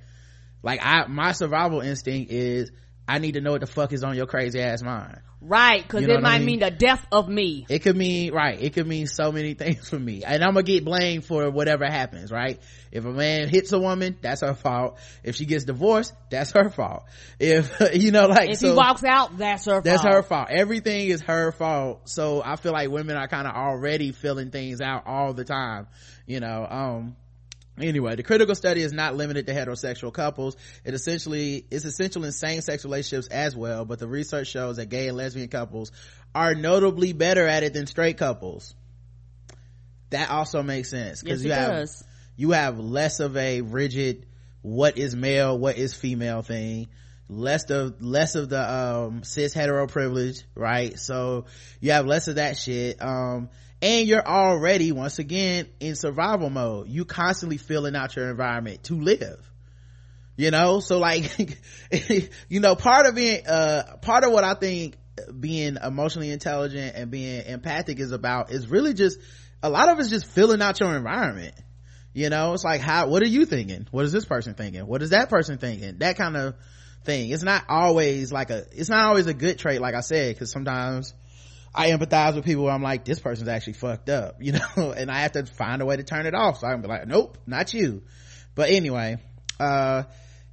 like 0.63 0.79
i 0.83 1.07
my 1.07 1.31
survival 1.31 1.81
instinct 1.81 2.31
is 2.31 2.71
i 3.07 3.19
need 3.19 3.33
to 3.33 3.41
know 3.41 3.51
what 3.51 3.61
the 3.61 3.67
fuck 3.67 3.93
is 3.93 4.03
on 4.03 4.15
your 4.15 4.25
crazy 4.27 4.59
ass 4.61 4.81
mind 4.83 5.19
right. 5.41 5.87
Cause 5.87 6.01
you 6.01 6.07
know 6.07 6.15
it 6.15 6.17
what 6.17 6.25
I 6.25 6.31
might 6.31 6.37
mean? 6.39 6.45
mean 6.47 6.59
the 6.59 6.69
death 6.71 7.07
of 7.13 7.29
me. 7.29 7.65
it 7.69 7.79
could 7.79 7.95
mean 7.95 8.33
right 8.33 8.61
it 8.61 8.73
could 8.73 8.85
mean 8.85 9.07
so 9.07 9.31
many 9.31 9.53
things 9.61 9.87
for 9.89 9.97
me 9.97 10.21
and 10.25 10.43
i'm 10.43 10.49
gonna 10.53 10.63
get 10.63 10.83
blamed 10.83 11.23
for 11.23 11.49
whatever 11.49 11.85
happens 11.85 12.29
right 12.29 12.59
if 12.91 13.05
a 13.05 13.09
man 13.09 13.47
hits 13.47 13.71
a 13.71 13.79
woman 13.79 14.17
that's 14.21 14.41
her 14.41 14.53
fault 14.53 14.99
if 15.23 15.37
she 15.37 15.45
gets 15.45 15.63
divorced 15.63 16.13
that's 16.29 16.51
her 16.51 16.69
fault 16.69 17.03
if 17.39 17.71
you 17.93 18.11
know 18.11 18.27
like 18.27 18.49
If 18.49 18.57
so 18.59 18.67
he 18.71 18.73
walks 18.73 19.03
out, 19.05 19.37
that's 19.37 19.63
her 19.65 19.71
fault. 19.75 19.83
that's 19.85 20.01
fault. 20.01 20.13
her 20.13 20.23
fault 20.23 20.47
everything 20.49 21.07
is 21.07 21.21
her 21.21 21.53
fault 21.53 22.09
so 22.09 22.43
i 22.45 22.57
feel 22.57 22.73
like 22.73 22.89
women 22.89 23.15
are 23.15 23.29
kind 23.29 23.47
of 23.47 23.55
already 23.55 24.11
filling 24.11 24.51
things 24.51 24.81
out 24.81 25.03
all 25.07 25.33
the 25.33 25.45
time 25.45 25.87
you 26.27 26.41
know 26.41 26.67
um 26.69 27.15
anyway 27.79 28.15
the 28.15 28.23
critical 28.23 28.55
study 28.55 28.81
is 28.81 28.93
not 28.93 29.15
limited 29.15 29.47
to 29.47 29.53
heterosexual 29.53 30.13
couples. 30.13 30.55
It 30.83 30.93
essentially 30.93 31.65
is 31.71 31.85
essential 31.85 32.23
in 32.25 32.31
same-sex 32.31 32.83
relationships 32.83 33.27
as 33.27 33.55
well 33.55 33.85
but 33.85 33.99
the 33.99 34.07
research 34.07 34.47
shows 34.47 34.77
that 34.77 34.87
gay 34.87 35.07
and 35.07 35.17
lesbian 35.17 35.47
couples 35.49 35.91
are 36.35 36.55
notably 36.55 37.13
better 37.13 37.47
at 37.47 37.63
it 37.63 37.73
than 37.73 37.87
straight 37.87 38.17
couples. 38.17 38.75
That 40.11 40.29
also 40.29 40.63
makes 40.63 40.89
sense 40.89 41.23
Yes, 41.25 41.43
you 41.43 41.51
have 41.51 41.71
does. 41.71 42.03
you 42.35 42.51
have 42.51 42.79
less 42.79 43.19
of 43.19 43.37
a 43.37 43.61
rigid 43.61 44.25
what 44.61 44.97
is 44.97 45.15
male 45.15 45.57
what 45.57 45.77
is 45.77 45.93
female 45.93 46.41
thing 46.41 46.87
less 47.29 47.69
of 47.69 48.01
less 48.01 48.33
of 48.35 48.49
the 48.49 48.73
um 48.73 49.23
cis 49.23 49.53
hetero 49.53 49.85
privilege 49.87 50.43
right? 50.55 50.97
So 50.99 51.45
you 51.79 51.91
have 51.91 52.07
less 52.07 52.27
of 52.27 52.35
that 52.35 52.57
shit. 52.57 53.01
Um 53.01 53.49
and 53.81 54.07
you're 54.07 54.25
already 54.25 54.91
once 54.91 55.19
again 55.19 55.67
in 55.79 55.95
survival 55.95 56.49
mode. 56.49 56.89
You 56.89 57.05
constantly 57.05 57.57
filling 57.57 57.95
out 57.95 58.15
your 58.15 58.29
environment 58.29 58.83
to 58.85 58.95
live. 58.95 59.39
You 60.35 60.51
know? 60.51 60.79
So 60.79 60.99
like 60.99 61.59
you 62.49 62.59
know 62.59 62.75
part 62.75 63.05
of 63.05 63.15
being 63.15 63.45
uh 63.47 63.97
part 64.01 64.23
of 64.23 64.31
what 64.31 64.43
i 64.45 64.53
think 64.53 64.95
being 65.37 65.77
emotionally 65.83 66.31
intelligent 66.31 66.95
and 66.95 67.11
being 67.11 67.45
empathic 67.45 67.99
is 67.99 68.13
about 68.13 68.51
is 68.51 68.69
really 68.69 68.93
just 68.93 69.19
a 69.61 69.69
lot 69.69 69.89
of 69.89 69.99
it's 69.99 70.09
just 70.09 70.25
filling 70.25 70.61
out 70.61 70.79
your 70.79 70.95
environment. 70.95 71.55
You 72.13 72.29
know? 72.29 72.53
It's 72.53 72.63
like 72.63 72.81
how 72.81 73.07
what 73.07 73.21
are 73.21 73.27
you 73.27 73.45
thinking? 73.45 73.87
What 73.91 74.05
is 74.05 74.11
this 74.11 74.25
person 74.25 74.53
thinking? 74.53 74.85
What 74.87 75.01
is 75.01 75.11
that 75.11 75.29
person 75.29 75.57
thinking? 75.57 75.97
That 75.99 76.17
kind 76.17 76.35
of 76.37 76.55
thing. 77.03 77.29
It's 77.29 77.43
not 77.43 77.65
always 77.69 78.31
like 78.31 78.49
a 78.49 78.65
it's 78.71 78.89
not 78.89 79.05
always 79.05 79.27
a 79.27 79.33
good 79.33 79.57
trait 79.57 79.81
like 79.81 79.95
i 79.95 80.01
said 80.01 80.35
because 80.35 80.51
sometimes 80.51 81.13
I 81.73 81.91
empathize 81.91 82.35
with 82.35 82.45
people 82.45 82.63
where 82.63 82.73
I'm 82.73 82.81
like, 82.81 83.05
this 83.05 83.19
person's 83.19 83.49
actually 83.49 83.73
fucked 83.73 84.09
up, 84.09 84.37
you 84.41 84.53
know, 84.53 84.91
and 84.91 85.11
I 85.11 85.21
have 85.21 85.33
to 85.33 85.45
find 85.45 85.81
a 85.81 85.85
way 85.85 85.97
to 85.97 86.03
turn 86.03 86.25
it 86.25 86.33
off. 86.33 86.59
So 86.59 86.67
I 86.67 86.71
can 86.71 86.81
be 86.81 86.87
like, 86.87 87.07
nope, 87.07 87.37
not 87.45 87.73
you. 87.73 88.03
But 88.55 88.69
anyway, 88.71 89.17
uh, 89.59 90.03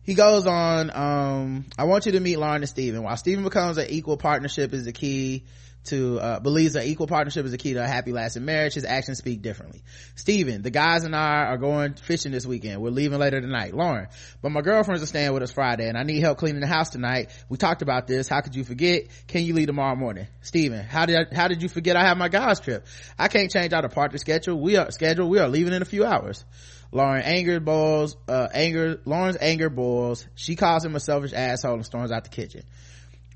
he 0.02 0.14
goes 0.14 0.46
on, 0.46 0.90
um, 0.94 1.66
I 1.76 1.84
want 1.84 2.06
you 2.06 2.12
to 2.12 2.20
meet 2.20 2.38
Lauren 2.38 2.62
and 2.62 2.68
Steven. 2.68 3.02
While 3.02 3.16
Steven 3.16 3.42
becomes 3.42 3.78
an 3.78 3.88
equal 3.90 4.16
partnership 4.16 4.72
is 4.72 4.84
the 4.84 4.92
key 4.92 5.44
to 5.86 6.18
uh, 6.20 6.40
believes 6.40 6.74
that 6.74 6.86
equal 6.86 7.06
partnership 7.06 7.44
is 7.44 7.52
the 7.52 7.58
key 7.58 7.74
to 7.74 7.82
a 7.82 7.86
happy 7.86 8.12
lasting 8.12 8.44
marriage. 8.44 8.74
His 8.74 8.84
actions 8.84 9.18
speak 9.18 9.42
differently. 9.42 9.82
Steven, 10.14 10.62
the 10.62 10.70
guys 10.70 11.04
and 11.04 11.14
i 11.14 11.44
are 11.44 11.58
going 11.58 11.94
fishing 11.94 12.32
this 12.32 12.46
weekend. 12.46 12.80
We're 12.80 12.90
leaving 12.90 13.18
later 13.18 13.40
tonight. 13.40 13.74
Lauren 13.74 14.08
but 14.42 14.50
my 14.50 14.60
girlfriends 14.60 15.02
are 15.02 15.06
staying 15.06 15.32
with 15.32 15.42
us 15.42 15.52
friday 15.52 15.88
and 15.88 15.96
i 15.98 16.02
need 16.02 16.20
help 16.20 16.38
cleaning 16.38 16.60
the 16.60 16.66
house 16.66 16.90
tonight. 16.90 17.30
We 17.48 17.56
talked 17.56 17.82
about 17.82 18.06
this. 18.06 18.28
How 18.28 18.40
could 18.40 18.54
you 18.54 18.64
forget? 18.64 19.08
Can 19.26 19.44
you 19.44 19.54
leave 19.54 19.66
tomorrow 19.66 19.96
morning? 19.96 20.26
Steven, 20.42 20.84
how 20.84 21.06
did 21.06 21.16
I, 21.16 21.34
how 21.34 21.48
did 21.48 21.62
you 21.62 21.68
forget 21.68 21.96
i 21.96 22.06
have 22.06 22.16
my 22.16 22.28
guys 22.28 22.60
trip? 22.60 22.86
I 23.18 23.28
can't 23.28 23.50
change 23.50 23.72
out 23.72 23.84
a 23.84 23.88
partner 23.88 24.18
schedule. 24.18 24.60
We 24.60 24.76
are 24.76 24.90
schedule 24.90 25.28
we 25.28 25.38
are 25.38 25.48
leaving 25.48 25.72
in 25.72 25.82
a 25.82 25.86
few 25.86 26.04
hours. 26.04 26.44
Lauren 26.92 27.22
anger 27.22 27.60
boils, 27.60 28.16
uh, 28.28 28.48
anger, 28.52 29.00
Lauren's 29.04 29.36
anger 29.40 29.68
boils. 29.68 30.26
She 30.34 30.56
calls 30.56 30.84
him 30.84 30.94
a 30.94 31.00
selfish 31.00 31.32
asshole 31.32 31.74
and 31.74 31.84
storms 31.84 32.12
out 32.12 32.24
the 32.24 32.30
kitchen. 32.30 32.62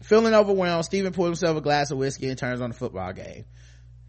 Feeling 0.02 0.34
overwhelmed, 0.34 0.84
Steven 0.84 1.12
pulls 1.12 1.28
himself 1.28 1.56
a 1.56 1.60
glass 1.60 1.90
of 1.90 1.98
whiskey 1.98 2.28
and 2.28 2.38
turns 2.38 2.60
on 2.60 2.70
the 2.70 2.76
football 2.76 3.12
game. 3.12 3.44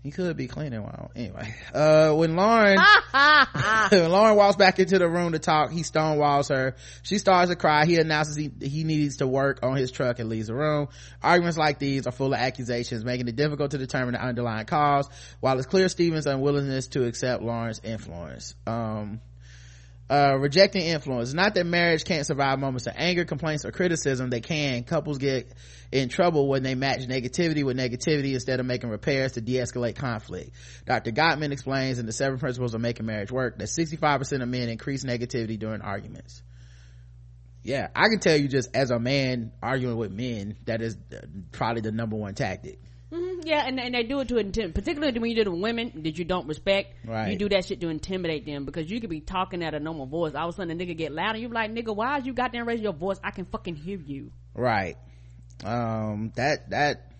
He 0.03 0.09
could 0.09 0.35
be 0.35 0.47
cleaning 0.47 0.81
while, 0.81 1.11
anyway. 1.15 1.53
Uh, 1.71 2.13
when 2.13 2.35
Lauren, 2.35 2.79
when 3.91 4.09
Lauren 4.09 4.35
walks 4.35 4.55
back 4.55 4.79
into 4.79 4.97
the 4.97 5.07
room 5.07 5.33
to 5.33 5.39
talk, 5.39 5.71
he 5.71 5.81
stonewalls 5.81 6.49
her. 6.49 6.75
She 7.03 7.19
starts 7.19 7.51
to 7.51 7.55
cry. 7.55 7.85
He 7.85 7.97
announces 7.97 8.35
he, 8.35 8.49
he 8.61 8.83
needs 8.83 9.17
to 9.17 9.27
work 9.27 9.59
on 9.61 9.75
his 9.75 9.91
truck 9.91 10.17
and 10.17 10.27
leaves 10.27 10.47
the 10.47 10.55
room. 10.55 10.87
Arguments 11.21 11.55
like 11.55 11.77
these 11.77 12.07
are 12.07 12.11
full 12.11 12.33
of 12.33 12.39
accusations, 12.39 13.05
making 13.05 13.27
it 13.27 13.35
difficult 13.35 13.71
to 13.71 13.77
determine 13.77 14.13
the 14.13 14.23
underlying 14.23 14.65
cause, 14.65 15.07
while 15.39 15.55
it's 15.59 15.67
clear 15.67 15.87
Steven's 15.87 16.25
unwillingness 16.25 16.87
to 16.87 17.05
accept 17.05 17.43
Lauren's 17.43 17.79
influence. 17.83 18.55
Um, 18.65 19.21
uh, 20.11 20.37
rejecting 20.37 20.81
influence. 20.81 21.33
Not 21.33 21.55
that 21.55 21.65
marriage 21.65 22.03
can't 22.03 22.25
survive 22.27 22.59
moments 22.59 22.85
of 22.85 22.93
anger, 22.97 23.23
complaints, 23.23 23.63
or 23.63 23.71
criticism. 23.71 24.29
They 24.29 24.41
can. 24.41 24.83
Couples 24.83 25.17
get 25.17 25.53
in 25.89 26.09
trouble 26.09 26.49
when 26.49 26.63
they 26.63 26.75
match 26.75 27.07
negativity 27.07 27.63
with 27.63 27.77
negativity 27.77 28.33
instead 28.33 28.59
of 28.59 28.65
making 28.65 28.89
repairs 28.89 29.33
to 29.33 29.41
de-escalate 29.41 29.95
conflict. 29.95 30.51
Dr. 30.85 31.11
Gottman 31.11 31.53
explains 31.53 31.97
in 31.97 32.05
the 32.05 32.11
seven 32.11 32.39
principles 32.39 32.73
of 32.73 32.81
making 32.81 33.05
marriage 33.05 33.31
work 33.31 33.57
that 33.59 33.69
65% 33.69 34.41
of 34.41 34.49
men 34.49 34.67
increase 34.67 35.05
negativity 35.05 35.57
during 35.57 35.79
arguments. 35.79 36.43
Yeah, 37.63 37.87
I 37.95 38.09
can 38.09 38.19
tell 38.19 38.35
you 38.35 38.49
just 38.49 38.75
as 38.75 38.91
a 38.91 38.99
man 38.99 39.53
arguing 39.63 39.95
with 39.95 40.11
men, 40.11 40.57
that 40.65 40.81
is 40.81 40.97
probably 41.53 41.83
the 41.83 41.93
number 41.93 42.17
one 42.17 42.33
tactic. 42.33 42.79
Mm-hmm, 43.11 43.41
yeah, 43.43 43.63
and, 43.67 43.77
and 43.77 43.93
they 43.93 44.03
do 44.03 44.21
it 44.21 44.29
to 44.29 44.37
intimidate, 44.37 44.73
particularly 44.73 45.19
when 45.19 45.29
you 45.29 45.35
do 45.35 45.41
it 45.41 45.45
to 45.45 45.51
women 45.51 45.91
that 46.03 46.17
you 46.17 46.23
don't 46.23 46.47
respect. 46.47 46.93
Right. 47.05 47.31
You 47.31 47.37
do 47.37 47.49
that 47.49 47.65
shit 47.65 47.81
to 47.81 47.89
intimidate 47.89 48.45
them 48.45 48.63
because 48.63 48.89
you 48.89 49.01
could 49.01 49.09
be 49.09 49.19
talking 49.19 49.63
at 49.63 49.73
a 49.73 49.79
normal 49.79 50.05
voice. 50.05 50.33
All 50.33 50.47
of 50.47 50.55
a 50.55 50.57
sudden, 50.57 50.79
a 50.79 50.83
nigga 50.83 50.95
get 50.95 51.11
loud, 51.11 51.31
and 51.31 51.41
you're 51.41 51.51
like, 51.51 51.71
nigga, 51.71 51.93
why 51.93 52.19
is 52.19 52.25
you 52.25 52.33
goddamn 52.33 52.67
raising 52.67 52.83
your 52.83 52.93
voice? 52.93 53.19
I 53.21 53.31
can 53.31 53.45
fucking 53.45 53.75
hear 53.75 53.97
you. 53.97 54.31
Right. 54.53 54.95
Um, 55.65 56.31
that, 56.35 56.69
that, 56.69 57.11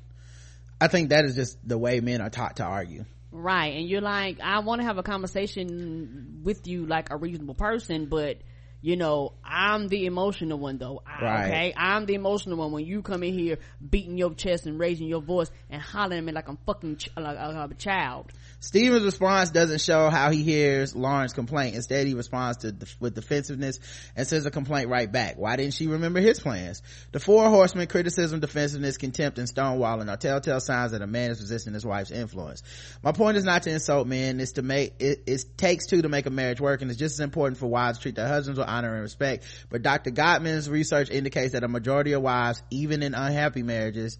I 0.79 0.87
think 0.87 1.09
that 1.09 1.25
is 1.25 1.35
just 1.35 1.57
the 1.67 1.77
way 1.77 1.99
men 1.99 2.21
are 2.21 2.29
taught 2.29 2.57
to 2.57 2.63
argue. 2.63 3.03
Right. 3.31 3.75
And 3.75 3.87
you're 3.87 4.01
like, 4.01 4.39
I 4.39 4.59
want 4.59 4.79
to 4.79 4.87
have 4.87 4.97
a 4.97 5.03
conversation 5.03 6.41
with 6.43 6.67
you 6.67 6.85
like 6.85 7.09
a 7.11 7.17
reasonable 7.17 7.55
person, 7.55 8.05
but 8.05 8.37
you 8.81 8.95
know, 8.97 9.33
I'm 9.43 9.87
the 9.87 10.05
emotional 10.05 10.57
one 10.57 10.77
though. 10.77 11.03
Right. 11.21 11.45
Okay. 11.45 11.73
I'm 11.77 12.05
the 12.05 12.15
emotional 12.15 12.57
one 12.57 12.71
when 12.71 12.85
you 12.85 13.01
come 13.01 13.23
in 13.23 13.33
here 13.33 13.59
beating 13.87 14.17
your 14.17 14.33
chest 14.33 14.65
and 14.65 14.79
raising 14.79 15.07
your 15.07 15.21
voice 15.21 15.51
and 15.69 15.81
hollering 15.81 16.19
at 16.19 16.23
me 16.23 16.31
like 16.31 16.47
I'm 16.47 16.57
fucking 16.65 16.97
ch- 16.97 17.09
like, 17.15 17.37
like 17.37 17.71
a 17.71 17.75
child. 17.75 18.31
Steven's 18.61 19.03
response 19.03 19.49
doesn't 19.49 19.81
show 19.81 20.11
how 20.11 20.29
he 20.29 20.43
hears 20.43 20.95
Lauren's 20.95 21.33
complaint. 21.33 21.75
Instead, 21.75 22.05
he 22.05 22.13
responds 22.13 22.59
to 22.59 22.75
with 22.99 23.15
defensiveness 23.15 23.79
and 24.15 24.27
sends 24.27 24.45
a 24.45 24.51
complaint 24.51 24.87
right 24.87 25.11
back. 25.11 25.35
Why 25.39 25.55
didn't 25.55 25.73
she 25.73 25.87
remember 25.87 26.19
his 26.19 26.39
plans? 26.39 26.83
The 27.11 27.19
four 27.19 27.49
horsemen, 27.49 27.87
criticism, 27.87 28.39
defensiveness, 28.39 28.97
contempt, 28.97 29.39
and 29.39 29.47
stonewalling 29.47 30.11
are 30.11 30.15
telltale 30.15 30.59
signs 30.59 30.91
that 30.91 31.01
a 31.01 31.07
man 31.07 31.31
is 31.31 31.41
resisting 31.41 31.73
his 31.73 31.83
wife's 31.83 32.11
influence. 32.11 32.61
My 33.01 33.13
point 33.13 33.37
is 33.37 33.43
not 33.43 33.63
to 33.63 33.71
insult 33.71 34.05
men. 34.05 34.39
It's 34.39 34.51
to 34.53 34.61
make, 34.61 34.93
it, 34.99 35.23
it 35.25 35.57
takes 35.57 35.87
two 35.87 36.03
to 36.03 36.09
make 36.09 36.27
a 36.27 36.31
marriage 36.31 36.61
work 36.61 36.83
and 36.83 36.91
it's 36.91 36.99
just 36.99 37.15
as 37.15 37.19
important 37.19 37.57
for 37.57 37.65
wives 37.65 37.97
to 37.97 38.03
treat 38.03 38.15
their 38.15 38.27
husbands 38.27 38.59
with 38.59 38.67
honor 38.67 38.93
and 38.93 39.01
respect. 39.01 39.43
But 39.71 39.81
Dr. 39.81 40.11
Gottman's 40.11 40.69
research 40.69 41.09
indicates 41.09 41.53
that 41.53 41.63
a 41.63 41.67
majority 41.67 42.11
of 42.11 42.21
wives, 42.21 42.61
even 42.69 43.01
in 43.01 43.15
unhappy 43.15 43.63
marriages, 43.63 44.19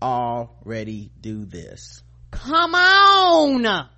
already 0.00 1.10
do 1.20 1.44
this. 1.44 2.02
Come 2.36 2.74
on! 2.74 3.88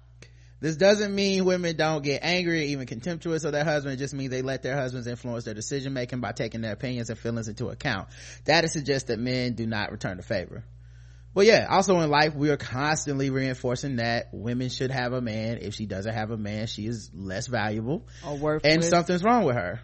This 0.61 0.77
doesn't 0.77 1.15
mean 1.15 1.45
women 1.45 1.77
don't 1.77 2.03
get 2.03 2.21
angry 2.23 2.61
or 2.61 2.65
even 2.65 2.87
contemptuous 2.87 3.45
of 3.45 3.53
their 3.53 3.65
husband. 3.65 3.95
It 3.95 3.99
just 3.99 4.15
means 4.15 4.31
they 4.31 4.43
let 4.43 4.63
their 4.63 4.77
husbands 4.77 5.07
influence 5.07 5.45
their 5.45 5.55
decision 5.55 5.93
making 5.93 6.21
by 6.21 6.33
taking 6.33 6.63
their 6.63 6.73
opinions 6.73 7.11
and 7.11 7.19
feelings 7.19 7.49
into 7.49 7.69
account. 7.69 8.09
That 8.45 8.69
suggests 8.71 9.09
that 9.09 9.19
men 9.19 9.55
do 9.55 9.67
not 9.67 9.93
return 9.93 10.17
the 10.17 10.23
favor. 10.23 10.65
Well, 11.35 11.47
yeah, 11.47 11.67
also 11.71 12.01
in 12.01 12.11
life, 12.11 12.35
we 12.35 12.51
are 12.51 12.57
constantly 12.57 13.31
reinforcing 13.31 13.97
that 13.97 14.31
women 14.33 14.71
should 14.71 14.91
have 14.91 15.13
a 15.13 15.21
man. 15.21 15.59
If 15.61 15.75
she 15.75 15.87
doesn't 15.87 16.13
have 16.13 16.33
a 16.33 16.37
man, 16.37 16.67
she 16.67 16.87
is 16.87 17.11
less 17.15 17.47
valuable. 17.47 18.09
Or 18.27 18.37
worthless. 18.37 18.75
And 18.75 18.85
something's 18.85 19.23
wrong 19.23 19.45
with 19.45 19.55
her. 19.55 19.81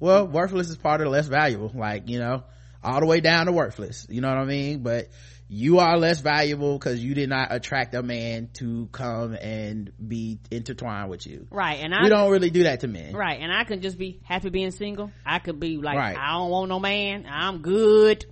Well, 0.00 0.26
worthless 0.26 0.70
is 0.70 0.76
part 0.76 1.02
of 1.02 1.08
less 1.08 1.26
valuable. 1.26 1.70
Like, 1.74 2.08
you 2.08 2.18
know, 2.18 2.44
all 2.82 3.00
the 3.00 3.06
way 3.06 3.20
down 3.20 3.46
to 3.46 3.52
worthless. 3.52 4.06
You 4.08 4.20
know 4.22 4.28
what 4.28 4.38
I 4.38 4.44
mean? 4.44 4.82
But 4.82 5.08
you 5.48 5.78
are 5.78 5.96
less 5.96 6.20
valuable 6.20 6.76
because 6.76 7.02
you 7.02 7.14
did 7.14 7.28
not 7.28 7.48
attract 7.52 7.94
a 7.94 8.02
man 8.02 8.50
to 8.54 8.88
come 8.90 9.34
and 9.34 9.92
be 10.06 10.40
intertwined 10.50 11.08
with 11.08 11.26
you. 11.26 11.46
Right. 11.50 11.80
And 11.80 11.94
I 11.94 12.02
we 12.02 12.08
don't 12.08 12.32
really 12.32 12.50
do 12.50 12.64
that 12.64 12.80
to 12.80 12.88
men. 12.88 13.14
Right. 13.14 13.40
And 13.40 13.52
I 13.52 13.64
can 13.64 13.80
just 13.80 13.96
be 13.96 14.20
happy 14.24 14.50
being 14.50 14.72
single. 14.72 15.12
I 15.24 15.38
could 15.38 15.60
be 15.60 15.76
like, 15.76 15.96
Right. 15.96 16.16
I 16.16 16.32
don't 16.32 16.50
want 16.50 16.68
no 16.68 16.80
man. 16.80 17.26
I'm 17.30 17.58
good. 17.58 18.26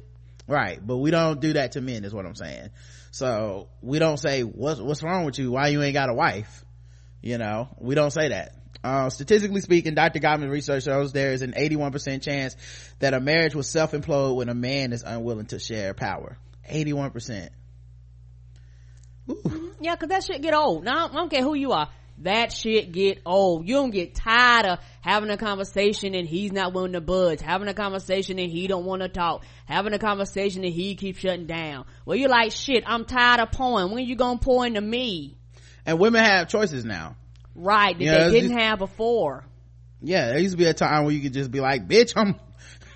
Right. 0.49 0.85
But 0.85 0.97
we 0.97 1.13
don't 1.13 1.41
do 1.41 1.53
that 1.53 1.73
to 1.73 1.81
men 1.81 2.05
is 2.05 2.13
what 2.13 2.27
I'm 2.27 2.35
saying. 2.35 2.71
So 3.13 3.69
we 3.81 4.01
don't 4.01 4.19
say, 4.19 4.43
what's, 4.43 4.81
what's 4.81 5.03
wrong 5.03 5.25
with 5.25 5.39
you? 5.39 5.53
Why 5.53 5.69
you 5.69 5.83
ain't 5.83 5.95
got 5.95 6.11
a 6.11 6.15
wife? 6.15 6.65
You 7.23 7.39
know, 7.39 7.69
we 7.79 7.95
don't 7.95 8.11
say 8.11 8.31
that. 8.31 8.57
Uh, 8.83 9.09
statistically 9.09 9.63
speaking, 9.63 9.95
Dr. 9.95 10.19
Gottman 10.19 10.51
research 10.51 10.83
shows 10.83 11.13
there 11.13 11.33
is 11.33 11.41
an 11.41 11.53
81% 11.53 12.23
chance 12.23 12.57
that 12.99 13.15
a 13.15 13.21
marriage 13.21 13.55
will 13.55 13.63
self-implode 13.63 14.37
when 14.37 14.51
a 14.51 14.55
man 14.55 14.93
is 14.93 15.03
unwilling 15.03 15.47
to 15.47 15.59
share 15.59 15.95
power. 15.95 16.37
81%. 16.71 17.49
Mm-hmm. 19.29 19.67
Yeah, 19.81 19.97
cause 19.97 20.09
that 20.11 20.25
shit 20.25 20.43
get 20.43 20.55
old. 20.55 20.85
Now, 20.85 21.07
I 21.09 21.13
don't 21.13 21.31
care 21.31 21.43
who 21.43 21.55
you 21.55 21.73
are. 21.73 21.89
That 22.19 22.53
shit 22.53 22.93
get 22.93 23.21
old. 23.27 23.67
You 23.67 23.75
don't 23.75 23.91
get 23.91 24.15
tired 24.15 24.67
of 24.67 24.79
having 25.01 25.31
a 25.31 25.37
conversation 25.37 26.15
and 26.15 26.29
he's 26.29 26.53
not 26.53 26.73
willing 26.73 26.93
to 26.93 27.01
budge. 27.01 27.41
Having 27.41 27.69
a 27.69 27.75
conversation 27.75 28.39
and 28.39 28.51
he 28.51 28.67
don't 28.69 28.85
want 28.85 29.03
to 29.03 29.09
talk. 29.09 29.45
Having 29.67 29.95
a 29.95 29.99
conversation 29.99 30.63
and 30.65 30.73
he 30.73 30.95
keeps 30.95 31.19
shutting 31.19 31.47
down. 31.47 31.87
Well, 32.07 32.17
you're 32.17 32.29
like, 32.29 32.53
shit, 32.53 32.85
I'm 32.87 33.05
tired 33.05 33.41
of 33.41 33.51
pouring. 33.51 33.91
When 33.91 34.05
you 34.05 34.15
gonna 34.15 34.39
pour 34.39 34.65
into 34.65 34.81
me? 34.81 35.37
And 35.87 35.99
women 35.99 36.25
have 36.25 36.49
choices 36.49 36.85
now. 36.85 37.17
Right, 37.57 37.99
that 37.99 38.05
Yeah, 38.05 38.13
they 38.19 38.25
it's 38.27 38.33
didn't 38.33 38.51
just- 38.51 38.61
have 38.63 38.79
before. 38.79 39.45
Yeah, 40.01 40.29
there 40.29 40.39
used 40.39 40.53
to 40.53 40.59
be 40.59 40.67
a 40.67 40.75
time 40.75 41.05
where 41.05 41.15
you 41.15 41.21
could 41.21 41.33
just 41.33 41.51
be 41.51 41.61
like, 41.61 41.89
bitch, 41.89 42.13
I'm, 42.15 42.39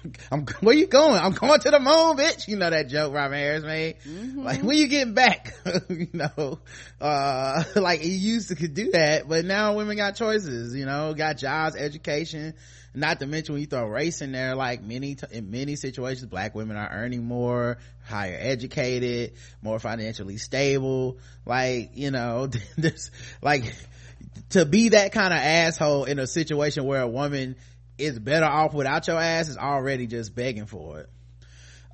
I'm, 0.32 0.46
where 0.60 0.74
you 0.74 0.86
going? 0.86 1.20
I'm 1.20 1.32
going 1.32 1.60
to 1.60 1.70
the 1.70 1.80
moon, 1.80 2.16
bitch. 2.16 2.48
You 2.48 2.56
know 2.56 2.70
that 2.70 2.88
joke 2.88 3.12
Robin 3.12 3.38
Harris 3.38 3.64
made? 3.64 3.96
Like, 4.36 4.62
when 4.62 4.76
you 4.76 4.88
getting 4.88 5.14
back? 5.14 5.54
you 5.88 6.08
know, 6.12 6.60
uh, 7.00 7.64
like 7.76 8.00
he 8.00 8.10
used 8.10 8.48
to 8.48 8.54
could 8.54 8.74
do 8.74 8.92
that, 8.92 9.28
but 9.28 9.44
now 9.44 9.74
women 9.74 9.96
got 9.96 10.16
choices, 10.16 10.74
you 10.74 10.86
know, 10.86 11.14
got 11.14 11.38
jobs, 11.38 11.76
education, 11.76 12.54
not 12.94 13.20
to 13.20 13.26
mention 13.26 13.54
when 13.54 13.60
you 13.60 13.66
throw 13.66 13.86
race 13.86 14.22
in 14.22 14.32
there, 14.32 14.54
like 14.54 14.82
many, 14.82 15.14
t- 15.14 15.26
in 15.30 15.50
many 15.50 15.76
situations, 15.76 16.26
black 16.26 16.54
women 16.54 16.76
are 16.76 16.90
earning 16.90 17.24
more, 17.24 17.78
higher 18.04 18.36
educated, 18.38 19.34
more 19.62 19.78
financially 19.78 20.36
stable. 20.36 21.18
Like, 21.44 21.90
you 21.94 22.10
know, 22.10 22.48
there's 22.76 23.10
like, 23.42 23.74
to 24.50 24.64
be 24.64 24.90
that 24.90 25.12
kind 25.12 25.32
of 25.32 25.40
asshole 25.40 26.04
in 26.04 26.18
a 26.18 26.26
situation 26.26 26.84
where 26.84 27.02
a 27.02 27.08
woman 27.08 27.56
is 27.98 28.18
better 28.18 28.46
off 28.46 28.72
without 28.72 29.06
your 29.06 29.20
ass 29.20 29.48
is 29.48 29.58
already 29.58 30.06
just 30.06 30.34
begging 30.34 30.66
for 30.66 31.00
it. 31.00 31.10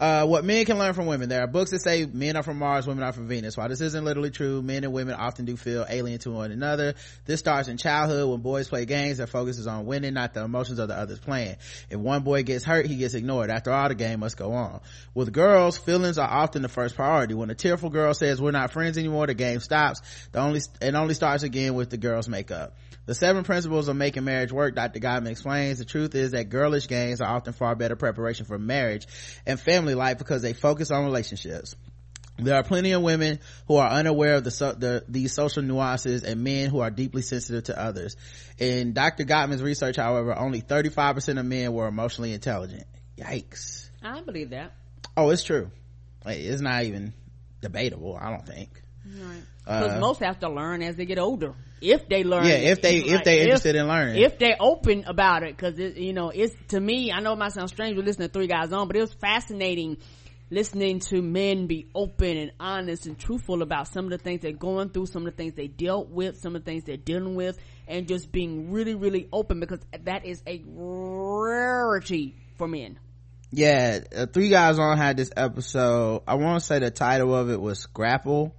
Uh, 0.01 0.27
what 0.27 0.45
men 0.45 0.65
can 0.65 0.77
learn 0.77 0.93
from 0.93 1.07
women. 1.07 1.29
There 1.29 1.41
are 1.41 1.47
books 1.47 1.71
that 1.71 1.81
say 1.81 2.05
men 2.05 2.37
are 2.37 2.43
from 2.43 2.59
Mars, 2.59 2.87
women 2.87 3.05
are 3.05 3.13
from 3.13 3.29
Venus. 3.29 3.57
While 3.57 3.69
this 3.69 3.81
isn't 3.81 4.05
literally 4.05 4.31
true, 4.31 4.61
men 4.61 4.83
and 4.83 4.93
women 4.93 5.15
often 5.15 5.45
do 5.45 5.57
feel 5.57 5.87
alien 5.89 6.19
to 6.21 6.33
one 6.33 6.51
another. 6.51 6.95
This 7.27 7.39
starts 7.39 7.69
in 7.69 7.77
childhood 7.77 8.29
when 8.29 8.41
boys 8.41 8.69
play 8.69 8.87
games 8.87 9.19
that 9.19 9.29
focuses 9.29 9.69
on 9.69 9.87
winning, 9.87 10.15
not 10.15 10.35
the 10.35 10.43
emotions 10.43 10.81
of 10.81 10.89
the 10.89 10.97
others 10.97 11.21
playing. 11.21 11.57
If 11.91 11.99
one 11.99 12.25
boy 12.25 12.43
gets 12.43 12.65
hurt, 12.65 12.87
he 12.87 12.97
gets 12.97 13.15
ignored. 13.15 13.51
After 13.51 13.73
all, 13.73 13.89
the 13.89 13.95
game 13.95 14.21
must 14.21 14.37
go 14.37 14.53
on. 14.53 14.81
With 15.15 15.33
girls, 15.33 15.79
feelings 15.79 16.19
are 16.19 16.29
often 16.29 16.63
the 16.63 16.69
first 16.69 16.97
priority. 16.97 17.35
When 17.35 17.51
a 17.51 17.55
tearful 17.55 17.91
girl 17.91 18.15
says 18.15 18.43
we're 18.43 18.51
not 18.51 18.73
friends 18.73 18.99
anymore, 18.99 19.29
the 19.29 19.35
game 19.35 19.61
stops. 19.61 20.01
The 20.33 20.41
only, 20.41 20.61
it 20.81 20.95
only 20.95 21.15
starts 21.15 21.45
again 21.45 21.75
with 21.75 21.91
the 21.91 21.99
girls 21.99 22.29
make 22.29 22.51
up. 22.51 22.75
The 23.07 23.15
seven 23.15 23.45
principles 23.45 23.89
of 23.89 23.97
making 23.97 24.25
marriage 24.25 24.51
work, 24.51 24.75
Dr. 24.75 24.99
Gottman 24.99 25.29
explains. 25.29 25.79
The 25.79 25.85
truth 25.85 26.15
is 26.15 26.31
that 26.31 26.49
girlish 26.49 26.89
games 26.89 27.21
are 27.21 27.37
often 27.37 27.53
far 27.53 27.75
better 27.75 27.97
preparation 27.97 28.47
for 28.47 28.59
marriage 28.59 29.07
and 29.45 29.61
family 29.61 29.84
life 29.93 30.17
because 30.17 30.41
they 30.41 30.55
focus 30.55 30.91
on 30.91 31.05
relationships. 31.05 31.77
There 32.39 32.57
are 32.57 32.63
plenty 32.63 32.93
of 32.93 33.03
women 33.03 33.41
who 33.69 33.77
are 33.77 33.89
unaware 33.89 34.37
of 34.37 34.45
the, 34.45 34.51
so, 34.51 34.73
the 34.73 35.05
these 35.07 35.35
social 35.35 35.63
nuances 35.63 36.25
and 36.25 36.43
men 36.43 36.71
who 36.71 36.81
are 36.81 36.91
deeply 36.91 37.21
sensitive 37.21 37.65
to 37.65 37.79
others. 37.79 38.17
In 38.59 38.95
Dr. 38.95 39.25
Gottman's 39.25 39.63
research, 39.63 39.97
however, 39.97 40.37
only 40.37 40.63
35% 40.63 41.39
of 41.39 41.45
men 41.45 41.75
were 41.75 41.87
emotionally 41.87 42.33
intelligent. 42.33 42.87
Yikes. 43.19 43.91
I 44.03 44.23
believe 44.23 44.51
that. 44.51 44.73
Oh, 45.17 45.29
it's 45.29 45.45
true. 45.45 45.71
It's 46.27 46.63
not 46.63 46.85
even, 46.85 47.13
debatable 47.65 48.17
i 48.21 48.31
don't 48.31 48.47
think 48.47 48.83
Because 49.05 49.93
Uh, 49.97 50.01
most 50.01 50.21
have 50.21 50.41
to 50.41 50.49
learn 50.49 50.83
as 50.83 50.97
they 50.97 51.05
get 51.07 51.19
older. 51.19 51.55
If 51.81 52.09
they 52.09 52.25
learn, 52.25 52.47
Yeah, 52.47 52.55
if 52.55 52.81
they- 52.83 52.99
if 52.99 53.11
Like, 53.13 53.25
they 53.25 53.43
interested 53.43 53.77
in 53.77 53.87
learning. 53.87 54.23
if 54.23 54.39
they're 54.39 54.57
open 54.61 55.05
about 55.07 55.43
it, 55.43 55.57
because 55.57 55.79
you 55.79 56.13
know, 56.13 56.31
it's 56.31 56.55
to 56.69 56.81
me. 56.81 57.13
I 57.13 57.21
know 57.21 57.33
it 57.35 57.39
might 57.39 57.53
sound 57.53 57.69
strange. 57.69 57.97
We're 57.97 58.05
listening 58.05 58.29
to 58.29 58.33
three 58.33 58.47
guys 58.47 58.73
on, 58.73 58.87
but 58.89 58.97
it 58.97 59.01
was 59.01 59.13
fascinating 59.13 59.99
listening 60.51 61.01
to 61.01 61.21
men 61.23 61.67
be 61.67 61.87
open 61.95 62.37
and 62.37 62.53
honest 62.61 63.07
and 63.07 63.19
truthful 63.19 63.63
about 63.63 63.89
some 63.89 64.05
of 64.05 64.11
the 64.11 64.19
things 64.19 64.41
they're 64.43 64.53
going 64.53 64.91
through, 64.91 65.07
some 65.07 65.27
of 65.27 65.33
the 65.33 65.37
things 65.37 65.55
they 65.55 65.67
dealt 65.67 66.11
with, 66.11 66.37
some 66.39 66.55
of 66.55 66.65
the 66.65 66.71
things 66.71 66.85
they're 66.85 66.97
dealing 66.99 67.35
with, 67.35 67.59
and 67.89 68.07
just 68.07 68.31
being 68.31 68.71
really, 68.71 68.95
really 68.95 69.27
open 69.33 69.59
because 69.59 69.81
that 70.05 70.25
is 70.27 70.43
a 70.47 70.63
rarity 70.67 72.35
for 72.57 72.69
men. 72.69 72.99
yeah 73.51 74.01
uh, 74.17 74.27
three 74.27 74.49
guys 74.49 74.79
on 74.79 74.97
had 74.97 75.17
this 75.17 75.31
episode 75.37 76.23
i 76.27 76.35
want 76.35 76.61
to 76.61 76.67
say 76.67 76.79
the 76.81 76.91
title 76.91 77.35
of 77.35 77.51
it 77.51 77.61
was 77.61 77.79
scrapple 77.79 78.55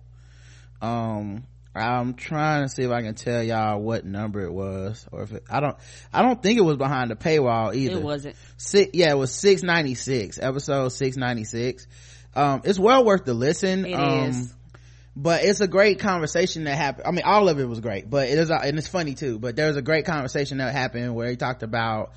um 0.82 1.44
i'm 1.74 2.14
trying 2.14 2.64
to 2.64 2.70
see 2.70 2.84
if 2.84 2.92
i 2.92 3.02
can 3.02 3.16
tell 3.16 3.44
y'all 3.44 3.82
what 3.82 4.06
number 4.06 4.42
it 4.42 4.52
was 4.54 5.06
or 5.12 5.24
if 5.24 5.32
it, 5.34 5.44
i 5.50 5.60
don't 5.60 5.76
i 6.14 6.22
don't 6.22 6.42
think 6.42 6.58
it 6.58 6.62
was 6.64 6.78
behind 6.78 7.12
the 7.12 7.16
paywall 7.16 7.76
either 7.76 7.98
It 7.98 8.04
wasn't. 8.04 8.36
six 8.58 8.92
yeah 8.94 9.12
it 9.12 9.18
was 9.18 9.32
696 9.34 10.40
episode 10.42 10.90
696 10.90 11.88
um 12.36 12.62
it's 12.64 12.80
well 12.80 13.04
worth 13.04 13.26
the 13.26 13.34
listen 13.34 13.86
It 13.86 13.94
um 13.94 14.30
is. 14.30 14.54
but 15.16 15.44
it's 15.44 15.62
a 15.62 15.68
great 15.68 16.00
conversation 16.00 16.64
that 16.66 16.76
happened 16.78 17.08
i 17.08 17.12
mean 17.12 17.26
all 17.26 17.50
of 17.50 17.60
it 17.60 17.66
was 17.68 17.80
great 17.82 18.10
but 18.10 18.30
it 18.30 18.38
is 18.38 18.50
and 18.50 18.78
it's 18.78 18.88
funny 18.88 19.14
too 19.14 19.40
but 19.40 19.56
there 19.56 19.68
was 19.68 19.78
a 19.78 19.82
great 19.82 20.06
conversation 20.06 20.60
that 20.60 20.74
happened 20.74 21.14
where 21.16 21.30
he 21.30 21.36
talked 21.36 21.64
about 21.64 22.12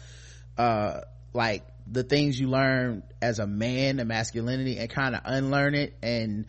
uh 0.57 1.01
like 1.33 1.65
the 1.91 2.03
things 2.05 2.39
you 2.39 2.49
learn 2.49 3.03
as 3.23 3.39
a 3.39 3.47
man 3.47 3.97
the 3.97 4.05
masculinity 4.05 4.79
and 4.79 4.91
kind 4.91 5.15
of 5.15 5.23
unlearn 5.25 5.75
it 5.75 5.95
and 6.03 6.47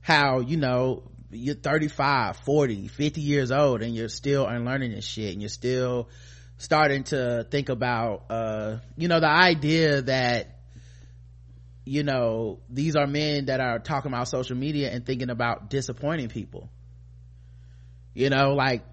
how 0.00 0.40
you 0.40 0.56
know 0.56 1.02
you're 1.32 1.54
35 1.54 2.36
40 2.38 2.88
50 2.88 3.20
years 3.20 3.50
old 3.50 3.82
and 3.82 3.94
you're 3.94 4.08
still 4.08 4.46
unlearning 4.46 4.92
this 4.92 5.06
shit 5.06 5.32
and 5.32 5.40
you're 5.40 5.48
still 5.48 6.08
starting 6.58 7.04
to 7.04 7.46
think 7.50 7.68
about 7.68 8.24
uh 8.30 8.78
you 8.96 9.08
know 9.08 9.18
the 9.18 9.28
idea 9.28 10.02
that 10.02 10.58
you 11.84 12.02
know 12.02 12.60
these 12.68 12.96
are 12.96 13.06
men 13.06 13.46
that 13.46 13.60
are 13.60 13.78
talking 13.78 14.12
about 14.12 14.28
social 14.28 14.56
media 14.56 14.90
and 14.90 15.04
thinking 15.04 15.30
about 15.30 15.70
disappointing 15.70 16.28
people. 16.28 16.68
You 18.14 18.30
know 18.30 18.54
like 18.54 18.84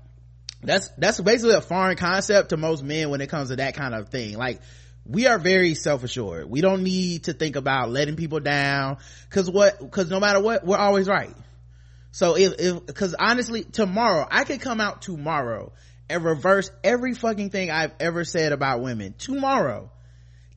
that's 0.63 0.89
that's 0.97 1.19
basically 1.19 1.55
a 1.55 1.61
foreign 1.61 1.97
concept 1.97 2.49
to 2.49 2.57
most 2.57 2.83
men 2.83 3.09
when 3.09 3.21
it 3.21 3.29
comes 3.29 3.49
to 3.49 3.57
that 3.57 3.75
kind 3.75 3.93
of 3.93 4.09
thing. 4.09 4.37
Like 4.37 4.61
we 5.05 5.27
are 5.27 5.37
very 5.37 5.75
self-assured. 5.75 6.49
We 6.49 6.61
don't 6.61 6.83
need 6.83 7.25
to 7.25 7.33
think 7.33 7.55
about 7.55 7.89
letting 7.89 8.15
people 8.15 8.39
down 8.39 8.97
because 9.29 9.49
what 9.49 9.79
because 9.79 10.09
no 10.09 10.19
matter 10.19 10.39
what 10.39 10.65
we're 10.65 10.77
always 10.77 11.07
right 11.07 11.35
so 12.11 12.35
if 12.35 12.53
if 12.59 12.85
because 12.85 13.15
honestly 13.19 13.63
tomorrow 13.63 14.27
i 14.29 14.43
could 14.43 14.61
come 14.61 14.81
out 14.81 15.01
tomorrow 15.01 15.71
and 16.09 16.25
reverse 16.25 16.71
every 16.83 17.13
fucking 17.13 17.49
thing 17.51 17.69
i've 17.69 17.93
ever 17.99 18.23
said 18.25 18.51
about 18.51 18.81
women. 18.81 19.13
Tomorrow 19.17 19.91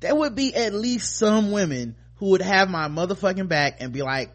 there 0.01 0.15
would 0.15 0.35
be 0.35 0.55
at 0.55 0.73
least 0.75 1.17
some 1.17 1.53
women 1.53 1.95
who 2.17 2.31
would 2.31 2.43
have 2.43 2.69
my 2.71 2.89
motherfucking 2.89 3.49
back 3.49 3.81
and 3.81 3.93
be 3.93 4.03
like 4.03 4.31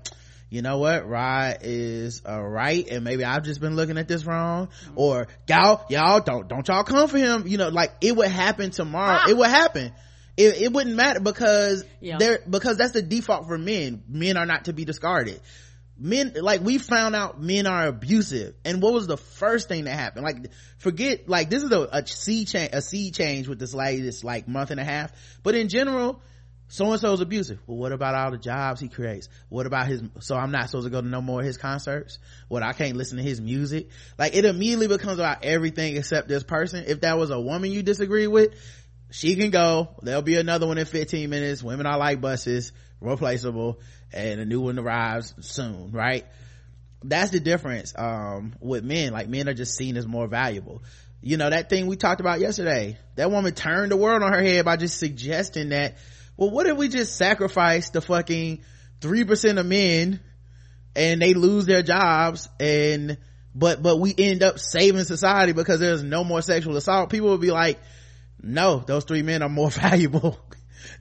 you 0.49 0.61
know 0.61 0.77
what? 0.77 1.05
Rod 1.05 1.57
is 1.63 2.21
uh, 2.25 2.41
right 2.41 2.87
and 2.87 3.03
maybe 3.03 3.25
i've 3.25 3.43
just 3.43 3.59
been 3.59 3.75
looking 3.75 3.97
at 3.97 4.07
this 4.07 4.25
wrong. 4.25 4.69
Or 4.95 5.27
y'all 5.47 5.83
y'all 5.89 6.21
don't 6.21 6.47
don't 6.47 6.65
y'all 6.67 6.83
come 6.83 7.09
for 7.09 7.17
him 7.17 7.47
you 7.47 7.57
know 7.57 7.69
like 7.69 7.91
it 8.01 8.15
would 8.15 8.29
happen 8.29 8.71
tomorrow. 8.71 9.27
It 9.27 9.35
would 9.35 9.49
happen. 9.49 9.91
It, 10.37 10.61
it 10.61 10.71
wouldn't 10.71 10.95
matter 10.95 11.19
because 11.19 11.83
Yeah. 11.99 12.19
there 12.19 12.39
because 12.47 12.77
that's 12.77 12.91
the 12.91 13.01
default 13.01 13.47
for 13.47 13.57
men. 13.57 14.03
Men 14.07 14.37
are 14.37 14.45
not 14.45 14.65
to 14.65 14.73
be 14.73 14.85
discarded 14.85 15.41
men 15.99 16.33
like 16.39 16.61
we 16.61 16.77
found 16.77 17.15
out 17.15 17.41
men 17.41 17.67
are 17.67 17.87
abusive. 17.87 18.55
And 18.63 18.81
what 18.81 18.93
was 18.93 19.07
the 19.07 19.17
first 19.17 19.67
thing 19.67 19.85
that 19.85 19.97
happened? 19.97 20.25
Like 20.25 20.51
forget 20.77 21.27
like 21.27 21.49
this 21.49 21.63
is 21.63 21.71
a, 21.71 21.87
a 21.91 22.07
sea 22.07 22.45
change 22.45 22.69
a 22.73 22.81
sea 22.81 23.11
change 23.11 23.47
with 23.47 23.59
this 23.59 23.73
latest 23.73 24.23
like 24.23 24.47
month 24.47 24.71
and 24.71 24.79
a 24.79 24.83
half. 24.83 25.11
But 25.43 25.55
in 25.55 25.69
general 25.69 26.21
so 26.69 26.91
and 26.91 26.99
so 26.99 27.13
is 27.13 27.21
abusive. 27.21 27.59
Well 27.65 27.77
what 27.77 27.91
about 27.91 28.13
all 28.13 28.31
the 28.31 28.37
jobs 28.37 28.81
he 28.81 28.89
creates? 28.89 29.29
What 29.49 29.65
about 29.65 29.87
his 29.87 30.01
so 30.19 30.35
i'm 30.35 30.51
not 30.51 30.69
supposed 30.69 30.85
to 30.87 30.91
go 30.91 31.01
to 31.01 31.07
no 31.07 31.21
more 31.21 31.39
of 31.39 31.45
his 31.45 31.57
concerts? 31.57 32.19
What 32.47 32.63
i 32.63 32.73
can't 32.73 32.95
listen 32.95 33.17
to 33.17 33.23
his 33.23 33.41
music? 33.41 33.89
Like 34.17 34.35
it 34.35 34.45
immediately 34.45 34.87
becomes 34.87 35.19
about 35.19 35.43
everything 35.43 35.97
except 35.97 36.27
this 36.27 36.43
person. 36.43 36.85
If 36.87 37.01
that 37.01 37.17
was 37.17 37.29
a 37.29 37.39
woman 37.39 37.71
you 37.71 37.83
disagree 37.83 38.27
with 38.27 38.53
she 39.09 39.35
can 39.35 39.51
go. 39.51 39.95
There'll 40.01 40.21
be 40.21 40.35
another 40.35 40.67
one 40.67 40.77
in 40.77 40.85
15 40.85 41.29
minutes. 41.29 41.63
Women 41.63 41.85
are 41.85 41.97
like 41.97 42.21
buses. 42.21 42.71
Replaceable 42.99 43.79
and 44.13 44.39
a 44.39 44.45
new 44.45 44.61
one 44.61 44.79
arrives 44.79 45.33
soon 45.41 45.91
right? 45.91 46.25
That's 47.03 47.31
the 47.31 47.39
difference 47.39 47.93
um 47.97 48.53
with 48.59 48.83
men. 48.83 49.13
Like 49.13 49.27
men 49.27 49.47
are 49.49 49.53
just 49.53 49.75
seen 49.75 49.97
as 49.97 50.07
more 50.07 50.27
valuable. 50.27 50.83
You 51.21 51.37
know 51.37 51.49
that 51.49 51.69
thing 51.69 51.87
we 51.87 51.95
talked 51.95 52.21
about 52.21 52.39
yesterday 52.39 52.97
that 53.15 53.31
woman 53.31 53.53
turned 53.53 53.91
the 53.91 53.97
world 53.97 54.23
on 54.23 54.33
her 54.33 54.41
head 54.41 54.65
by 54.65 54.77
just 54.77 54.99
suggesting 54.99 55.69
that 55.69 55.97
well 56.37 56.49
what 56.49 56.67
if 56.67 56.77
we 56.77 56.87
just 56.87 57.15
sacrifice 57.15 57.89
the 57.89 58.01
fucking 58.01 58.63
3% 59.01 59.59
of 59.59 59.65
men 59.65 60.19
and 60.95 61.21
they 61.21 61.33
lose 61.33 61.65
their 61.65 61.83
jobs 61.83 62.49
and 62.59 63.17
but 63.53 63.81
but 63.81 63.97
we 63.99 64.13
end 64.17 64.43
up 64.43 64.59
saving 64.59 65.03
society 65.03 65.53
because 65.53 65.79
there's 65.79 66.03
no 66.03 66.23
more 66.23 66.41
sexual 66.41 66.77
assault? 66.77 67.09
People 67.09 67.29
would 67.29 67.41
be 67.41 67.51
like 67.51 67.79
no 68.41 68.79
those 68.79 69.03
three 69.03 69.23
men 69.23 69.41
are 69.41 69.49
more 69.49 69.71
valuable 69.71 70.39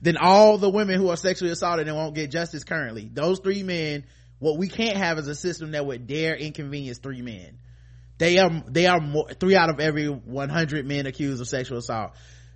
than 0.01 0.17
all 0.17 0.57
the 0.57 0.69
women 0.69 0.99
who 0.99 1.09
are 1.09 1.17
sexually 1.17 1.51
assaulted 1.51 1.87
and 1.87 1.95
won't 1.95 2.15
get 2.15 2.31
justice 2.31 2.63
currently. 2.63 3.09
Those 3.11 3.39
three 3.39 3.63
men 3.63 4.05
what 4.39 4.57
we 4.57 4.67
can't 4.67 4.97
have 4.97 5.17
is 5.17 5.27
a 5.27 5.35
system 5.35 5.71
that 5.71 5.85
would 5.85 6.07
dare 6.07 6.35
inconvenience 6.35 6.99
three 6.99 7.21
men. 7.21 7.57
They 8.17 8.37
are 8.39 8.63
they 8.67 8.87
are 8.87 8.99
more 8.99 9.29
three 9.33 9.55
out 9.55 9.69
of 9.69 9.79
every 9.79 10.07
100 10.07 10.85
men 10.85 11.05
accused 11.05 11.41
of 11.41 11.47
sexual 11.47 11.77
assault 11.77 12.13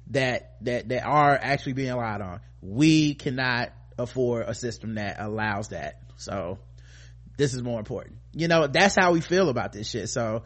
that 0.07 0.55
that 0.61 0.89
that 0.89 1.03
are 1.05 1.37
actually 1.39 1.73
being 1.73 1.95
lied 1.95 2.21
on. 2.21 2.39
We 2.61 3.15
cannot 3.15 3.71
afford 3.97 4.47
a 4.47 4.53
system 4.53 4.95
that 4.95 5.17
allows 5.19 5.69
that. 5.69 6.01
So 6.17 6.59
this 7.37 7.53
is 7.53 7.63
more 7.63 7.79
important. 7.79 8.17
You 8.33 8.47
know 8.47 8.67
that's 8.67 8.95
how 8.99 9.13
we 9.13 9.21
feel 9.21 9.49
about 9.49 9.73
this 9.73 9.89
shit. 9.89 10.09
So 10.09 10.43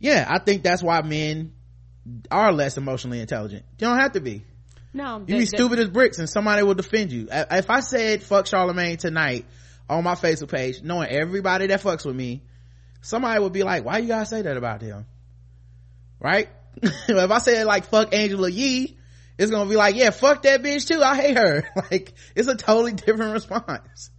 yeah 0.00 0.26
i 0.30 0.38
think 0.38 0.62
that's 0.62 0.80
why 0.80 1.02
men 1.02 1.52
are 2.30 2.52
less 2.52 2.76
emotionally 2.76 3.20
intelligent. 3.20 3.64
You 3.78 3.86
don't 3.86 3.98
have 3.98 4.12
to 4.12 4.20
be 4.20 4.44
No, 4.98 5.18
you 5.20 5.38
be 5.38 5.46
stupid 5.46 5.78
as 5.78 5.88
bricks 5.88 6.18
and 6.18 6.28
somebody 6.28 6.64
will 6.64 6.74
defend 6.74 7.12
you. 7.12 7.28
If 7.30 7.70
i 7.70 7.80
said 7.80 8.22
fuck 8.22 8.46
Charlamagne 8.46 8.98
tonight 8.98 9.46
on 9.88 10.02
my 10.02 10.16
facebook 10.16 10.50
page 10.50 10.82
knowing 10.82 11.08
everybody 11.08 11.68
that 11.68 11.80
fucks 11.80 12.04
with 12.04 12.16
me 12.16 12.42
somebody 13.00 13.40
would 13.40 13.52
be 13.52 13.62
like 13.62 13.84
why 13.84 13.98
you 13.98 14.08
gotta 14.08 14.26
say 14.26 14.42
that 14.42 14.56
about 14.56 14.82
him 14.82 15.06
right? 16.20 16.48
If 16.82 17.30
i 17.30 17.38
said 17.38 17.64
like 17.66 17.84
fuck 17.86 18.12
angela 18.12 18.50
yee 18.50 18.98
it's 19.38 19.52
gonna 19.52 19.70
be 19.70 19.76
like 19.76 19.94
yeah 19.94 20.10
fuck 20.10 20.42
that 20.42 20.62
bitch 20.62 20.88
too. 20.88 21.00
I 21.00 21.14
hate 21.16 21.36
her. 21.38 21.68
Like 21.90 22.12
it's 22.34 22.48
a 22.48 22.56
totally 22.56 22.92
different 22.92 23.32
response. 23.38 24.10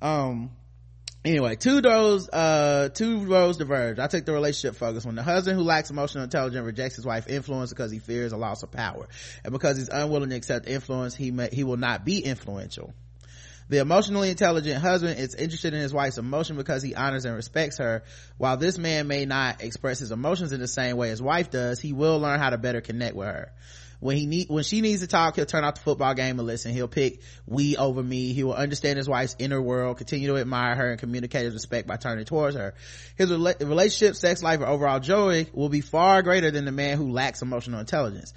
Um 0.00 0.52
anyway 1.28 1.56
two 1.56 1.80
rows 1.80 2.28
uh 2.30 2.88
two 2.94 3.20
rows 3.20 3.58
diverge 3.58 3.98
i 3.98 4.06
take 4.06 4.24
the 4.24 4.32
relationship 4.32 4.76
focus 4.76 5.04
when 5.04 5.14
the 5.14 5.22
husband 5.22 5.58
who 5.58 5.62
lacks 5.62 5.90
emotional 5.90 6.24
intelligence 6.24 6.64
rejects 6.64 6.96
his 6.96 7.04
wife's 7.04 7.26
influence 7.26 7.70
because 7.70 7.90
he 7.92 7.98
fears 7.98 8.32
a 8.32 8.36
loss 8.36 8.62
of 8.62 8.70
power 8.70 9.06
and 9.44 9.52
because 9.52 9.76
he's 9.76 9.88
unwilling 9.88 10.30
to 10.30 10.36
accept 10.36 10.66
influence 10.66 11.14
he 11.14 11.30
may 11.30 11.48
he 11.52 11.64
will 11.64 11.76
not 11.76 12.04
be 12.04 12.20
influential 12.20 12.94
the 13.68 13.80
emotionally 13.80 14.30
intelligent 14.30 14.80
husband 14.80 15.18
is 15.18 15.34
interested 15.34 15.74
in 15.74 15.80
his 15.80 15.92
wife's 15.92 16.16
emotion 16.16 16.56
because 16.56 16.82
he 16.82 16.94
honors 16.94 17.26
and 17.26 17.36
respects 17.36 17.76
her. 17.76 18.02
While 18.38 18.56
this 18.56 18.78
man 18.78 19.08
may 19.08 19.26
not 19.26 19.62
express 19.62 19.98
his 19.98 20.10
emotions 20.10 20.52
in 20.52 20.60
the 20.60 20.66
same 20.66 20.96
way 20.96 21.10
his 21.10 21.20
wife 21.20 21.50
does, 21.50 21.78
he 21.78 21.92
will 21.92 22.18
learn 22.18 22.40
how 22.40 22.48
to 22.48 22.56
better 22.56 22.80
connect 22.80 23.14
with 23.14 23.28
her. 23.28 23.52
When 24.00 24.16
he 24.16 24.26
need, 24.26 24.48
when 24.48 24.62
she 24.62 24.80
needs 24.80 25.00
to 25.00 25.08
talk, 25.08 25.36
he'll 25.36 25.46
turn 25.46 25.64
off 25.64 25.74
the 25.74 25.80
football 25.80 26.14
game 26.14 26.38
and 26.38 26.46
listen. 26.46 26.72
He'll 26.72 26.86
pick 26.86 27.20
we 27.46 27.76
over 27.76 28.02
me. 28.02 28.32
He 28.32 28.44
will 28.44 28.54
understand 28.54 28.96
his 28.96 29.08
wife's 29.08 29.34
inner 29.38 29.60
world, 29.60 29.96
continue 29.96 30.28
to 30.28 30.36
admire 30.36 30.76
her 30.76 30.90
and 30.90 31.00
communicate 31.00 31.44
his 31.44 31.54
respect 31.54 31.88
by 31.88 31.96
turning 31.96 32.24
towards 32.24 32.56
her. 32.56 32.74
His 33.16 33.28
rela- 33.30 33.58
relationship, 33.60 34.14
sex 34.14 34.42
life, 34.42 34.60
or 34.60 34.66
overall 34.66 35.00
joy 35.00 35.48
will 35.52 35.68
be 35.68 35.80
far 35.80 36.22
greater 36.22 36.50
than 36.52 36.64
the 36.64 36.72
man 36.72 36.96
who 36.96 37.10
lacks 37.10 37.42
emotional 37.42 37.80
intelligence. 37.80 38.32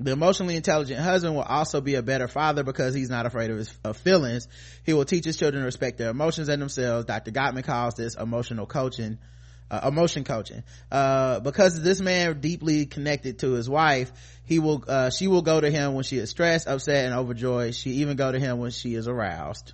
The 0.00 0.12
emotionally 0.12 0.54
intelligent 0.54 1.00
husband 1.00 1.34
will 1.34 1.42
also 1.42 1.80
be 1.80 1.96
a 1.96 2.02
better 2.02 2.28
father 2.28 2.62
because 2.62 2.94
he's 2.94 3.10
not 3.10 3.26
afraid 3.26 3.50
of 3.50 3.58
his 3.58 3.76
of 3.82 3.96
feelings. 3.96 4.46
He 4.84 4.92
will 4.92 5.04
teach 5.04 5.24
his 5.24 5.36
children 5.36 5.62
to 5.62 5.66
respect 5.66 5.98
their 5.98 6.10
emotions 6.10 6.48
and 6.48 6.62
themselves. 6.62 7.06
Dr. 7.06 7.32
Gottman 7.32 7.64
calls 7.64 7.94
this 7.94 8.14
emotional 8.14 8.66
coaching, 8.66 9.18
uh, 9.70 9.80
emotion 9.88 10.24
coaching. 10.24 10.62
Uh, 10.90 11.40
because 11.40 11.82
this 11.82 12.00
man 12.00 12.40
deeply 12.40 12.86
connected 12.86 13.40
to 13.40 13.52
his 13.52 13.68
wife, 13.68 14.12
he 14.44 14.58
will, 14.58 14.84
uh, 14.86 15.10
she 15.10 15.28
will 15.28 15.42
go 15.42 15.60
to 15.60 15.70
him 15.70 15.94
when 15.94 16.04
she 16.04 16.16
is 16.16 16.30
stressed, 16.30 16.66
upset, 16.66 17.06
and 17.06 17.14
overjoyed. 17.14 17.74
She 17.74 17.90
even 17.90 18.16
go 18.16 18.30
to 18.30 18.38
him 18.38 18.58
when 18.58 18.70
she 18.70 18.94
is 18.94 19.08
aroused. 19.08 19.72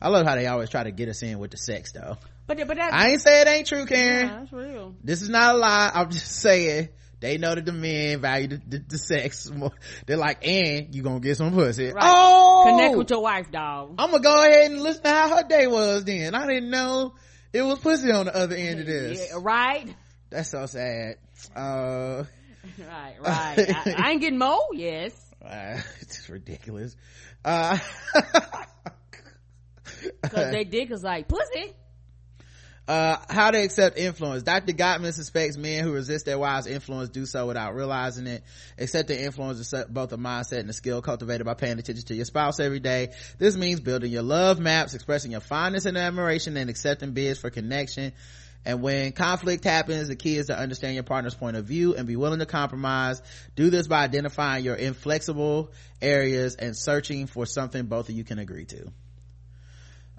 I 0.00 0.08
love 0.08 0.26
how 0.26 0.36
they 0.36 0.46
always 0.46 0.70
try 0.70 0.84
to 0.84 0.92
get 0.92 1.08
us 1.08 1.22
in 1.22 1.38
with 1.38 1.50
the 1.50 1.56
sex 1.56 1.92
though. 1.92 2.18
But 2.46 2.58
but 2.66 2.76
that 2.76 2.94
I 2.94 3.10
ain't 3.10 3.20
say 3.20 3.42
it 3.42 3.48
ain't 3.48 3.66
true, 3.66 3.84
Karen 3.84 4.26
yeah, 4.26 4.38
that's 4.38 4.52
real. 4.52 4.94
this 5.04 5.20
is 5.20 5.28
not 5.28 5.54
a 5.54 5.58
lie 5.58 5.90
i'm 5.92 6.10
just 6.10 6.40
saying 6.40 6.88
they 7.20 7.36
know 7.36 7.54
that 7.54 7.64
the 7.64 7.72
men 7.72 8.20
value 8.20 8.48
the, 8.48 8.60
the, 8.68 8.84
the 8.88 8.98
sex 8.98 9.50
more. 9.50 9.72
They're 10.06 10.16
like, 10.16 10.46
and 10.46 10.94
you 10.94 11.02
gonna 11.02 11.20
get 11.20 11.36
some 11.36 11.52
pussy. 11.52 11.90
Right. 11.90 11.96
Oh! 12.00 12.64
Connect 12.68 12.96
with 12.96 13.10
your 13.10 13.22
wife, 13.22 13.50
dog. 13.50 13.96
I'm 13.98 14.10
gonna 14.10 14.22
go 14.22 14.44
ahead 14.44 14.70
and 14.70 14.80
listen 14.80 15.02
to 15.02 15.10
how 15.10 15.36
her 15.36 15.42
day 15.42 15.66
was 15.66 16.04
then. 16.04 16.34
I 16.34 16.46
didn't 16.46 16.70
know 16.70 17.14
it 17.52 17.62
was 17.62 17.78
pussy 17.78 18.10
on 18.10 18.26
the 18.26 18.34
other 18.36 18.56
end 18.56 18.80
of 18.80 18.86
this. 18.86 19.28
Yeah, 19.30 19.38
right? 19.40 19.94
That's 20.30 20.50
so 20.50 20.66
sad. 20.66 21.16
Uh, 21.54 22.24
Right, 22.78 23.14
right. 23.20 23.74
I, 23.86 23.94
I 23.96 24.10
ain't 24.10 24.20
getting 24.20 24.38
more, 24.38 24.60
yes. 24.72 25.12
uh, 25.42 25.80
it's 26.00 26.28
ridiculous. 26.28 26.94
Uh, 27.44 27.78
Cause 30.22 30.50
they 30.52 30.64
dick 30.64 30.90
is 30.90 31.02
like, 31.02 31.28
pussy. 31.28 31.72
Uh, 32.88 33.18
how 33.28 33.50
to 33.50 33.62
accept 33.62 33.98
influence. 33.98 34.42
Dr. 34.42 34.72
Gottman 34.72 35.12
suspects 35.12 35.58
men 35.58 35.84
who 35.84 35.92
resist 35.92 36.24
their 36.24 36.38
wives' 36.38 36.66
influence 36.66 37.10
do 37.10 37.26
so 37.26 37.46
without 37.46 37.74
realizing 37.74 38.26
it. 38.26 38.42
Accepting 38.78 39.20
influence 39.20 39.58
is 39.58 39.84
both 39.90 40.10
a 40.14 40.16
mindset 40.16 40.60
and 40.60 40.70
a 40.70 40.72
skill 40.72 41.02
cultivated 41.02 41.44
by 41.44 41.52
paying 41.52 41.78
attention 41.78 42.06
to 42.06 42.14
your 42.14 42.24
spouse 42.24 42.58
every 42.60 42.80
day. 42.80 43.10
This 43.36 43.56
means 43.56 43.80
building 43.80 44.10
your 44.10 44.22
love 44.22 44.58
maps, 44.58 44.94
expressing 44.94 45.32
your 45.32 45.42
fondness 45.42 45.84
and 45.84 45.98
admiration, 45.98 46.56
and 46.56 46.70
accepting 46.70 47.12
bids 47.12 47.38
for 47.38 47.50
connection. 47.50 48.14
And 48.64 48.80
when 48.80 49.12
conflict 49.12 49.64
happens, 49.64 50.08
the 50.08 50.16
key 50.16 50.38
is 50.38 50.46
to 50.46 50.58
understand 50.58 50.94
your 50.94 51.04
partner's 51.04 51.34
point 51.34 51.58
of 51.58 51.66
view 51.66 51.94
and 51.94 52.06
be 52.06 52.16
willing 52.16 52.38
to 52.38 52.46
compromise. 52.46 53.20
Do 53.54 53.68
this 53.68 53.86
by 53.86 54.02
identifying 54.02 54.64
your 54.64 54.76
inflexible 54.76 55.72
areas 56.00 56.54
and 56.54 56.74
searching 56.74 57.26
for 57.26 57.44
something 57.44 57.84
both 57.84 58.08
of 58.08 58.14
you 58.14 58.24
can 58.24 58.38
agree 58.38 58.64
to. 58.64 58.90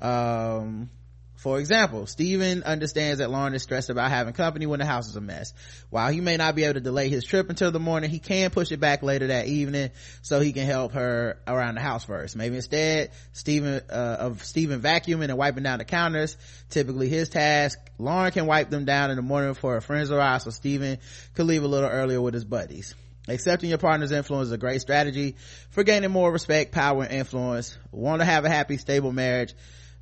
Um, 0.08 0.92
for 1.40 1.58
example, 1.58 2.06
Steven 2.06 2.64
understands 2.64 3.20
that 3.20 3.32
Lauren 3.32 3.54
is 3.54 3.64
stressed 3.64 3.90
about 3.90 4.10
having 4.10 4.34
company 4.34 4.66
when 4.66 4.80
the 4.80 4.86
house 4.86 5.08
is 5.08 5.16
a 5.16 5.22
mess. 5.22 5.54
While 5.90 6.12
he 6.12 6.20
may 6.20 6.36
not 6.36 6.54
be 6.54 6.66
able 6.66 6.74
to 6.74 6.82
delay 6.82 7.08
his 7.08 7.24
trip 7.24 7.50
until 7.50 7.72
the 7.72 7.80
morning, 7.80 8.10
he 8.10 8.20
can 8.20 8.50
push 8.50 8.74
it 8.74 8.82
back 8.82 9.04
later 9.04 9.28
that 9.28 9.48
evening 9.48 9.92
so 10.22 10.42
he 10.42 10.52
can 10.52 10.66
help 10.66 10.92
her 10.92 11.40
around 11.48 11.76
the 11.76 11.82
house 11.82 12.04
first. 12.04 12.36
Maybe 12.36 12.58
instead, 12.58 13.12
Steven, 13.32 13.82
uh, 13.90 14.18
of 14.20 14.44
Steven 14.44 14.82
vacuuming 14.82 15.30
and 15.30 15.38
wiping 15.38 15.64
down 15.64 15.80
the 15.80 15.86
counters, 15.86 16.36
typically 16.70 17.08
his 17.08 17.30
task, 17.30 17.80
Lauren 17.98 18.34
can 18.34 18.46
wipe 18.46 18.70
them 18.70 18.84
down 18.84 19.10
in 19.10 19.16
the 19.16 19.22
morning 19.22 19.52
before 19.52 19.76
her 19.76 19.82
friends 19.82 20.12
arrive 20.12 20.42
so 20.42 20.50
Steven 20.50 20.98
could 21.36 21.46
leave 21.46 21.64
a 21.64 21.68
little 21.68 21.90
earlier 21.90 22.22
with 22.22 22.34
his 22.34 22.44
buddies. 22.44 22.96
Accepting 23.30 23.70
your 23.70 23.78
partner's 23.78 24.12
influence 24.12 24.48
is 24.48 24.52
a 24.52 24.58
great 24.58 24.82
strategy 24.82 25.38
for 25.70 25.84
gaining 25.84 26.12
more 26.12 26.34
respect, 26.34 26.74
power, 26.74 27.04
and 27.04 27.14
influence. 27.14 27.78
Want 27.94 28.20
to 28.20 28.26
have 28.26 28.44
a 28.44 28.50
happy, 28.50 28.76
stable 28.76 29.14
marriage? 29.14 29.54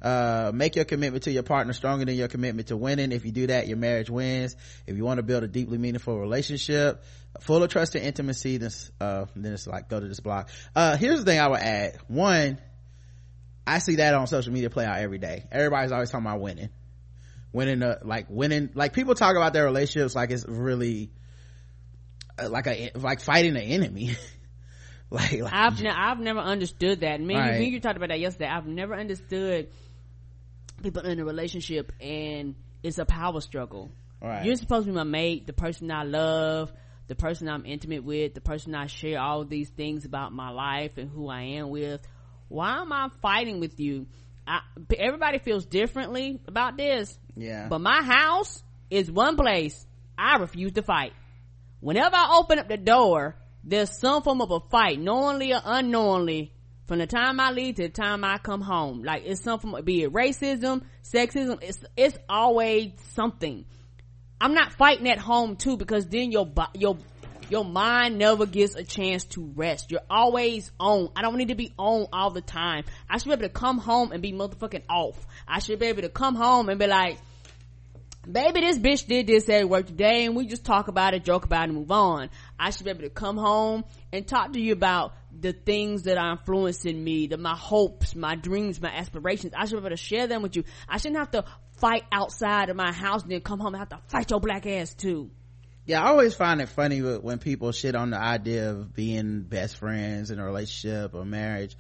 Uh, 0.08 0.52
make 0.54 0.78
your 0.78 0.86
commitment 0.86 1.24
to 1.24 1.32
your 1.32 1.44
partner 1.44 1.74
stronger 1.74 2.06
than 2.06 2.16
your 2.16 2.30
commitment 2.30 2.70
to 2.70 2.78
winning. 2.78 3.12
If 3.12 3.26
you 3.26 3.32
do 3.34 3.48
that 3.48 3.68
your 3.68 3.76
marriage 3.76 4.10
wins. 4.10 4.56
If 4.86 4.96
you 4.96 5.04
want 5.04 5.18
to 5.18 5.24
build 5.24 5.44
a 5.44 5.48
deeply 5.48 5.78
meaningful 5.78 6.18
relationship 6.18 7.04
full 7.42 7.62
of 7.62 7.70
trust 7.70 7.94
and 7.96 8.06
intimacy 8.06 8.58
then 8.58 8.72
uh, 9.02 9.26
then 9.36 9.54
it's 9.54 9.68
like 9.68 9.90
go 9.90 10.00
to 10.00 10.08
this 10.08 10.22
block. 10.22 10.50
Uh, 10.76 10.96
here's 10.96 11.20
the 11.20 11.26
thing 11.26 11.40
i 11.40 11.48
would 11.48 11.60
add. 11.60 11.98
One 12.08 12.58
i 13.66 13.80
see 13.80 13.96
that 13.98 14.14
on 14.14 14.28
social 14.28 14.54
media 14.54 14.70
play 14.70 14.86
out 14.86 15.00
every 15.00 15.18
day. 15.18 15.44
Everybody's 15.52 15.92
always 15.92 16.10
talking 16.10 16.26
about 16.26 16.40
winning. 16.40 16.70
Winning 17.52 17.84
uh, 17.84 18.00
like 18.04 18.28
winning 18.30 18.70
like 18.76 18.94
people 18.94 19.14
talk 19.14 19.36
about 19.36 19.52
their 19.52 19.66
relationships 19.66 20.16
like 20.16 20.32
it's 20.32 20.46
really 20.48 21.12
uh, 22.40 22.50
like 22.50 22.68
a 22.68 22.92
like 22.96 23.20
fighting 23.20 23.58
an 23.58 23.64
enemy. 23.64 24.16
Like, 25.10 25.40
like 25.40 25.54
I've 25.54 25.82
ne- 25.82 25.90
I've 25.90 26.20
never 26.20 26.42
understood 26.42 27.00
that. 27.00 27.22
Me, 27.22 27.34
Right. 27.34 27.62
you 27.62 27.80
talked 27.80 27.96
about 27.96 28.10
that 28.10 28.20
yesterday. 28.20 28.50
I've 28.50 28.68
never 28.68 28.94
understood 28.94 29.70
people 30.82 31.04
in 31.04 31.20
a 31.20 31.26
relationship 31.26 31.92
and 32.00 32.56
it's 32.84 32.98
a 32.98 33.06
power 33.06 33.42
struggle. 33.42 33.92
Right. 34.22 34.46
You're 34.46 34.56
supposed 34.56 34.86
to 34.86 34.92
be 34.92 34.96
my 34.96 35.04
mate, 35.04 35.48
the 35.48 35.54
person 35.54 35.92
I 35.92 36.04
love, 36.04 36.72
the 37.08 37.16
person 37.16 37.48
I'm 37.48 37.66
intimate 37.66 38.04
with, 38.04 38.34
the 38.34 38.42
person 38.42 38.76
I 38.76 38.88
share 38.88 39.20
all 39.20 39.46
these 39.46 39.70
things 39.70 40.06
about 40.06 40.34
my 40.34 40.50
life 40.50 40.98
and 40.98 41.10
who 41.10 41.30
I 41.30 41.42
am 41.58 41.70
with. 41.70 42.02
Why 42.48 42.82
am 42.82 42.92
I 42.92 43.10
fighting 43.22 43.60
with 43.60 43.80
you? 43.80 44.08
I, 44.46 44.62
everybody 44.98 45.40
feels 45.40 45.66
differently 45.66 46.40
about 46.48 46.78
this. 46.78 47.18
yeah 47.36 47.68
But 47.68 47.82
my 47.82 48.02
house 48.02 48.64
is 48.90 49.12
one 49.12 49.36
place 49.36 49.86
I 50.18 50.38
refuse 50.38 50.72
to 50.74 50.82
fight. 50.82 51.14
Whenever 51.80 52.16
I 52.16 52.38
open 52.40 52.58
up 52.58 52.68
the 52.68 52.78
door, 52.78 53.36
there's 53.64 53.98
some 54.00 54.24
form 54.24 54.42
of 54.42 54.52
a 54.52 54.60
fight, 54.72 55.00
knowingly 55.00 55.54
or 55.54 55.62
unknowingly, 55.64 56.54
from 56.88 57.00
the 57.00 57.08
time 57.08 57.40
I 57.40 57.52
leave 57.52 57.76
to 57.76 57.84
the 57.84 57.90
time 57.90 58.24
I 58.24 58.38
come 58.38 58.62
home. 58.62 59.04
Like 59.04 59.24
it's 59.26 59.42
something, 59.42 59.74
be 59.84 60.04
it 60.04 60.14
racism, 60.14 60.84
sexism, 61.04 61.60
it's, 61.62 61.80
it's 61.96 62.18
always 62.30 62.94
something. 63.14 63.66
I'm 64.40 64.54
not 64.54 64.72
fighting 64.72 65.10
at 65.10 65.20
home 65.20 65.58
too 65.58 65.78
because 65.78 66.08
then 66.08 66.32
your, 66.32 66.50
your, 66.74 66.98
your 67.50 67.66
mind 67.66 68.18
never 68.18 68.46
gets 68.46 68.76
a 68.76 68.84
chance 68.84 69.26
to 69.26 69.52
rest. 69.56 69.92
You're 69.92 70.02
always 70.10 70.72
on. 70.80 71.10
I 71.16 71.22
don't 71.22 71.38
need 71.38 71.50
to 71.50 71.56
be 71.56 71.74
on 71.78 72.08
all 72.14 72.30
the 72.30 72.42
time. 72.42 72.86
I 73.10 73.18
should 73.18 73.28
be 73.28 73.34
able 73.34 73.44
to 73.44 73.50
come 73.50 73.80
home 73.80 74.12
and 74.12 74.22
be 74.22 74.32
motherfucking 74.32 74.84
off. 74.90 75.28
I 75.48 75.60
should 75.60 75.80
be 75.80 75.88
able 75.88 76.04
to 76.04 76.10
come 76.10 76.36
home 76.36 76.70
and 76.70 76.80
be 76.80 76.88
like, 76.88 77.18
baby, 78.30 78.62
this 78.62 78.78
bitch 78.78 79.08
did 79.08 79.28
this 79.28 79.50
at 79.50 79.68
work 79.68 79.88
today 79.88 80.26
and 80.26 80.36
we 80.36 80.46
just 80.46 80.66
talk 80.66 80.88
about 80.88 81.14
it, 81.14 81.26
joke 81.26 81.46
about 81.46 81.64
it, 81.64 81.70
and 81.70 81.74
move 81.74 81.92
on. 81.92 82.30
I 82.60 82.70
should 82.70 82.86
be 82.86 82.92
able 82.92 83.02
to 83.02 83.10
come 83.10 83.38
home 83.38 83.84
and 84.14 84.28
talk 84.28 84.54
to 84.54 84.60
you 84.60 84.74
about 84.74 85.14
the 85.40 85.54
things 85.54 86.04
that 86.04 86.18
are 86.18 86.32
influencing 86.32 87.04
me, 87.04 87.28
the, 87.28 87.38
my 87.38 87.56
hopes, 87.56 88.16
my 88.16 88.36
dreams, 88.36 88.82
my 88.82 88.90
aspirations. 88.90 89.54
I 89.56 89.66
should 89.66 89.76
be 89.76 89.80
able 89.80 89.90
to 89.90 89.98
share 89.98 90.28
them 90.28 90.42
with 90.42 90.56
you. 90.56 90.64
I 90.90 90.98
shouldn't 90.98 91.20
have 91.20 91.32
to 91.32 91.46
fight 91.78 92.04
outside 92.12 92.70
of 92.70 92.76
my 92.76 92.92
house 92.92 93.24
and 93.24 93.32
then 93.32 93.42
come 93.42 93.60
home 93.60 93.74
and 93.74 93.78
have 93.78 93.90
to 93.90 94.00
fight 94.08 94.30
your 94.32 94.40
black 94.40 94.66
ass 94.66 94.94
too. 94.94 95.30
yeah 95.86 96.04
i 96.04 96.08
always 96.08 96.34
find 96.34 96.60
it 96.60 96.70
funny 96.70 97.00
when 97.00 97.38
people 97.38 97.72
shit 97.72 97.96
on 97.96 98.10
the 98.10 98.18
idea 98.18 98.72
of 98.72 98.94
being 98.94 99.44
best 99.44 99.78
friends 99.78 100.32
in 100.32 100.40
a 100.40 100.46
relationship 100.46 101.14
or 101.14 101.24
marriage 101.24 101.78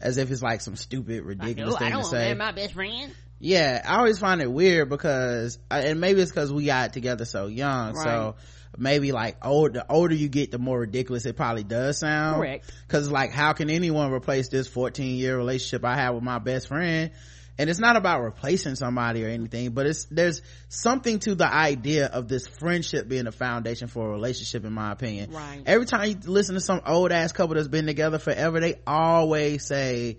as 0.00 0.16
if 0.16 0.30
it's 0.30 0.42
like 0.42 0.60
some 0.60 0.76
stupid 0.76 1.24
ridiculous 1.24 1.76
thing 1.76 1.92
I 1.92 1.96
to 1.96 2.04
say 2.04 2.34
my 2.34 2.52
best 2.52 2.74
friend. 2.74 3.12
yeah 3.38 3.82
i 3.84 3.96
always 3.96 4.18
find 4.18 4.40
it 4.40 4.50
weird 4.50 4.88
because 4.88 5.58
and 5.70 6.00
maybe 6.00 6.20
it's 6.20 6.30
because 6.30 6.52
we 6.52 6.66
got 6.66 6.92
together 6.92 7.24
so 7.24 7.48
young 7.48 7.96
so 7.96 8.36
maybe 8.80 9.12
like 9.12 9.36
old 9.44 9.74
the 9.74 9.84
older 9.92 10.14
you 10.14 10.28
get 10.28 10.50
the 10.50 10.58
more 10.58 10.80
ridiculous 10.80 11.26
it 11.26 11.36
probably 11.36 11.62
does 11.64 11.98
sound 11.98 12.36
Correct. 12.36 12.72
because 12.86 13.10
like 13.10 13.30
how 13.30 13.52
can 13.52 13.70
anyone 13.70 14.10
replace 14.12 14.48
this 14.48 14.66
14 14.66 15.16
year 15.16 15.36
relationship 15.36 15.84
i 15.84 15.94
have 15.94 16.14
with 16.14 16.24
my 16.24 16.38
best 16.38 16.68
friend 16.68 17.10
and 17.58 17.68
it's 17.68 17.78
not 17.78 17.96
about 17.96 18.22
replacing 18.22 18.74
somebody 18.74 19.22
or 19.24 19.28
anything 19.28 19.70
but 19.72 19.86
it's 19.86 20.06
there's 20.06 20.40
something 20.70 21.18
to 21.18 21.34
the 21.34 21.46
idea 21.52 22.06
of 22.06 22.26
this 22.26 22.46
friendship 22.46 23.06
being 23.06 23.26
a 23.26 23.32
foundation 23.32 23.86
for 23.86 24.08
a 24.08 24.10
relationship 24.10 24.64
in 24.64 24.72
my 24.72 24.92
opinion 24.92 25.30
Right. 25.30 25.62
every 25.66 25.84
time 25.86 26.08
you 26.08 26.16
listen 26.24 26.54
to 26.54 26.60
some 26.60 26.80
old 26.86 27.12
ass 27.12 27.32
couple 27.32 27.56
that's 27.56 27.68
been 27.68 27.86
together 27.86 28.18
forever 28.18 28.60
they 28.60 28.76
always 28.86 29.66
say 29.66 30.16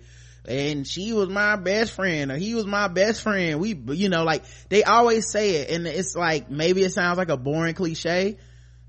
and 0.47 0.87
she 0.87 1.13
was 1.13 1.29
my 1.29 1.55
best 1.55 1.93
friend 1.93 2.31
or 2.31 2.35
he 2.35 2.55
was 2.55 2.65
my 2.65 2.87
best 2.87 3.21
friend 3.21 3.59
we 3.59 3.75
you 3.93 4.09
know 4.09 4.23
like 4.23 4.43
they 4.69 4.83
always 4.83 5.29
say 5.31 5.57
it 5.57 5.69
and 5.71 5.85
it's 5.85 6.15
like 6.15 6.49
maybe 6.49 6.81
it 6.83 6.91
sounds 6.91 7.17
like 7.19 7.29
a 7.29 7.37
boring 7.37 7.75
cliche 7.75 8.37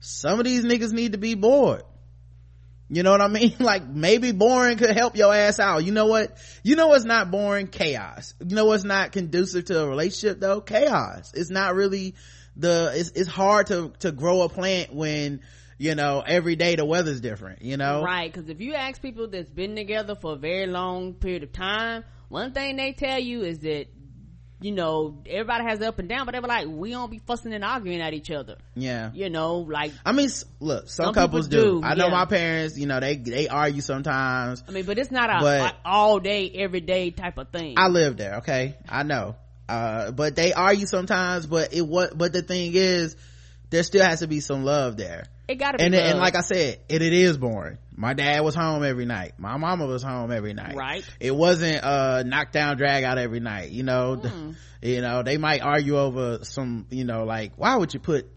some 0.03 0.39
of 0.39 0.45
these 0.45 0.65
niggas 0.65 0.93
need 0.93 1.13
to 1.13 1.19
be 1.19 1.35
bored 1.35 1.83
you 2.93 3.03
know 3.03 3.11
what 3.11 3.23
I 3.23 3.29
mean? 3.29 3.57
Like 3.63 3.89
maybe 3.89 4.33
boring 4.33 4.77
could 4.77 4.91
help 4.91 5.17
your 5.17 5.33
ass 5.33 5.59
out. 5.59 5.85
You 5.85 5.93
know 5.93 6.07
what? 6.07 6.37
You 6.63 6.77
know 6.77 6.89
what's 6.89 7.07
not 7.07 7.31
boring? 7.31 7.69
Chaos. 7.69 8.35
You 8.47 8.55
know 8.55 8.67
what's 8.67 8.85
not 8.85 9.13
conducive 9.13 9.65
to 9.67 9.83
a 9.83 9.89
relationship 9.89 10.41
though? 10.41 10.61
Chaos. 10.61 11.33
It's 11.35 11.49
not 11.49 11.75
really 11.75 12.17
the, 12.55 12.93
it's, 12.95 13.11
it's 13.13 13.29
hard 13.29 13.69
to, 13.69 13.95
to 14.01 14.13
grow 14.13 14.43
a 14.43 14.51
plant 14.51 14.93
when, 14.93 15.41
you 15.79 15.95
know, 15.95 16.23
every 16.27 16.55
day 16.55 16.77
the 16.77 16.85
weather's 16.85 17.23
different, 17.23 17.63
you 17.63 17.79
know? 17.79 18.03
Right, 18.03 18.31
because 18.31 18.51
if 18.51 18.61
you 18.61 18.75
ask 18.75 19.01
people 19.01 19.29
that's 19.29 19.49
been 19.49 19.75
together 19.75 20.15
for 20.15 20.35
a 20.35 20.37
very 20.37 20.67
long 20.67 21.15
period 21.15 21.45
of 21.45 21.53
time, 21.53 22.05
one 22.29 22.53
thing 22.53 22.77
they 22.77 22.93
tell 22.93 23.19
you 23.19 23.43
is 23.43 23.61
that, 23.61 23.87
you 24.63 24.73
know, 24.73 25.19
everybody 25.27 25.65
has 25.65 25.83
up 25.83 25.99
and 25.99 26.09
down, 26.09 26.25
but 26.27 26.33
they 26.33 26.41
were 26.41 26.49
like, 26.49 26.67
we 26.69 26.91
don't 26.91 27.11
be 27.11 27.19
fussing 27.19 27.53
and 27.53 27.65
arguing 27.65 28.01
at 28.01 28.15
each 28.15 28.31
other. 28.31 28.57
Yeah. 28.75 29.11
You 29.13 29.29
know, 29.31 29.59
like, 29.59 29.93
I 30.05 30.13
mean, 30.13 30.29
look, 30.61 30.89
some, 30.89 31.07
Some 31.07 31.15
couples 31.15 31.49
do. 31.49 31.81
do, 31.81 31.83
I 31.83 31.95
know 31.95 32.07
yeah. 32.07 32.13
my 32.13 32.25
parents, 32.27 32.79
you 32.79 32.87
know, 32.87 33.01
they, 33.01 33.17
they 33.17 33.49
argue 33.49 33.81
sometimes. 33.83 34.63
I 34.67 34.71
mean, 34.71 34.85
but 34.85 34.99
it's 34.99 35.11
not 35.11 35.31
a, 35.31 35.75
all 35.85 36.21
day, 36.21 36.51
every 36.55 36.81
day 36.81 37.11
type 37.11 37.39
of 37.39 37.51
thing. 37.51 37.75
I 37.77 37.89
live 37.89 38.17
there, 38.17 38.37
okay? 38.37 38.77
I 38.89 39.03
know. 39.03 39.37
Uh, 39.69 40.11
but 40.11 40.37
they 40.37 40.53
argue 40.53 40.87
sometimes, 40.87 41.47
but 41.47 41.73
it 41.73 41.83
what, 41.83 42.17
but 42.17 42.33
the 42.33 42.43
thing 42.43 42.73
is, 42.75 43.17
there 43.71 43.83
still 43.83 44.05
has 44.05 44.21
to 44.21 44.27
be 44.27 44.41
some 44.41 44.65
love 44.65 44.97
there. 44.97 45.25
It 45.49 45.57
gotta 45.57 45.79
be 45.79 45.85
and 45.85 45.95
and 45.95 46.19
like 46.19 46.35
I 46.37 46.41
said, 46.43 46.79
it, 46.89 47.03
it 47.03 47.13
is 47.13 47.37
boring. 47.37 47.79
My 47.95 48.15
dad 48.15 48.41
was 48.41 48.55
home 48.55 48.83
every 48.85 49.05
night. 49.05 49.35
My 49.39 49.57
mama 49.59 49.87
was 49.87 50.03
home 50.03 50.31
every 50.33 50.55
night. 50.55 50.75
Right. 50.75 51.05
It 51.21 51.35
wasn't 51.35 51.83
uh 51.85 52.23
knock 52.23 52.53
down 52.53 52.77
drag 52.77 53.05
out 53.05 53.19
every 53.19 53.41
night. 53.41 53.71
You 53.71 53.83
know, 53.83 54.17
The- 54.17 54.29
Hmm. 54.29 54.51
you 54.83 55.01
know 55.01 55.23
they 55.23 55.37
might 55.39 55.61
argue 55.63 55.99
over 55.99 56.41
some. 56.45 56.87
You 56.91 57.05
know, 57.05 57.25
like 57.25 57.53
why 57.57 57.77
would 57.77 57.93
you 57.95 58.01
put 58.01 58.29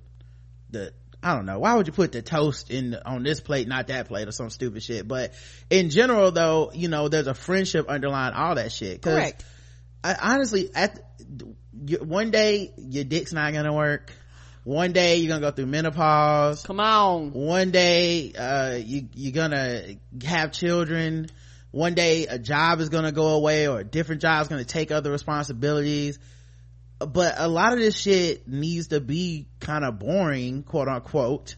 the 0.69 0.94
I 1.23 1.34
don't 1.36 1.45
know 1.45 1.57
why 1.60 1.73
would 1.76 1.88
you 1.88 1.94
put 1.94 2.11
the 2.11 2.22
toast 2.22 2.69
in 2.69 2.95
on 3.06 3.23
this 3.23 3.40
plate, 3.40 3.68
not 3.68 3.88
that 3.88 4.07
plate, 4.07 4.27
or 4.27 4.32
some 4.32 4.49
stupid 4.49 4.84
shit. 4.84 5.07
But 5.07 5.34
in 5.69 5.90
general, 5.90 6.32
though, 6.32 6.72
you 6.73 6.88
know, 6.88 7.07
there's 7.07 7.27
a 7.27 7.34
friendship 7.34 7.88
underlying 7.90 8.34
all 8.36 8.56
that 8.56 8.72
shit. 8.72 9.02
Correct. 9.02 9.44
I, 10.03 10.15
honestly, 10.22 10.69
at 10.76 10.99
one 11.99 12.32
day 12.32 12.73
your 12.77 13.03
dick's 13.06 13.34
not 13.34 13.53
gonna 13.53 13.73
work. 13.73 14.11
One 14.65 14.93
day 14.93 15.17
you're 15.17 15.29
gonna 15.29 15.41
go 15.41 15.51
through 15.51 15.67
menopause. 15.67 16.63
Come 16.63 16.79
on. 16.79 17.31
One 17.33 17.69
day 17.69 18.33
uh 18.33 18.79
you 18.83 19.07
you're 19.13 19.31
gonna 19.31 19.83
have 20.25 20.51
children. 20.51 21.27
One 21.69 21.93
day 21.93 22.25
a 22.25 22.39
job 22.39 22.79
is 22.79 22.89
gonna 22.89 23.11
go 23.11 23.35
away 23.35 23.67
or 23.67 23.79
a 23.79 23.83
different 23.83 24.23
job 24.23 24.41
is 24.41 24.47
gonna 24.47 24.65
take 24.65 24.89
other 24.91 25.11
responsibilities. 25.11 26.17
But 26.97 27.35
a 27.37 27.47
lot 27.47 27.73
of 27.73 27.79
this 27.79 27.95
shit 27.95 28.47
needs 28.47 28.87
to 28.87 28.99
be 28.99 29.47
kind 29.59 29.85
of 29.85 29.99
boring 29.99 30.63
quote 30.63 30.87
unquote. 30.87 31.55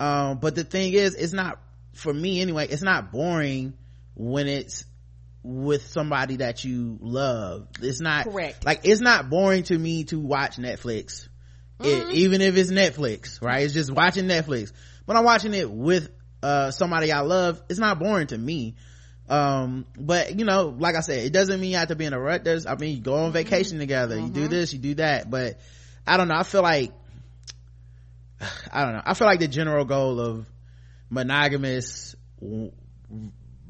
Um 0.00 0.38
but 0.38 0.56
the 0.56 0.64
thing 0.64 0.94
is 0.94 1.14
it's 1.14 1.32
not 1.32 1.60
for 1.94 2.12
me 2.12 2.40
anyway 2.40 2.66
it's 2.66 2.82
not 2.82 3.12
boring 3.12 3.74
when 4.16 4.48
it's 4.48 4.84
with 5.44 5.86
somebody 5.86 6.36
that 6.36 6.64
you 6.64 6.98
love. 7.00 7.68
It's 7.80 8.00
not 8.00 8.24
Correct. 8.24 8.66
like 8.66 8.80
it's 8.82 9.00
not 9.00 9.30
boring 9.30 9.62
to 9.64 9.78
me 9.78 10.04
to 10.04 10.18
watch 10.18 10.56
netflix 10.56 11.28
it, 11.84 12.08
even 12.10 12.40
if 12.40 12.56
it's 12.56 12.70
netflix 12.70 13.40
right? 13.42 13.64
It's 13.64 13.74
just 13.74 13.90
watching 13.90 14.26
netflix. 14.26 14.72
But 15.06 15.16
i'm 15.16 15.24
watching 15.24 15.54
it 15.54 15.70
with 15.70 16.10
uh 16.42 16.70
somebody 16.70 17.12
i 17.12 17.20
love 17.20 17.62
it's 17.68 17.78
not 17.78 17.98
boring 17.98 18.28
to 18.28 18.38
me. 18.38 18.76
Um 19.28 19.86
but 19.98 20.38
you 20.38 20.44
know 20.44 20.74
like 20.78 20.94
i 20.94 21.00
said 21.00 21.18
it 21.18 21.32
doesn't 21.32 21.60
mean 21.60 21.70
you 21.70 21.76
have 21.76 21.88
to 21.88 21.96
be 21.96 22.04
in 22.04 22.12
a 22.12 22.20
rut 22.20 22.44
there's 22.44 22.66
i 22.66 22.74
mean 22.76 22.96
you 22.96 23.02
go 23.02 23.14
on 23.14 23.32
vacation 23.32 23.78
together. 23.78 24.18
You 24.18 24.28
do 24.28 24.48
this 24.48 24.72
you 24.72 24.78
do 24.78 24.94
that. 24.94 25.30
But 25.30 25.60
i 26.06 26.16
don't 26.16 26.28
know. 26.28 26.36
I 26.36 26.42
feel 26.42 26.62
like 26.62 26.92
i 28.72 28.84
don't 28.84 28.94
know. 28.94 29.02
I 29.04 29.14
feel 29.14 29.26
like 29.26 29.40
the 29.40 29.48
general 29.48 29.84
goal 29.84 30.20
of 30.20 30.46
monogamous 31.10 32.16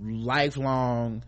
lifelong 0.00 1.24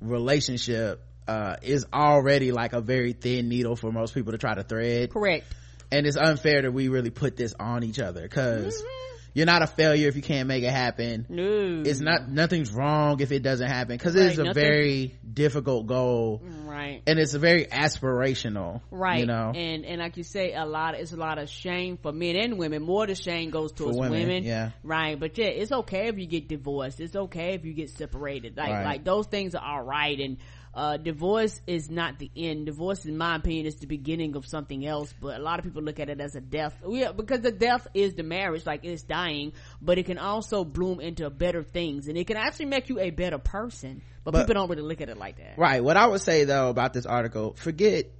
relationship 0.00 1.02
uh 1.26 1.56
is 1.62 1.86
already 1.92 2.52
like 2.52 2.72
a 2.72 2.80
very 2.80 3.12
thin 3.14 3.48
needle 3.48 3.76
for 3.76 3.90
most 3.90 4.14
people 4.14 4.32
to 4.32 4.38
try 4.38 4.54
to 4.54 4.62
thread. 4.62 5.10
Correct 5.10 5.46
and 5.90 6.06
it's 6.06 6.16
unfair 6.16 6.62
that 6.62 6.72
we 6.72 6.88
really 6.88 7.10
put 7.10 7.36
this 7.36 7.54
on 7.58 7.84
each 7.84 7.98
other 7.98 8.22
because 8.22 8.76
mm-hmm. 8.76 9.16
you're 9.34 9.46
not 9.46 9.62
a 9.62 9.66
failure 9.66 10.08
if 10.08 10.16
you 10.16 10.22
can't 10.22 10.48
make 10.48 10.64
it 10.64 10.70
happen. 10.70 11.26
No. 11.28 11.82
It's 11.84 12.00
not 12.00 12.28
nothing's 12.28 12.72
wrong 12.72 13.20
if 13.20 13.32
it 13.32 13.42
doesn't 13.42 13.66
happen 13.68 13.96
because 13.96 14.14
Right, 14.16 14.26
it's 14.26 14.38
a 14.38 14.44
nothing- 14.44 14.62
very 14.62 15.18
difficult 15.32 15.86
goal. 15.86 16.42
Right. 16.64 17.02
And 17.06 17.18
it's 17.18 17.34
a 17.34 17.38
very 17.38 17.66
aspirational 17.66 18.80
right. 18.90 19.20
you 19.20 19.26
know? 19.26 19.52
And 19.54 19.84
and 19.84 20.00
like 20.00 20.16
you 20.16 20.24
say 20.24 20.52
a 20.54 20.64
lot 20.64 20.94
it's 20.94 21.12
a 21.12 21.16
lot 21.16 21.38
of 21.38 21.48
shame 21.48 21.96
for 21.96 22.12
men 22.12 22.36
and 22.36 22.58
women. 22.58 22.82
More 22.82 23.06
the 23.06 23.14
shame 23.14 23.50
goes 23.50 23.72
towards 23.72 23.96
women, 23.96 24.20
women, 24.20 24.44
yeah. 24.44 24.70
right. 24.82 25.18
But 25.18 25.38
yeah 25.38 25.46
it's 25.46 25.72
okay 25.72 26.08
if 26.08 26.18
you 26.18 26.26
get 26.26 26.48
divorced. 26.48 27.00
It's 27.00 27.16
okay 27.16 27.54
if 27.54 27.64
you 27.64 27.72
get 27.74 27.90
separated. 27.90 28.56
Like 28.56 28.70
Right. 28.70 28.84
like 28.84 29.04
those 29.04 29.26
things 29.26 29.54
are 29.54 29.64
all 29.64 29.82
right. 29.84 30.18
And 30.18 30.38
uh 30.74 30.96
divorce 30.96 31.60
is 31.66 31.90
not 31.90 32.18
the 32.18 32.30
end. 32.36 32.66
Divorce 32.66 33.04
in 33.04 33.16
my 33.16 33.36
opinion 33.36 33.66
is 33.66 33.76
the 33.76 33.86
beginning 33.86 34.36
of 34.36 34.46
something 34.46 34.86
else 34.86 35.12
but 35.20 35.38
a 35.38 35.42
lot 35.42 35.58
of 35.58 35.64
people 35.64 35.82
look 35.82 36.00
at 36.00 36.08
it 36.08 36.20
as 36.20 36.34
a 36.34 36.40
death. 36.40 36.76
Yeah 36.86 37.12
because 37.12 37.40
the 37.40 37.52
death 37.52 37.86
is 37.94 38.14
the 38.14 38.22
marriage 38.22 38.66
like 38.66 38.84
it's 38.84 39.02
dying 39.02 39.52
but 39.80 39.98
it 39.98 40.06
can 40.06 40.18
also 40.18 40.64
bloom 40.64 41.00
into 41.00 41.28
better 41.30 41.62
things 41.62 42.08
and 42.08 42.18
it 42.18 42.26
can 42.26 42.36
actually 42.36 42.66
make 42.66 42.88
you 42.88 42.98
a 42.98 43.10
better 43.10 43.38
person 43.38 44.02
but, 44.24 44.32
But- 44.32 44.46
people 44.46 44.54
don't 44.54 44.70
really 44.70 44.82
look 44.88 45.00
at 45.00 45.08
it 45.08 45.18
like 45.18 45.36
that. 45.38 45.58
Right. 45.58 45.82
What 45.82 45.96
i 45.96 46.06
would 46.06 46.20
say 46.20 46.44
though 46.44 46.68
about 46.70 46.92
this 46.92 47.06
article 47.06 47.54
forget 47.54 48.10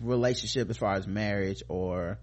relationship 0.00 0.70
as 0.70 0.76
far 0.76 0.94
as 0.94 1.06
marriage 1.06 1.62
or 1.68 2.18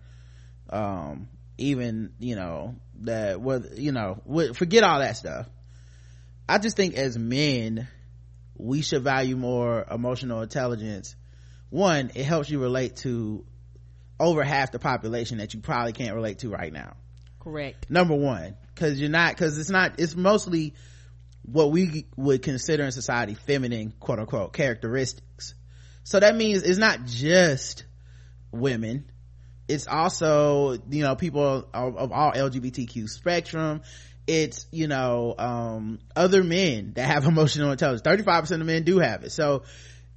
um 0.69 1.27
even 1.57 2.13
you 2.19 2.35
know 2.35 2.75
that 3.01 3.39
what 3.39 3.77
you 3.77 3.91
know 3.91 4.21
forget 4.53 4.83
all 4.83 4.99
that 4.99 5.17
stuff. 5.17 5.47
I 6.47 6.57
just 6.57 6.75
think 6.75 6.95
as 6.95 7.17
men 7.17 7.87
we 8.57 8.81
should 8.81 9.03
value 9.03 9.35
more 9.35 9.85
emotional 9.89 10.41
intelligence. 10.41 11.15
One 11.69 12.11
it 12.15 12.25
helps 12.25 12.49
you 12.49 12.59
relate 12.59 12.97
to 12.97 13.45
over 14.19 14.43
half 14.43 14.71
the 14.71 14.79
population 14.79 15.39
that 15.39 15.53
you 15.53 15.61
probably 15.61 15.93
can't 15.93 16.15
relate 16.15 16.39
to 16.39 16.49
right 16.49 16.71
now. 16.71 16.95
Correct. 17.39 17.89
Number 17.89 18.15
one 18.15 18.55
because 18.75 18.99
you're 18.99 19.09
not 19.09 19.33
because 19.33 19.57
it's 19.57 19.69
not 19.69 19.99
it's 19.99 20.15
mostly 20.15 20.73
what 21.43 21.71
we 21.71 22.05
would 22.15 22.43
consider 22.43 22.83
in 22.83 22.91
society 22.91 23.33
feminine 23.33 23.93
quote 23.99 24.19
unquote 24.19 24.53
characteristics. 24.53 25.55
So 26.03 26.19
that 26.19 26.35
means 26.35 26.63
it's 26.63 26.77
not 26.77 27.05
just 27.05 27.85
women. 28.51 29.05
It's 29.67 29.87
also 29.87 30.77
you 30.89 31.03
know 31.03 31.15
people 31.15 31.67
of, 31.73 31.97
of 31.97 32.11
all 32.11 32.31
lgbtq 32.33 33.07
spectrum 33.09 33.81
it's 34.27 34.67
you 34.71 34.87
know 34.87 35.35
um 35.37 35.99
other 36.15 36.43
men 36.43 36.93
that 36.95 37.07
have 37.07 37.25
emotional 37.25 37.71
intelligence. 37.71 38.01
35% 38.01 38.61
of 38.61 38.67
men 38.67 38.83
do 38.83 38.99
have 38.99 39.23
it. 39.23 39.31
So 39.31 39.63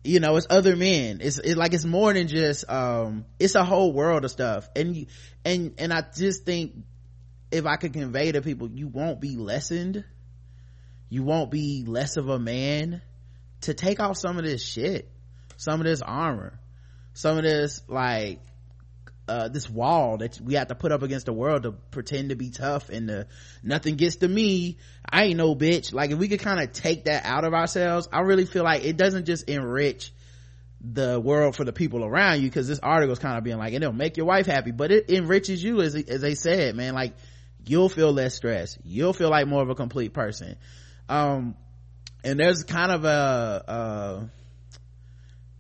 you 0.03 0.21
know 0.21 0.37
it's 0.37 0.47
other 0.51 0.77
men. 0.77 1.21
It's 1.23 1.39
it, 1.39 1.57
like 1.57 1.73
it's 1.73 1.85
more 1.85 2.13
than 2.13 2.29
just 2.29 2.69
um 2.71 3.25
it's 3.39 3.55
a 3.55 3.65
whole 3.65 3.93
world 3.93 4.25
of 4.25 4.31
stuff. 4.31 4.69
And 4.77 4.97
you 4.97 5.07
and 5.45 5.75
and 5.79 5.93
i 5.93 6.03
just 6.17 6.45
think 6.45 6.75
if 7.51 7.67
i 7.67 7.77
could 7.77 7.93
convey 7.93 8.33
to 8.33 8.43
people 8.43 8.71
you 8.71 8.89
won't 8.89 9.21
be 9.21 9.37
lessened. 9.37 10.05
You 11.11 11.23
won't 11.23 11.51
be 11.51 11.85
less 11.87 12.17
of 12.17 12.29
a 12.29 12.41
man 12.41 13.01
to 13.61 13.75
take 13.75 14.01
off 14.01 14.17
some 14.17 14.37
of 14.37 14.45
this 14.45 14.65
shit 14.65 15.11
some 15.57 15.81
of 15.81 15.87
this 15.87 16.03
armor 16.03 16.59
some 17.13 17.39
of 17.39 17.45
this 17.45 17.83
like 17.89 18.41
uh, 19.27 19.49
this 19.49 19.69
wall 19.71 20.19
that 20.19 20.41
we 20.41 20.55
have 20.55 20.69
to 20.69 20.75
put 20.75 20.93
up 20.93 21.03
against 21.03 21.27
the 21.27 21.33
world 21.33 21.63
to 21.63 21.73
pretend 21.73 22.29
to 22.29 22.37
be 22.37 22.51
tough 22.51 22.91
and 22.91 23.27
nothing 23.63 23.97
gets 23.97 24.17
to 24.17 24.29
me. 24.29 24.79
I 25.09 25.25
ain't 25.25 25.37
no 25.37 25.55
bitch. 25.55 25.93
Like 25.95 26.11
if 26.11 26.19
we 26.19 26.29
could 26.29 26.41
kind 26.41 26.61
of 26.61 26.73
take 26.73 27.05
that 27.05 27.25
out 27.25 27.45
of 27.45 27.55
ourselves 27.55 28.09
i 28.13 28.21
really 28.21 28.45
feel 28.45 28.65
like 28.65 28.85
it 28.85 28.97
doesn't 28.97 29.27
just 29.27 29.49
enrich 29.49 30.13
the 30.81 31.19
world 31.19 31.57
for 31.57 31.65
the 31.65 31.73
people 31.73 32.05
around 32.05 32.43
you 32.43 32.49
because 32.49 32.69
this 32.69 32.79
article 32.81 33.13
is 33.13 33.19
kind 33.19 33.39
of 33.39 33.45
being 33.45 33.57
like 33.57 33.73
it'll 33.73 33.93
make 33.93 34.17
your 34.17 34.27
wife 34.27 34.47
happy 34.47 34.71
but 34.71 34.91
it 34.91 35.11
enriches 35.11 35.63
you 35.63 35.81
as, 35.81 35.95
as 35.95 36.21
they 36.21 36.35
said 36.35 36.77
man. 36.77 36.95
Like 36.95 37.15
you'll 37.67 37.89
feel 37.89 38.13
less 38.13 38.35
stress. 38.35 38.77
You'll 38.85 39.15
feel 39.15 39.31
like 39.31 39.47
more 39.47 39.63
of 39.63 39.71
a 39.71 39.75
complete 39.75 40.13
person. 40.13 40.57
Um 41.09 41.57
and 42.23 42.39
there's 42.39 42.65
kind 42.65 42.93
of 42.93 43.05
a 43.05 43.65
uh 43.69 44.25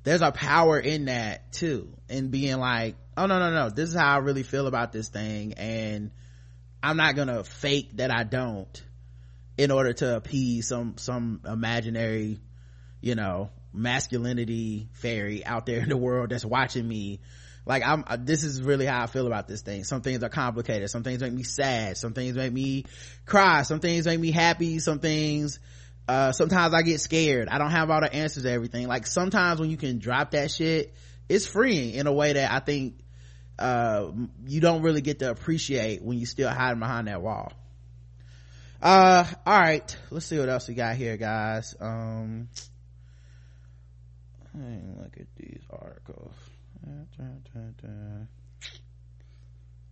there's 0.02 0.20
a 0.20 0.32
power 0.32 0.78
in 0.78 1.06
that 1.06 1.52
too 1.52 1.88
in 2.10 2.28
being 2.28 2.58
like 2.58 2.96
oh 3.16 3.26
no 3.26 3.38
no 3.38 3.52
no. 3.52 3.70
This 3.70 3.90
is 3.90 3.94
how 3.94 4.14
i 4.14 4.18
really 4.18 4.42
feel 4.42 4.66
about 4.66 4.92
this 4.92 5.08
thing 5.08 5.54
and 5.54 6.10
i'm 6.82 6.96
not 6.96 7.16
gonna 7.16 7.44
fake 7.44 7.96
that 7.96 8.10
i 8.10 8.24
don't 8.24 8.82
in 9.56 9.70
order 9.70 9.92
to 9.92 10.16
appease 10.16 10.68
some 10.68 10.96
some 10.98 11.40
imaginary 11.46 12.40
you 13.00 13.14
know 13.14 13.50
masculinity 13.74 14.88
fairy 14.92 15.44
out 15.44 15.66
there 15.66 15.80
in 15.80 15.88
the 15.88 15.96
world 15.96 16.30
that's 16.30 16.44
watching 16.44 16.86
me. 16.86 17.20
Like 17.66 17.82
i'm 17.84 18.04
uh, 18.06 18.18
this 18.20 18.44
is 18.44 18.62
really 18.62 18.86
how 18.86 19.02
i 19.02 19.06
feel 19.06 19.26
about 19.26 19.48
this 19.48 19.62
thing. 19.62 19.84
Some 19.84 20.02
things 20.02 20.22
are 20.22 20.28
complicated. 20.28 20.90
Some 20.90 21.02
things 21.02 21.20
make 21.20 21.32
me 21.32 21.42
sad. 21.42 21.96
Some 21.96 22.12
things 22.12 22.36
make 22.36 22.52
me 22.52 22.84
cry. 23.26 23.62
Some 23.62 23.80
things 23.80 24.06
make 24.06 24.20
me 24.20 24.30
happy. 24.30 24.78
Some 24.78 25.00
things 25.00 25.58
uh 26.06 26.32
sometimes 26.32 26.74
i 26.74 26.82
get 26.82 27.00
scared. 27.00 27.48
I 27.48 27.58
don't 27.58 27.70
have 27.70 27.90
all 27.90 28.00
the 28.00 28.12
answers 28.12 28.42
to 28.44 28.50
everything. 28.50 28.86
Like 28.86 29.06
sometimes 29.06 29.60
when 29.60 29.70
you 29.70 29.76
can 29.76 29.98
drop 29.98 30.32
that 30.32 30.50
shit 30.50 30.94
it's 31.26 31.46
freeing 31.46 31.94
in 31.94 32.06
a 32.06 32.12
way 32.12 32.34
that 32.34 32.52
i 32.52 32.58
think 32.58 32.96
uh 33.58 34.10
you 34.46 34.60
don't 34.60 34.82
really 34.82 35.00
get 35.00 35.20
to 35.20 35.30
appreciate 35.30 36.02
when 36.02 36.18
you 36.18 36.26
still 36.26 36.48
hiding 36.48 36.80
behind 36.80 37.08
that 37.08 37.22
wall. 37.22 37.52
Uh 38.82 39.24
all 39.46 39.60
right. 39.60 39.96
Let's 40.10 40.26
see 40.26 40.38
what 40.38 40.48
else 40.48 40.68
we 40.68 40.74
got 40.74 40.96
here 40.96 41.16
guys. 41.16 41.74
Um 41.80 42.48
look 44.54 45.16
at 45.18 45.26
these 45.36 45.62
articles. 45.70 46.34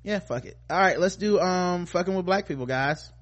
Yeah 0.03 0.19
fuck 0.19 0.45
it. 0.45 0.57
All 0.69 0.79
right 0.79 0.99
let's 0.99 1.17
do 1.17 1.41
um 1.41 1.87
fucking 1.87 2.15
with 2.15 2.27
black 2.27 2.47
people 2.49 2.67
guys 2.67 3.13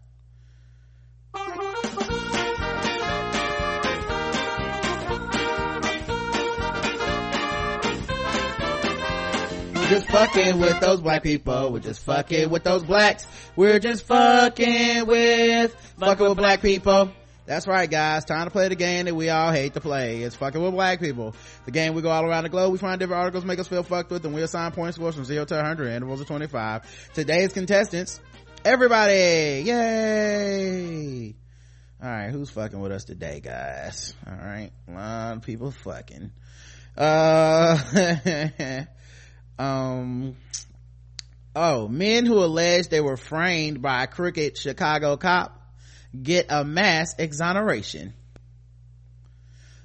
just 9.90 10.06
fucking 10.06 10.60
with 10.60 10.78
those 10.78 11.00
black 11.00 11.24
people. 11.24 11.72
We're 11.72 11.80
just 11.80 12.04
fucking 12.04 12.48
with 12.48 12.62
those 12.62 12.84
blacks. 12.84 13.26
We're 13.56 13.80
just 13.80 14.06
fucking 14.06 15.04
with 15.04 15.74
fucking 15.98 16.28
with 16.28 16.38
black 16.38 16.62
people. 16.62 17.10
That's 17.44 17.66
right, 17.66 17.90
guys. 17.90 18.24
Time 18.24 18.46
to 18.46 18.52
play 18.52 18.68
the 18.68 18.76
game 18.76 19.06
that 19.06 19.14
we 19.16 19.30
all 19.30 19.50
hate 19.50 19.74
to 19.74 19.80
play. 19.80 20.22
It's 20.22 20.36
fucking 20.36 20.62
with 20.62 20.72
black 20.74 21.00
people. 21.00 21.34
The 21.64 21.72
game 21.72 21.94
we 21.94 22.02
go 22.02 22.10
all 22.10 22.24
around 22.24 22.44
the 22.44 22.50
globe. 22.50 22.70
We 22.70 22.78
find 22.78 23.00
different 23.00 23.20
articles 23.20 23.44
make 23.44 23.58
us 23.58 23.66
feel 23.66 23.82
fucked 23.82 24.12
with, 24.12 24.24
and 24.24 24.32
we 24.32 24.42
assign 24.42 24.70
point 24.70 24.94
scores 24.94 25.16
from 25.16 25.24
zero 25.24 25.44
to 25.44 25.54
100, 25.56 25.88
intervals 25.88 26.20
of 26.20 26.28
25. 26.28 27.10
Today's 27.12 27.52
contestants, 27.52 28.20
everybody, 28.64 29.64
yay! 29.66 31.34
All 32.00 32.08
right, 32.08 32.30
who's 32.30 32.50
fucking 32.50 32.78
with 32.78 32.92
us 32.92 33.02
today, 33.02 33.40
guys? 33.40 34.14
All 34.24 34.32
right, 34.32 34.70
a 34.86 34.92
lot 34.92 35.36
of 35.38 35.42
people 35.42 35.72
fucking. 35.72 36.30
Uh, 36.96 37.76
um, 39.60 40.36
oh, 41.54 41.86
men 41.86 42.24
who 42.24 42.42
allege 42.42 42.88
they 42.88 43.02
were 43.02 43.18
framed 43.18 43.82
by 43.82 44.04
a 44.04 44.06
crooked 44.06 44.56
Chicago 44.56 45.18
cop 45.18 45.60
get 46.20 46.46
a 46.48 46.64
mass 46.64 47.14
exoneration. 47.18 48.14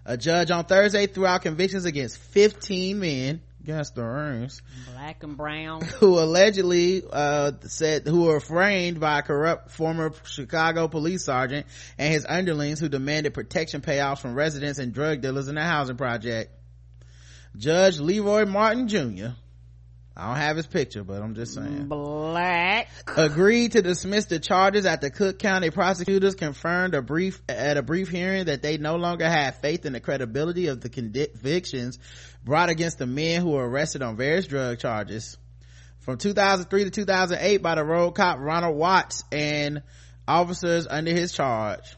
A 0.05 0.15
judge 0.15 0.49
on 0.49 0.63
Thursday 0.63 1.07
threw 1.07 1.25
out 1.25 1.41
convictions 1.41 1.83
against 1.83 2.19
15 2.19 2.99
men, 2.99 3.41
Gastorings, 3.65 4.61
black 4.93 5.23
and 5.23 5.35
brown, 5.35 5.81
who 5.99 6.19
allegedly 6.19 7.03
uh, 7.11 7.51
said 7.61 8.07
who 8.07 8.25
were 8.25 8.39
framed 8.39 8.99
by 9.01 9.19
a 9.19 9.21
corrupt 9.23 9.71
former 9.71 10.13
Chicago 10.23 10.87
police 10.87 11.25
sergeant 11.25 11.65
and 11.97 12.13
his 12.13 12.25
underlings 12.29 12.79
who 12.79 12.87
demanded 12.87 13.33
protection 13.33 13.81
payouts 13.81 14.19
from 14.19 14.35
residents 14.35 14.79
and 14.79 14.93
drug 14.93 15.21
dealers 15.21 15.47
in 15.47 15.55
the 15.55 15.63
housing 15.63 15.97
project. 15.97 16.51
Judge 17.57 17.99
Leroy 17.99 18.45
Martin 18.45 18.87
Jr. 18.87 19.29
I 20.17 20.27
don't 20.27 20.37
have 20.37 20.55
his 20.55 20.67
picture, 20.67 21.03
but 21.03 21.21
I'm 21.21 21.35
just 21.35 21.55
saying. 21.55 21.87
Black. 21.87 22.89
Agreed 23.17 23.73
to 23.73 23.81
dismiss 23.81 24.25
the 24.25 24.39
charges 24.39 24.85
after 24.85 25.09
Cook 25.09 25.39
County 25.39 25.71
prosecutors 25.71 26.35
confirmed 26.35 26.93
a 26.93 27.01
brief, 27.01 27.41
at 27.49 27.75
a 27.75 27.81
brief 27.83 28.07
hearing 28.09 28.45
that 28.45 28.61
they 28.61 28.77
no 28.77 28.95
longer 28.95 29.27
had 29.27 29.55
faith 29.55 29.85
in 29.85 29.91
the 29.91 29.99
credibility 29.99 30.67
of 30.67 30.79
the 30.79 30.87
convictions 30.87 31.99
brought 32.45 32.69
against 32.69 32.97
the 32.97 33.05
men 33.05 33.41
who 33.41 33.51
were 33.51 33.67
arrested 33.67 34.01
on 34.01 34.15
various 34.15 34.47
drug 34.47 34.79
charges. 34.79 35.37
From 35.99 36.17
2003 36.17 36.85
to 36.85 36.89
2008 36.91 37.61
by 37.61 37.75
the 37.75 37.83
road 37.83 38.11
cop 38.11 38.39
Ronald 38.39 38.77
Watts 38.77 39.25
and 39.33 39.83
officers 40.27 40.87
under 40.87 41.11
his 41.11 41.33
charge. 41.33 41.97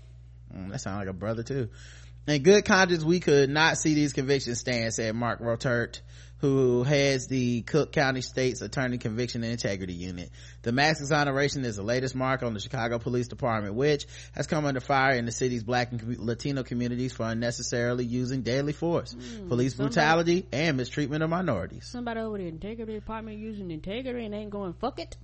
Mm, 0.56 0.72
that 0.72 0.82
sounds 0.82 1.00
like 1.00 1.10
a 1.10 1.14
brother 1.14 1.44
too. 1.44 1.70
In 2.26 2.42
good 2.42 2.66
conscience, 2.66 3.04
we 3.04 3.20
could 3.20 3.50
not 3.50 3.78
see 3.78 3.94
these 3.94 4.14
convictions 4.14 4.60
stand, 4.60 4.94
said 4.94 5.16
Mark 5.16 5.40
Rotert 5.40 6.02
who 6.40 6.84
heads 6.84 7.28
the 7.28 7.62
Cook 7.64 7.92
County 7.92 8.22
State's 8.22 8.62
Attorney 8.62 8.98
Conviction 8.98 9.44
and 9.44 9.52
Integrity 9.52 9.94
Unit. 9.94 10.30
The 10.62 10.72
mass 10.72 11.00
exoneration 11.00 11.66
is 11.66 11.78
the 11.78 11.84
latest 11.84 12.16
mark 12.16 12.44
on 12.44 12.54
the 12.54 12.60
Chicago 12.60 13.00
Police 13.00 13.28
Department, 13.28 13.74
which 13.76 14.06
has 14.34 14.46
come 14.46 14.66
under 14.66 14.80
fire 14.80 15.16
in 15.16 15.26
the 15.26 15.32
city's 15.32 15.64
black 15.64 15.92
and 15.92 16.20
Latino 16.20 16.64
communities 16.64 17.14
for 17.14 17.24
unnecessarily 17.24 18.06
using 18.06 18.42
deadly 18.42 18.74
force, 18.74 19.16
mm, 19.16 19.48
police 19.48 19.76
somebody, 19.76 19.94
brutality, 19.96 20.46
and 20.52 20.78
mistreatment 20.78 21.24
of 21.24 21.30
minorities. 21.30 21.86
Somebody 21.88 22.20
over 22.20 22.38
the 22.38 22.48
integrity 22.48 22.94
department 22.94 23.40
using 23.40 23.72
integrity 23.72 24.26
and 24.26 24.36
ain't 24.36 24.52
going 24.52 24.74
fuck 24.74 25.00
it. 25.00 25.18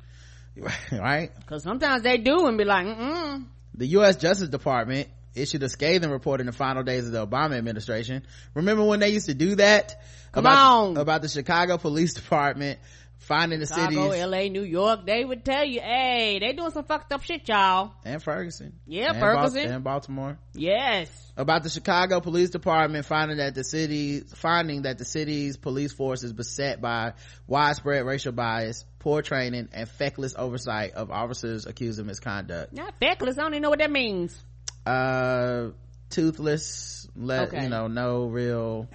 right? 0.91 1.31
Cause 1.47 1.63
sometimes 1.63 2.03
they 2.03 2.17
do 2.17 2.47
and 2.47 2.57
be 2.57 2.63
like, 2.63 2.85
mm 2.85 3.45
The 3.75 3.87
U.S. 3.87 4.17
Justice 4.17 4.49
Department 4.49 5.09
issued 5.35 5.63
a 5.63 5.69
scathing 5.69 6.11
report 6.11 6.39
in 6.39 6.45
the 6.45 6.51
final 6.51 6.83
days 6.83 7.05
of 7.05 7.11
the 7.11 7.25
Obama 7.25 7.57
administration. 7.57 8.25
Remember 8.53 8.83
when 8.83 8.99
they 8.99 9.09
used 9.09 9.27
to 9.27 9.33
do 9.33 9.55
that? 9.55 10.01
Come 10.31 10.45
about, 10.45 10.57
on. 10.57 10.97
About 10.97 11.21
the 11.21 11.29
Chicago 11.29 11.77
Police 11.77 12.13
Department 12.15 12.79
finding 13.23 13.59
the 13.59 13.65
city. 13.65 13.95
Chicago, 13.95 14.11
cities. 14.11 14.25
LA, 14.25 14.43
New 14.47 14.63
York, 14.63 15.05
they 15.05 15.23
would 15.23 15.43
tell 15.43 15.63
you, 15.63 15.79
hey, 15.79 16.39
they 16.39 16.53
doing 16.53 16.71
some 16.71 16.83
fucked 16.83 17.11
up 17.13 17.23
shit, 17.23 17.47
y'all. 17.47 17.93
And 18.03 18.21
Ferguson. 18.21 18.73
Yeah, 18.85 19.11
and 19.11 19.19
Ferguson. 19.19 19.67
Ba- 19.67 19.73
and 19.75 19.83
Baltimore. 19.83 20.37
Yes. 20.53 21.09
About 21.35 21.63
the 21.63 21.69
Chicago 21.69 22.19
Police 22.19 22.49
Department 22.51 23.05
finding 23.05 23.37
that 23.37 23.55
the 23.55 23.63
city, 23.63 24.21
finding 24.21 24.83
that 24.83 24.97
the 24.97 25.05
city's 25.05 25.57
police 25.57 25.93
force 25.93 26.23
is 26.23 26.33
beset 26.33 26.81
by 26.81 27.13
widespread 27.47 28.05
racial 28.05 28.33
bias, 28.33 28.85
poor 28.99 29.21
training, 29.21 29.69
and 29.73 29.89
feckless 29.89 30.35
oversight 30.37 30.93
of 30.93 31.09
officers 31.09 31.65
accused 31.65 31.99
of 31.99 32.05
misconduct. 32.05 32.73
Not 32.73 32.93
feckless, 32.99 33.37
I 33.37 33.43
don't 33.43 33.53
even 33.53 33.63
know 33.63 33.69
what 33.69 33.79
that 33.79 33.91
means 33.91 34.43
uh 34.85 35.69
toothless 36.09 37.07
let 37.15 37.49
okay. 37.49 37.63
you 37.63 37.69
know 37.69 37.87
no 37.87 38.25
real 38.25 38.87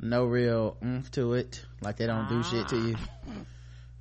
no 0.00 0.24
real 0.24 0.76
oomph 0.82 1.10
to 1.10 1.34
it 1.34 1.64
like 1.80 1.96
they 1.96 2.06
don't 2.06 2.26
ah. 2.26 2.28
do 2.28 2.42
shit 2.42 2.68
to 2.68 2.76
you 2.76 2.96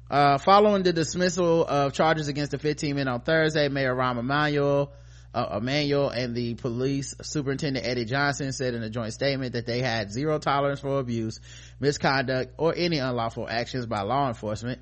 uh 0.10 0.38
following 0.38 0.84
the 0.84 0.94
dismissal 0.94 1.65
of 1.65 1.94
charges 1.94 2.27
against 2.27 2.52
the 2.52 2.60
15 2.60 2.95
men 2.95 3.07
on 3.07 3.22
thursday 3.22 3.68
mayor 3.68 3.95
rahm 3.95 4.19
emanuel 4.19 4.91
uh, 5.34 5.57
Emanuel 5.57 6.10
and 6.10 6.36
the 6.36 6.56
police 6.56 7.14
superintendent 7.22 7.86
Eddie 7.86 8.06
Johnson 8.06 8.52
said 8.52 8.73
in 8.73 8.81
a 8.81 8.90
joint 8.90 9.14
statement 9.14 9.53
that 9.53 9.65
they 9.65 9.80
had 9.80 10.11
zero 10.11 10.40
tolerance 10.40 10.80
for 10.80 10.99
abuse, 10.99 11.40
misconduct, 11.80 12.53
or 12.57 12.73
any 12.76 12.98
unlawful 12.98 13.48
actions 13.48 13.86
by 13.86 14.02
law 14.02 14.27
enforcement. 14.27 14.81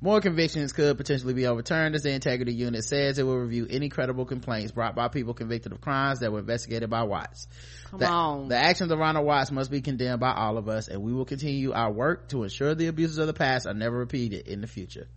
More 0.00 0.20
convictions 0.20 0.72
could 0.72 0.96
potentially 0.96 1.34
be 1.34 1.46
overturned 1.46 1.96
as 1.96 2.02
the 2.02 2.12
integrity 2.12 2.54
unit 2.54 2.84
says 2.84 3.18
it 3.18 3.24
will 3.24 3.38
review 3.38 3.66
any 3.68 3.88
credible 3.88 4.24
complaints 4.24 4.70
brought 4.70 4.94
by 4.94 5.08
people 5.08 5.34
convicted 5.34 5.72
of 5.72 5.80
crimes 5.80 6.20
that 6.20 6.30
were 6.30 6.38
investigated 6.38 6.88
by 6.88 7.02
Watts. 7.02 7.48
Come 7.86 7.98
the, 7.98 8.06
on. 8.06 8.48
The 8.48 8.56
actions 8.56 8.92
of 8.92 8.98
Ronald 9.00 9.26
Watts 9.26 9.50
must 9.50 9.72
be 9.72 9.80
condemned 9.80 10.20
by 10.20 10.32
all 10.32 10.56
of 10.56 10.68
us 10.68 10.86
and 10.86 11.02
we 11.02 11.12
will 11.12 11.24
continue 11.24 11.72
our 11.72 11.90
work 11.90 12.28
to 12.28 12.44
ensure 12.44 12.76
the 12.76 12.86
abuses 12.86 13.18
of 13.18 13.26
the 13.26 13.32
past 13.34 13.66
are 13.66 13.74
never 13.74 13.98
repeated 13.98 14.46
in 14.46 14.60
the 14.60 14.68
future. 14.68 15.08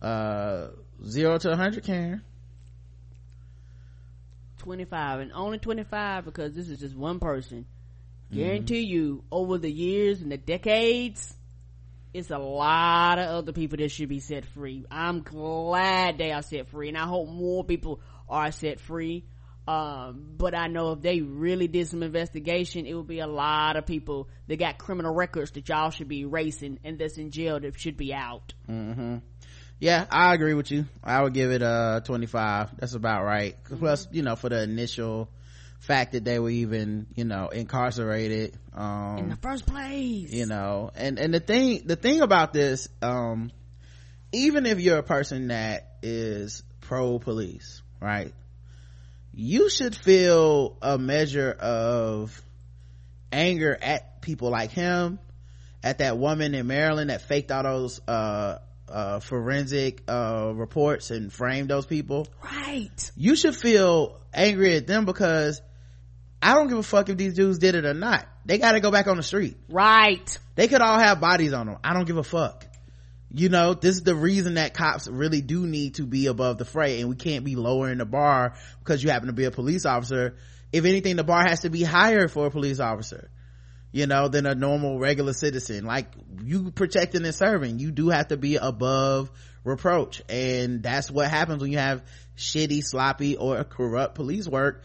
Uh, 0.00 0.68
zero 1.06 1.38
to 1.38 1.52
a 1.52 1.56
hundred, 1.56 1.84
Karen. 1.84 2.22
25 4.58 5.20
and 5.20 5.32
only 5.32 5.58
25 5.58 6.24
because 6.24 6.54
this 6.54 6.68
is 6.68 6.80
just 6.80 6.96
one 6.96 7.20
person. 7.20 7.66
Guarantee 8.32 8.84
mm-hmm. 8.84 8.92
you 8.92 9.24
over 9.30 9.58
the 9.58 9.70
years 9.70 10.22
and 10.22 10.32
the 10.32 10.38
decades, 10.38 11.36
it's 12.14 12.30
a 12.30 12.38
lot 12.38 13.18
of 13.18 13.28
other 13.28 13.52
people 13.52 13.78
that 13.78 13.90
should 13.90 14.08
be 14.08 14.20
set 14.20 14.44
free. 14.44 14.84
I'm 14.90 15.22
glad 15.22 16.18
they 16.18 16.32
are 16.32 16.42
set 16.42 16.68
free 16.68 16.88
and 16.88 16.98
I 16.98 17.06
hope 17.06 17.28
more 17.28 17.64
people 17.64 18.00
are 18.28 18.52
set 18.52 18.80
free. 18.80 19.24
Um, 19.66 20.24
but 20.36 20.56
I 20.56 20.66
know 20.66 20.92
if 20.92 21.02
they 21.02 21.20
really 21.20 21.68
did 21.68 21.86
some 21.86 22.02
investigation, 22.02 22.84
it 22.84 22.94
would 22.94 23.06
be 23.06 23.20
a 23.20 23.26
lot 23.26 23.76
of 23.76 23.86
people 23.86 24.28
that 24.48 24.58
got 24.58 24.76
criminal 24.76 25.14
records 25.14 25.52
that 25.52 25.68
y'all 25.68 25.90
should 25.90 26.08
be 26.08 26.20
erasing 26.20 26.80
and 26.84 26.98
that's 26.98 27.16
in 27.16 27.30
jail 27.30 27.60
that 27.60 27.78
should 27.78 27.96
be 27.96 28.12
out. 28.12 28.54
Mm-hmm. 28.68 29.18
Yeah, 29.78 30.06
I 30.10 30.34
agree 30.34 30.54
with 30.54 30.70
you. 30.70 30.86
I 31.02 31.22
would 31.22 31.34
give 31.34 31.50
it, 31.50 31.62
uh, 31.62 32.00
25. 32.00 32.78
That's 32.78 32.94
about 32.94 33.24
right. 33.24 33.56
Mm-hmm. 33.64 33.78
Plus, 33.78 34.06
you 34.12 34.22
know, 34.22 34.36
for 34.36 34.48
the 34.48 34.62
initial, 34.62 35.28
fact 35.82 36.12
that 36.12 36.24
they 36.24 36.38
were 36.38 36.48
even 36.48 37.06
you 37.16 37.24
know 37.24 37.48
incarcerated 37.48 38.56
um 38.72 39.18
in 39.18 39.28
the 39.30 39.36
first 39.36 39.66
place. 39.66 40.32
you 40.32 40.46
know 40.46 40.92
and 40.94 41.18
and 41.18 41.34
the 41.34 41.40
thing 41.40 41.82
the 41.86 41.96
thing 41.96 42.20
about 42.20 42.52
this 42.52 42.88
um 43.02 43.50
even 44.30 44.64
if 44.64 44.78
you're 44.78 44.98
a 44.98 45.02
person 45.02 45.48
that 45.48 45.96
is 46.00 46.62
pro 46.82 47.18
police 47.18 47.82
right 48.00 48.32
you 49.34 49.68
should 49.68 49.96
feel 49.96 50.76
a 50.82 50.96
measure 50.98 51.50
of 51.50 52.40
anger 53.32 53.76
at 53.82 54.22
people 54.22 54.50
like 54.50 54.70
him 54.70 55.18
at 55.82 55.98
that 55.98 56.16
woman 56.16 56.54
in 56.54 56.64
maryland 56.64 57.10
that 57.10 57.22
faked 57.22 57.50
all 57.50 57.64
those 57.64 58.00
uh 58.06 58.58
uh, 58.88 59.20
forensic 59.20 60.02
uh, 60.06 60.52
reports 60.54 61.10
and 61.10 61.32
framed 61.32 61.70
those 61.70 61.86
people. 61.86 62.28
Right. 62.44 63.10
You 63.16 63.36
should 63.36 63.56
feel 63.56 64.20
angry 64.34 64.76
at 64.76 64.86
them 64.86 65.06
because 65.06 65.62
I 66.42 66.54
don't 66.54 66.68
give 66.68 66.78
a 66.78 66.82
fuck 66.82 67.08
if 67.08 67.16
these 67.16 67.34
dudes 67.34 67.58
did 67.58 67.76
it 67.76 67.84
or 67.84 67.94
not. 67.94 68.26
They 68.44 68.58
gotta 68.58 68.80
go 68.80 68.90
back 68.90 69.06
on 69.06 69.16
the 69.16 69.22
street. 69.22 69.56
Right. 69.68 70.38
They 70.56 70.66
could 70.66 70.82
all 70.82 70.98
have 70.98 71.20
bodies 71.20 71.52
on 71.52 71.66
them. 71.66 71.78
I 71.84 71.94
don't 71.94 72.04
give 72.04 72.16
a 72.16 72.24
fuck. 72.24 72.66
You 73.30 73.48
know, 73.48 73.74
this 73.74 73.96
is 73.96 74.02
the 74.02 74.14
reason 74.14 74.54
that 74.54 74.74
cops 74.74 75.08
really 75.08 75.40
do 75.40 75.66
need 75.66 75.94
to 75.94 76.02
be 76.02 76.26
above 76.26 76.58
the 76.58 76.64
fray 76.64 77.00
and 77.00 77.08
we 77.08 77.16
can't 77.16 77.44
be 77.44 77.56
lowering 77.56 77.98
the 77.98 78.04
bar 78.04 78.54
because 78.80 79.02
you 79.02 79.10
happen 79.10 79.28
to 79.28 79.32
be 79.32 79.44
a 79.44 79.50
police 79.50 79.86
officer. 79.86 80.34
If 80.72 80.84
anything, 80.84 81.16
the 81.16 81.24
bar 81.24 81.42
has 81.46 81.60
to 81.60 81.70
be 81.70 81.82
higher 81.82 82.28
for 82.28 82.46
a 82.46 82.50
police 82.50 82.80
officer, 82.80 83.30
you 83.92 84.06
know, 84.06 84.28
than 84.28 84.44
a 84.44 84.54
normal 84.54 84.98
regular 84.98 85.32
citizen. 85.32 85.84
Like 85.84 86.08
you 86.42 86.72
protecting 86.72 87.24
and 87.24 87.34
serving, 87.34 87.78
you 87.78 87.92
do 87.92 88.10
have 88.10 88.28
to 88.28 88.36
be 88.36 88.56
above 88.56 89.30
reproach. 89.64 90.22
And 90.28 90.82
that's 90.82 91.10
what 91.10 91.30
happens 91.30 91.62
when 91.62 91.70
you 91.70 91.78
have 91.78 92.02
shitty, 92.36 92.82
sloppy, 92.84 93.36
or 93.36 93.64
corrupt 93.64 94.16
police 94.16 94.48
work 94.48 94.82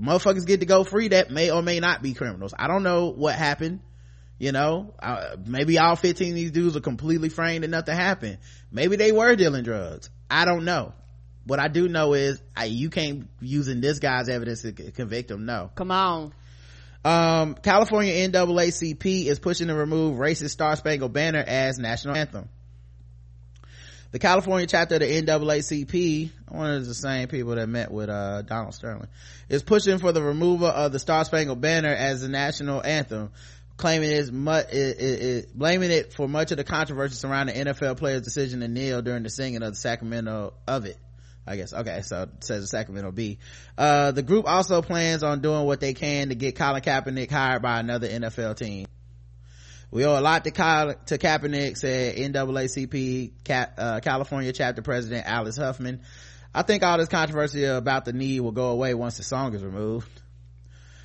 motherfuckers 0.00 0.46
get 0.46 0.60
to 0.60 0.66
go 0.66 0.84
free 0.84 1.08
that 1.08 1.30
may 1.30 1.50
or 1.50 1.62
may 1.62 1.80
not 1.80 2.02
be 2.02 2.14
criminals. 2.14 2.54
I 2.58 2.66
don't 2.68 2.82
know 2.82 3.08
what 3.10 3.34
happened 3.34 3.80
you 4.38 4.52
know? 4.52 4.94
Uh, 5.00 5.36
maybe 5.46 5.78
all 5.78 5.96
15 5.96 6.28
of 6.28 6.34
these 6.34 6.50
dudes 6.50 6.76
are 6.76 6.80
completely 6.80 7.28
framed 7.28 7.64
and 7.64 7.70
nothing 7.70 7.96
happened. 7.96 8.38
Maybe 8.70 8.96
they 8.96 9.12
were 9.12 9.34
dealing 9.36 9.64
drugs. 9.64 10.10
I 10.30 10.44
don't 10.44 10.64
know. 10.64 10.92
What 11.46 11.60
i 11.60 11.68
do 11.68 11.88
know 11.88 12.14
is 12.14 12.40
I, 12.56 12.64
you 12.64 12.88
can't 12.88 13.28
using 13.40 13.82
this 13.82 13.98
guy's 13.98 14.30
evidence 14.30 14.62
to 14.62 14.72
convict 14.72 15.30
him 15.30 15.44
no. 15.44 15.70
Come 15.74 15.90
on. 15.90 16.32
Um, 17.04 17.54
california 17.54 18.26
naacp 18.28 19.26
is 19.26 19.38
pushing 19.38 19.68
to 19.68 19.74
remove 19.74 20.16
racist 20.16 20.50
star 20.50 20.74
spangled 20.74 21.12
banner 21.12 21.44
as 21.46 21.78
national 21.78 22.16
anthem 22.16 22.48
the 24.14 24.20
California 24.20 24.64
chapter 24.64 24.94
of 24.94 25.00
the 25.00 25.22
NAACP, 25.22 26.30
one 26.48 26.70
of 26.70 26.86
the 26.86 26.94
same 26.94 27.26
people 27.26 27.56
that 27.56 27.68
met 27.68 27.90
with 27.90 28.08
uh, 28.08 28.42
Donald 28.42 28.72
Sterling, 28.72 29.08
is 29.48 29.64
pushing 29.64 29.98
for 29.98 30.12
the 30.12 30.22
removal 30.22 30.68
of 30.68 30.92
the 30.92 31.00
Star 31.00 31.24
Spangled 31.24 31.60
Banner 31.60 31.92
as 31.92 32.20
the 32.20 32.28
national 32.28 32.80
anthem, 32.80 33.32
claiming 33.76 34.12
it's 34.12 34.30
much, 34.30 34.66
it, 34.70 35.00
it, 35.00 35.22
it, 35.22 35.58
blaming 35.58 35.90
it 35.90 36.12
for 36.12 36.28
much 36.28 36.52
of 36.52 36.58
the 36.58 36.62
controversy 36.62 37.16
surrounding 37.16 37.56
NFL 37.56 37.96
players' 37.96 38.22
decision 38.22 38.60
to 38.60 38.68
kneel 38.68 39.02
during 39.02 39.24
the 39.24 39.30
singing 39.30 39.64
of 39.64 39.72
the 39.72 39.80
Sacramento 39.80 40.54
of 40.68 40.84
it. 40.84 40.96
I 41.44 41.56
guess. 41.56 41.74
Okay. 41.74 42.02
So 42.02 42.22
it 42.22 42.44
says 42.44 42.62
the 42.62 42.68
Sacramento 42.68 43.10
Bee. 43.10 43.38
Uh, 43.76 44.12
the 44.12 44.22
group 44.22 44.46
also 44.46 44.80
plans 44.80 45.24
on 45.24 45.40
doing 45.40 45.66
what 45.66 45.80
they 45.80 45.92
can 45.92 46.28
to 46.28 46.36
get 46.36 46.54
Colin 46.54 46.82
Kaepernick 46.82 47.32
hired 47.32 47.62
by 47.62 47.80
another 47.80 48.08
NFL 48.08 48.56
team. 48.58 48.86
We 49.90 50.04
owe 50.04 50.18
a 50.18 50.20
lot 50.20 50.44
to, 50.44 50.50
Kyle, 50.50 50.94
to 51.06 51.18
Kaepernick, 51.18 51.76
said 51.76 52.16
NAACP 52.16 53.32
uh, 53.78 54.00
California 54.00 54.52
chapter 54.52 54.82
president 54.82 55.26
Alice 55.26 55.56
Huffman. 55.56 56.00
I 56.54 56.62
think 56.62 56.82
all 56.82 56.98
this 56.98 57.08
controversy 57.08 57.64
about 57.64 58.04
the 58.04 58.12
knee 58.12 58.40
will 58.40 58.52
go 58.52 58.68
away 58.68 58.94
once 58.94 59.16
the 59.16 59.22
song 59.22 59.54
is 59.54 59.62
removed. 59.62 60.22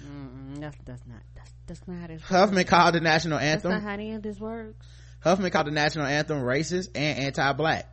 Mm-mm. 0.03 0.49
Mm, 0.49 0.59
that's 0.59 0.77
that's 0.85 1.05
not 1.07 1.21
that's 1.35 1.51
that's 1.67 1.87
not 1.87 1.99
how 1.99 2.07
this 2.07 2.21
Huffman 2.23 2.57
works. 2.57 2.69
called 2.69 2.95
the 2.95 2.99
national 2.99 3.39
anthem. 3.39 3.71
That's 3.71 3.83
not 3.83 3.87
how 3.87 3.93
any 3.93 4.13
of 4.13 4.21
this 4.21 4.39
works. 4.39 4.85
Huffman 5.21 5.51
called 5.51 5.67
the 5.67 5.71
national 5.71 6.05
anthem 6.05 6.39
racist 6.39 6.89
and 6.95 7.19
anti-black, 7.19 7.87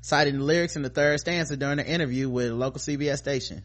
citing 0.00 0.38
the 0.38 0.44
lyrics 0.44 0.76
in 0.76 0.82
the 0.82 0.90
third 0.90 1.20
stanza 1.20 1.56
during 1.56 1.78
an 1.78 1.86
interview 1.86 2.28
with 2.28 2.50
a 2.50 2.54
local 2.54 2.80
CBS 2.80 3.18
station. 3.18 3.62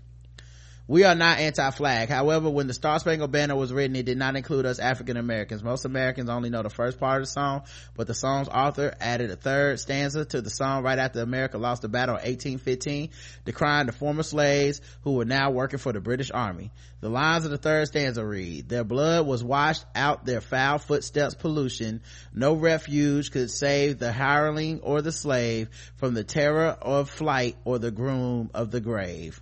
We 0.90 1.04
are 1.04 1.14
not 1.14 1.38
anti-flag. 1.38 2.10
However, 2.10 2.50
when 2.50 2.66
the 2.66 2.74
Star 2.74 2.98
Spangled 2.98 3.32
Banner 3.32 3.56
was 3.56 3.72
written, 3.72 3.96
it 3.96 4.08
did 4.08 4.18
not 4.18 4.36
include 4.36 4.66
us 4.66 4.80
African 4.80 5.18
Americans. 5.18 5.62
Most 5.62 5.86
Americans 5.86 6.32
only 6.32 6.50
know 6.50 6.64
the 6.64 6.72
first 6.72 7.00
part 7.00 7.22
of 7.22 7.28
the 7.28 7.32
song, 7.32 7.62
but 7.96 8.08
the 8.08 8.16
song's 8.16 8.50
author 8.50 8.96
added 9.00 9.30
a 9.30 9.36
third 9.36 9.80
stanza 9.80 10.26
to 10.26 10.42
the 10.42 10.50
song 10.50 10.82
right 10.82 10.98
after 10.98 11.22
America 11.22 11.60
lost 11.60 11.84
the 11.84 11.90
battle 11.90 12.16
in 12.16 12.24
1815, 12.24 13.12
decrying 13.46 13.86
the 13.86 13.92
former 13.92 14.24
slaves 14.24 14.82
who 15.04 15.14
were 15.14 15.26
now 15.26 15.52
working 15.52 15.78
for 15.78 15.94
the 15.94 16.00
British 16.00 16.32
Army. 16.32 16.72
The 17.02 17.10
lines 17.10 17.46
of 17.46 17.52
the 17.52 17.60
third 17.60 17.86
stanza 17.86 18.26
read, 18.26 18.68
their 18.68 18.84
blood 18.84 19.28
was 19.28 19.44
washed 19.44 19.86
out 19.94 20.26
their 20.26 20.42
foul 20.42 20.80
footsteps 20.80 21.36
pollution. 21.36 22.02
No 22.34 22.56
refuge 22.56 23.30
could 23.30 23.52
save 23.52 24.00
the 24.00 24.12
hireling 24.12 24.80
or 24.80 25.04
the 25.04 25.12
slave 25.12 25.70
from 25.98 26.16
the 26.16 26.24
terror 26.24 26.76
of 26.82 27.12
flight 27.12 27.58
or 27.64 27.78
the 27.78 27.92
groom 27.92 28.50
of 28.56 28.72
the 28.72 28.82
grave. 28.82 29.40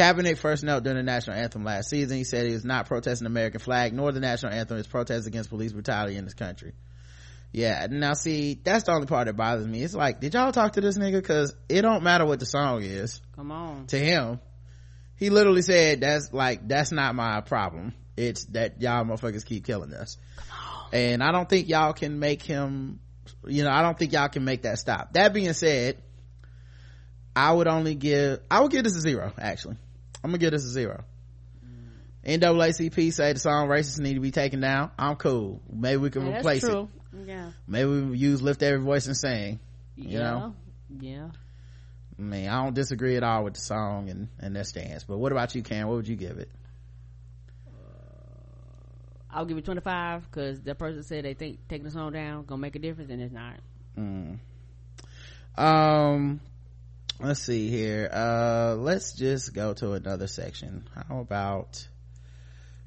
Kaepernick 0.00 0.38
first 0.38 0.64
knelt 0.64 0.82
during 0.82 0.96
the 0.96 1.02
national 1.02 1.36
anthem 1.36 1.62
last 1.62 1.90
season. 1.90 2.16
He 2.16 2.24
said 2.24 2.46
he 2.46 2.54
was 2.54 2.64
not 2.64 2.86
protesting 2.86 3.24
the 3.26 3.30
American 3.30 3.60
flag 3.60 3.92
nor 3.92 4.12
the 4.12 4.20
national 4.20 4.54
anthem. 4.54 4.78
His 4.78 4.86
protest 4.86 5.26
against 5.26 5.50
police 5.50 5.72
brutality 5.72 6.16
in 6.16 6.24
this 6.24 6.32
country. 6.32 6.72
Yeah, 7.52 7.86
now 7.90 8.14
see, 8.14 8.58
that's 8.62 8.84
the 8.84 8.92
only 8.92 9.06
part 9.06 9.26
that 9.26 9.36
bothers 9.36 9.66
me. 9.66 9.82
It's 9.82 9.94
like, 9.94 10.20
did 10.20 10.32
y'all 10.32 10.52
talk 10.52 10.72
to 10.74 10.80
this 10.80 10.96
nigga? 10.96 11.22
Cause 11.22 11.54
it 11.68 11.82
don't 11.82 12.02
matter 12.02 12.24
what 12.24 12.40
the 12.40 12.46
song 12.46 12.82
is 12.82 13.20
Come 13.36 13.52
on. 13.52 13.88
to 13.88 13.98
him. 13.98 14.40
He 15.16 15.28
literally 15.28 15.60
said, 15.60 16.00
that's 16.00 16.32
like, 16.32 16.66
that's 16.66 16.92
not 16.92 17.14
my 17.14 17.42
problem. 17.42 17.92
It's 18.16 18.44
that 18.46 18.80
y'all 18.80 19.04
motherfuckers 19.04 19.44
keep 19.44 19.66
killing 19.66 19.92
us. 19.92 20.16
And 20.94 21.22
I 21.22 21.30
don't 21.30 21.48
think 21.48 21.68
y'all 21.68 21.92
can 21.92 22.18
make 22.20 22.42
him, 22.42 23.00
you 23.46 23.64
know, 23.64 23.70
I 23.70 23.82
don't 23.82 23.98
think 23.98 24.12
y'all 24.12 24.28
can 24.28 24.44
make 24.44 24.62
that 24.62 24.78
stop. 24.78 25.12
That 25.12 25.34
being 25.34 25.52
said, 25.52 26.02
I 27.36 27.52
would 27.52 27.68
only 27.68 27.96
give, 27.96 28.40
I 28.50 28.60
would 28.60 28.70
give 28.70 28.84
this 28.84 28.96
a 28.96 29.00
zero, 29.00 29.32
actually. 29.38 29.76
I'm 30.22 30.30
gonna 30.30 30.38
give 30.38 30.52
this 30.52 30.64
a 30.64 30.70
zero. 30.70 31.04
NAACP 32.24 33.12
say 33.14 33.32
the 33.32 33.38
song 33.38 33.68
racist 33.68 33.98
need 33.98 34.14
to 34.14 34.20
be 34.20 34.30
taken 34.30 34.60
down. 34.60 34.90
I'm 34.98 35.16
cool. 35.16 35.62
Maybe 35.72 35.96
we 35.96 36.10
can 36.10 36.26
Yeah, 36.26 36.32
that's 36.32 36.40
replace 36.42 36.64
it. 36.64 36.88
Yeah. 37.26 37.52
Maybe 37.66 37.88
we 38.02 38.18
use 38.18 38.42
lift 38.42 38.62
every 38.62 38.80
voice 38.80 39.06
and 39.06 39.16
sing. 39.16 39.58
yeah. 39.96 40.18
know? 40.18 40.54
Yeah. 41.00 41.28
I 42.18 42.22
mean, 42.22 42.48
I 42.48 42.62
don't 42.62 42.74
disagree 42.74 43.16
at 43.16 43.22
all 43.22 43.44
with 43.44 43.54
the 43.54 43.60
song 43.60 44.10
and, 44.10 44.28
and 44.38 44.54
their 44.54 44.64
stance. 44.64 45.04
But 45.04 45.16
what 45.16 45.32
about 45.32 45.54
you, 45.54 45.62
Cam? 45.62 45.88
What 45.88 45.96
would 45.96 46.08
you 46.08 46.16
give 46.16 46.36
it? 46.36 46.50
I'll 49.32 49.44
give 49.46 49.56
it 49.56 49.64
25 49.64 50.30
because 50.30 50.60
that 50.62 50.76
person 50.78 51.02
said 51.04 51.24
they 51.24 51.34
think 51.34 51.68
taking 51.68 51.84
the 51.84 51.90
song 51.90 52.12
down 52.12 52.44
gonna 52.44 52.60
make 52.60 52.74
a 52.76 52.80
difference 52.80 53.10
and 53.10 53.22
it's 53.22 53.32
not. 53.32 53.60
Um, 55.56 56.40
let's 57.22 57.40
see 57.40 57.68
here. 57.68 58.08
Uh, 58.12 58.74
let's 58.78 59.12
just 59.12 59.54
go 59.54 59.74
to 59.74 59.92
another 59.92 60.26
section. 60.26 60.88
How 60.94 61.20
about, 61.20 61.86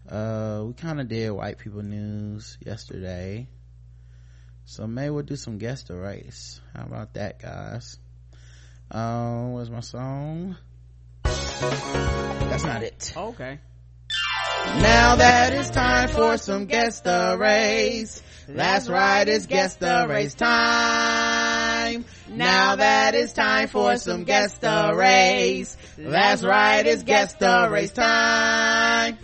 uh, 0.10 0.64
we 0.66 0.74
kind 0.74 1.00
of 1.00 1.08
did 1.08 1.32
white 1.32 1.58
people 1.60 1.84
news 1.84 2.58
yesterday. 2.66 3.48
So 4.66 4.88
maybe 4.88 5.10
we'll 5.12 5.24
do 5.24 5.36
some 5.36 5.58
Guess 5.58 5.84
the 5.84 5.96
Race. 5.96 6.60
How 6.76 6.84
about 6.84 7.14
that, 7.16 7.40
guys? 7.40 7.98
Um, 8.90 9.54
where's 9.54 9.70
my 9.70 9.82
song? 9.82 10.56
That's 11.24 12.64
not 12.64 12.84
it. 12.84 13.14
Okay. 13.16 13.60
Now 14.66 15.16
that 15.18 15.54
it's 15.54 15.70
time 15.70 16.08
for 16.10 16.38
some 16.38 16.66
Guess 16.66 17.02
the 17.02 17.36
Race. 17.40 18.24
That's 18.48 18.90
right, 18.90 19.28
it's 19.28 19.46
Guess 19.46 19.76
the 19.76 20.06
Race 20.10 20.34
time. 20.34 21.43
Now 22.30 22.76
that 22.76 23.16
it's 23.16 23.34
time 23.34 23.68
for 23.68 23.98
some 23.98 24.24
Guess 24.24 24.58
the 24.58 24.94
Race. 24.96 25.78
That's 25.98 26.44
right, 26.44 26.86
it's 26.86 27.04
Guess 27.04 27.36
the 27.36 27.68
Race 27.72 27.92
time. 27.92 29.18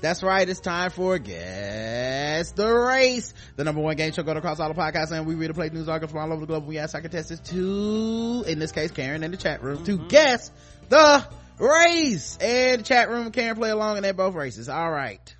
That's 0.00 0.22
right, 0.22 0.48
it's 0.48 0.60
time 0.60 0.90
for 0.90 1.18
Guess 1.18 2.52
the 2.52 2.70
Race, 2.70 3.32
the 3.56 3.64
number 3.64 3.80
one 3.80 3.96
game 3.96 4.12
show 4.12 4.22
going 4.22 4.36
across 4.36 4.60
all 4.60 4.72
the 4.72 4.78
podcasts, 4.78 5.10
and 5.10 5.26
we 5.26 5.34
read 5.34 5.46
and 5.46 5.54
play 5.54 5.70
news 5.70 5.88
articles 5.88 6.12
from 6.12 6.20
all 6.20 6.32
over 6.32 6.42
the 6.42 6.46
globe. 6.46 6.66
We 6.66 6.78
ask 6.78 6.94
our 6.94 7.00
contestants 7.00 7.48
to, 7.50 8.44
in 8.46 8.58
this 8.58 8.72
case, 8.72 8.90
Karen 8.90 9.22
in 9.22 9.30
the 9.30 9.36
chat 9.36 9.62
room, 9.62 9.84
to 9.84 9.96
mm-hmm. 9.96 10.08
guess 10.08 10.50
the 10.90 11.26
race. 11.58 12.36
And 12.40 12.80
the 12.80 12.84
chat 12.84 13.08
room, 13.08 13.30
Karen 13.30 13.56
play 13.56 13.70
along, 13.70 13.96
and 13.96 14.04
they're 14.04 14.12
both 14.12 14.34
races. 14.34 14.68
All 14.68 14.90
right. 14.90 15.34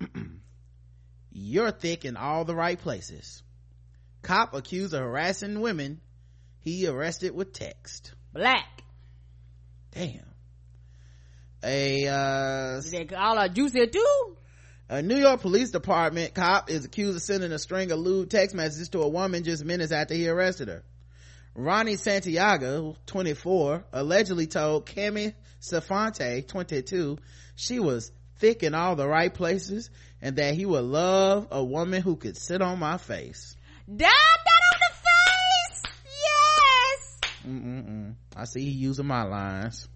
You're 1.32 1.72
thick 1.72 2.04
in 2.04 2.16
all 2.16 2.44
the 2.44 2.54
right 2.54 2.78
places. 2.78 3.42
Cop 4.22 4.54
accused 4.54 4.94
of 4.94 5.00
harassing 5.00 5.60
women. 5.60 6.00
He 6.60 6.86
arrested 6.86 7.34
with 7.34 7.52
text. 7.52 8.12
Black. 8.32 8.82
Damn. 9.92 10.20
A, 11.64 12.06
uh, 12.08 12.80
They 12.90 13.04
call 13.04 13.38
her 13.38 13.48
juicy 13.48 13.86
too. 13.88 14.36
A 14.88 15.00
New 15.00 15.16
York 15.16 15.40
Police 15.40 15.70
Department 15.70 16.34
cop 16.34 16.70
is 16.70 16.84
accused 16.84 17.16
of 17.16 17.22
sending 17.22 17.52
a 17.52 17.58
string 17.58 17.90
of 17.92 17.98
lewd 17.98 18.30
text 18.30 18.54
messages 18.54 18.90
to 18.90 19.00
a 19.00 19.08
woman 19.08 19.44
just 19.44 19.64
minutes 19.64 19.92
after 19.92 20.14
he 20.14 20.28
arrested 20.28 20.68
her. 20.68 20.82
Ronnie 21.54 21.96
Santiago, 21.96 22.96
24, 23.06 23.84
allegedly 23.92 24.46
told 24.46 24.86
Cami 24.86 25.34
Safante, 25.60 26.46
22, 26.46 27.18
she 27.56 27.78
was 27.78 28.10
thick 28.38 28.62
in 28.62 28.74
all 28.74 28.96
the 28.96 29.06
right 29.06 29.32
places 29.32 29.90
and 30.20 30.36
that 30.36 30.54
he 30.54 30.66
would 30.66 30.84
love 30.84 31.48
a 31.50 31.62
woman 31.62 32.02
who 32.02 32.16
could 32.16 32.36
sit 32.36 32.60
on 32.62 32.78
my 32.78 32.96
face. 32.98 33.56
Dab 33.88 33.98
that 33.98 34.62
on 34.72 34.80
the 34.80 34.94
face. 34.94 35.92
Yes. 36.22 37.18
Mm-mm-mm. 37.46 38.14
I 38.36 38.44
see 38.44 38.64
he 38.64 38.70
using 38.70 39.06
my 39.06 39.24
lines. 39.24 39.88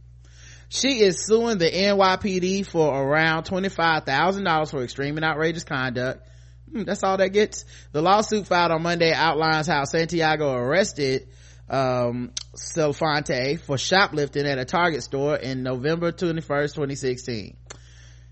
She 0.68 1.00
is 1.00 1.24
suing 1.24 1.58
the 1.58 1.70
NYPD 1.70 2.66
for 2.66 2.92
around 2.92 3.44
$25,000 3.44 4.70
for 4.70 4.82
extreme 4.82 5.16
and 5.16 5.24
outrageous 5.24 5.64
conduct. 5.64 6.26
Hmm, 6.70 6.82
that's 6.82 7.04
all 7.04 7.16
that 7.16 7.28
gets. 7.28 7.64
The 7.92 8.02
lawsuit 8.02 8.46
filed 8.46 8.72
on 8.72 8.82
Monday 8.82 9.12
outlines 9.12 9.68
how 9.68 9.84
Santiago 9.84 10.52
arrested 10.54 11.28
um 11.68 12.30
for 12.54 13.76
shoplifting 13.76 14.46
at 14.46 14.58
a 14.58 14.64
Target 14.64 15.02
store 15.02 15.36
in 15.36 15.64
November 15.64 16.12
21st, 16.12 16.74
2016. 16.74 17.56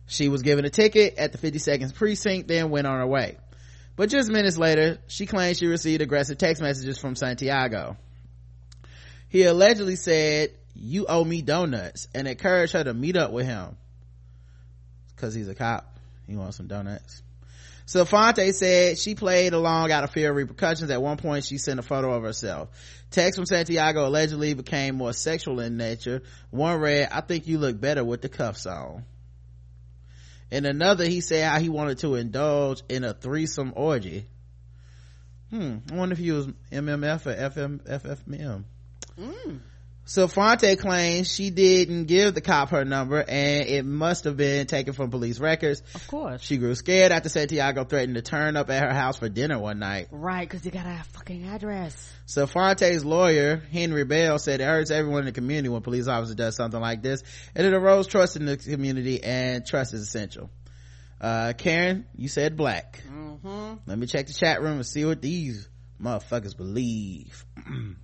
She 0.06 0.28
was 0.28 0.42
given 0.42 0.64
a 0.64 0.70
ticket 0.70 1.16
at 1.16 1.32
the 1.32 1.38
52nd 1.38 1.94
precinct, 1.94 2.46
then 2.46 2.70
went 2.70 2.86
on 2.86 2.98
her 2.98 3.06
way. 3.06 3.38
But 3.96 4.10
just 4.10 4.30
minutes 4.30 4.56
later, 4.56 4.98
she 5.06 5.26
claimed 5.26 5.56
she 5.56 5.66
received 5.66 6.02
aggressive 6.02 6.38
text 6.38 6.60
messages 6.60 6.98
from 6.98 7.14
Santiago. 7.14 7.96
He 9.28 9.44
allegedly 9.44 9.96
said, 9.96 10.50
you 10.74 11.06
owe 11.06 11.24
me 11.24 11.42
donuts 11.42 12.08
and 12.14 12.26
encouraged 12.26 12.72
her 12.72 12.82
to 12.84 12.94
meet 12.94 13.16
up 13.16 13.30
with 13.30 13.46
him. 13.46 13.76
Cause 15.16 15.34
he's 15.34 15.48
a 15.48 15.54
cop. 15.54 15.98
He 16.26 16.36
wants 16.36 16.56
some 16.56 16.66
donuts. 16.66 17.22
So 17.86 18.04
Fonte 18.04 18.52
said 18.54 18.98
she 18.98 19.14
played 19.14 19.52
along 19.52 19.92
out 19.92 20.04
of 20.04 20.10
fear 20.10 20.30
of 20.30 20.36
repercussions. 20.36 20.90
At 20.90 21.02
one 21.02 21.18
point, 21.18 21.44
she 21.44 21.58
sent 21.58 21.78
a 21.78 21.82
photo 21.82 22.12
of 22.12 22.22
herself. 22.22 22.70
Text 23.10 23.36
from 23.36 23.46
Santiago 23.46 24.06
allegedly 24.06 24.54
became 24.54 24.96
more 24.96 25.12
sexual 25.12 25.60
in 25.60 25.76
nature. 25.76 26.22
One 26.50 26.80
read, 26.80 27.08
I 27.12 27.20
think 27.20 27.46
you 27.46 27.58
look 27.58 27.78
better 27.78 28.02
with 28.02 28.22
the 28.22 28.28
cuffs 28.28 28.66
on. 28.66 29.04
In 30.50 30.66
another, 30.66 31.04
he 31.04 31.20
said 31.20 31.50
how 31.50 31.58
he 31.58 31.68
wanted 31.68 31.98
to 31.98 32.14
indulge 32.14 32.82
in 32.88 33.04
a 33.04 33.14
threesome 33.14 33.72
orgy. 33.74 34.26
Hmm. 35.50 35.78
I 35.90 35.94
wonder 35.94 36.12
if 36.14 36.18
he 36.18 36.32
was 36.32 36.48
MMF 36.70 37.26
or 37.26 37.34
FM, 37.34 37.80
FFM. 37.82 38.64
So 40.06 40.28
Fonte 40.28 40.78
claims 40.78 41.32
she 41.34 41.48
didn't 41.48 42.04
give 42.04 42.34
the 42.34 42.42
cop 42.42 42.70
her 42.70 42.84
number 42.84 43.24
and 43.26 43.66
it 43.66 43.86
must 43.86 44.24
have 44.24 44.36
been 44.36 44.66
taken 44.66 44.92
from 44.92 45.10
police 45.10 45.38
records. 45.38 45.82
Of 45.94 46.06
course. 46.08 46.42
She 46.42 46.58
grew 46.58 46.74
scared 46.74 47.10
after 47.10 47.30
Santiago 47.30 47.84
threatened 47.84 48.16
to 48.16 48.22
turn 48.22 48.56
up 48.56 48.68
at 48.68 48.82
her 48.82 48.92
house 48.92 49.16
for 49.16 49.30
dinner 49.30 49.58
one 49.58 49.78
night. 49.78 50.08
Right, 50.10 50.46
because 50.46 50.64
you 50.66 50.70
got 50.70 50.86
a 50.86 51.02
fucking 51.12 51.48
address. 51.48 52.12
So 52.26 52.46
Fonte's 52.46 53.02
lawyer, 53.02 53.62
Henry 53.72 54.04
Bell, 54.04 54.38
said 54.38 54.60
it 54.60 54.64
hurts 54.64 54.90
everyone 54.90 55.20
in 55.20 55.26
the 55.26 55.32
community 55.32 55.70
when 55.70 55.80
police 55.80 56.06
officer 56.06 56.34
does 56.34 56.54
something 56.54 56.80
like 56.80 57.02
this 57.02 57.22
and 57.54 57.66
it 57.66 57.72
erodes 57.72 58.08
trust 58.08 58.36
in 58.36 58.44
the 58.44 58.58
community 58.58 59.24
and 59.24 59.64
trust 59.64 59.94
is 59.94 60.02
essential. 60.02 60.50
Uh, 61.18 61.54
Karen, 61.56 62.04
you 62.14 62.28
said 62.28 62.58
black. 62.58 63.02
Mm-hmm. 63.10 63.74
Let 63.86 63.98
me 63.98 64.06
check 64.06 64.26
the 64.26 64.34
chat 64.34 64.60
room 64.60 64.74
and 64.74 64.86
see 64.86 65.06
what 65.06 65.22
these 65.22 65.66
motherfuckers 65.98 66.54
believe. 66.54 67.46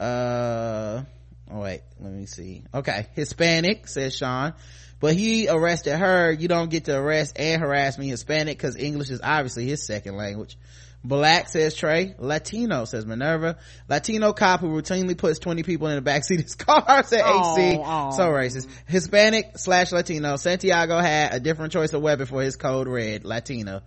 uh, 0.00 1.02
oh 1.50 1.60
wait, 1.60 1.82
let 2.00 2.12
me 2.12 2.26
see. 2.26 2.64
Okay, 2.72 3.06
Hispanic, 3.14 3.86
says 3.86 4.16
Sean. 4.16 4.54
But 5.00 5.14
he 5.14 5.48
arrested 5.48 5.96
her. 5.96 6.30
You 6.30 6.46
don't 6.46 6.70
get 6.70 6.84
to 6.84 6.96
arrest 6.96 7.38
and 7.38 7.60
harass 7.60 7.96
me 7.96 8.08
Hispanic 8.08 8.58
because 8.58 8.76
English 8.76 9.08
is 9.10 9.20
obviously 9.22 9.66
his 9.66 9.86
second 9.86 10.16
language. 10.16 10.58
Black 11.02 11.48
says 11.48 11.74
Trey. 11.74 12.14
Latino 12.18 12.84
says 12.84 13.06
Minerva. 13.06 13.56
Latino 13.88 14.34
cop 14.34 14.60
who 14.60 14.68
routinely 14.68 15.16
puts 15.16 15.38
20 15.38 15.62
people 15.62 15.88
in 15.88 16.02
the 16.02 16.10
backseat 16.10 16.38
of 16.38 16.44
his 16.44 16.54
car 16.56 17.02
said 17.04 17.22
HC. 17.22 17.78
aw. 17.78 18.10
So 18.10 18.24
racist. 18.24 18.68
Hispanic 18.86 19.56
slash 19.56 19.92
Latino. 19.92 20.36
Santiago 20.36 20.98
had 20.98 21.32
a 21.32 21.40
different 21.40 21.72
choice 21.72 21.94
of 21.94 22.02
weapon 22.02 22.26
for 22.26 22.42
his 22.42 22.56
code 22.56 22.86
red. 22.86 23.24
Latino. 23.24 23.80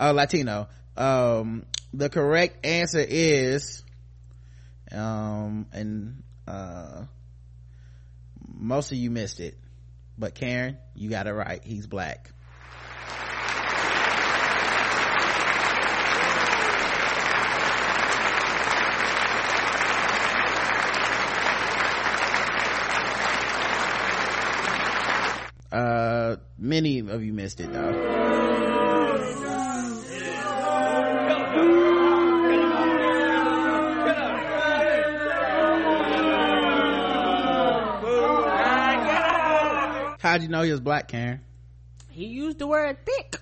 Uh, 0.00 0.12
Latino. 0.12 0.68
Um, 0.96 1.64
the 1.94 2.08
correct 2.08 2.66
answer 2.66 3.04
is, 3.06 3.84
um, 4.92 5.66
and, 5.72 6.22
uh, 6.46 7.04
most 8.46 8.92
of 8.92 8.98
you 8.98 9.10
missed 9.10 9.40
it. 9.40 9.56
But 10.18 10.34
Karen, 10.34 10.78
you 10.94 11.10
got 11.10 11.26
it 11.26 11.32
right. 11.32 11.62
He's 11.62 11.86
black. 11.86 12.32
Uh, 25.70 26.36
many 26.58 26.98
of 27.00 27.22
you 27.22 27.32
missed 27.32 27.60
it 27.60 27.72
though. 27.72 28.67
How'd 40.18 40.42
you 40.42 40.48
know 40.48 40.62
he 40.62 40.70
was 40.72 40.80
black, 40.80 41.08
Karen? 41.08 41.40
He 42.10 42.26
used 42.26 42.58
the 42.58 42.66
word 42.66 42.98
thick. 43.06 43.40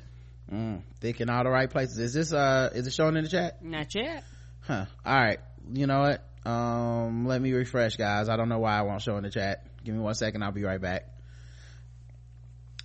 Mm, 0.52 0.82
thick 1.00 1.20
in 1.20 1.30
all 1.30 1.42
the 1.42 1.50
right 1.50 1.68
places. 1.70 1.98
Is 1.98 2.12
this, 2.12 2.32
uh, 2.32 2.70
is 2.74 2.86
it 2.86 2.92
showing 2.92 3.16
in 3.16 3.24
the 3.24 3.30
chat? 3.30 3.64
Not 3.64 3.94
yet. 3.94 4.24
Huh. 4.60 4.86
Alright. 5.04 5.40
You 5.72 5.86
know 5.86 6.00
what? 6.00 6.48
Um, 6.48 7.26
let 7.26 7.40
me 7.40 7.52
refresh, 7.52 7.96
guys. 7.96 8.28
I 8.28 8.36
don't 8.36 8.48
know 8.48 8.58
why 8.58 8.78
I 8.78 8.82
won't 8.82 9.02
show 9.02 9.16
in 9.16 9.24
the 9.24 9.30
chat. 9.30 9.66
Give 9.84 9.94
me 9.94 10.00
one 10.00 10.14
second. 10.14 10.42
I'll 10.42 10.52
be 10.52 10.64
right 10.64 10.80
back. 10.80 11.08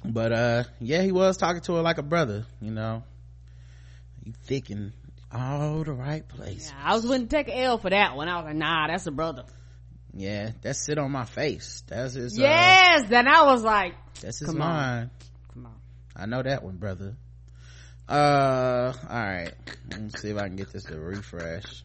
But, 0.04 0.32
uh, 0.32 0.64
yeah, 0.80 1.02
he 1.02 1.12
was 1.12 1.38
talking 1.38 1.62
to 1.62 1.76
her 1.76 1.82
like 1.82 1.98
a 1.98 2.04
brother, 2.04 2.46
you 2.62 2.72
know. 2.72 3.04
He 4.24 4.32
thick 4.46 4.72
in 4.72 4.94
all 5.32 5.84
the 5.84 5.94
right 5.94 6.28
places. 6.28 6.72
Yeah, 6.72 6.92
I 6.92 6.96
was 6.96 7.04
willing 7.04 7.28
to 7.28 7.28
take 7.28 7.48
an 7.50 7.54
L 7.56 7.78
for 7.78 7.90
that 7.90 8.16
one. 8.16 8.28
I 8.28 8.38
was 8.38 8.46
like, 8.46 8.56
nah, 8.56 8.88
that's 8.88 9.06
a 9.06 9.12
brother. 9.12 9.44
Yeah, 10.14 10.52
that's 10.62 10.86
sit 10.86 10.98
on 10.98 11.12
my 11.12 11.26
face. 11.26 11.84
That's 11.88 12.14
his, 12.14 12.38
uh, 12.38 12.42
yes. 12.42 13.10
Then 13.10 13.28
I 13.28 13.44
was 13.44 13.64
like, 13.64 13.96
that's 14.22 14.40
his 14.40 14.50
Come 14.50 14.62
on. 14.62 15.10
come 15.54 15.66
on. 15.66 15.76
I 16.16 16.26
know 16.26 16.44
that 16.44 16.64
one, 16.64 16.78
brother. 16.78 17.16
Uh, 18.10 18.94
all 19.10 19.18
right. 19.18 19.54
Let 19.90 20.02
me 20.02 20.10
see 20.18 20.30
if 20.30 20.38
I 20.38 20.48
can 20.48 20.58
get 20.58 20.72
this 20.74 20.84
to 20.86 21.00
refresh. 21.00 21.84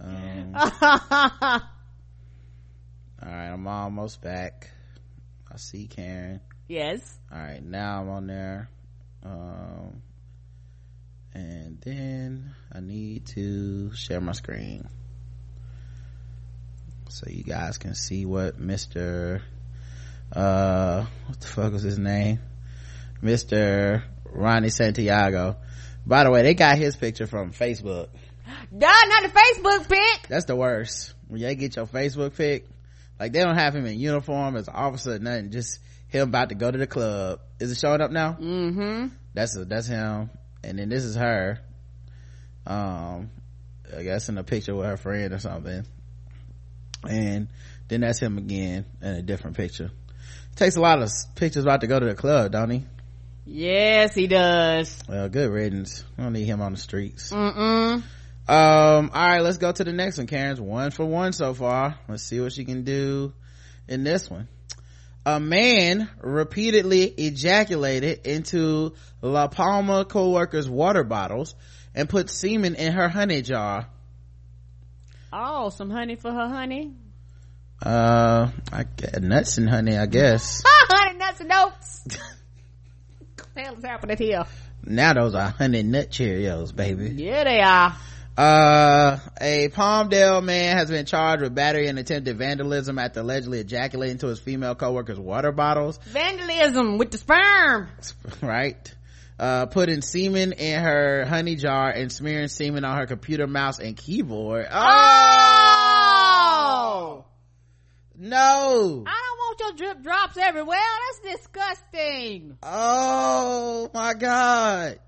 Um, 0.00 0.52
all 0.54 0.70
right, 3.22 3.48
I'm 3.48 3.66
almost 3.66 4.20
back. 4.20 4.70
I 5.50 5.56
see 5.56 5.86
Karen. 5.86 6.40
yes. 6.68 7.18
All 7.32 7.38
right, 7.38 7.64
now 7.64 8.02
I'm 8.02 8.10
on 8.10 8.26
there. 8.26 8.68
Um, 9.24 10.02
and 11.34 11.80
then 11.80 12.54
I 12.72 12.80
need 12.80 13.26
to 13.28 13.92
share 13.94 14.20
my 14.20 14.32
screen 14.32 14.88
so 17.08 17.26
you 17.28 17.42
guys 17.42 17.78
can 17.78 17.94
see 17.94 18.26
what 18.26 18.60
Mr. 18.60 19.40
Uh, 20.32 21.06
what 21.26 21.40
the 21.40 21.46
fuck 21.46 21.72
was 21.72 21.82
his 21.82 21.98
name? 21.98 22.40
Mr. 23.22 24.02
Ronnie 24.24 24.68
Santiago. 24.68 25.56
By 26.06 26.24
the 26.24 26.30
way, 26.30 26.42
they 26.42 26.54
got 26.54 26.78
his 26.78 26.96
picture 26.96 27.26
from 27.26 27.52
Facebook. 27.52 28.08
Duh, 28.76 28.86
not 29.08 29.22
the 29.22 29.28
Facebook 29.28 29.88
pic. 29.88 30.28
That's 30.28 30.46
the 30.46 30.56
worst. 30.56 31.14
When 31.28 31.40
they 31.40 31.54
get 31.54 31.76
your 31.76 31.86
Facebook 31.86 32.36
pic, 32.36 32.66
like 33.18 33.32
they 33.32 33.42
don't 33.42 33.56
have 33.56 33.74
him 33.74 33.86
in 33.86 33.98
uniform 33.98 34.56
as 34.56 34.68
an 34.68 34.74
officer 34.74 35.14
or 35.14 35.18
nothing, 35.18 35.50
just 35.50 35.80
him 36.08 36.28
about 36.28 36.48
to 36.48 36.54
go 36.54 36.70
to 36.70 36.78
the 36.78 36.86
club. 36.86 37.40
Is 37.60 37.72
it 37.72 37.78
showing 37.78 38.00
up 38.00 38.10
now? 38.10 38.32
Mm-hmm. 38.40 39.08
That's 39.34 39.54
that's 39.66 39.86
him. 39.86 40.30
And 40.64 40.78
then 40.78 40.88
this 40.88 41.04
is 41.04 41.16
her. 41.16 41.60
Um, 42.66 43.30
I 43.96 44.02
guess 44.02 44.28
in 44.28 44.38
a 44.38 44.44
picture 44.44 44.74
with 44.74 44.86
her 44.86 44.96
friend 44.96 45.32
or 45.32 45.38
something. 45.38 45.84
And 47.06 47.48
then 47.88 48.00
that's 48.00 48.18
him 48.18 48.38
again 48.38 48.84
in 49.00 49.08
a 49.08 49.22
different 49.22 49.56
picture. 49.56 49.90
Takes 50.56 50.76
a 50.76 50.80
lot 50.80 51.00
of 51.00 51.10
pictures 51.36 51.64
about 51.64 51.82
to 51.82 51.86
go 51.86 52.00
to 52.00 52.06
the 52.06 52.14
club, 52.14 52.52
don't 52.52 52.70
he? 52.70 52.84
Yes, 53.46 54.14
he 54.14 54.26
does. 54.26 55.02
Well, 55.08 55.28
good 55.28 55.50
riddance. 55.50 56.04
I 56.18 56.24
don't 56.24 56.32
need 56.32 56.44
him 56.44 56.60
on 56.60 56.72
the 56.72 56.78
streets. 56.78 57.32
Mm-mm. 57.32 58.02
Um, 58.48 59.10
all 59.14 59.28
right, 59.28 59.40
let's 59.40 59.58
go 59.58 59.70
to 59.70 59.84
the 59.84 59.92
next 59.92 60.18
one. 60.18 60.26
Karen's 60.26 60.60
one 60.60 60.90
for 60.90 61.04
one 61.04 61.32
so 61.32 61.54
far. 61.54 61.98
Let's 62.08 62.22
see 62.22 62.40
what 62.40 62.52
she 62.52 62.64
can 62.64 62.82
do 62.82 63.32
in 63.86 64.04
this 64.04 64.28
one. 64.28 64.48
A 65.24 65.38
man 65.38 66.08
repeatedly 66.22 67.04
ejaculated 67.04 68.26
into 68.26 68.94
La 69.20 69.48
Palma 69.48 70.04
co-worker's 70.04 70.68
water 70.68 71.04
bottles 71.04 71.54
and 71.94 72.08
put 72.08 72.30
semen 72.30 72.74
in 72.74 72.92
her 72.92 73.08
honey 73.08 73.42
jar. 73.42 73.88
Oh, 75.32 75.68
some 75.70 75.90
honey 75.90 76.16
for 76.16 76.32
her 76.32 76.48
honey. 76.48 76.94
Uh, 77.82 78.50
I 78.72 78.84
get 78.84 79.22
nuts 79.22 79.58
and 79.58 79.68
honey, 79.68 79.96
I 79.96 80.06
guess. 80.06 80.62
honey 80.66 81.18
nuts 81.18 81.40
and 81.40 81.52
oats. 81.52 82.04
what 83.36 83.54
the 83.54 83.60
hell 83.60 83.74
is 83.76 83.84
happening 83.84 84.16
here? 84.16 84.44
now 84.84 85.12
those 85.12 85.34
are 85.34 85.50
honey 85.50 85.82
nut 85.82 86.10
Cheerios, 86.10 86.74
baby. 86.74 87.10
Yeah, 87.10 87.44
they 87.44 87.60
are. 87.60 87.96
Uh, 88.38 89.18
a 89.40 89.68
Palmdale 89.68 90.42
man 90.44 90.76
has 90.76 90.88
been 90.90 91.06
charged 91.06 91.42
with 91.42 91.54
battery 91.56 91.88
and 91.88 91.98
attempted 91.98 92.38
vandalism 92.38 92.96
after 92.98 93.20
allegedly 93.20 93.58
ejaculating 93.58 94.12
into 94.12 94.28
his 94.28 94.38
female 94.38 94.76
co-worker's 94.76 95.18
water 95.18 95.50
bottles. 95.50 95.98
Vandalism 96.04 96.98
with 96.98 97.10
the 97.10 97.18
sperm. 97.18 97.88
right? 98.40 98.94
Uh, 99.38 99.66
putting 99.66 100.02
semen 100.02 100.52
in 100.52 100.82
her 100.82 101.24
honey 101.24 101.54
jar 101.54 101.90
and 101.90 102.10
smearing 102.10 102.48
semen 102.48 102.84
on 102.84 102.98
her 102.98 103.06
computer 103.06 103.46
mouse 103.46 103.78
and 103.78 103.96
keyboard. 103.96 104.66
Oh! 104.68 104.84
No! 108.16 109.04
I 109.06 109.12
don't 109.12 109.38
want 109.38 109.60
your 109.60 109.74
drip 109.74 110.02
drops 110.02 110.36
everywhere. 110.36 110.80
That's 111.22 111.36
disgusting. 111.36 112.58
Oh 112.64 113.88
my 113.94 114.14
god. 114.14 114.98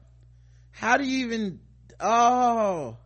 How 0.70 0.97
do 0.97 1.05
you 1.05 1.27
even, 1.27 1.59
oh. 1.98 2.98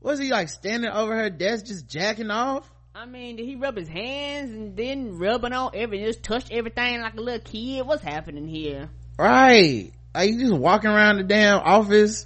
Was 0.00 0.18
he 0.18 0.30
like 0.30 0.48
standing 0.48 0.90
over 0.90 1.14
her 1.14 1.28
desk 1.28 1.66
just 1.66 1.86
jacking 1.86 2.30
off? 2.30 2.72
I 2.94 3.04
mean, 3.04 3.36
did 3.36 3.44
he 3.44 3.56
rub 3.56 3.76
his 3.76 3.88
hands 3.88 4.52
and 4.52 4.74
then 4.74 5.18
rubbing 5.18 5.52
on 5.52 5.72
everything, 5.74 6.06
just 6.06 6.22
touched 6.22 6.50
everything 6.50 7.02
like 7.02 7.12
a 7.12 7.20
little 7.20 7.40
kid? 7.40 7.86
What's 7.86 8.02
happening 8.02 8.48
here? 8.48 8.88
Right. 9.18 9.92
Like 10.16 10.30
you 10.30 10.38
just 10.40 10.52
walking 10.54 10.88
around 10.90 11.18
the 11.18 11.24
damn 11.24 11.58
office. 11.60 12.24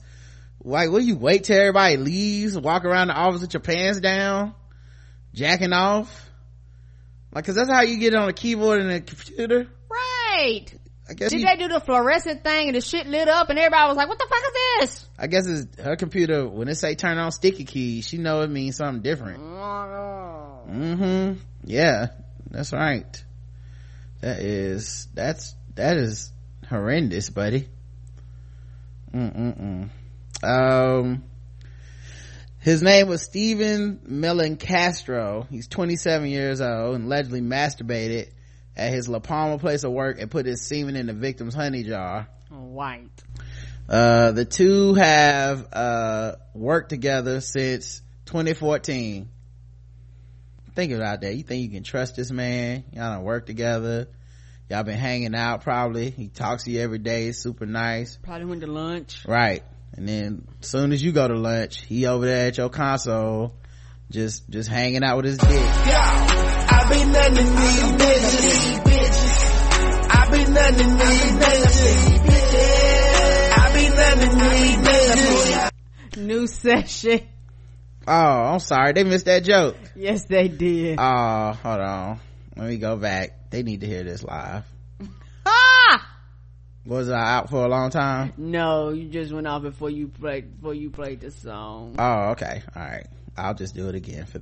Like, 0.62 0.90
will 0.90 1.00
you 1.00 1.16
wait 1.16 1.44
till 1.44 1.58
everybody 1.58 1.96
leaves? 1.96 2.56
Walk 2.56 2.84
around 2.84 3.08
the 3.08 3.14
office 3.14 3.40
with 3.40 3.52
your 3.54 3.60
pants 3.62 3.98
down? 3.98 4.54
Jacking 5.34 5.72
off? 5.72 6.28
Like, 7.32 7.44
cause 7.46 7.54
that's 7.56 7.70
how 7.70 7.82
you 7.82 7.98
get 7.98 8.14
on 8.14 8.28
a 8.28 8.32
keyboard 8.32 8.80
and 8.80 8.90
a 8.92 9.00
computer. 9.00 9.66
Right. 9.90 10.66
I 11.08 11.14
guess 11.14 11.30
Did 11.30 11.38
he- 11.40 11.44
they 11.44 11.56
do 11.56 11.66
the 11.68 11.80
fluorescent 11.80 12.44
thing 12.44 12.68
and 12.68 12.76
the 12.76 12.80
shit 12.80 13.06
lit 13.08 13.26
up 13.28 13.50
and 13.50 13.58
everybody 13.58 13.88
was 13.88 13.96
like, 13.96 14.08
what 14.08 14.18
the 14.18 14.26
fuck 14.28 14.38
is 14.38 14.52
this? 14.90 15.08
I 15.18 15.26
guess 15.26 15.46
it's 15.48 15.82
her 15.82 15.96
computer, 15.96 16.46
when 16.48 16.68
it 16.68 16.76
say 16.76 16.94
turn 16.94 17.18
on 17.18 17.32
sticky 17.32 17.64
keys, 17.64 18.06
she 18.06 18.18
know 18.18 18.42
it 18.42 18.50
means 18.50 18.76
something 18.76 19.02
different. 19.02 19.40
mm-hmm 20.70 21.32
yeah 21.64 22.06
that's 22.50 22.72
right 22.72 23.24
that 24.20 24.38
is 24.40 25.08
that's 25.14 25.54
that 25.74 25.96
is 25.96 26.32
horrendous 26.68 27.28
buddy 27.30 27.68
Mm-mm-mm. 29.14 29.88
um 30.42 31.24
his 32.60 32.82
name 32.82 33.08
was 33.08 33.22
Stephen 33.22 34.00
Steven 34.04 34.20
Melancastro. 34.20 35.48
He's 35.48 35.66
27 35.66 36.28
years 36.28 36.60
old 36.60 36.94
and 36.94 37.06
allegedly 37.06 37.40
masturbated 37.40 38.28
at 38.76 38.92
his 38.92 39.08
La 39.08 39.18
Palma 39.18 39.58
place 39.58 39.82
of 39.82 39.92
work 39.92 40.20
and 40.20 40.30
put 40.30 40.44
his 40.44 40.66
semen 40.66 40.94
in 40.94 41.06
the 41.06 41.14
victim's 41.14 41.54
honey 41.54 41.84
jar. 41.84 42.28
White. 42.50 43.08
Uh, 43.88 44.32
the 44.32 44.44
two 44.44 44.92
have, 44.94 45.72
uh, 45.72 46.32
worked 46.54 46.90
together 46.90 47.40
since 47.40 48.02
2014. 48.26 49.30
Think 50.74 50.92
about 50.92 51.22
that. 51.22 51.34
You 51.34 51.42
think 51.42 51.62
you 51.62 51.70
can 51.70 51.82
trust 51.82 52.16
this 52.16 52.30
man? 52.30 52.84
Y'all 52.92 53.14
don't 53.14 53.24
work 53.24 53.46
together. 53.46 54.08
Y'all 54.70 54.84
been 54.84 54.97
hanging 54.97 55.34
out 55.34 55.62
probably. 55.64 56.10
He 56.10 56.28
talks 56.28 56.62
to 56.62 56.70
you 56.70 56.80
every 56.80 56.98
day. 56.98 57.24
He's 57.24 57.42
super 57.42 57.66
nice. 57.66 58.16
Probably 58.22 58.44
went 58.44 58.60
to 58.60 58.68
lunch. 58.68 59.24
Right. 59.26 59.64
And 59.97 60.09
then 60.09 60.47
soon 60.60 60.92
as 60.92 61.02
you 61.02 61.10
go 61.10 61.26
to 61.26 61.34
lunch, 61.34 61.82
he 61.82 62.06
over 62.06 62.24
there 62.24 62.47
at 62.47 62.56
your 62.56 62.68
console, 62.68 63.56
just, 64.12 64.48
just 64.48 64.68
hanging 64.68 65.02
out 65.02 65.16
with 65.16 65.24
his 65.24 65.38
dick. 65.38 65.51
I 65.51 66.86
be 66.88 67.05
nothing 67.05 67.34
to 67.34 67.42
these 67.42 67.82
bitches. 67.98 68.86
I 70.09 70.30
be 70.30 70.44
nothing 70.52 70.98
to 70.98 71.05
these 71.05 71.32
bitches. 72.30 73.52
I 73.52 73.72
be 73.74 73.88
nothing 73.88 74.38
to 74.38 74.48
these 74.51 74.76
bitches. 74.86 76.16
new 76.16 76.47
session. 76.47 77.26
Oh, 78.06 78.12
I'm 78.12 78.60
sorry. 78.60 78.92
They 78.92 79.02
missed 79.02 79.24
that 79.24 79.42
joke. 79.42 79.76
Yes, 79.97 80.26
they 80.26 80.47
did. 80.47 81.01
Oh, 81.01 81.52
hold 81.60 81.80
on. 81.80 82.20
Let 82.56 82.68
me 82.68 82.77
go 82.78 82.97
back. 82.97 83.51
They 83.51 83.62
need 83.62 83.81
to 83.81 83.86
hear 83.86 84.02
this 84.02 84.22
live. 84.22 84.64
ah! 85.47 86.16
Was 86.86 87.09
I 87.10 87.36
out 87.36 87.51
for 87.51 87.64
a 87.64 87.68
long 87.68 87.90
time? 87.90 88.32
No, 88.36 88.90
you 88.90 89.09
just 89.09 89.32
went 89.32 89.47
off 89.47 89.62
before 89.62 89.90
you 89.90 90.09
played 90.09 90.56
before 90.56 90.74
you 90.74 90.90
played 90.90 91.20
the 91.20 91.31
song. 91.31 91.97
Oh, 91.98 92.31
okay. 92.31 92.62
All 92.74 92.82
right. 92.82 93.06
I'll 93.36 93.55
just 93.55 93.74
do 93.74 93.89
it 93.89 93.94
again 93.94 94.27
for 94.27 94.40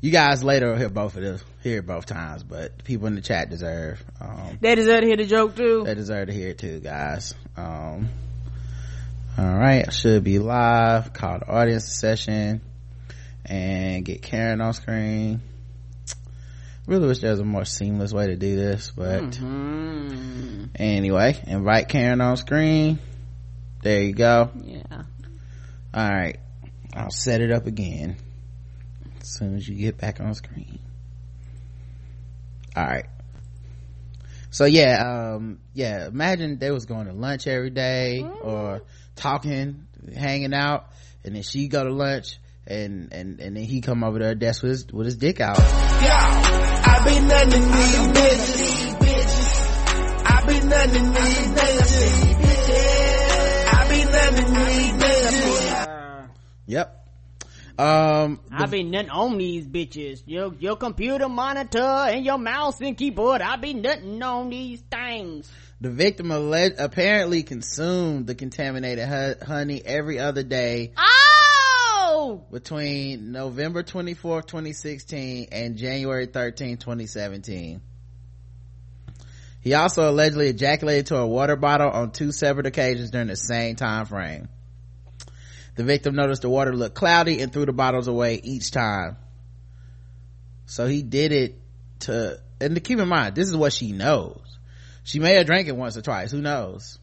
you 0.00 0.12
guys 0.12 0.44
later 0.44 0.68
will 0.70 0.76
hear 0.76 0.88
both 0.90 1.16
of 1.16 1.22
this 1.22 1.42
hear 1.62 1.82
both 1.82 2.06
times, 2.06 2.44
but 2.44 2.84
people 2.84 3.06
in 3.08 3.14
the 3.16 3.20
chat 3.20 3.50
deserve 3.50 4.04
um 4.20 4.58
They 4.60 4.74
deserve 4.74 5.00
to 5.00 5.06
hear 5.06 5.16
the 5.16 5.24
joke 5.26 5.56
too. 5.56 5.82
they 5.84 5.94
deserve 5.94 6.28
to 6.28 6.32
hear 6.32 6.50
it 6.50 6.58
too, 6.58 6.78
guys. 6.80 7.34
Um 7.56 8.08
all 9.36 9.44
right, 9.56 9.84
I 9.86 9.90
should 9.90 10.24
be 10.24 10.38
live, 10.40 11.12
call 11.12 11.38
the 11.38 11.48
audience 11.48 11.84
session 11.92 12.60
and 13.44 14.04
get 14.04 14.20
Karen 14.22 14.60
on 14.60 14.72
screen. 14.74 15.40
Really 16.88 17.06
wish 17.06 17.18
there 17.18 17.30
was 17.32 17.40
a 17.40 17.44
more 17.44 17.66
seamless 17.66 18.14
way 18.14 18.28
to 18.28 18.36
do 18.36 18.56
this, 18.56 18.92
but 18.96 19.24
Mm-hmm. 19.24 20.64
anyway, 20.74 21.38
invite 21.46 21.88
Karen 21.90 22.22
on 22.22 22.38
screen. 22.38 22.98
There 23.82 24.00
you 24.02 24.14
go. 24.14 24.50
Yeah. 24.64 25.02
All 25.92 26.08
right. 26.10 26.38
I'll 26.94 27.10
set 27.10 27.42
it 27.42 27.52
up 27.52 27.66
again 27.66 28.16
as 29.20 29.28
soon 29.28 29.56
as 29.56 29.68
you 29.68 29.74
get 29.76 29.98
back 29.98 30.18
on 30.20 30.32
screen. 30.34 30.78
All 32.74 32.84
right. 32.86 33.06
So 34.50 34.64
yeah, 34.64 35.34
um, 35.34 35.58
yeah, 35.74 36.06
imagine 36.06 36.58
they 36.58 36.70
was 36.70 36.86
going 36.86 37.06
to 37.06 37.12
lunch 37.12 37.46
every 37.46 37.68
day 37.68 38.26
or 38.40 38.80
talking, 39.14 39.86
hanging 40.16 40.54
out, 40.54 40.86
and 41.22 41.34
then 41.34 41.42
she 41.42 41.68
go 41.68 41.84
to 41.84 41.92
lunch 41.92 42.38
and, 42.68 43.12
and, 43.12 43.40
and 43.40 43.56
then 43.56 43.64
he 43.64 43.80
come 43.80 44.04
over 44.04 44.18
to 44.18 44.24
her 44.26 44.34
desk 44.34 44.62
with 44.62 44.70
his, 44.72 44.86
with 44.92 45.06
his 45.06 45.16
dick 45.16 45.40
out. 45.40 45.58
Yeah, 45.58 46.82
I 46.84 47.04
be 47.04 47.18
nothing 47.26 47.62
to 47.62 47.78
these 48.20 48.94
bitches. 48.94 49.48
I 50.24 50.46
be 50.46 50.60
nothing 50.66 51.14
to 51.14 51.20
these 51.22 51.52
bitches. 51.56 52.48
I 53.72 53.88
be 53.88 54.04
nothing 54.04 54.54
to 54.54 54.60
these 54.64 54.92
bitches. 54.92 56.28
Yep. 56.66 56.94
Um, 57.78 58.40
I 58.50 58.66
be 58.66 58.82
nothing 58.82 59.10
on 59.10 59.38
these 59.38 59.66
bitches. 59.66 60.22
Your 60.26 60.52
your 60.54 60.76
computer 60.76 61.28
monitor 61.28 61.78
and 61.78 62.24
your 62.24 62.36
mouse 62.36 62.80
and 62.80 62.96
keyboard. 62.96 63.40
I 63.40 63.54
be 63.56 63.72
nothing 63.72 64.20
on 64.20 64.50
these 64.50 64.80
things. 64.80 65.48
the 65.80 65.90
victim 65.90 66.32
alleged, 66.32 66.74
apparently 66.78 67.44
consumed 67.44 68.26
the 68.26 68.34
contaminated 68.34 69.06
honey 69.42 69.80
every 69.84 70.18
other 70.18 70.42
day 70.42 70.92
Between 72.50 73.32
November 73.32 73.82
24th, 73.82 74.46
2016 74.46 75.48
and 75.52 75.76
January 75.76 76.26
13th, 76.26 76.80
2017. 76.80 77.80
He 79.60 79.74
also 79.74 80.10
allegedly 80.10 80.48
ejaculated 80.48 81.06
to 81.06 81.16
a 81.16 81.26
water 81.26 81.56
bottle 81.56 81.90
on 81.90 82.10
two 82.10 82.32
separate 82.32 82.66
occasions 82.66 83.10
during 83.10 83.28
the 83.28 83.36
same 83.36 83.76
time 83.76 84.06
frame. 84.06 84.48
The 85.76 85.84
victim 85.84 86.16
noticed 86.16 86.42
the 86.42 86.48
water 86.48 86.74
looked 86.74 86.96
cloudy 86.96 87.40
and 87.40 87.52
threw 87.52 87.66
the 87.66 87.72
bottles 87.72 88.08
away 88.08 88.40
each 88.42 88.70
time. 88.70 89.16
So 90.66 90.86
he 90.86 91.02
did 91.02 91.32
it 91.32 91.60
to, 92.00 92.40
and 92.60 92.74
to 92.74 92.80
keep 92.80 92.98
in 92.98 93.08
mind, 93.08 93.34
this 93.34 93.48
is 93.48 93.56
what 93.56 93.72
she 93.72 93.92
knows. 93.92 94.40
She 95.04 95.20
may 95.20 95.34
have 95.34 95.46
drank 95.46 95.68
it 95.68 95.76
once 95.76 95.96
or 95.96 96.02
twice, 96.02 96.30
who 96.30 96.40
knows? 96.40 96.98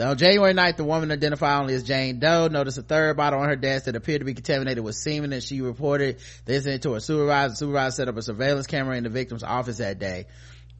On 0.00 0.16
January 0.16 0.54
9th, 0.54 0.76
the 0.76 0.84
woman 0.84 1.10
identified 1.10 1.60
only 1.60 1.74
as 1.74 1.82
Jane 1.82 2.20
Doe 2.20 2.46
noticed 2.46 2.78
a 2.78 2.82
third 2.82 3.16
bottle 3.16 3.40
on 3.40 3.48
her 3.48 3.56
desk 3.56 3.86
that 3.86 3.96
appeared 3.96 4.20
to 4.20 4.24
be 4.24 4.34
contaminated 4.34 4.84
with 4.84 4.94
semen 4.94 5.32
and 5.32 5.42
she 5.42 5.60
reported 5.60 6.18
the 6.44 6.54
incident 6.54 6.84
to 6.84 6.92
her 6.92 7.00
supervisor. 7.00 7.48
The 7.50 7.56
supervisor 7.56 7.94
set 7.96 8.08
up 8.08 8.16
a 8.16 8.22
surveillance 8.22 8.68
camera 8.68 8.96
in 8.96 9.02
the 9.02 9.10
victim's 9.10 9.42
office 9.42 9.78
that 9.78 9.98
day. 9.98 10.26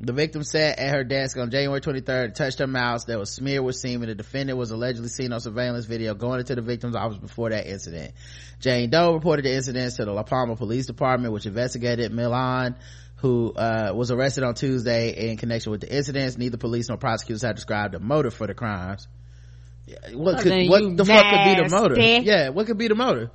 The 0.01 0.13
victim 0.13 0.45
sat 0.45 0.79
at 0.79 0.95
her 0.95 1.03
desk 1.03 1.37
on 1.37 1.51
January 1.51 1.81
23rd, 1.81 2.35
touched 2.35 2.61
her 2.61 2.69
mouse 2.69 3.07
that 3.07 3.19
was 3.19 3.33
smeared 3.33 3.65
with 3.65 3.75
semen. 3.75 4.09
The 4.09 4.15
defendant 4.15 4.57
was 4.57 4.71
allegedly 4.71 5.09
seen 5.09 5.33
on 5.33 5.41
surveillance 5.41 5.87
video 5.87 6.15
going 6.15 6.39
into 6.39 6.55
the 6.55 6.63
victim's 6.63 6.95
office 6.95 7.19
before 7.19 7.51
that 7.51 7.67
incident. 7.67 8.15
Jane 8.61 8.91
Doe 8.91 9.15
reported 9.15 9.45
the 9.45 9.53
incidents 9.53 9.97
to 9.97 10.05
the 10.05 10.13
La 10.13 10.23
Palma 10.23 10.55
Police 10.55 10.87
Department, 10.87 11.33
which 11.33 11.47
investigated 11.47 12.13
Milan, 12.13 12.77
who 13.19 13.53
uh, 13.53 13.93
was 13.95 14.11
arrested 14.11 14.45
on 14.45 14.55
Tuesday 14.55 15.31
in 15.31 15.37
connection 15.37 15.73
with 15.73 15.81
the 15.81 15.95
incidents. 15.95 16.39
Neither 16.39 16.57
police 16.57 16.89
nor 16.89 16.99
prosecutors 16.99 17.43
have 17.43 17.57
described 17.57 17.95
a 17.95 18.01
motive 18.01 18.35
for 18.35 18.47
the 18.47 18.55
crimes. 18.55 19.07
What 20.13 20.43
could 20.43 20.69
what 20.69 20.97
the 20.97 21.05
fuck 21.05 21.25
could 21.25 21.45
be 21.45 21.63
the 21.63 21.69
motive? 21.71 21.99
Yeah, 22.25 22.51
what 22.51 22.67
could 22.67 22.79
be 22.79 22.89
the 22.89 22.95
motive? 22.95 23.31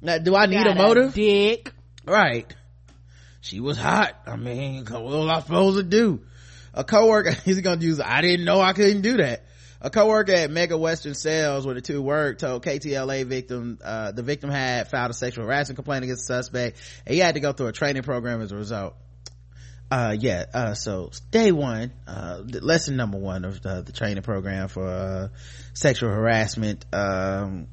Now, 0.00 0.18
do 0.18 0.34
I 0.34 0.46
need 0.46 0.66
a 0.66 0.74
motive? 0.74 1.14
dick. 1.14 1.72
Right. 2.06 2.52
She 3.40 3.60
was 3.60 3.78
hot. 3.78 4.14
I 4.26 4.36
mean, 4.36 4.84
what 4.86 5.02
was 5.02 5.28
I 5.28 5.40
supposed 5.40 5.78
to 5.78 5.82
do? 5.82 6.20
A 6.74 6.84
coworker, 6.84 7.32
he's 7.44 7.60
gonna 7.60 7.80
use, 7.80 8.00
I 8.00 8.20
didn't 8.20 8.44
know 8.44 8.60
I 8.60 8.72
couldn't 8.72 9.02
do 9.02 9.16
that. 9.18 9.44
A 9.80 9.90
coworker 9.90 10.32
at 10.32 10.50
Mega 10.50 10.76
Western 10.76 11.14
Sales 11.14 11.64
where 11.64 11.74
the 11.74 11.80
two 11.80 12.02
worked 12.02 12.40
told 12.40 12.64
KTLA 12.64 13.24
victim, 13.24 13.78
uh, 13.82 14.10
the 14.10 14.24
victim 14.24 14.50
had 14.50 14.88
filed 14.88 15.12
a 15.12 15.14
sexual 15.14 15.44
harassment 15.44 15.76
complaint 15.76 16.02
against 16.02 16.26
the 16.26 16.34
suspect 16.34 16.78
and 17.06 17.14
he 17.14 17.20
had 17.20 17.34
to 17.34 17.40
go 17.40 17.52
through 17.52 17.68
a 17.68 17.72
training 17.72 18.02
program 18.02 18.40
as 18.40 18.50
a 18.50 18.56
result. 18.56 18.94
Uh, 19.90 20.16
yeah, 20.18 20.44
uh, 20.52 20.74
so 20.74 21.10
day 21.30 21.52
one, 21.52 21.92
uh, 22.06 22.42
lesson 22.44 22.96
number 22.96 23.16
one 23.18 23.44
of 23.44 23.62
the, 23.62 23.82
the 23.82 23.92
training 23.92 24.22
program 24.22 24.68
for, 24.68 24.86
uh, 24.86 25.28
sexual 25.72 26.10
harassment, 26.10 26.84
um, 26.92 27.68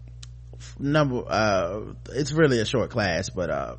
number, 0.80 1.26
uh, 1.27 1.82
it's 2.14 2.32
really 2.32 2.60
a 2.60 2.65
short 2.65 2.90
class, 2.90 3.30
but, 3.30 3.49
uh, 3.49 3.76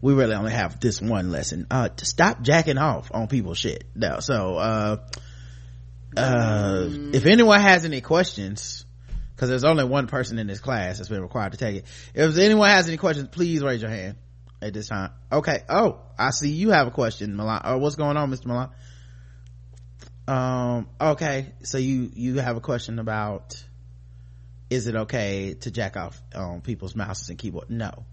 we 0.00 0.14
really 0.14 0.34
only 0.34 0.52
have 0.52 0.80
this 0.80 0.98
one 1.02 1.30
lesson 1.30 1.66
uh 1.70 1.90
to 1.90 2.06
stop 2.06 2.40
jacking 2.40 2.78
off 2.78 3.10
on 3.12 3.26
people's 3.26 3.58
shit 3.58 3.84
now 3.94 4.18
so 4.20 4.98
uh 6.16 6.88
if 7.12 7.26
anyone 7.26 7.60
has 7.60 7.84
any 7.84 8.00
questions 8.00 8.84
because 9.34 9.48
there's 9.48 9.64
only 9.64 9.84
one 9.84 10.06
person 10.06 10.38
in 10.38 10.46
this 10.46 10.60
class 10.60 10.98
that's 10.98 11.08
been 11.08 11.22
required 11.22 11.52
to 11.52 11.58
take 11.58 11.76
it. 11.76 11.84
If 12.14 12.36
anyone 12.36 12.68
has 12.68 12.88
any 12.88 12.96
questions 12.96 13.28
please 13.30 13.62
raise 13.62 13.80
your 13.80 13.90
hand 13.90 14.16
at 14.60 14.74
this 14.74 14.88
time. 14.88 15.12
Okay. 15.30 15.60
Oh 15.68 16.00
i 16.18 16.30
see 16.30 16.50
you 16.50 16.70
have 16.70 16.88
a 16.88 16.90
question 16.90 17.36
milan. 17.36 17.62
Oh 17.64 17.78
what's 17.78 17.96
going 17.96 18.16
on 18.16 18.30
mr 18.30 18.46
milan? 18.46 18.70
Um 20.26 20.88
okay. 21.00 21.52
So 21.62 21.78
you 21.78 22.10
you 22.12 22.38
have 22.38 22.56
a 22.56 22.60
question 22.60 22.98
about 22.98 23.62
is 24.68 24.86
it 24.88 24.96
okay 24.96 25.54
to 25.54 25.70
jack 25.70 25.96
off 25.96 26.20
on 26.34 26.60
people's 26.60 26.96
mouses 26.96 27.28
and 27.28 27.38
keyboard? 27.38 27.70
No. 27.70 28.04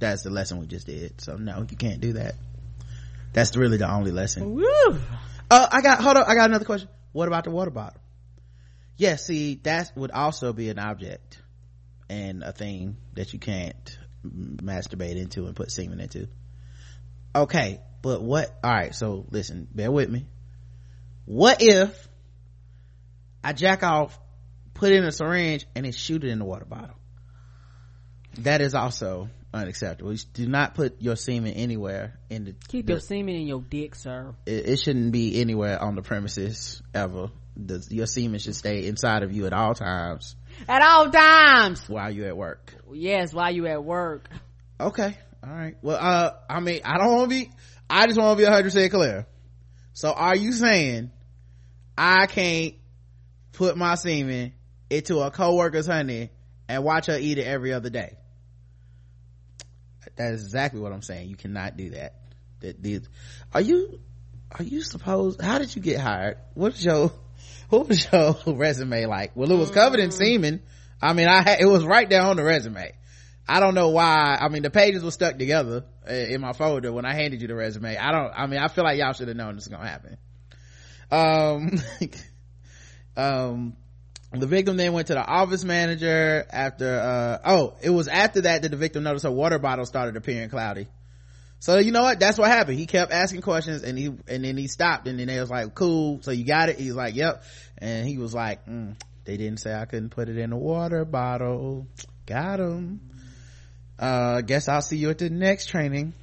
That's 0.00 0.22
the 0.22 0.30
lesson 0.30 0.58
we 0.58 0.66
just 0.66 0.86
did. 0.86 1.20
So 1.20 1.36
no 1.36 1.66
you 1.70 1.76
can't 1.76 2.00
do 2.00 2.14
that. 2.14 2.34
That's 3.34 3.56
really 3.56 3.76
the 3.76 3.90
only 3.90 4.10
lesson. 4.10 4.54
Woo! 4.54 4.64
uh 5.50 5.68
i 5.70 5.82
got 5.82 6.00
hold 6.00 6.16
on. 6.16 6.24
I 6.26 6.34
got 6.34 6.48
another 6.48 6.64
question 6.64 6.88
what 7.12 7.28
about 7.28 7.44
the 7.44 7.50
water 7.50 7.70
bottle? 7.70 8.00
Yeah 8.96 9.16
see 9.16 9.56
that 9.64 9.92
would 9.96 10.10
also 10.10 10.52
be 10.52 10.68
an 10.68 10.78
object 10.78 11.40
and 12.08 12.42
a 12.42 12.52
thing 12.52 12.96
that 13.14 13.32
you 13.32 13.38
can't 13.38 13.98
masturbate 14.24 15.16
into 15.16 15.46
and 15.46 15.56
put 15.56 15.70
semen 15.70 16.00
into. 16.00 16.28
Okay 17.34 17.80
but 18.02 18.22
what 18.22 18.58
all 18.62 18.72
right 18.72 18.94
so 18.94 19.26
listen 19.30 19.68
bear 19.72 19.90
with 19.90 20.10
me. 20.10 20.26
What 21.24 21.62
if 21.62 22.08
i 23.44 23.52
jack 23.52 23.82
off 23.82 24.18
put 24.74 24.92
in 24.92 25.04
a 25.04 25.12
syringe 25.12 25.66
and 25.74 25.84
then 25.84 25.92
shoot 25.92 26.24
it 26.24 26.30
in 26.30 26.38
the 26.38 26.44
water 26.44 26.64
bottle? 26.64 26.96
That 28.38 28.60
is 28.60 28.74
also 28.74 29.28
unacceptable. 29.54 30.12
You 30.12 30.18
do 30.34 30.46
not 30.48 30.74
put 30.74 31.00
your 31.00 31.16
semen 31.16 31.52
anywhere 31.54 32.18
in 32.30 32.44
the. 32.44 32.54
Keep 32.68 32.86
the- 32.86 32.94
your 32.94 33.00
semen 33.00 33.34
in 33.34 33.46
your 33.46 33.60
dick, 33.62 33.94
sir. 33.94 34.34
it, 34.46 34.68
it 34.68 34.76
shouldn't 34.80 35.12
be 35.12 35.40
anywhere 35.40 35.80
on 35.82 35.94
the 35.94 36.02
premises 36.02 36.82
ever. 36.94 37.30
The, 37.56 37.86
your 37.90 38.06
semen 38.06 38.38
should 38.38 38.56
stay 38.56 38.86
inside 38.86 39.22
of 39.22 39.30
you 39.32 39.44
at 39.44 39.52
all 39.52 39.74
times 39.74 40.36
At 40.66 40.80
all 40.80 41.10
times. 41.10 41.86
while 41.86 42.10
you're 42.10 42.28
at 42.28 42.36
work. 42.36 42.74
Yes, 42.92 43.34
while 43.34 43.54
you're 43.54 43.68
at 43.68 43.84
work. 43.84 44.26
Okay, 44.80 45.16
all 45.44 45.52
right. 45.52 45.76
Well, 45.82 45.98
uh, 46.00 46.30
I 46.48 46.60
mean, 46.60 46.80
I 46.84 46.96
don't 46.96 47.12
want 47.12 47.30
to 47.30 47.36
be. 47.36 47.50
I 47.90 48.06
just 48.06 48.18
want 48.18 48.38
to 48.38 48.42
be 48.44 48.48
hundred 48.48 48.64
percent 48.64 48.90
clear. 48.90 49.26
So, 49.92 50.12
are 50.12 50.34
you 50.34 50.52
saying 50.52 51.10
I 51.98 52.24
can't 52.26 52.74
put 53.52 53.76
my 53.76 53.96
semen 53.96 54.54
into 54.88 55.18
a 55.20 55.30
coworker's 55.30 55.86
honey 55.86 56.30
and 56.68 56.82
watch 56.82 57.06
her 57.06 57.18
eat 57.18 57.36
it 57.36 57.46
every 57.46 57.74
other 57.74 57.90
day? 57.90 58.16
That 60.22 60.34
is 60.34 60.44
exactly 60.44 60.80
what 60.80 60.92
I'm 60.92 61.02
saying. 61.02 61.28
You 61.28 61.36
cannot 61.36 61.76
do 61.76 61.90
that. 61.90 62.14
That 62.60 62.80
these 62.80 63.08
are 63.52 63.60
you 63.60 63.98
are 64.52 64.62
you 64.62 64.82
supposed 64.82 65.40
how 65.40 65.58
did 65.58 65.74
you 65.74 65.82
get 65.82 65.98
hired? 65.98 66.38
What's 66.54 66.84
your 66.84 67.10
what 67.70 67.88
was 67.88 68.06
your 68.12 68.36
resume 68.46 69.06
like? 69.06 69.32
Well, 69.34 69.50
it 69.50 69.56
was 69.56 69.70
covered 69.72 69.98
in 69.98 70.12
semen. 70.12 70.62
I 71.00 71.12
mean, 71.14 71.26
I 71.26 71.42
had, 71.42 71.60
it 71.60 71.66
was 71.66 71.84
right 71.84 72.08
there 72.08 72.22
on 72.22 72.36
the 72.36 72.44
resume. 72.44 72.92
I 73.48 73.58
don't 73.58 73.74
know 73.74 73.88
why. 73.88 74.38
I 74.40 74.48
mean, 74.48 74.62
the 74.62 74.70
pages 74.70 75.02
were 75.02 75.10
stuck 75.10 75.36
together 75.36 75.84
uh, 76.08 76.12
in 76.12 76.40
my 76.40 76.52
folder 76.52 76.92
when 76.92 77.04
I 77.04 77.14
handed 77.14 77.42
you 77.42 77.48
the 77.48 77.56
resume. 77.56 77.96
I 77.96 78.12
don't, 78.12 78.32
I 78.32 78.46
mean, 78.46 78.60
I 78.60 78.68
feel 78.68 78.84
like 78.84 78.98
y'all 78.98 79.12
should 79.12 79.26
have 79.26 79.36
known 79.36 79.56
this 79.56 79.68
was 79.68 79.76
gonna 79.76 79.88
happen. 79.88 80.16
Um, 81.10 81.80
um, 83.16 83.76
the 84.40 84.46
victim 84.46 84.76
then 84.76 84.92
went 84.92 85.08
to 85.08 85.14
the 85.14 85.24
office 85.24 85.64
manager 85.64 86.46
after 86.50 86.98
uh 86.98 87.38
oh 87.44 87.74
it 87.82 87.90
was 87.90 88.08
after 88.08 88.42
that 88.42 88.62
that 88.62 88.70
the 88.70 88.76
victim 88.76 89.02
noticed 89.02 89.24
her 89.24 89.30
water 89.30 89.58
bottle 89.58 89.84
started 89.84 90.16
appearing 90.16 90.48
cloudy. 90.48 90.88
So 91.58 91.78
you 91.78 91.92
know 91.92 92.02
what? 92.02 92.18
That's 92.18 92.38
what 92.38 92.50
happened. 92.50 92.78
He 92.78 92.86
kept 92.86 93.12
asking 93.12 93.42
questions 93.42 93.82
and 93.82 93.98
he 93.98 94.06
and 94.06 94.44
then 94.44 94.56
he 94.56 94.66
stopped 94.66 95.06
and 95.06 95.18
then 95.18 95.26
they 95.26 95.38
was 95.38 95.50
like 95.50 95.74
cool 95.74 96.20
so 96.22 96.30
you 96.30 96.44
got 96.44 96.68
it? 96.68 96.78
He's 96.78 96.94
like 96.94 97.14
yep. 97.14 97.44
And 97.78 98.06
he 98.06 98.18
was 98.18 98.34
like 98.34 98.66
mm, 98.66 98.96
they 99.24 99.36
didn't 99.36 99.58
say 99.58 99.74
i 99.74 99.84
couldn't 99.84 100.10
put 100.10 100.28
it 100.28 100.38
in 100.38 100.52
a 100.52 100.58
water 100.58 101.04
bottle. 101.04 101.86
Got 102.26 102.60
him. 102.60 103.00
Uh 103.98 104.40
guess 104.40 104.68
i'll 104.68 104.82
see 104.82 104.96
you 104.96 105.10
at 105.10 105.18
the 105.18 105.30
next 105.30 105.66
training 105.66 106.14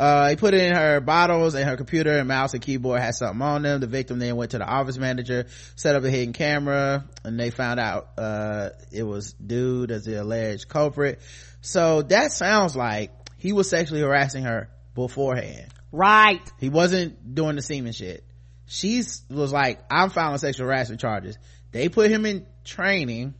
uh, 0.00 0.30
he 0.30 0.36
put 0.36 0.54
it 0.54 0.62
in 0.62 0.72
her 0.72 0.98
bottles 1.00 1.54
and 1.54 1.68
her 1.68 1.76
computer 1.76 2.16
and 2.16 2.26
mouse 2.26 2.54
and 2.54 2.62
keyboard 2.62 3.02
had 3.02 3.14
something 3.14 3.42
on 3.42 3.60
them. 3.60 3.80
The 3.80 3.86
victim 3.86 4.18
then 4.18 4.34
went 4.34 4.52
to 4.52 4.58
the 4.58 4.64
office 4.64 4.96
manager, 4.96 5.44
set 5.76 5.94
up 5.94 6.02
a 6.04 6.08
hidden 6.08 6.32
camera, 6.32 7.04
and 7.22 7.38
they 7.38 7.50
found 7.50 7.78
out, 7.78 8.08
uh, 8.16 8.70
it 8.90 9.02
was 9.02 9.34
dude 9.34 9.90
as 9.90 10.06
the 10.06 10.22
alleged 10.22 10.70
culprit. 10.70 11.20
So 11.60 12.00
that 12.00 12.32
sounds 12.32 12.74
like 12.74 13.10
he 13.36 13.52
was 13.52 13.68
sexually 13.68 14.00
harassing 14.00 14.44
her 14.44 14.70
beforehand. 14.94 15.66
Right. 15.92 16.40
He 16.58 16.70
wasn't 16.70 17.34
doing 17.34 17.56
the 17.56 17.62
semen 17.62 17.92
shit. 17.92 18.24
She 18.68 19.02
was 19.28 19.52
like, 19.52 19.80
I'm 19.90 20.08
filing 20.08 20.38
sexual 20.38 20.66
harassment 20.66 21.02
charges. 21.02 21.36
They 21.72 21.90
put 21.90 22.10
him 22.10 22.24
in 22.24 22.46
training 22.64 23.34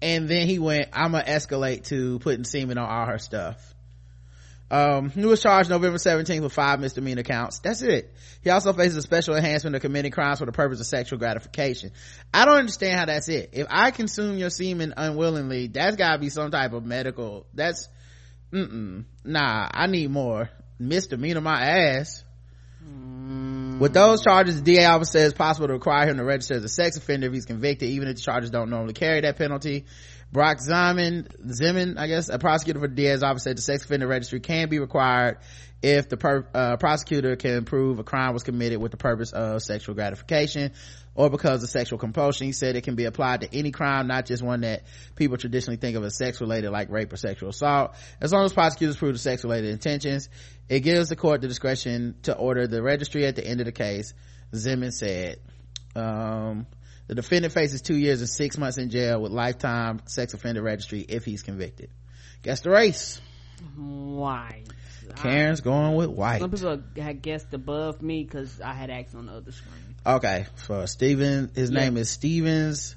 and 0.00 0.30
then 0.30 0.48
he 0.48 0.58
went, 0.58 0.88
I'm 0.94 1.12
gonna 1.12 1.24
escalate 1.24 1.84
to 1.88 2.20
putting 2.20 2.44
semen 2.44 2.78
on 2.78 2.88
all 2.88 3.04
her 3.04 3.18
stuff 3.18 3.71
um, 4.72 5.10
he 5.10 5.26
was 5.26 5.42
charged 5.42 5.68
November 5.68 5.98
17th 5.98 6.40
with 6.40 6.54
five 6.54 6.80
misdemeanor 6.80 7.22
counts. 7.22 7.58
That's 7.58 7.82
it. 7.82 8.10
He 8.42 8.48
also 8.48 8.72
faces 8.72 8.96
a 8.96 9.02
special 9.02 9.36
enhancement 9.36 9.76
of 9.76 9.82
committing 9.82 10.12
crimes 10.12 10.38
for 10.38 10.46
the 10.46 10.52
purpose 10.52 10.80
of 10.80 10.86
sexual 10.86 11.18
gratification. 11.18 11.90
I 12.32 12.46
don't 12.46 12.56
understand 12.56 12.98
how 12.98 13.04
that's 13.04 13.28
it. 13.28 13.50
If 13.52 13.66
I 13.68 13.90
consume 13.90 14.38
your 14.38 14.48
semen 14.48 14.94
unwillingly, 14.96 15.66
that's 15.66 15.96
gotta 15.96 16.18
be 16.18 16.30
some 16.30 16.50
type 16.50 16.72
of 16.72 16.86
medical, 16.86 17.44
that's, 17.52 17.90
mm 18.50 19.04
nah, 19.24 19.68
I 19.70 19.88
need 19.88 20.10
more. 20.10 20.48
Misdemeanor 20.78 21.42
my 21.42 21.60
ass. 21.60 22.24
With 23.78 23.92
those 23.92 24.22
charges, 24.22 24.56
the 24.56 24.62
DA 24.62 24.86
office 24.86 25.10
says 25.10 25.32
it's 25.32 25.38
possible 25.38 25.66
to 25.66 25.74
require 25.74 26.08
him 26.08 26.16
to 26.16 26.24
register 26.24 26.54
as 26.54 26.64
a 26.64 26.68
sex 26.68 26.96
offender 26.96 27.26
if 27.26 27.34
he's 27.34 27.44
convicted, 27.44 27.90
even 27.90 28.08
if 28.08 28.16
the 28.16 28.22
charges 28.22 28.48
don't 28.48 28.70
normally 28.70 28.94
carry 28.94 29.20
that 29.20 29.36
penalty. 29.36 29.84
Brock 30.32 30.58
Zimin, 30.58 31.28
Zimin, 31.46 31.98
I 31.98 32.06
guess, 32.06 32.30
a 32.30 32.38
prosecutor 32.38 32.80
for 32.80 32.88
DA's 32.88 33.22
office 33.22 33.44
said 33.44 33.58
the 33.58 33.62
sex 33.62 33.84
offender 33.84 34.06
registry 34.06 34.40
can 34.40 34.70
be 34.70 34.78
required 34.78 35.38
if 35.82 36.08
the 36.08 36.16
per, 36.16 36.46
uh, 36.54 36.76
prosecutor 36.78 37.36
can 37.36 37.66
prove 37.66 37.98
a 37.98 38.04
crime 38.04 38.32
was 38.32 38.42
committed 38.42 38.80
with 38.80 38.92
the 38.92 38.96
purpose 38.96 39.32
of 39.32 39.62
sexual 39.62 39.94
gratification 39.94 40.72
or 41.14 41.28
because 41.28 41.62
of 41.62 41.68
sexual 41.68 41.98
compulsion. 41.98 42.46
He 42.46 42.52
said 42.52 42.76
it 42.76 42.84
can 42.84 42.94
be 42.94 43.04
applied 43.04 43.42
to 43.42 43.54
any 43.54 43.72
crime, 43.72 44.06
not 44.06 44.24
just 44.24 44.42
one 44.42 44.62
that 44.62 44.84
people 45.16 45.36
traditionally 45.36 45.76
think 45.76 45.96
of 45.96 46.04
as 46.04 46.16
sex 46.16 46.40
related 46.40 46.70
like 46.70 46.88
rape 46.88 47.12
or 47.12 47.16
sexual 47.16 47.50
assault. 47.50 47.94
As 48.18 48.32
long 48.32 48.46
as 48.46 48.54
prosecutors 48.54 48.96
prove 48.96 49.12
the 49.12 49.18
sex 49.18 49.44
related 49.44 49.70
intentions, 49.70 50.30
it 50.68 50.80
gives 50.80 51.10
the 51.10 51.16
court 51.16 51.42
the 51.42 51.48
discretion 51.48 52.14
to 52.22 52.34
order 52.34 52.66
the 52.66 52.82
registry 52.82 53.26
at 53.26 53.36
the 53.36 53.46
end 53.46 53.60
of 53.60 53.66
the 53.66 53.72
case, 53.72 54.14
Zimin 54.54 54.92
said. 54.92 55.40
Um, 55.94 56.66
the 57.06 57.14
defendant 57.14 57.52
faces 57.52 57.82
two 57.82 57.96
years 57.96 58.20
and 58.20 58.28
six 58.28 58.56
months 58.58 58.78
in 58.78 58.90
jail 58.90 59.20
with 59.20 59.32
lifetime 59.32 60.00
sex 60.06 60.34
offender 60.34 60.62
registry 60.62 61.00
if 61.00 61.24
he's 61.24 61.42
convicted. 61.42 61.90
Guess 62.42 62.60
the 62.60 62.70
race. 62.70 63.20
White. 63.76 64.64
Karen's 65.16 65.60
going 65.60 65.94
with 65.96 66.10
white. 66.10 66.40
Some 66.40 66.50
people 66.50 66.82
had 66.96 67.22
guessed 67.22 67.52
above 67.52 68.02
me 68.02 68.22
because 68.24 68.60
I 68.60 68.72
had 68.72 68.88
asked 68.90 69.14
on 69.14 69.26
the 69.26 69.32
other 69.32 69.52
screen. 69.52 69.94
Okay, 70.06 70.46
for 70.56 70.86
Steven, 70.86 71.50
his 71.54 71.70
Yeah. 71.70 71.80
name 71.80 71.96
is 71.96 72.10
Stevens, 72.10 72.96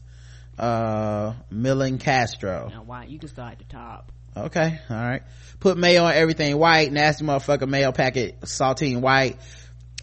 uh, 0.57 1.33
Millen 1.49 1.97
Castro. 1.97 2.69
Now, 2.71 2.83
white, 2.83 3.09
you 3.09 3.19
can 3.19 3.29
start 3.29 3.53
at 3.53 3.57
the 3.59 3.65
top. 3.65 4.11
Okay, 4.37 4.79
alright. 4.89 5.23
Put 5.59 5.77
mayo 5.77 6.03
on 6.03 6.13
everything 6.13 6.57
white, 6.57 6.91
nasty 6.91 7.23
motherfucker 7.25 7.67
mayo 7.67 7.91
packet, 7.91 8.41
saltine 8.41 9.01
white. 9.01 9.37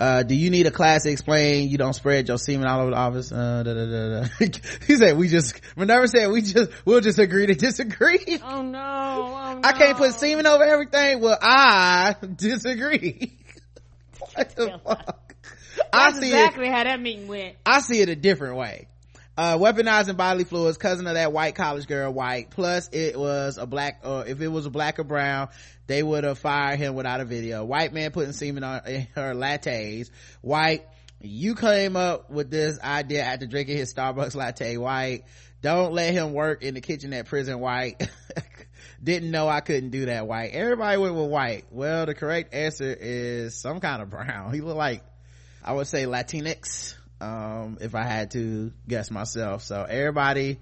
Uh, 0.03 0.25
do 0.25 0.35
you 0.35 0.51
need 0.51 0.67
a 0.67 0.73
class 0.73 1.05
to 1.05 1.11
explain 1.13 1.69
you 1.69 1.79
don't 1.79 1.93
spread 1.93 2.27
your 2.27 2.37
semen 2.37 2.67
all 2.67 2.81
over 2.81 2.91
the 2.91 2.97
office? 2.97 3.31
Uh, 3.31 3.63
da, 3.63 3.73
da, 3.73 3.87
da, 3.87 4.23
da. 4.23 4.59
he 4.89 4.97
said 4.97 5.17
we 5.17 5.29
just, 5.29 5.61
Minerva 5.77 6.09
said 6.09 6.27
we 6.33 6.43
just, 6.43 6.73
we'll 6.85 7.01
just 7.01 7.21
agree 7.21 7.47
to 7.47 7.55
disagree. 7.55 8.41
Oh 8.43 8.63
no! 8.63 8.79
Oh, 9.23 9.55
no. 9.55 9.61
I 9.63 9.73
can't 9.73 9.97
put 9.97 10.19
semen 10.19 10.47
over 10.47 10.65
everything. 10.65 11.21
Well, 11.21 11.39
I 11.41 12.17
disagree. 12.35 13.39
what 14.35 14.57
the 14.57 14.81
fuck? 14.85 15.35
I 15.93 16.11
That's 16.11 16.19
see 16.19 16.33
it. 16.33 16.35
exactly 16.35 16.69
how 16.69 16.83
that 16.83 17.01
meeting 17.01 17.29
went. 17.29 17.55
I 17.65 17.81
see 17.81 18.01
it 18.01 18.09
a 18.09 18.17
different 18.17 18.57
way. 18.57 18.89
Uh, 19.35 19.57
weaponizing 19.57 20.17
bodily 20.17 20.45
fluids, 20.45 20.77
cousin 20.77 21.07
of 21.07 21.15
that 21.15 21.33
white 21.33 21.55
college 21.55 21.87
girl, 21.87 22.13
white. 22.13 22.51
Plus, 22.51 22.91
it 22.93 23.19
was 23.19 23.57
a 23.57 23.67
black, 23.67 24.01
or 24.05 24.27
if 24.27 24.41
it 24.43 24.49
was 24.49 24.67
a 24.67 24.71
black 24.71 24.99
or 24.99 25.05
brown, 25.05 25.49
they 25.87 26.03
would 26.03 26.25
have 26.25 26.39
fired 26.39 26.79
him 26.79 26.95
without 26.95 27.21
a 27.21 27.25
video. 27.25 27.65
White 27.65 27.95
man 27.95 28.11
putting 28.11 28.33
semen 28.33 28.63
on 28.63 28.87
in 28.87 29.07
her 29.15 29.35
lattes. 29.35 30.11
White, 30.43 30.85
you 31.21 31.55
came 31.55 31.97
up 31.97 32.31
with 32.31 32.51
this 32.51 32.79
idea 32.81 33.23
after 33.23 33.47
drinking 33.47 33.79
his 33.79 33.95
Starbucks 33.95 34.35
latte. 34.35 34.77
White, 34.77 35.25
don't 35.63 35.95
let 35.95 36.13
him 36.13 36.35
work 36.35 36.63
in 36.63 36.75
the 36.75 36.83
kitchen 36.83 37.15
at 37.15 37.25
prison. 37.25 37.59
White, 37.59 38.07
didn't 39.03 39.31
know 39.31 39.49
I 39.49 39.61
couldn't 39.61 39.91
do 39.91 40.07
that. 40.07 40.27
White, 40.27 40.51
everybody 40.53 40.99
went 40.99 41.15
with 41.15 41.31
white. 41.31 41.65
Well, 41.71 42.05
the 42.05 42.15
correct 42.15 42.53
answer 42.53 42.95
is 43.01 43.55
some 43.55 43.81
kind 43.81 44.03
of 44.03 44.11
brown. 44.11 44.53
He 44.53 44.61
looked 44.61 44.77
like 44.77 45.05
I 45.65 45.73
would 45.73 45.87
say 45.87 46.05
Latinx, 46.05 46.97
um, 47.23 47.79
if 47.81 47.95
I 47.95 48.03
had 48.03 48.33
to 48.33 48.73
guess 48.89 49.11
myself. 49.11 49.63
So 49.63 49.83
everybody, 49.89 50.59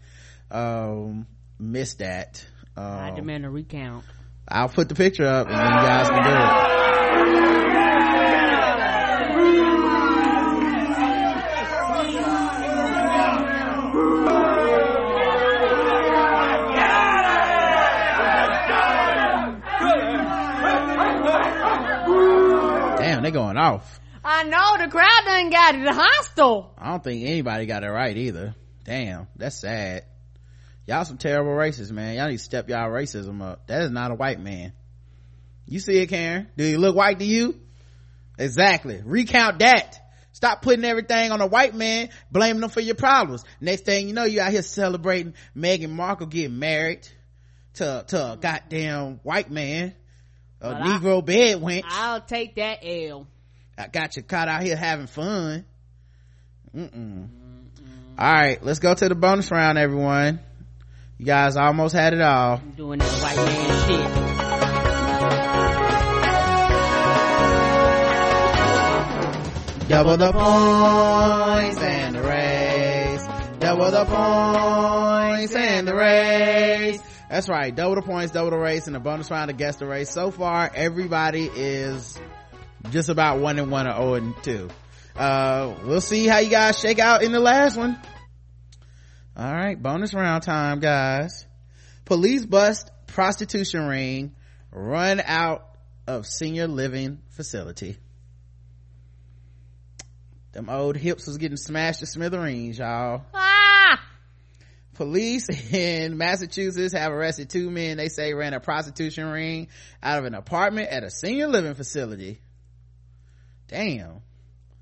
um, 0.50 1.26
missed 1.58 1.98
that. 1.98 2.44
I 2.76 3.08
Um, 3.08 3.14
demand 3.16 3.44
a 3.46 3.50
recount. 3.50 4.04
I'll 4.48 4.68
put 4.68 4.88
the 4.88 4.94
picture 4.94 5.26
up 5.26 5.46
and 5.48 5.56
then 5.56 5.64
you 5.64 5.80
guys 5.80 6.08
can 6.08 6.22
do 6.22 6.30
it. 6.30 7.70
Damn, 22.98 23.22
they're 23.22 23.30
going 23.32 23.56
off. 23.56 24.00
I 24.24 24.44
know 24.44 24.84
the 24.84 24.90
crowd 24.90 25.22
done 25.24 25.50
got 25.50 25.74
it 25.74 25.88
hostile. 25.88 26.74
I 26.78 26.90
don't 26.90 27.02
think 27.02 27.24
anybody 27.26 27.66
got 27.66 27.84
it 27.84 27.88
right 27.88 28.16
either. 28.16 28.54
Damn, 28.84 29.28
that's 29.36 29.56
sad. 29.60 30.04
Y'all 30.86 31.04
some 31.04 31.18
terrible 31.18 31.52
racists, 31.52 31.90
man. 31.92 32.16
Y'all 32.16 32.28
need 32.28 32.38
to 32.38 32.42
step 32.42 32.68
y'all 32.68 32.90
racism 32.90 33.40
up. 33.42 33.66
That 33.68 33.82
is 33.82 33.90
not 33.90 34.10
a 34.10 34.14
white 34.14 34.40
man. 34.40 34.72
You 35.66 35.78
see 35.78 35.98
it, 35.98 36.08
Karen? 36.08 36.48
Do 36.56 36.64
he 36.64 36.76
look 36.76 36.96
white 36.96 37.18
to 37.20 37.24
you? 37.24 37.60
Exactly. 38.38 39.00
Recount 39.04 39.60
that. 39.60 39.98
Stop 40.32 40.62
putting 40.62 40.84
everything 40.84 41.32
on 41.32 41.40
a 41.40 41.46
white 41.46 41.74
man, 41.74 42.08
blaming 42.30 42.60
them 42.60 42.70
for 42.70 42.80
your 42.80 42.94
problems. 42.94 43.44
Next 43.60 43.84
thing 43.84 44.08
you 44.08 44.14
know, 44.14 44.24
you 44.24 44.40
out 44.40 44.50
here 44.52 44.62
celebrating 44.62 45.34
Meghan 45.56 45.90
Markle 45.90 46.26
getting 46.26 46.58
married 46.58 47.06
to, 47.74 48.04
to 48.08 48.32
a 48.32 48.36
goddamn 48.36 49.20
white 49.22 49.50
man. 49.50 49.94
A 50.60 50.70
But 50.72 50.82
I- 50.82 50.98
Negro 50.98 51.24
bed 51.24 51.58
wench. 51.58 51.84
I'll 51.86 52.20
take 52.20 52.56
that 52.56 52.78
L. 52.82 53.26
I 53.80 53.88
got 53.88 54.16
you 54.16 54.22
caught 54.22 54.46
out 54.46 54.62
here 54.62 54.76
having 54.76 55.06
fun. 55.06 55.64
Mm-mm. 56.76 57.28
All 58.18 58.32
right, 58.32 58.62
let's 58.62 58.78
go 58.78 58.94
to 58.94 59.08
the 59.08 59.14
bonus 59.14 59.50
round, 59.50 59.78
everyone. 59.78 60.40
You 61.16 61.24
guys 61.24 61.56
almost 61.56 61.94
had 61.94 62.12
it 62.12 62.20
all. 62.20 62.56
I'm 62.56 62.72
doing 62.72 62.98
that 62.98 63.22
white 63.22 63.36
man 63.36 63.88
shit. 63.88 64.00
Double 69.88 70.18
the 70.18 70.32
points 70.32 71.78
and 71.78 72.14
the 72.14 72.22
race. 72.22 73.26
Double 73.60 73.90
the 73.90 74.04
points 74.04 75.54
and 75.54 75.88
the 75.88 75.94
race. 75.94 77.00
That's 77.30 77.48
right. 77.48 77.74
Double 77.74 77.94
the 77.94 78.02
points, 78.02 78.32
double 78.32 78.50
the 78.50 78.58
race, 78.58 78.86
and 78.86 78.94
the 78.94 79.00
bonus 79.00 79.30
round 79.30 79.48
to 79.48 79.56
guess 79.56 79.76
the 79.76 79.86
race. 79.86 80.10
So 80.10 80.30
far, 80.30 80.70
everybody 80.74 81.46
is 81.46 82.20
just 82.90 83.08
about 83.08 83.40
one 83.40 83.58
and 83.58 83.70
one 83.70 83.86
or 83.86 83.94
oh 83.94 84.14
and 84.14 84.34
two. 84.42 84.68
Uh, 85.14 85.74
we'll 85.84 86.00
see 86.00 86.26
how 86.26 86.38
you 86.38 86.50
guys 86.50 86.78
shake 86.78 86.98
out 86.98 87.22
in 87.22 87.32
the 87.32 87.40
last 87.40 87.76
one. 87.76 88.00
All 89.36 89.52
right. 89.52 89.80
Bonus 89.80 90.14
round 90.14 90.42
time, 90.42 90.80
guys. 90.80 91.46
Police 92.04 92.46
bust 92.46 92.90
prostitution 93.06 93.86
ring, 93.86 94.34
run 94.72 95.20
out 95.24 95.66
of 96.06 96.26
senior 96.26 96.66
living 96.66 97.18
facility. 97.30 97.96
Them 100.52 100.68
old 100.68 100.96
hips 100.96 101.26
was 101.26 101.38
getting 101.38 101.56
smashed 101.56 102.00
to 102.00 102.06
smithereens, 102.06 102.78
y'all. 102.78 103.24
Ah! 103.32 104.02
Police 104.94 105.48
in 105.72 106.18
Massachusetts 106.18 106.92
have 106.92 107.12
arrested 107.12 107.50
two 107.50 107.70
men 107.70 107.96
they 107.96 108.08
say 108.08 108.34
ran 108.34 108.54
a 108.54 108.60
prostitution 108.60 109.26
ring 109.26 109.68
out 110.02 110.18
of 110.18 110.24
an 110.24 110.34
apartment 110.34 110.88
at 110.88 111.04
a 111.04 111.10
senior 111.10 111.46
living 111.46 111.74
facility. 111.74 112.40
Damn. 113.70 114.20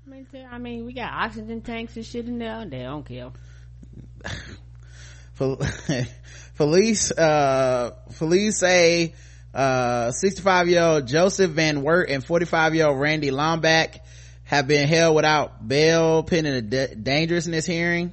I 0.07 0.09
mean, 0.09 0.27
I 0.51 0.57
mean, 0.57 0.85
we 0.85 0.93
got 0.93 1.13
oxygen 1.13 1.61
tanks 1.61 1.95
and 1.95 2.03
shit 2.03 2.27
in 2.27 2.39
there. 2.39 2.65
They 2.65 2.81
don't 2.81 3.05
care. 3.05 3.29
police 6.57 7.11
uh 7.17 7.91
police 8.17 8.59
say 8.59 9.13
uh 9.53 10.11
65 10.11 10.67
year 10.67 10.81
old 10.83 11.07
joseph 11.07 11.51
van 11.51 11.81
wert 11.83 12.09
and 12.09 12.21
45 12.25 12.75
year 12.75 12.87
old 12.87 12.99
randy 12.99 13.31
lomback 13.31 13.99
have 14.43 14.67
been 14.67 14.89
held 14.89 15.15
without 15.15 15.65
bail 15.65 16.23
pending 16.23 16.53
a 16.53 16.61
d- 16.61 16.95
dangerousness 17.01 17.65
hearing 17.65 18.11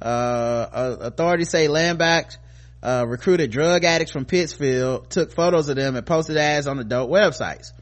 uh, 0.00 0.96
authorities 1.00 1.50
say 1.50 1.68
lomback 1.68 2.38
uh, 2.82 3.04
recruited 3.06 3.50
drug 3.50 3.84
addicts 3.84 4.12
from 4.12 4.24
pittsfield 4.24 5.10
took 5.10 5.32
photos 5.32 5.68
of 5.68 5.76
them 5.76 5.94
and 5.94 6.06
posted 6.06 6.38
ads 6.38 6.66
on 6.66 6.78
adult 6.78 7.10
websites 7.10 7.72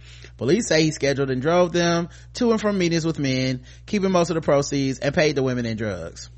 police 0.40 0.66
say 0.68 0.84
he 0.84 0.90
scheduled 0.90 1.30
and 1.30 1.42
drove 1.42 1.70
them 1.70 2.08
to 2.32 2.50
and 2.50 2.60
from 2.60 2.78
meetings 2.78 3.04
with 3.04 3.18
men 3.18 3.62
keeping 3.84 4.10
most 4.10 4.30
of 4.30 4.34
the 4.36 4.40
proceeds 4.40 4.98
and 4.98 5.14
paid 5.14 5.36
the 5.36 5.42
women 5.42 5.66
in 5.66 5.76
drugs 5.76 6.30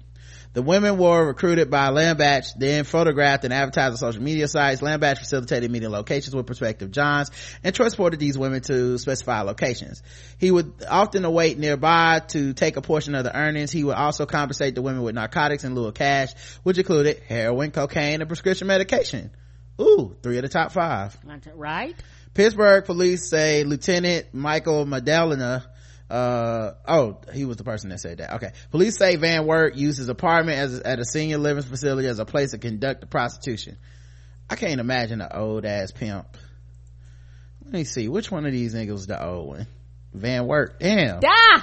the 0.55 0.63
women 0.63 0.99
were 0.99 1.27
recruited 1.27 1.71
by 1.71 1.89
Lambach, 1.89 2.53
then 2.59 2.85
photographed 2.85 3.45
and 3.45 3.55
advertised 3.55 3.93
on 3.93 3.97
social 3.97 4.23
media 4.23 4.47
sites. 4.47 4.83
Lambach 4.83 5.19
facilitated 5.19 5.71
meeting 5.71 5.89
locations 5.89 6.37
with 6.37 6.47
prospective 6.47 6.91
Johns 6.91 7.31
and 7.65 7.75
transported 7.75 8.21
these 8.21 8.37
women 8.37 8.61
to 8.63 8.99
specified 8.99 9.43
locations. 9.43 10.03
He 10.39 10.51
would 10.51 10.85
often 10.89 11.25
await 11.25 11.59
nearby 11.59 12.21
to 12.29 12.53
take 12.53 12.77
a 12.77 12.83
portion 12.83 13.15
of 13.15 13.25
the 13.25 13.35
earnings. 13.35 13.71
He 13.71 13.85
would 13.85 13.97
also 13.97 14.27
compensate 14.27 14.75
the 14.75 14.83
women 14.83 15.03
with 15.03 15.15
narcotics 15.15 15.65
in 15.65 15.75
lieu 15.75 15.87
of 15.87 15.95
cash, 15.95 16.35
which 16.63 16.77
included 16.77 17.23
heroin, 17.27 17.71
cocaine, 17.71 18.21
and 18.21 18.29
prescription 18.29 18.67
medication. 18.67 19.31
Ooh, 19.81 20.15
three 20.23 20.37
of 20.37 20.43
the 20.43 20.51
top 20.51 20.73
five. 20.73 21.17
Right? 21.55 21.97
Pittsfield 22.35 22.85
police 22.85 23.29
say 23.29 23.65
Lieutenant 23.65 24.33
Michael 24.33 24.87
Madalena 24.87 25.65
uh 26.11 26.73
oh 26.87 27.21
he 27.33 27.45
was 27.45 27.57
the 27.57 27.65
person 27.65 27.91
that 27.91 28.01
said 28.01 28.19
that. 28.19 28.35
Okay. 28.35 28.53
Police 28.71 28.99
say 28.99 29.17
van 29.17 29.47
wert 29.47 29.75
used 29.75 29.99
his 29.99 30.09
apartment 30.09 30.59
as 30.59 30.81
at 30.81 30.99
a 30.99 31.05
senior 31.05 31.39
living 31.39 31.63
facility 31.63 32.09
as 32.09 32.19
a 32.19 32.25
place 32.25 32.51
to 32.51 32.59
conduct 32.59 33.01
the 33.01 33.07
prostitution. 33.07 33.79
I 34.51 34.57
can't 34.57 34.81
imagine 34.81 35.21
an 35.21 35.29
old 35.33 35.65
ass 35.65 35.93
pimp. 35.93 36.37
Let 37.65 37.73
me 37.73 37.85
see. 37.85 38.09
Which 38.09 38.31
one 38.31 38.45
of 38.45 38.53
these 38.53 38.75
niggas 38.75 39.07
the 39.07 39.25
old 39.25 39.49
one? 39.49 39.67
Van 40.13 40.47
wert. 40.47 40.79
Damn. 40.81 41.21
Da! 41.21 41.63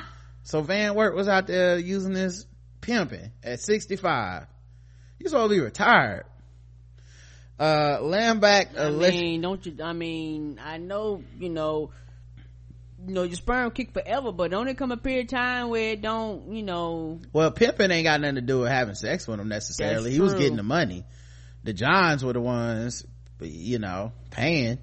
so 0.50 0.62
van 0.62 0.96
wert 0.96 1.16
was 1.16 1.28
out 1.28 1.46
there 1.46 1.78
using 1.78 2.14
this 2.14 2.46
pimping 2.82 3.32
at 3.44 3.60
65 3.60 4.48
you're 5.20 5.30
supposed 5.30 5.52
to 5.52 5.56
be 5.56 5.62
retired 5.62 6.26
uh 7.60 8.00
lambback 8.00 8.78
I 8.78 8.90
mean, 8.90 9.42
don't 9.42 9.66
you? 9.66 9.76
I 9.84 9.94
mean, 9.94 10.60
I 10.64 10.78
know 10.78 11.24
you 11.38 11.50
know 11.50 11.92
you 13.06 13.14
know 13.14 13.24
your 13.24 13.36
sperm 13.36 13.72
kick 13.72 13.92
forever 13.92 14.32
but 14.32 14.52
don't 14.52 14.68
it 14.68 14.78
come 14.78 14.92
a 14.92 14.98
period 14.98 15.26
of 15.26 15.32
time 15.32 15.70
where 15.70 15.94
it 15.94 16.02
don't 16.02 16.54
you 16.54 16.64
know? 16.64 17.20
Well 17.34 17.52
pimping 17.52 17.92
ain't 17.92 18.06
got 18.06 18.22
nothing 18.22 18.36
to 18.36 18.42
do 18.42 18.60
with 18.60 18.70
having 18.70 18.96
sex 18.96 19.28
with 19.28 19.40
him 19.40 19.50
necessarily. 19.50 20.12
He 20.12 20.22
was 20.22 20.34
getting 20.34 20.58
the 20.58 20.64
money. 20.64 21.06
The 21.64 21.74
johns 21.74 22.24
were 22.24 22.34
the 22.34 22.42
ones 22.42 23.06
you 23.42 23.80
know 23.80 24.14
paying. 24.32 24.80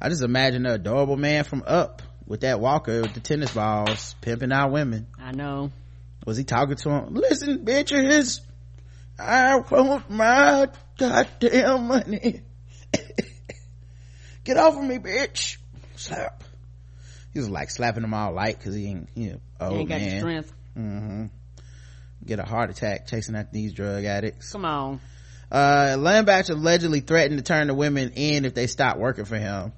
I 0.00 0.10
just 0.10 0.22
imagine 0.22 0.66
an 0.66 0.72
adorable 0.72 1.16
man 1.16 1.44
from 1.44 1.64
up 1.66 2.02
with 2.26 2.42
that 2.42 2.60
walker 2.60 3.00
with 3.00 3.14
the 3.14 3.20
tennis 3.20 3.52
balls 3.52 4.14
pimping 4.20 4.52
out 4.52 4.70
women. 4.70 5.06
I 5.18 5.32
know. 5.32 5.72
Was 6.26 6.36
he 6.36 6.44
talking 6.44 6.76
to 6.76 6.90
him? 6.90 7.14
Listen 7.14 7.64
bitches 7.64 8.40
i 9.18 9.56
want 9.56 10.08
my 10.08 10.68
goddamn 10.98 11.88
money. 11.88 12.42
Get 14.44 14.56
off 14.56 14.76
of 14.76 14.84
me 14.84 14.98
bitch. 14.98 15.56
Slap. 15.96 16.44
He 17.32 17.38
was 17.38 17.48
like 17.48 17.70
slapping 17.70 18.02
them 18.02 18.14
all 18.14 18.32
light 18.32 18.58
because 18.58 18.74
he 18.74 18.86
ain't 18.86 19.08
you 19.14 19.30
know 19.30 19.40
old 19.60 19.72
you 19.72 19.78
ain't 19.80 19.88
got 19.88 20.00
man. 20.00 20.20
strength. 20.20 20.52
Hmm 20.74 21.26
get 22.24 22.38
a 22.38 22.44
heart 22.44 22.70
attack 22.70 23.06
chasing 23.06 23.34
after 23.34 23.52
these 23.52 23.72
drug 23.72 24.04
addicts. 24.04 24.52
Come 24.52 24.64
on. 24.64 25.00
Uh 25.50 25.96
lambach 25.96 26.50
allegedly 26.50 27.00
threatened 27.00 27.38
to 27.38 27.42
turn 27.42 27.68
the 27.68 27.74
women 27.74 28.12
in 28.14 28.44
if 28.44 28.54
they 28.54 28.66
stopped 28.66 28.98
working 28.98 29.24
for 29.24 29.36
him. 29.36 29.72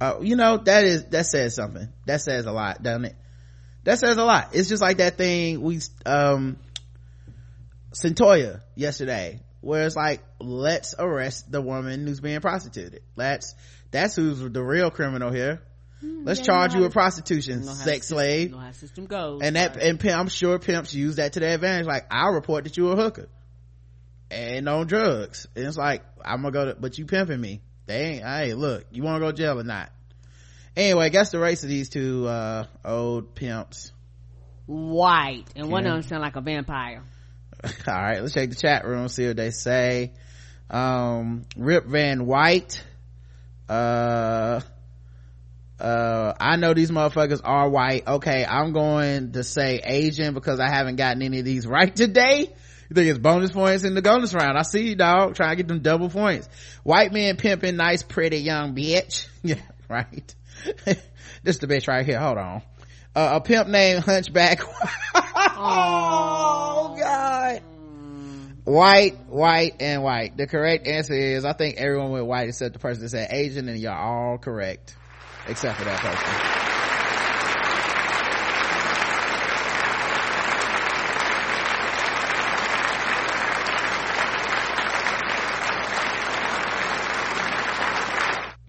Uh, 0.00 0.18
you 0.20 0.36
know 0.36 0.58
that 0.58 0.84
is 0.84 1.04
that 1.06 1.26
says 1.26 1.54
something. 1.54 1.88
That 2.06 2.20
says 2.20 2.46
a 2.46 2.52
lot 2.52 2.82
doesn't 2.82 3.04
it? 3.06 3.16
That 3.84 3.98
says 3.98 4.16
a 4.16 4.24
lot. 4.24 4.50
It's 4.52 4.68
just 4.68 4.82
like 4.82 4.96
that 4.96 5.16
thing 5.16 5.62
we 5.62 5.80
um 6.04 6.56
Cyntoia 7.94 8.60
yesterday 8.74 9.40
where 9.64 9.86
it's 9.86 9.96
like 9.96 10.22
let's 10.40 10.94
arrest 10.98 11.50
the 11.50 11.62
woman 11.62 12.06
who's 12.06 12.20
being 12.20 12.40
prostituted. 12.40 13.00
Let's 13.16 13.54
that's 13.90 14.14
who's 14.16 14.40
the 14.40 14.62
real 14.62 14.90
criminal 14.90 15.30
here. 15.32 15.62
Let's 16.02 16.40
yeah, 16.40 16.46
charge 16.46 16.72
you 16.74 16.80
you 16.80 16.84
with 16.84 16.92
prostitution 16.92 17.60
You 17.60 17.66
know 17.66 17.72
sex 17.72 18.06
system- 18.08 18.16
slave. 18.16 18.50
you 18.50 18.56
know 18.56 18.60
how 18.60 18.72
system 18.72 19.06
goes 19.06 19.40
and 19.42 19.56
that 19.56 19.76
right? 19.76 19.84
and 19.86 19.98
pimp, 19.98 20.18
i'm 20.18 20.28
sure 20.28 20.58
pimps 20.58 20.92
use 20.92 21.16
that 21.16 21.32
to 21.32 21.40
their 21.40 21.54
advantage. 21.54 21.86
Like 21.86 22.06
i'll 22.10 22.32
report 22.34 22.64
that 22.64 22.76
you 22.76 22.90
a 22.90 22.96
hooker 22.96 23.28
and 24.30 24.68
on 24.68 24.86
drugs. 24.86 25.46
And 25.56 25.64
it's 25.64 25.78
like 25.78 26.02
i'm 26.22 26.42
gonna 26.42 26.52
go 26.52 26.64
to 26.66 26.74
but 26.74 26.98
you 26.98 27.06
pimping 27.06 27.40
me. 27.40 27.62
They 27.86 28.16
ain't 28.16 28.24
hey 28.24 28.52
look 28.54 28.84
you 28.90 29.02
want 29.02 29.16
to 29.16 29.20
go 29.20 29.30
to 29.30 29.36
jail 29.36 29.58
or 29.58 29.64
not? 29.64 29.90
Anyway 30.76 31.08
guess 31.08 31.30
the 31.30 31.38
race 31.38 31.62
of 31.62 31.70
these 31.70 31.88
two 31.88 32.26
uh 32.26 32.66
old 32.84 33.34
pimps. 33.34 33.92
White. 34.66 35.46
And 35.56 35.70
one 35.70 35.86
of 35.86 35.92
them 35.92 36.02
sound 36.02 36.22
like 36.22 36.36
a 36.36 36.40
vampire 36.42 37.02
all 37.88 37.94
right 37.94 38.20
let's 38.20 38.34
check 38.34 38.50
the 38.50 38.56
chat 38.56 38.86
room 38.86 39.08
see 39.08 39.26
what 39.26 39.36
they 39.36 39.50
say. 39.50 40.12
Um 40.70 41.44
rip 41.56 41.86
van 41.86 42.26
white 42.26 42.82
uh 43.68 44.60
uh 45.80 46.32
i 46.38 46.56
know 46.56 46.74
these 46.74 46.90
motherfuckers 46.90 47.40
are 47.42 47.68
white. 47.68 48.06
Okay 48.06 48.44
i'm 48.44 48.72
going 48.72 49.32
to 49.32 49.42
say 49.42 49.80
asian 49.82 50.34
because 50.34 50.60
i 50.60 50.68
haven't 50.68 50.96
gotten 50.96 51.22
any 51.22 51.38
of 51.38 51.44
these 51.44 51.66
right 51.66 51.94
today. 52.04 52.52
You 52.90 52.94
think 52.94 53.08
it's 53.08 53.18
bonus 53.18 53.50
points 53.50 53.82
in 53.84 53.94
the 53.94 54.02
bonus 54.02 54.34
round? 54.34 54.58
I 54.58 54.62
see 54.62 54.88
you 54.88 54.94
dog 54.94 55.34
trying 55.34 55.52
to 55.52 55.56
get 55.56 55.68
them 55.68 55.80
double 55.80 56.10
points. 56.10 56.48
White 56.82 57.12
man 57.12 57.36
pimping 57.36 57.76
nice 57.76 58.02
pretty 58.02 58.38
young 58.38 58.74
bitch. 58.74 59.26
Yeah 59.42 59.60
right. 59.88 60.34
This 61.42 61.58
the 61.58 61.66
bitch 61.66 61.88
right 61.88 62.06
here. 62.06 62.18
Hold 62.18 62.38
on 62.38 62.62
uh, 63.14 63.30
a 63.34 63.40
pimp 63.40 63.68
named 63.68 64.04
hunchback. 64.04 64.60
Oh 65.56 66.96
god. 66.98 67.62
White 68.64 69.16
white 69.28 69.76
and 69.80 70.02
white. 70.02 70.36
The 70.36 70.46
correct 70.46 70.86
answer 70.86 71.14
is 71.14 71.44
i 71.44 71.52
think 71.52 71.76
everyone 71.76 72.10
went 72.10 72.26
white 72.26 72.48
except 72.48 72.72
the 72.72 72.78
person 72.78 73.02
that 73.02 73.10
said 73.10 73.28
asian 73.30 73.68
and 73.68 73.78
you're 73.78 73.92
all 73.92 74.38
correct. 74.38 74.96
Except 75.46 75.78
for 75.78 75.84
that 75.84 76.00
person. 76.00 76.60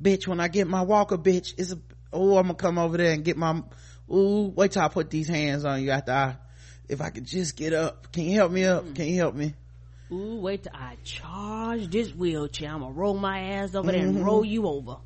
Bitch 0.01 0.27
when 0.27 0.39
i 0.39 0.47
get 0.47 0.67
my 0.67 0.83
walker 0.83 1.17
bitch 1.17 1.57
is 1.57 1.73
a 1.73 1.79
oh 2.13 2.37
i'm 2.37 2.43
gonna 2.43 2.53
come 2.53 2.77
over 2.77 2.97
there 2.97 3.11
and 3.11 3.25
get 3.25 3.37
my 3.37 3.61
ooh 4.11 4.51
wait 4.55 4.71
till 4.71 4.81
i 4.83 4.87
put 4.87 5.09
these 5.09 5.27
hands 5.27 5.65
on 5.65 5.81
you 5.81 5.91
after 5.91 6.11
i 6.11 6.35
if 6.87 7.01
i 7.01 7.09
could 7.09 7.25
just 7.25 7.55
get 7.57 7.73
up. 7.73 8.11
Can 8.11 8.25
you 8.25 8.35
help 8.35 8.51
me 8.51 8.63
up? 8.65 8.93
Can 8.93 9.07
you 9.07 9.15
help 9.15 9.33
me? 9.33 9.55
Ooh, 10.11 10.35
wait 10.39 10.61
till 10.61 10.71
I 10.75 10.97
charge 11.03 11.89
this 11.89 12.13
wheelchair. 12.13 12.69
I'm 12.69 12.81
gonna 12.81 12.93
roll 12.93 13.15
my 13.15 13.39
ass 13.55 13.73
over 13.73 13.91
there 13.91 14.01
Mm-hmm. 14.01 14.17
and 14.17 14.25
roll 14.25 14.45
you 14.45 14.67
over. 14.67 14.97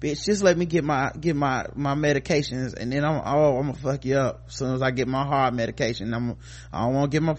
bitch 0.00 0.24
just 0.26 0.44
let 0.44 0.56
me 0.56 0.64
get 0.64 0.84
my 0.84 1.10
get 1.18 1.34
my 1.34 1.66
my 1.74 1.96
medications 1.96 2.74
and 2.74 2.92
then 2.92 3.04
i'm 3.04 3.20
oh 3.24 3.56
i'm 3.58 3.66
gonna 3.66 3.74
fuck 3.74 4.04
you 4.04 4.16
up 4.16 4.44
as 4.46 4.54
soon 4.54 4.74
as 4.76 4.82
i 4.82 4.92
get 4.92 5.08
my 5.08 5.24
heart 5.26 5.54
medication. 5.54 6.14
I'm 6.14 6.36
i 6.72 6.82
don't 6.84 6.94
want 6.94 7.10
to 7.10 7.14
get 7.16 7.22
my 7.24 7.36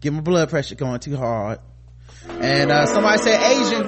get 0.00 0.12
my 0.12 0.20
blood 0.22 0.48
pressure 0.50 0.74
going 0.74 0.98
too 0.98 1.16
hard. 1.16 1.60
And 2.28 2.72
uh 2.72 2.86
somebody 2.86 3.18
said 3.22 3.40
asian 3.52 3.86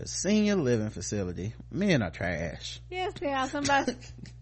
The 0.00 0.08
senior 0.08 0.56
living 0.56 0.88
facility. 0.88 1.52
Men 1.70 2.02
are 2.02 2.10
trash. 2.10 2.80
Yes, 2.88 3.12
are. 3.22 3.46
Somebody, 3.48 3.92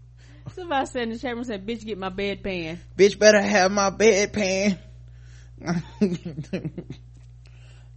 somebody 0.54 0.86
said 0.86 1.02
in 1.02 1.10
the 1.10 1.18
chat 1.18 1.34
room 1.34 1.42
said, 1.42 1.66
"Bitch, 1.66 1.84
get 1.84 1.98
my 1.98 2.10
bedpan." 2.10 2.78
bitch 2.96 3.18
better 3.18 3.42
have 3.42 3.72
my 3.72 3.90
bedpan 3.90 4.78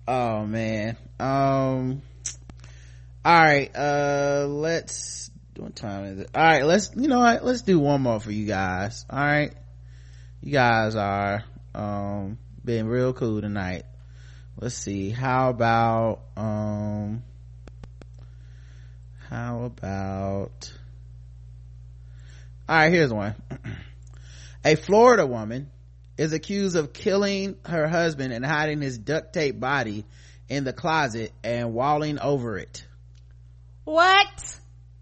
oh 0.07 0.45
man 0.47 0.97
um 1.19 2.01
all 3.23 3.39
right 3.39 3.75
uh 3.75 4.47
let's 4.49 5.29
what 5.57 5.75
time 5.75 6.05
is 6.05 6.19
it 6.21 6.29
all 6.33 6.43
right 6.43 6.65
let's 6.65 6.89
you 6.95 7.07
know 7.07 7.19
what 7.19 7.45
let's 7.45 7.61
do 7.61 7.79
one 7.79 8.01
more 8.01 8.19
for 8.19 8.31
you 8.31 8.47
guys 8.47 9.05
all 9.07 9.19
right 9.19 9.53
you 10.41 10.51
guys 10.51 10.95
are 10.95 11.43
um 11.75 12.39
being 12.65 12.87
real 12.87 13.13
cool 13.13 13.39
tonight 13.39 13.83
let's 14.59 14.73
see 14.73 15.11
how 15.11 15.51
about 15.51 16.21
um 16.35 17.21
how 19.31 19.63
about 19.63 20.71
all 22.69 22.75
right 22.75 22.91
here's 22.91 23.11
one 23.11 23.33
a 24.65 24.75
florida 24.75 25.25
woman 25.25 25.71
is 26.21 26.33
accused 26.33 26.75
of 26.75 26.93
killing 26.93 27.55
her 27.65 27.87
husband 27.87 28.31
and 28.31 28.45
hiding 28.45 28.79
his 28.79 28.99
duct 28.99 29.33
tape 29.33 29.59
body 29.59 30.05
in 30.49 30.63
the 30.65 30.73
closet 30.73 31.31
and 31.43 31.73
walling 31.73 32.19
over 32.19 32.57
it. 32.57 32.85
What? 33.85 34.59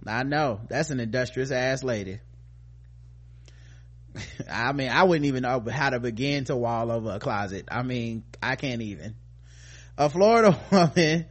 I 0.07 0.23
know. 0.23 0.61
That's 0.69 0.91
an 0.91 0.99
industrious 0.99 1.51
ass 1.51 1.83
lady. 1.83 2.19
I 4.49 4.71
mean, 4.71 4.89
I 4.89 5.03
wouldn't 5.03 5.25
even 5.25 5.41
know 5.41 5.61
how 5.69 5.89
to 5.89 5.99
begin 5.99 6.45
to 6.45 6.55
wall 6.55 6.91
over 6.91 7.11
a 7.11 7.19
closet. 7.19 7.67
I 7.69 7.83
mean, 7.83 8.23
I 8.41 8.55
can't 8.55 8.81
even. 8.81 9.15
A 9.97 10.09
Florida 10.09 10.57
woman 10.71 11.25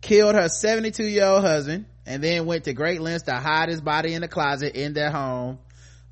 killed 0.00 0.34
her 0.34 0.48
72 0.48 1.04
year 1.04 1.24
old 1.24 1.44
husband 1.44 1.86
and 2.06 2.22
then 2.22 2.46
went 2.46 2.64
to 2.64 2.72
great 2.72 3.00
lengths 3.00 3.24
to 3.24 3.34
hide 3.34 3.68
his 3.68 3.80
body 3.80 4.14
in 4.14 4.22
the 4.22 4.28
closet 4.28 4.74
in 4.74 4.92
their 4.94 5.10
home. 5.10 5.58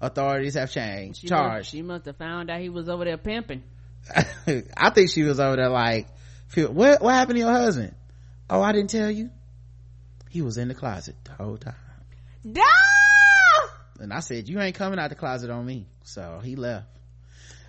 Authorities 0.01 0.55
have 0.55 0.71
changed. 0.71 1.21
She 1.21 1.29
Charged. 1.29 1.59
Must, 1.59 1.71
she 1.71 1.83
must 1.83 2.05
have 2.05 2.17
found 2.17 2.51
out 2.51 2.61
he 2.61 2.69
was 2.69 2.89
over 2.89 3.05
there 3.05 3.17
pimping. 3.17 3.63
I 4.77 4.91
think 4.91 5.11
she 5.11 5.23
was 5.23 5.41
over 5.41 5.57
there 5.57 5.71
like, 5.71 6.07
what, 6.55 7.01
what 7.01 7.15
happened 7.15 7.37
to 7.37 7.41
your 7.41 7.53
husband? 7.53 7.95
Oh, 8.51 8.61
I 8.61 8.73
didn't 8.73 8.91
tell 8.91 9.11
you. 9.11 9.31
He 10.29 10.43
was 10.43 10.59
in 10.59 10.69
the 10.69 10.75
closet 10.75 11.17
the 11.25 11.33
whole 11.33 11.57
time. 11.57 11.75
Da! 12.51 12.63
And 13.99 14.13
I 14.13 14.21
said, 14.21 14.49
you 14.49 14.61
ain't 14.61 14.77
coming 14.77 14.99
out 14.99 15.09
the 15.09 15.17
closet 15.17 15.51
on 15.51 15.65
me. 15.65 15.87
So 16.05 16.41
he 16.43 16.57
left. 16.57 16.87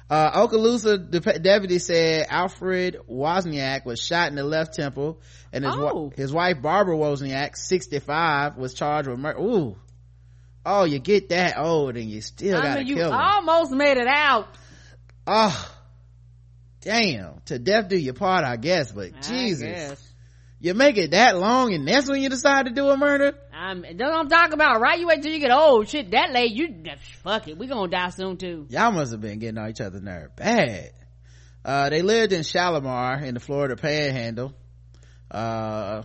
Uh, 0.10 0.48
Okaloosa 0.48 1.10
de- 1.12 1.40
deputy 1.40 1.80
said 1.80 2.28
Alfred 2.30 2.98
Wozniak 3.10 3.86
was 3.86 4.00
shot 4.02 4.30
in 4.30 4.36
the 4.36 4.44
left 4.44 4.74
temple 4.74 5.20
and 5.52 5.66
his, 5.66 5.74
Oh. 5.76 5.94
wa- 6.06 6.10
his 6.16 6.32
wife 6.32 6.62
Barbara 6.62 6.96
Wozniak, 6.96 7.58
65, 7.58 8.56
was 8.58 8.74
charged 8.74 9.10
with 9.10 9.20
murder. 9.20 9.40
Ooh. 9.40 9.76
Oh, 10.66 10.86
you 10.86 11.00
get 11.00 11.30
that 11.30 11.58
old 11.58 11.98
and 11.98 12.10
you 12.10 12.22
still 12.22 12.58
I 12.58 12.62
gotta 12.62 12.80
mean, 12.80 12.88
you 12.88 12.96
kill 12.96 13.10
him. 13.12 13.20
almost 13.20 13.72
made 13.72 13.98
it 13.98 14.08
out. 14.08 14.48
Oh, 15.26 15.72
damn. 16.82 17.42
To 17.46 17.60
death 17.60 17.90
do 17.90 17.98
your 17.98 18.14
part, 18.14 18.44
I 18.46 18.56
guess, 18.58 18.92
but 18.92 19.12
I 19.18 19.20
Jesus. 19.22 19.62
guess. 19.68 20.14
You 20.60 20.74
make 20.74 20.98
it 20.98 21.12
that 21.12 21.38
long 21.38 21.74
and 21.74 21.88
that's 21.88 22.10
when 22.10 22.22
you 22.22 22.30
decide 22.30 22.66
to 22.66 22.72
do 22.72 22.90
a 22.90 22.98
murder? 22.98 23.34
I'm, 23.58 23.82
that's 23.82 23.98
what 24.00 24.14
I'm 24.14 24.30
talking 24.30 24.54
about, 24.54 24.80
right? 24.82 25.00
You 25.00 25.08
wait 25.08 25.24
till 25.24 25.32
you 25.32 25.40
get 25.40 25.52
old. 25.52 25.90
Shit, 25.90 26.12
that 26.12 26.32
late, 26.32 26.52
you, 26.52 26.84
fuck 27.24 27.48
it. 27.48 27.58
We 27.58 27.68
gonna 27.68 27.90
die 27.90 28.10
soon 28.10 28.38
too. 28.38 28.68
Y'all 28.70 28.92
must 28.92 29.12
have 29.12 29.22
been 29.22 29.40
getting 29.40 29.58
on 29.58 29.70
each 29.70 29.82
other's 29.82 30.02
nerve 30.02 30.36
bad. 30.36 30.92
Uh, 31.66 31.90
they 31.90 32.02
lived 32.02 32.34
in 32.34 32.44
Shalimar 32.44 33.24
in 33.24 33.34
the 33.34 33.40
Florida 33.40 33.76
Panhandle. 33.76 34.54
Uh, 35.30 36.04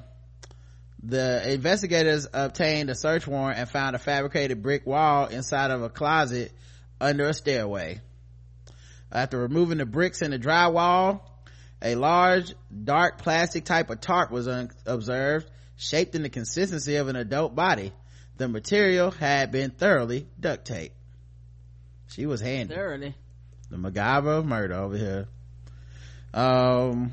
the 1.02 1.52
investigators 1.52 2.26
obtained 2.32 2.88
a 2.88 2.94
search 2.94 3.26
warrant 3.26 3.58
and 3.58 3.68
found 3.68 3.96
a 3.96 3.98
fabricated 3.98 4.62
brick 4.62 4.86
wall 4.86 5.26
inside 5.26 5.70
of 5.70 5.82
a 5.82 5.88
closet 5.88 6.52
under 7.00 7.28
a 7.28 7.34
stairway. 7.34 8.00
After 9.10 9.38
removing 9.38 9.78
the 9.78 9.86
bricks 9.86 10.22
in 10.22 10.30
the 10.30 10.38
drywall, 10.38 11.20
a 11.82 11.96
large, 11.96 12.54
dark 12.84 13.18
plastic 13.18 13.64
type 13.64 13.90
of 13.90 14.00
tarp 14.00 14.30
was 14.30 14.48
un- 14.48 14.70
observed, 14.86 15.50
shaped 15.82 16.14
in 16.14 16.22
the 16.22 16.28
consistency 16.28 16.96
of 16.96 17.08
an 17.08 17.16
adult 17.16 17.54
body. 17.54 17.92
The 18.38 18.48
material 18.48 19.10
had 19.10 19.52
been 19.52 19.70
thoroughly 19.70 20.26
duct 20.38 20.64
taped. 20.64 20.94
She 22.08 22.26
was 22.26 22.40
handy 22.40 22.74
Thoroughly. 22.74 23.14
the 23.70 23.76
MacGyver 23.76 24.38
of 24.38 24.46
murder 24.46 24.74
over 24.74 24.96
here. 24.96 25.28
Um, 26.34 27.12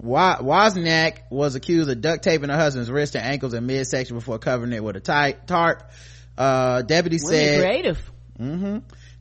Wozniak 0.00 1.30
was 1.30 1.54
accused 1.54 1.90
of 1.90 2.00
duct 2.00 2.22
taping 2.22 2.48
her 2.48 2.56
husband's 2.56 2.90
wrists 2.90 3.16
and 3.16 3.24
ankles 3.24 3.54
and 3.54 3.66
midsection 3.66 4.16
before 4.16 4.38
covering 4.38 4.72
it 4.72 4.84
with 4.84 4.96
a 4.96 5.00
tight 5.00 5.46
tarp. 5.46 5.90
Uh, 6.36 6.82
deputy 6.82 7.18
Women 7.22 7.38
said, 7.38 7.60
creative. 7.60 8.10
Mm 8.38 8.58
hmm 8.58 8.78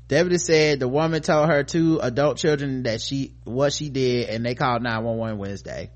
Deputy 0.08 0.38
said 0.38 0.80
the 0.80 0.88
woman 0.88 1.24
told 1.24 1.50
her 1.50 1.64
two 1.64 2.00
adult 2.00 2.38
children 2.38 2.84
that 2.84 3.02
she, 3.02 3.34
what 3.44 3.74
she 3.74 3.90
did 3.90 4.30
and 4.30 4.46
they 4.46 4.54
called 4.54 4.84
911 4.84 5.40
Wednesday. 5.40 5.90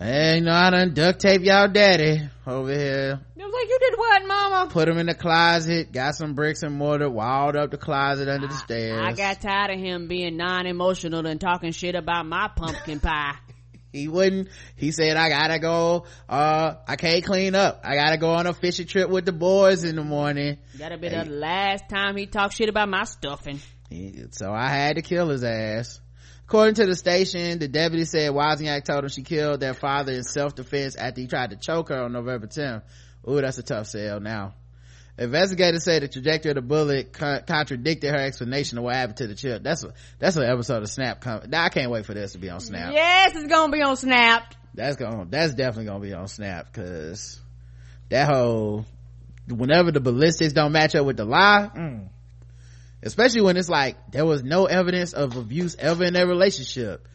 Hey, 0.00 0.36
you 0.36 0.42
know, 0.42 0.52
I 0.52 0.70
done 0.70 0.94
duct 0.94 1.20
tape 1.20 1.42
y'all 1.42 1.66
daddy 1.66 2.20
over 2.46 2.72
here. 2.72 3.20
It 3.36 3.42
was 3.42 3.52
like, 3.52 3.68
you 3.68 3.78
did 3.80 3.98
what, 3.98 4.28
mama? 4.28 4.70
Put 4.70 4.88
him 4.88 4.96
in 4.98 5.06
the 5.06 5.14
closet, 5.14 5.90
got 5.90 6.14
some 6.14 6.34
bricks 6.34 6.62
and 6.62 6.76
mortar, 6.76 7.10
walled 7.10 7.56
up 7.56 7.72
the 7.72 7.78
closet 7.78 8.28
under 8.28 8.46
the 8.46 8.54
stairs. 8.54 9.00
I 9.04 9.12
got 9.12 9.40
tired 9.40 9.72
of 9.72 9.80
him 9.80 10.06
being 10.06 10.36
non-emotional 10.36 11.26
and 11.26 11.40
talking 11.40 11.72
shit 11.72 11.96
about 11.96 12.26
my 12.26 12.48
pumpkin 12.54 13.00
pie. 13.00 13.34
he 13.92 14.06
wouldn't 14.06 14.48
he 14.76 14.92
said 14.92 15.16
i 15.16 15.30
gotta 15.30 15.58
go 15.58 16.04
uh 16.28 16.74
i 16.86 16.96
can't 16.96 17.24
clean 17.24 17.54
up 17.54 17.80
i 17.84 17.94
gotta 17.94 18.18
go 18.18 18.32
on 18.32 18.46
a 18.46 18.52
fishing 18.52 18.86
trip 18.86 19.08
with 19.08 19.24
the 19.24 19.32
boys 19.32 19.82
in 19.82 19.96
the 19.96 20.04
morning 20.04 20.58
That'll 20.76 20.98
be 20.98 21.08
the 21.08 21.24
last 21.24 21.88
time 21.88 22.14
he 22.14 22.26
talked 22.26 22.52
shit 22.52 22.68
about 22.68 22.90
my 22.90 23.04
stuffing. 23.04 23.60
So 24.32 24.52
i 24.52 24.68
had 24.68 24.96
to 24.96 25.02
kill 25.02 25.30
his 25.30 25.42
ass 25.42 26.00
according 26.48 26.74
to 26.74 26.86
the 26.86 26.96
station 26.96 27.58
the 27.58 27.68
deputy 27.68 28.04
said 28.04 28.32
wozniak 28.32 28.82
told 28.84 29.04
him 29.04 29.10
she 29.10 29.22
killed 29.22 29.60
their 29.60 29.74
father 29.74 30.12
in 30.12 30.22
self-defense 30.22 30.96
after 30.96 31.20
he 31.20 31.26
tried 31.26 31.50
to 31.50 31.56
choke 31.56 31.90
her 31.90 32.02
on 32.02 32.12
november 32.12 32.46
10th 32.46 32.82
Ooh, 33.28 33.40
that's 33.42 33.58
a 33.58 33.62
tough 33.62 33.88
sell 33.88 34.20
now. 34.20 34.54
Investigators 35.18 35.84
say 35.84 35.98
the 35.98 36.08
trajectory 36.08 36.52
of 36.52 36.54
the 36.54 36.62
bullet 36.62 37.12
co- 37.12 37.40
contradicted 37.46 38.10
her 38.10 38.16
explanation 38.20 38.78
of 38.78 38.84
what 38.84 38.94
happened 38.94 39.16
to 39.18 39.26
the 39.26 39.34
chip 39.34 39.62
that's 39.64 39.82
a 39.84 39.92
that's 40.20 40.36
an 40.36 40.44
episode 40.44 40.82
of 40.82 40.88
snap 40.88 41.20
coming 41.20 41.52
i 41.52 41.68
can't 41.68 41.90
wait 41.90 42.06
for 42.06 42.14
this 42.14 42.32
to 42.32 42.38
be 42.38 42.48
on 42.48 42.60
snap. 42.60 42.92
Yes, 42.92 43.32
it's 43.34 43.48
gonna 43.48 43.72
be 43.72 43.82
on 43.82 43.96
Snap. 43.96 44.54
that's 44.74 44.96
gonna 44.96 45.26
that's 45.28 45.54
definitely 45.54 45.86
gonna 45.86 45.98
be 46.00 46.14
on 46.14 46.28
snap 46.28 46.72
because 46.72 47.40
that 48.10 48.28
whole 48.32 48.86
whenever 49.48 49.90
the 49.90 50.00
ballistics 50.00 50.52
don't 50.52 50.70
match 50.72 50.94
up 50.94 51.04
with 51.04 51.16
the 51.16 51.24
lie 51.24 51.68
mm, 51.74 52.08
especially 53.02 53.42
when 53.42 53.56
it's 53.56 53.68
like 53.68 54.10
there 54.10 54.26
was 54.26 54.42
no 54.42 54.66
evidence 54.66 55.12
of 55.12 55.36
abuse 55.36 55.76
ever 55.78 56.04
in 56.04 56.14
their 56.14 56.26
relationship. 56.26 57.06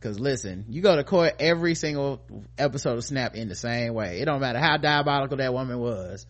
Because 0.00 0.20
listen 0.20 0.66
you 0.68 0.80
go 0.80 0.94
to 0.94 1.02
court 1.02 1.34
every 1.40 1.74
single 1.74 2.22
episode 2.56 2.98
of 2.98 3.04
snap 3.04 3.34
in 3.34 3.48
the 3.48 3.56
same 3.56 3.94
way. 3.94 4.20
It 4.20 4.26
don't 4.26 4.40
matter 4.40 4.60
how 4.60 4.76
diabolical 4.76 5.38
that 5.38 5.52
woman 5.52 5.78
was. 5.78 6.24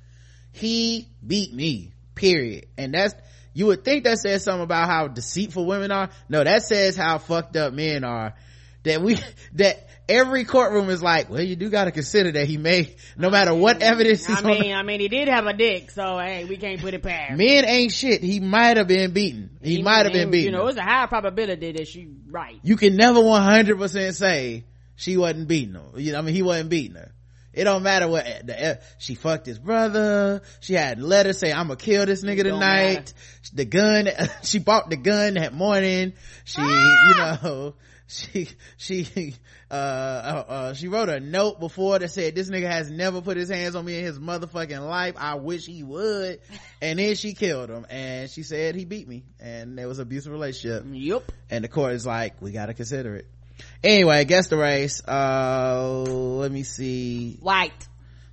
He 0.52 1.08
beat 1.26 1.52
me 1.52 1.92
period. 2.14 2.66
And 2.76 2.92
that's 2.94 3.14
you 3.54 3.66
would 3.66 3.84
think 3.84 4.04
that 4.04 4.18
says 4.18 4.44
something 4.44 4.62
about 4.62 4.88
how 4.88 5.08
deceitful 5.08 5.66
women 5.66 5.90
are. 5.90 6.10
No 6.28 6.44
that 6.44 6.62
says 6.62 6.96
how 6.96 7.18
fucked 7.18 7.56
up 7.56 7.72
men 7.72 8.04
are. 8.04 8.34
That 8.84 9.02
we 9.02 9.18
that 9.54 9.87
every 10.08 10.44
courtroom 10.44 10.88
is 10.88 11.02
like 11.02 11.28
well 11.28 11.42
you 11.42 11.54
do 11.54 11.68
got 11.68 11.84
to 11.84 11.92
consider 11.92 12.32
that 12.32 12.46
he 12.46 12.56
may 12.56 12.94
no 13.16 13.30
matter 13.30 13.54
what 13.54 13.76
mm-hmm. 13.76 13.92
evidence 13.92 14.26
he's 14.26 14.42
I 14.42 14.50
on. 14.50 14.60
Mean, 14.60 14.74
I 14.74 14.82
mean, 14.82 15.00
he 15.00 15.08
did 15.08 15.28
have 15.28 15.46
a 15.46 15.52
dick, 15.52 15.90
so 15.90 16.18
hey, 16.18 16.44
we 16.44 16.56
can't 16.56 16.80
put 16.80 16.94
it 16.94 17.02
past. 17.02 17.36
men 17.36 17.64
ain't 17.64 17.92
shit. 17.92 18.22
He 18.22 18.40
might 18.40 18.76
have 18.76 18.88
been 18.88 19.12
beaten. 19.12 19.50
He, 19.62 19.82
might 19.82 20.04
have 20.04 20.12
been 20.12 20.30
beaten 20.30 20.52
You 20.52 20.58
know, 20.58 20.66
it's 20.66 20.78
a 20.78 20.82
high 20.82 21.06
probability 21.06 21.72
that 21.72 21.88
she 21.88 22.08
right. 22.28 22.58
you 22.62 22.76
can 22.76 22.96
never 22.96 23.20
100% 23.20 24.14
say 24.14 24.64
she 24.96 25.16
wasn't 25.16 25.48
beating 25.48 25.74
him. 25.74 25.92
You 25.96 26.12
know 26.12 26.18
i 26.18 26.22
mean 26.22 26.34
he 26.34 26.42
wasn't 26.42 26.70
beating 26.70 26.96
her. 26.96 27.12
It 27.52 27.64
don't 27.64 27.82
matter 27.82 28.06
what 28.06 28.24
the, 28.46 28.62
eh, 28.62 28.76
she 28.98 29.14
fucked 29.16 29.46
his 29.46 29.58
brother. 29.58 30.42
She 30.60 30.74
had 30.74 31.00
letters 31.00 31.38
saying 31.38 31.54
i'm 31.54 31.66
gonna 31.68 31.76
kill 31.76 32.06
this 32.06 32.22
nigga 32.22 32.44
tonight. 32.44 33.12
the 33.52 33.64
gun 33.64 34.08
she 34.42 34.58
bought 34.58 34.90
the 34.90 34.96
gun 34.96 35.34
that 35.34 35.52
morning. 35.52 36.14
She 36.44 36.60
you 36.60 36.66
ah! 36.68 37.40
know 37.42 37.74
she 38.08 38.48
she 38.78 39.34
uh, 39.70 39.74
uh 39.74 40.44
uh 40.48 40.74
she 40.74 40.88
wrote 40.88 41.10
a 41.10 41.20
note 41.20 41.60
before 41.60 41.98
that 41.98 42.10
said 42.10 42.34
this 42.34 42.48
nigga 42.48 42.68
has 42.68 42.90
never 42.90 43.20
put 43.20 43.36
his 43.36 43.50
hands 43.50 43.76
on 43.76 43.84
me 43.84 43.98
in 43.98 44.04
his 44.04 44.18
motherfucking 44.18 44.86
life. 44.86 45.14
I 45.18 45.34
wish 45.34 45.66
he 45.66 45.82
would. 45.82 46.40
And 46.80 46.98
then 46.98 47.14
she 47.16 47.34
killed 47.34 47.68
him 47.68 47.86
and 47.90 48.30
she 48.30 48.42
said 48.42 48.74
he 48.74 48.86
beat 48.86 49.06
me 49.06 49.24
and 49.40 49.76
there 49.76 49.86
was 49.86 49.98
an 49.98 50.04
abusive 50.04 50.32
relationship. 50.32 50.84
Yup. 50.90 51.30
and 51.50 51.62
the 51.62 51.68
court 51.68 51.92
is 51.92 52.06
like 52.06 52.40
we 52.40 52.50
gotta 52.50 52.72
consider 52.72 53.16
it. 53.16 53.26
Anyway 53.84 54.24
guess 54.24 54.48
the 54.48 54.56
race. 54.56 55.02
Uh 55.06 56.02
let 56.06 56.50
me 56.50 56.62
see. 56.62 57.36
White. 57.40 57.88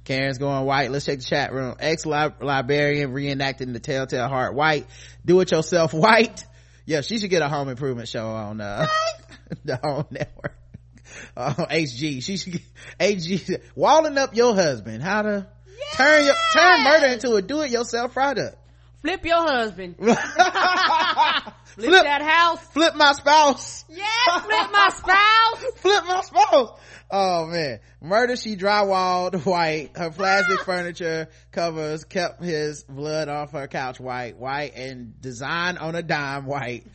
karen's 0.05 0.37
going 0.37 0.65
white. 0.65 0.89
Let's 0.89 1.05
check 1.05 1.19
the 1.19 1.25
chat 1.25 1.51
room. 1.51 1.75
Ex-librarian 1.81 3.11
reenacting 3.13 3.73
the 3.73 3.81
telltale 3.81 4.29
heart. 4.29 4.55
White 4.55 4.87
do 5.25 5.41
it 5.41 5.51
yourself. 5.51 5.93
White 5.93 6.45
yeah 6.85 7.01
she 7.01 7.19
should 7.19 7.29
get 7.29 7.41
a 7.41 7.49
home 7.49 7.69
improvement 7.69 8.07
show 8.07 8.27
on 8.27 8.61
uh 8.61 8.87
the 9.65 9.77
home 9.77 10.05
network. 10.09 10.57
Uh, 11.37 11.53
hg 11.53 12.23
she 12.23 12.37
should 12.37 12.53
get 12.53 12.61
hg 12.99 13.61
walling 13.75 14.17
up 14.17 14.35
your 14.35 14.55
husband. 14.55 15.03
How 15.03 15.21
to 15.21 15.47
turn 15.95 16.25
your 16.25 16.35
turn 16.53 16.83
murder 16.83 17.07
into 17.07 17.35
a 17.35 17.41
do-it-yourself 17.41 18.13
product. 18.13 18.57
Flip 19.01 19.23
your 19.23 19.43
husband. 19.43 19.95
Flip, 21.75 21.89
Flip- 21.89 22.03
that 22.03 22.21
house. 22.21 22.61
flip 22.67 22.95
my 22.95 23.11
spouse 23.11 23.83
Yes, 23.89 24.43
flip 24.43 24.71
my 24.71 24.89
spouse. 24.95 25.71
flip 25.81 26.03
my 26.07 26.21
spouse. 26.21 26.79
Oh 27.11 27.45
man. 27.47 27.79
Murder 28.01 28.35
she 28.37 28.55
drywalled 28.55 29.45
white. 29.45 29.91
Her 29.97 30.09
plastic 30.09 30.61
furniture 30.61 31.27
covers 31.51 32.03
kept 32.05 32.41
his 32.43 32.83
blood 32.85 33.27
off 33.29 33.51
her 33.51 33.67
couch 33.67 33.99
white. 33.99 34.37
White 34.37 34.75
and 34.75 35.19
design 35.21 35.77
on 35.77 35.95
a 35.95 36.01
dime 36.03 36.45
white. 36.45 36.85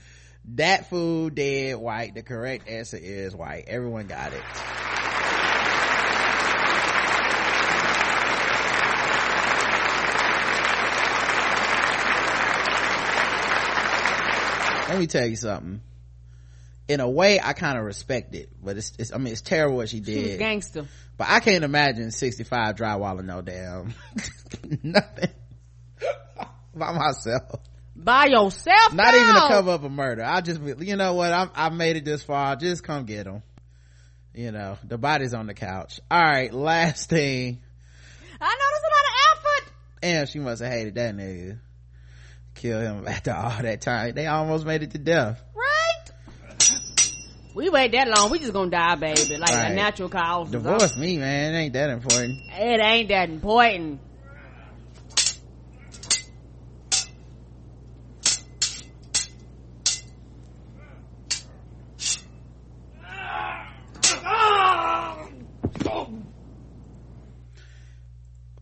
That 0.54 0.88
food 0.88 1.34
dead 1.34 1.76
white. 1.76 2.14
The 2.14 2.22
correct 2.22 2.68
answer 2.68 2.96
is 3.00 3.36
white. 3.36 3.64
Everyone 3.68 4.06
got 4.06 4.32
it. 4.32 4.42
Let 14.90 14.98
me 14.98 15.06
tell 15.06 15.26
you 15.26 15.36
something. 15.36 15.80
in 16.88 17.00
a 17.00 17.08
way 17.08 17.38
i 17.42 17.52
kind 17.52 17.78
of 17.78 17.84
respect 17.84 18.34
it 18.34 18.48
but 18.62 18.76
it's, 18.76 18.92
it's 18.98 19.12
i 19.12 19.16
mean 19.18 19.32
it's 19.32 19.40
terrible 19.42 19.76
what 19.76 19.88
she 19.88 20.02
She 20.02 20.14
was 20.16 20.24
did 20.24 20.38
gangster. 20.40 20.86
but 21.16 21.28
i 21.30 21.38
can't 21.40 21.62
imagine 21.64 22.10
65 22.10 22.74
drywalling 22.74 23.24
no 23.26 23.40
damn 23.42 23.94
nothing 24.82 25.30
by 26.74 26.92
myself 26.92 27.60
By 27.94 28.26
yourself. 28.26 28.92
not 28.94 29.14
even 29.14 29.34
to 29.34 29.40
cover 29.48 29.70
up 29.70 29.84
a 29.84 29.88
murder 29.88 30.24
i 30.24 30.40
just 30.40 30.60
you 30.80 30.96
know 30.96 31.14
what 31.14 31.32
i 31.32 31.48
i 31.54 31.68
made 31.68 31.96
it 31.96 32.04
this 32.04 32.22
far 32.24 32.56
just 32.56 32.82
come 32.82 33.04
get 33.04 33.26
him 33.26 33.42
you 34.34 34.50
know 34.50 34.76
the 34.84 34.98
body's 34.98 35.34
on 35.34 35.46
the 35.46 35.54
couch 35.54 36.00
all 36.10 36.20
right 36.20 36.52
last 36.52 37.08
thing 37.08 37.60
I 38.42 38.46
know 38.46 38.66
there's 38.70 38.82
a 38.82 38.94
lot 38.96 39.04
of 39.04 39.62
effort. 39.66 39.72
Damn, 40.00 40.26
she 40.26 40.38
must 40.38 40.62
have 40.62 40.72
hated 40.72 40.94
that 40.94 41.14
nigga. 41.14 41.58
Kill 42.54 42.80
him 42.80 43.04
after 43.08 43.32
all 43.32 43.62
that 43.62 43.80
time. 43.80 44.14
They 44.14 44.26
almost 44.26 44.64
made 44.66 44.82
it 44.82 44.90
to 44.92 44.98
death. 44.98 45.42
Right? 45.54 46.12
We 47.54 47.68
wait 47.68 47.92
that 47.92 48.08
long. 48.08 48.30
We 48.30 48.38
just 48.38 48.52
gonna 48.52 48.70
die, 48.70 48.94
baby. 48.96 49.36
Like 49.36 49.50
Right. 49.50 49.72
a 49.72 49.74
natural 49.74 50.08
cause. 50.08 50.50
Divorce 50.50 50.96
me, 50.96 51.18
man. 51.18 51.54
It 51.54 51.58
ain't 51.58 51.72
that 51.74 51.90
important. 51.90 52.38
It 52.52 52.80
ain't 52.80 53.08
that 53.08 53.28
important. 53.28 54.00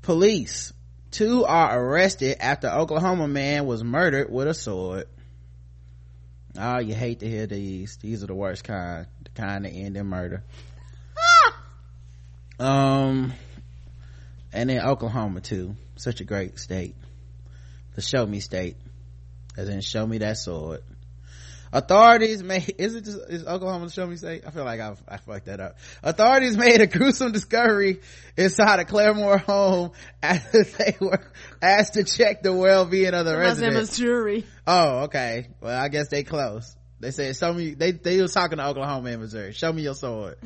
Police. 0.02 0.73
Two 1.19 1.45
are 1.45 1.77
arrested 1.77 2.36
after 2.39 2.69
Oklahoma 2.69 3.27
man 3.27 3.66
was 3.66 3.82
murdered 3.82 4.31
with 4.31 4.47
a 4.47 4.55
sword. 4.55 5.09
Oh, 6.57 6.78
you 6.78 6.95
hate 6.95 7.19
to 7.19 7.28
hear 7.28 7.49
these. 7.49 7.97
These 7.97 8.23
are 8.23 8.28
the 8.28 8.36
worst 8.36 8.62
kind. 8.62 9.09
The 9.24 9.31
kind 9.31 9.65
that 9.65 9.70
end 9.70 9.97
in 9.97 10.07
murder. 10.07 10.45
Um, 12.61 13.32
and 14.53 14.70
in 14.70 14.78
Oklahoma 14.78 15.40
too. 15.40 15.74
Such 15.97 16.20
a 16.20 16.24
great 16.24 16.59
state. 16.61 16.95
The 17.97 18.01
show 18.01 18.24
me 18.24 18.39
state. 18.39 18.77
As 19.57 19.69
in 19.69 19.81
show 19.81 20.07
me 20.07 20.19
that 20.19 20.39
sword. 20.39 20.82
Authorities 21.73 22.43
made, 22.43 22.74
is 22.78 22.95
it 22.95 23.05
just, 23.05 23.19
is 23.28 23.47
Oklahoma 23.47 23.86
the 23.86 23.93
show 23.93 24.07
me 24.07 24.16
state? 24.16 24.45
I 24.47 24.51
feel 24.51 24.65
like 24.65 24.81
I've, 24.81 25.03
I 25.07 25.16
fucked 25.19 25.47
that 25.47 25.61
up. 25.61 25.77
Authorities 26.03 26.57
made 26.57 26.81
a 26.81 26.86
gruesome 26.86 27.32
discovery 27.32 28.01
inside 28.36 28.81
a 28.81 28.85
Claremore 28.85 29.40
home 29.40 29.93
after 30.23 30.65
they 30.65 30.97
were 31.01 31.20
asked 31.61 31.95
to 31.95 32.05
check 32.05 32.43
the 32.43 32.53
well-being 32.53 33.15
of 33.15 33.27
the 33.27 33.36
residents. 33.36 33.99
Missouri. 33.99 34.47
Oh, 34.66 35.05
okay. 35.05 35.49
Well, 35.61 35.78
I 35.78 35.89
guess 35.89 36.09
they 36.09 36.23
close. 36.23 36.74
They 37.01 37.11
said, 37.12 37.36
show 37.36 37.53
me, 37.53 37.74
they, 37.74 37.93
they 37.93 38.20
was 38.20 38.32
talking 38.32 38.59
to 38.59 38.66
Oklahoma 38.66 39.11
and 39.11 39.20
Missouri. 39.20 39.53
Show 39.53 39.73
me 39.73 39.82
your 39.82 39.95
sword. 39.95 40.36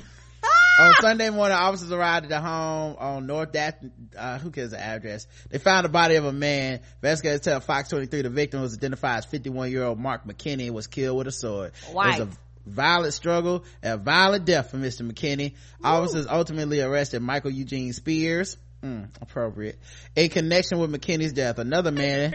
On 0.78 0.94
Sunday 1.00 1.30
morning, 1.30 1.56
officers 1.56 1.92
arrived 1.92 2.24
at 2.24 2.30
the 2.30 2.40
home 2.40 2.96
on 2.98 3.26
North 3.26 3.52
Dat, 3.52 3.82
uh, 4.16 4.38
who 4.38 4.50
cares 4.50 4.70
the 4.70 4.80
address? 4.80 5.26
They 5.50 5.58
found 5.58 5.84
the 5.84 5.88
body 5.88 6.16
of 6.16 6.24
a 6.24 6.32
man. 6.32 6.80
Investigators 7.02 7.40
tell 7.40 7.60
Fox 7.60 7.88
23 7.90 8.22
the 8.22 8.30
victim 8.30 8.62
was 8.62 8.74
identified 8.74 9.18
as 9.18 9.24
51 9.26 9.70
year 9.70 9.84
old 9.84 9.98
Mark 9.98 10.26
McKinney 10.26 10.70
was 10.70 10.86
killed 10.86 11.18
with 11.18 11.26
a 11.26 11.32
sword. 11.32 11.72
White. 11.90 12.18
It 12.18 12.26
was 12.26 12.28
a 12.28 12.70
violent 12.70 13.14
struggle 13.14 13.64
and 13.82 13.94
a 13.94 13.96
violent 14.02 14.44
death 14.44 14.70
for 14.70 14.78
Mr. 14.78 15.08
McKinney. 15.10 15.54
Officers 15.84 16.26
ultimately 16.28 16.80
arrested 16.80 17.20
Michael 17.20 17.50
Eugene 17.50 17.92
Spears. 17.92 18.56
Mm, 18.82 19.10
appropriate. 19.20 19.78
In 20.16 20.28
connection 20.28 20.80
with 20.80 20.90
McKinney's 20.90 21.32
death, 21.32 21.58
another 21.60 21.92
man. 21.92 22.32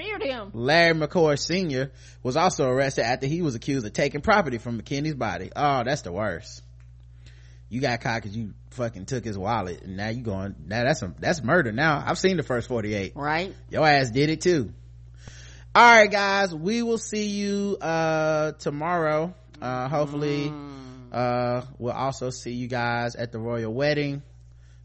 Larry 0.53 0.93
McCoy 0.93 1.37
Sr. 1.37 1.91
was 2.23 2.37
also 2.37 2.69
arrested 2.69 3.03
after 3.03 3.27
he 3.27 3.41
was 3.41 3.55
accused 3.55 3.85
of 3.85 3.91
taking 3.91 4.21
property 4.21 4.57
from 4.57 4.81
McKinney's 4.81 5.15
body. 5.15 5.51
Oh, 5.53 5.83
that's 5.83 6.03
the 6.03 6.11
worst. 6.13 6.61
You 7.69 7.81
got 7.81 8.01
caught 8.01 8.21
because 8.21 8.35
you 8.37 8.53
fucking 8.71 9.05
took 9.05 9.25
his 9.25 9.37
wallet 9.37 9.81
and 9.83 9.97
now 9.97 10.09
you 10.09 10.21
going, 10.21 10.55
now 10.65 10.83
that's, 10.83 11.01
a, 11.01 11.13
that's 11.19 11.43
murder 11.43 11.71
now. 11.71 12.01
I've 12.05 12.17
seen 12.17 12.37
the 12.37 12.43
first 12.43 12.67
48. 12.67 13.13
Right? 13.15 13.53
Your 13.69 13.85
ass 13.85 14.09
did 14.11 14.29
it 14.29 14.41
too. 14.41 14.71
All 15.75 15.83
right, 15.91 16.09
guys, 16.09 16.55
we 16.55 16.81
will 16.81 16.97
see 16.97 17.27
you, 17.27 17.77
uh, 17.81 18.53
tomorrow. 18.53 19.35
Uh, 19.61 19.87
hopefully, 19.89 20.51
uh, 21.11 21.61
we'll 21.77 21.93
also 21.93 22.29
see 22.29 22.53
you 22.53 22.67
guys 22.67 23.15
at 23.15 23.31
the 23.31 23.39
royal 23.39 23.73
wedding. 23.73 24.23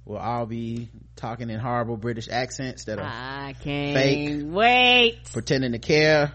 We'll 0.04 0.18
all 0.18 0.46
be 0.46 0.90
talking 1.14 1.48
in 1.48 1.60
horrible 1.60 1.96
British 1.96 2.28
accents 2.28 2.84
that 2.84 2.98
are 2.98 3.04
I 3.04 3.54
can't 3.62 3.96
Fake. 3.96 4.42
wait. 4.44 5.30
pretending 5.32 5.72
to 5.72 5.78
care 5.78 6.32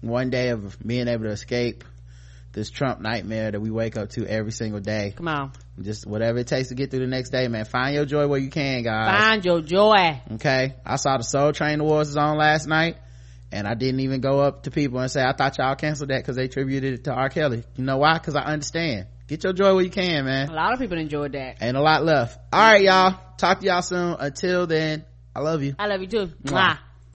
one 0.00 0.30
day 0.30 0.48
of 0.48 0.76
being 0.84 1.08
able 1.08 1.24
to 1.24 1.30
escape 1.30 1.84
this 2.52 2.70
Trump 2.70 3.00
nightmare 3.00 3.52
that 3.52 3.60
we 3.60 3.70
wake 3.70 3.96
up 3.96 4.10
to 4.10 4.26
every 4.26 4.52
single 4.52 4.80
day. 4.80 5.14
Come 5.16 5.28
on. 5.28 5.52
Just 5.80 6.06
whatever 6.06 6.38
it 6.38 6.46
takes 6.46 6.68
to 6.68 6.74
get 6.74 6.90
through 6.90 7.00
the 7.00 7.06
next 7.06 7.30
day, 7.30 7.48
man. 7.48 7.64
Find 7.64 7.94
your 7.94 8.04
joy 8.04 8.28
where 8.28 8.38
you 8.38 8.50
can, 8.50 8.82
guys. 8.82 9.20
Find 9.20 9.44
your 9.44 9.60
joy. 9.60 10.20
Okay. 10.34 10.74
I 10.86 10.96
saw 10.96 11.16
the 11.16 11.24
Soul 11.24 11.52
Train 11.52 11.80
Awards 11.80 12.10
was 12.10 12.16
on 12.16 12.38
last 12.38 12.66
night 12.68 12.96
and 13.50 13.66
I 13.68 13.74
didn't 13.74 14.00
even 14.00 14.20
go 14.20 14.40
up 14.40 14.64
to 14.64 14.70
people 14.70 14.98
and 14.98 15.10
say, 15.10 15.22
I 15.22 15.32
thought 15.32 15.58
y'all 15.58 15.74
canceled 15.76 16.10
that 16.10 16.18
because 16.18 16.36
they 16.36 16.48
tributed 16.48 16.94
it 16.94 17.04
to 17.04 17.12
R. 17.12 17.28
Kelly. 17.28 17.64
You 17.76 17.84
know 17.84 17.98
why? 17.98 18.18
Cause 18.18 18.34
I 18.34 18.42
understand. 18.42 19.06
Get 19.26 19.42
your 19.44 19.52
joy 19.52 19.74
where 19.74 19.84
you 19.84 19.90
can, 19.90 20.26
man. 20.26 20.50
A 20.50 20.52
lot 20.52 20.74
of 20.74 20.78
people 20.78 20.98
enjoyed 20.98 21.32
that. 21.32 21.62
Ain't 21.62 21.76
a 21.76 21.80
lot 21.80 22.04
left. 22.04 22.38
All 22.52 22.60
right, 22.60 22.82
y'all. 22.82 23.18
Talk 23.38 23.60
to 23.60 23.66
y'all 23.66 23.82
soon. 23.82 24.16
Until 24.18 24.66
then, 24.66 25.04
I 25.34 25.40
love 25.40 25.62
you. 25.62 25.74
I 25.78 25.86
love 25.86 26.00
you 26.00 26.08
too. 26.08 26.26
Mwah. 26.44 26.52
Mwah. 26.52 26.78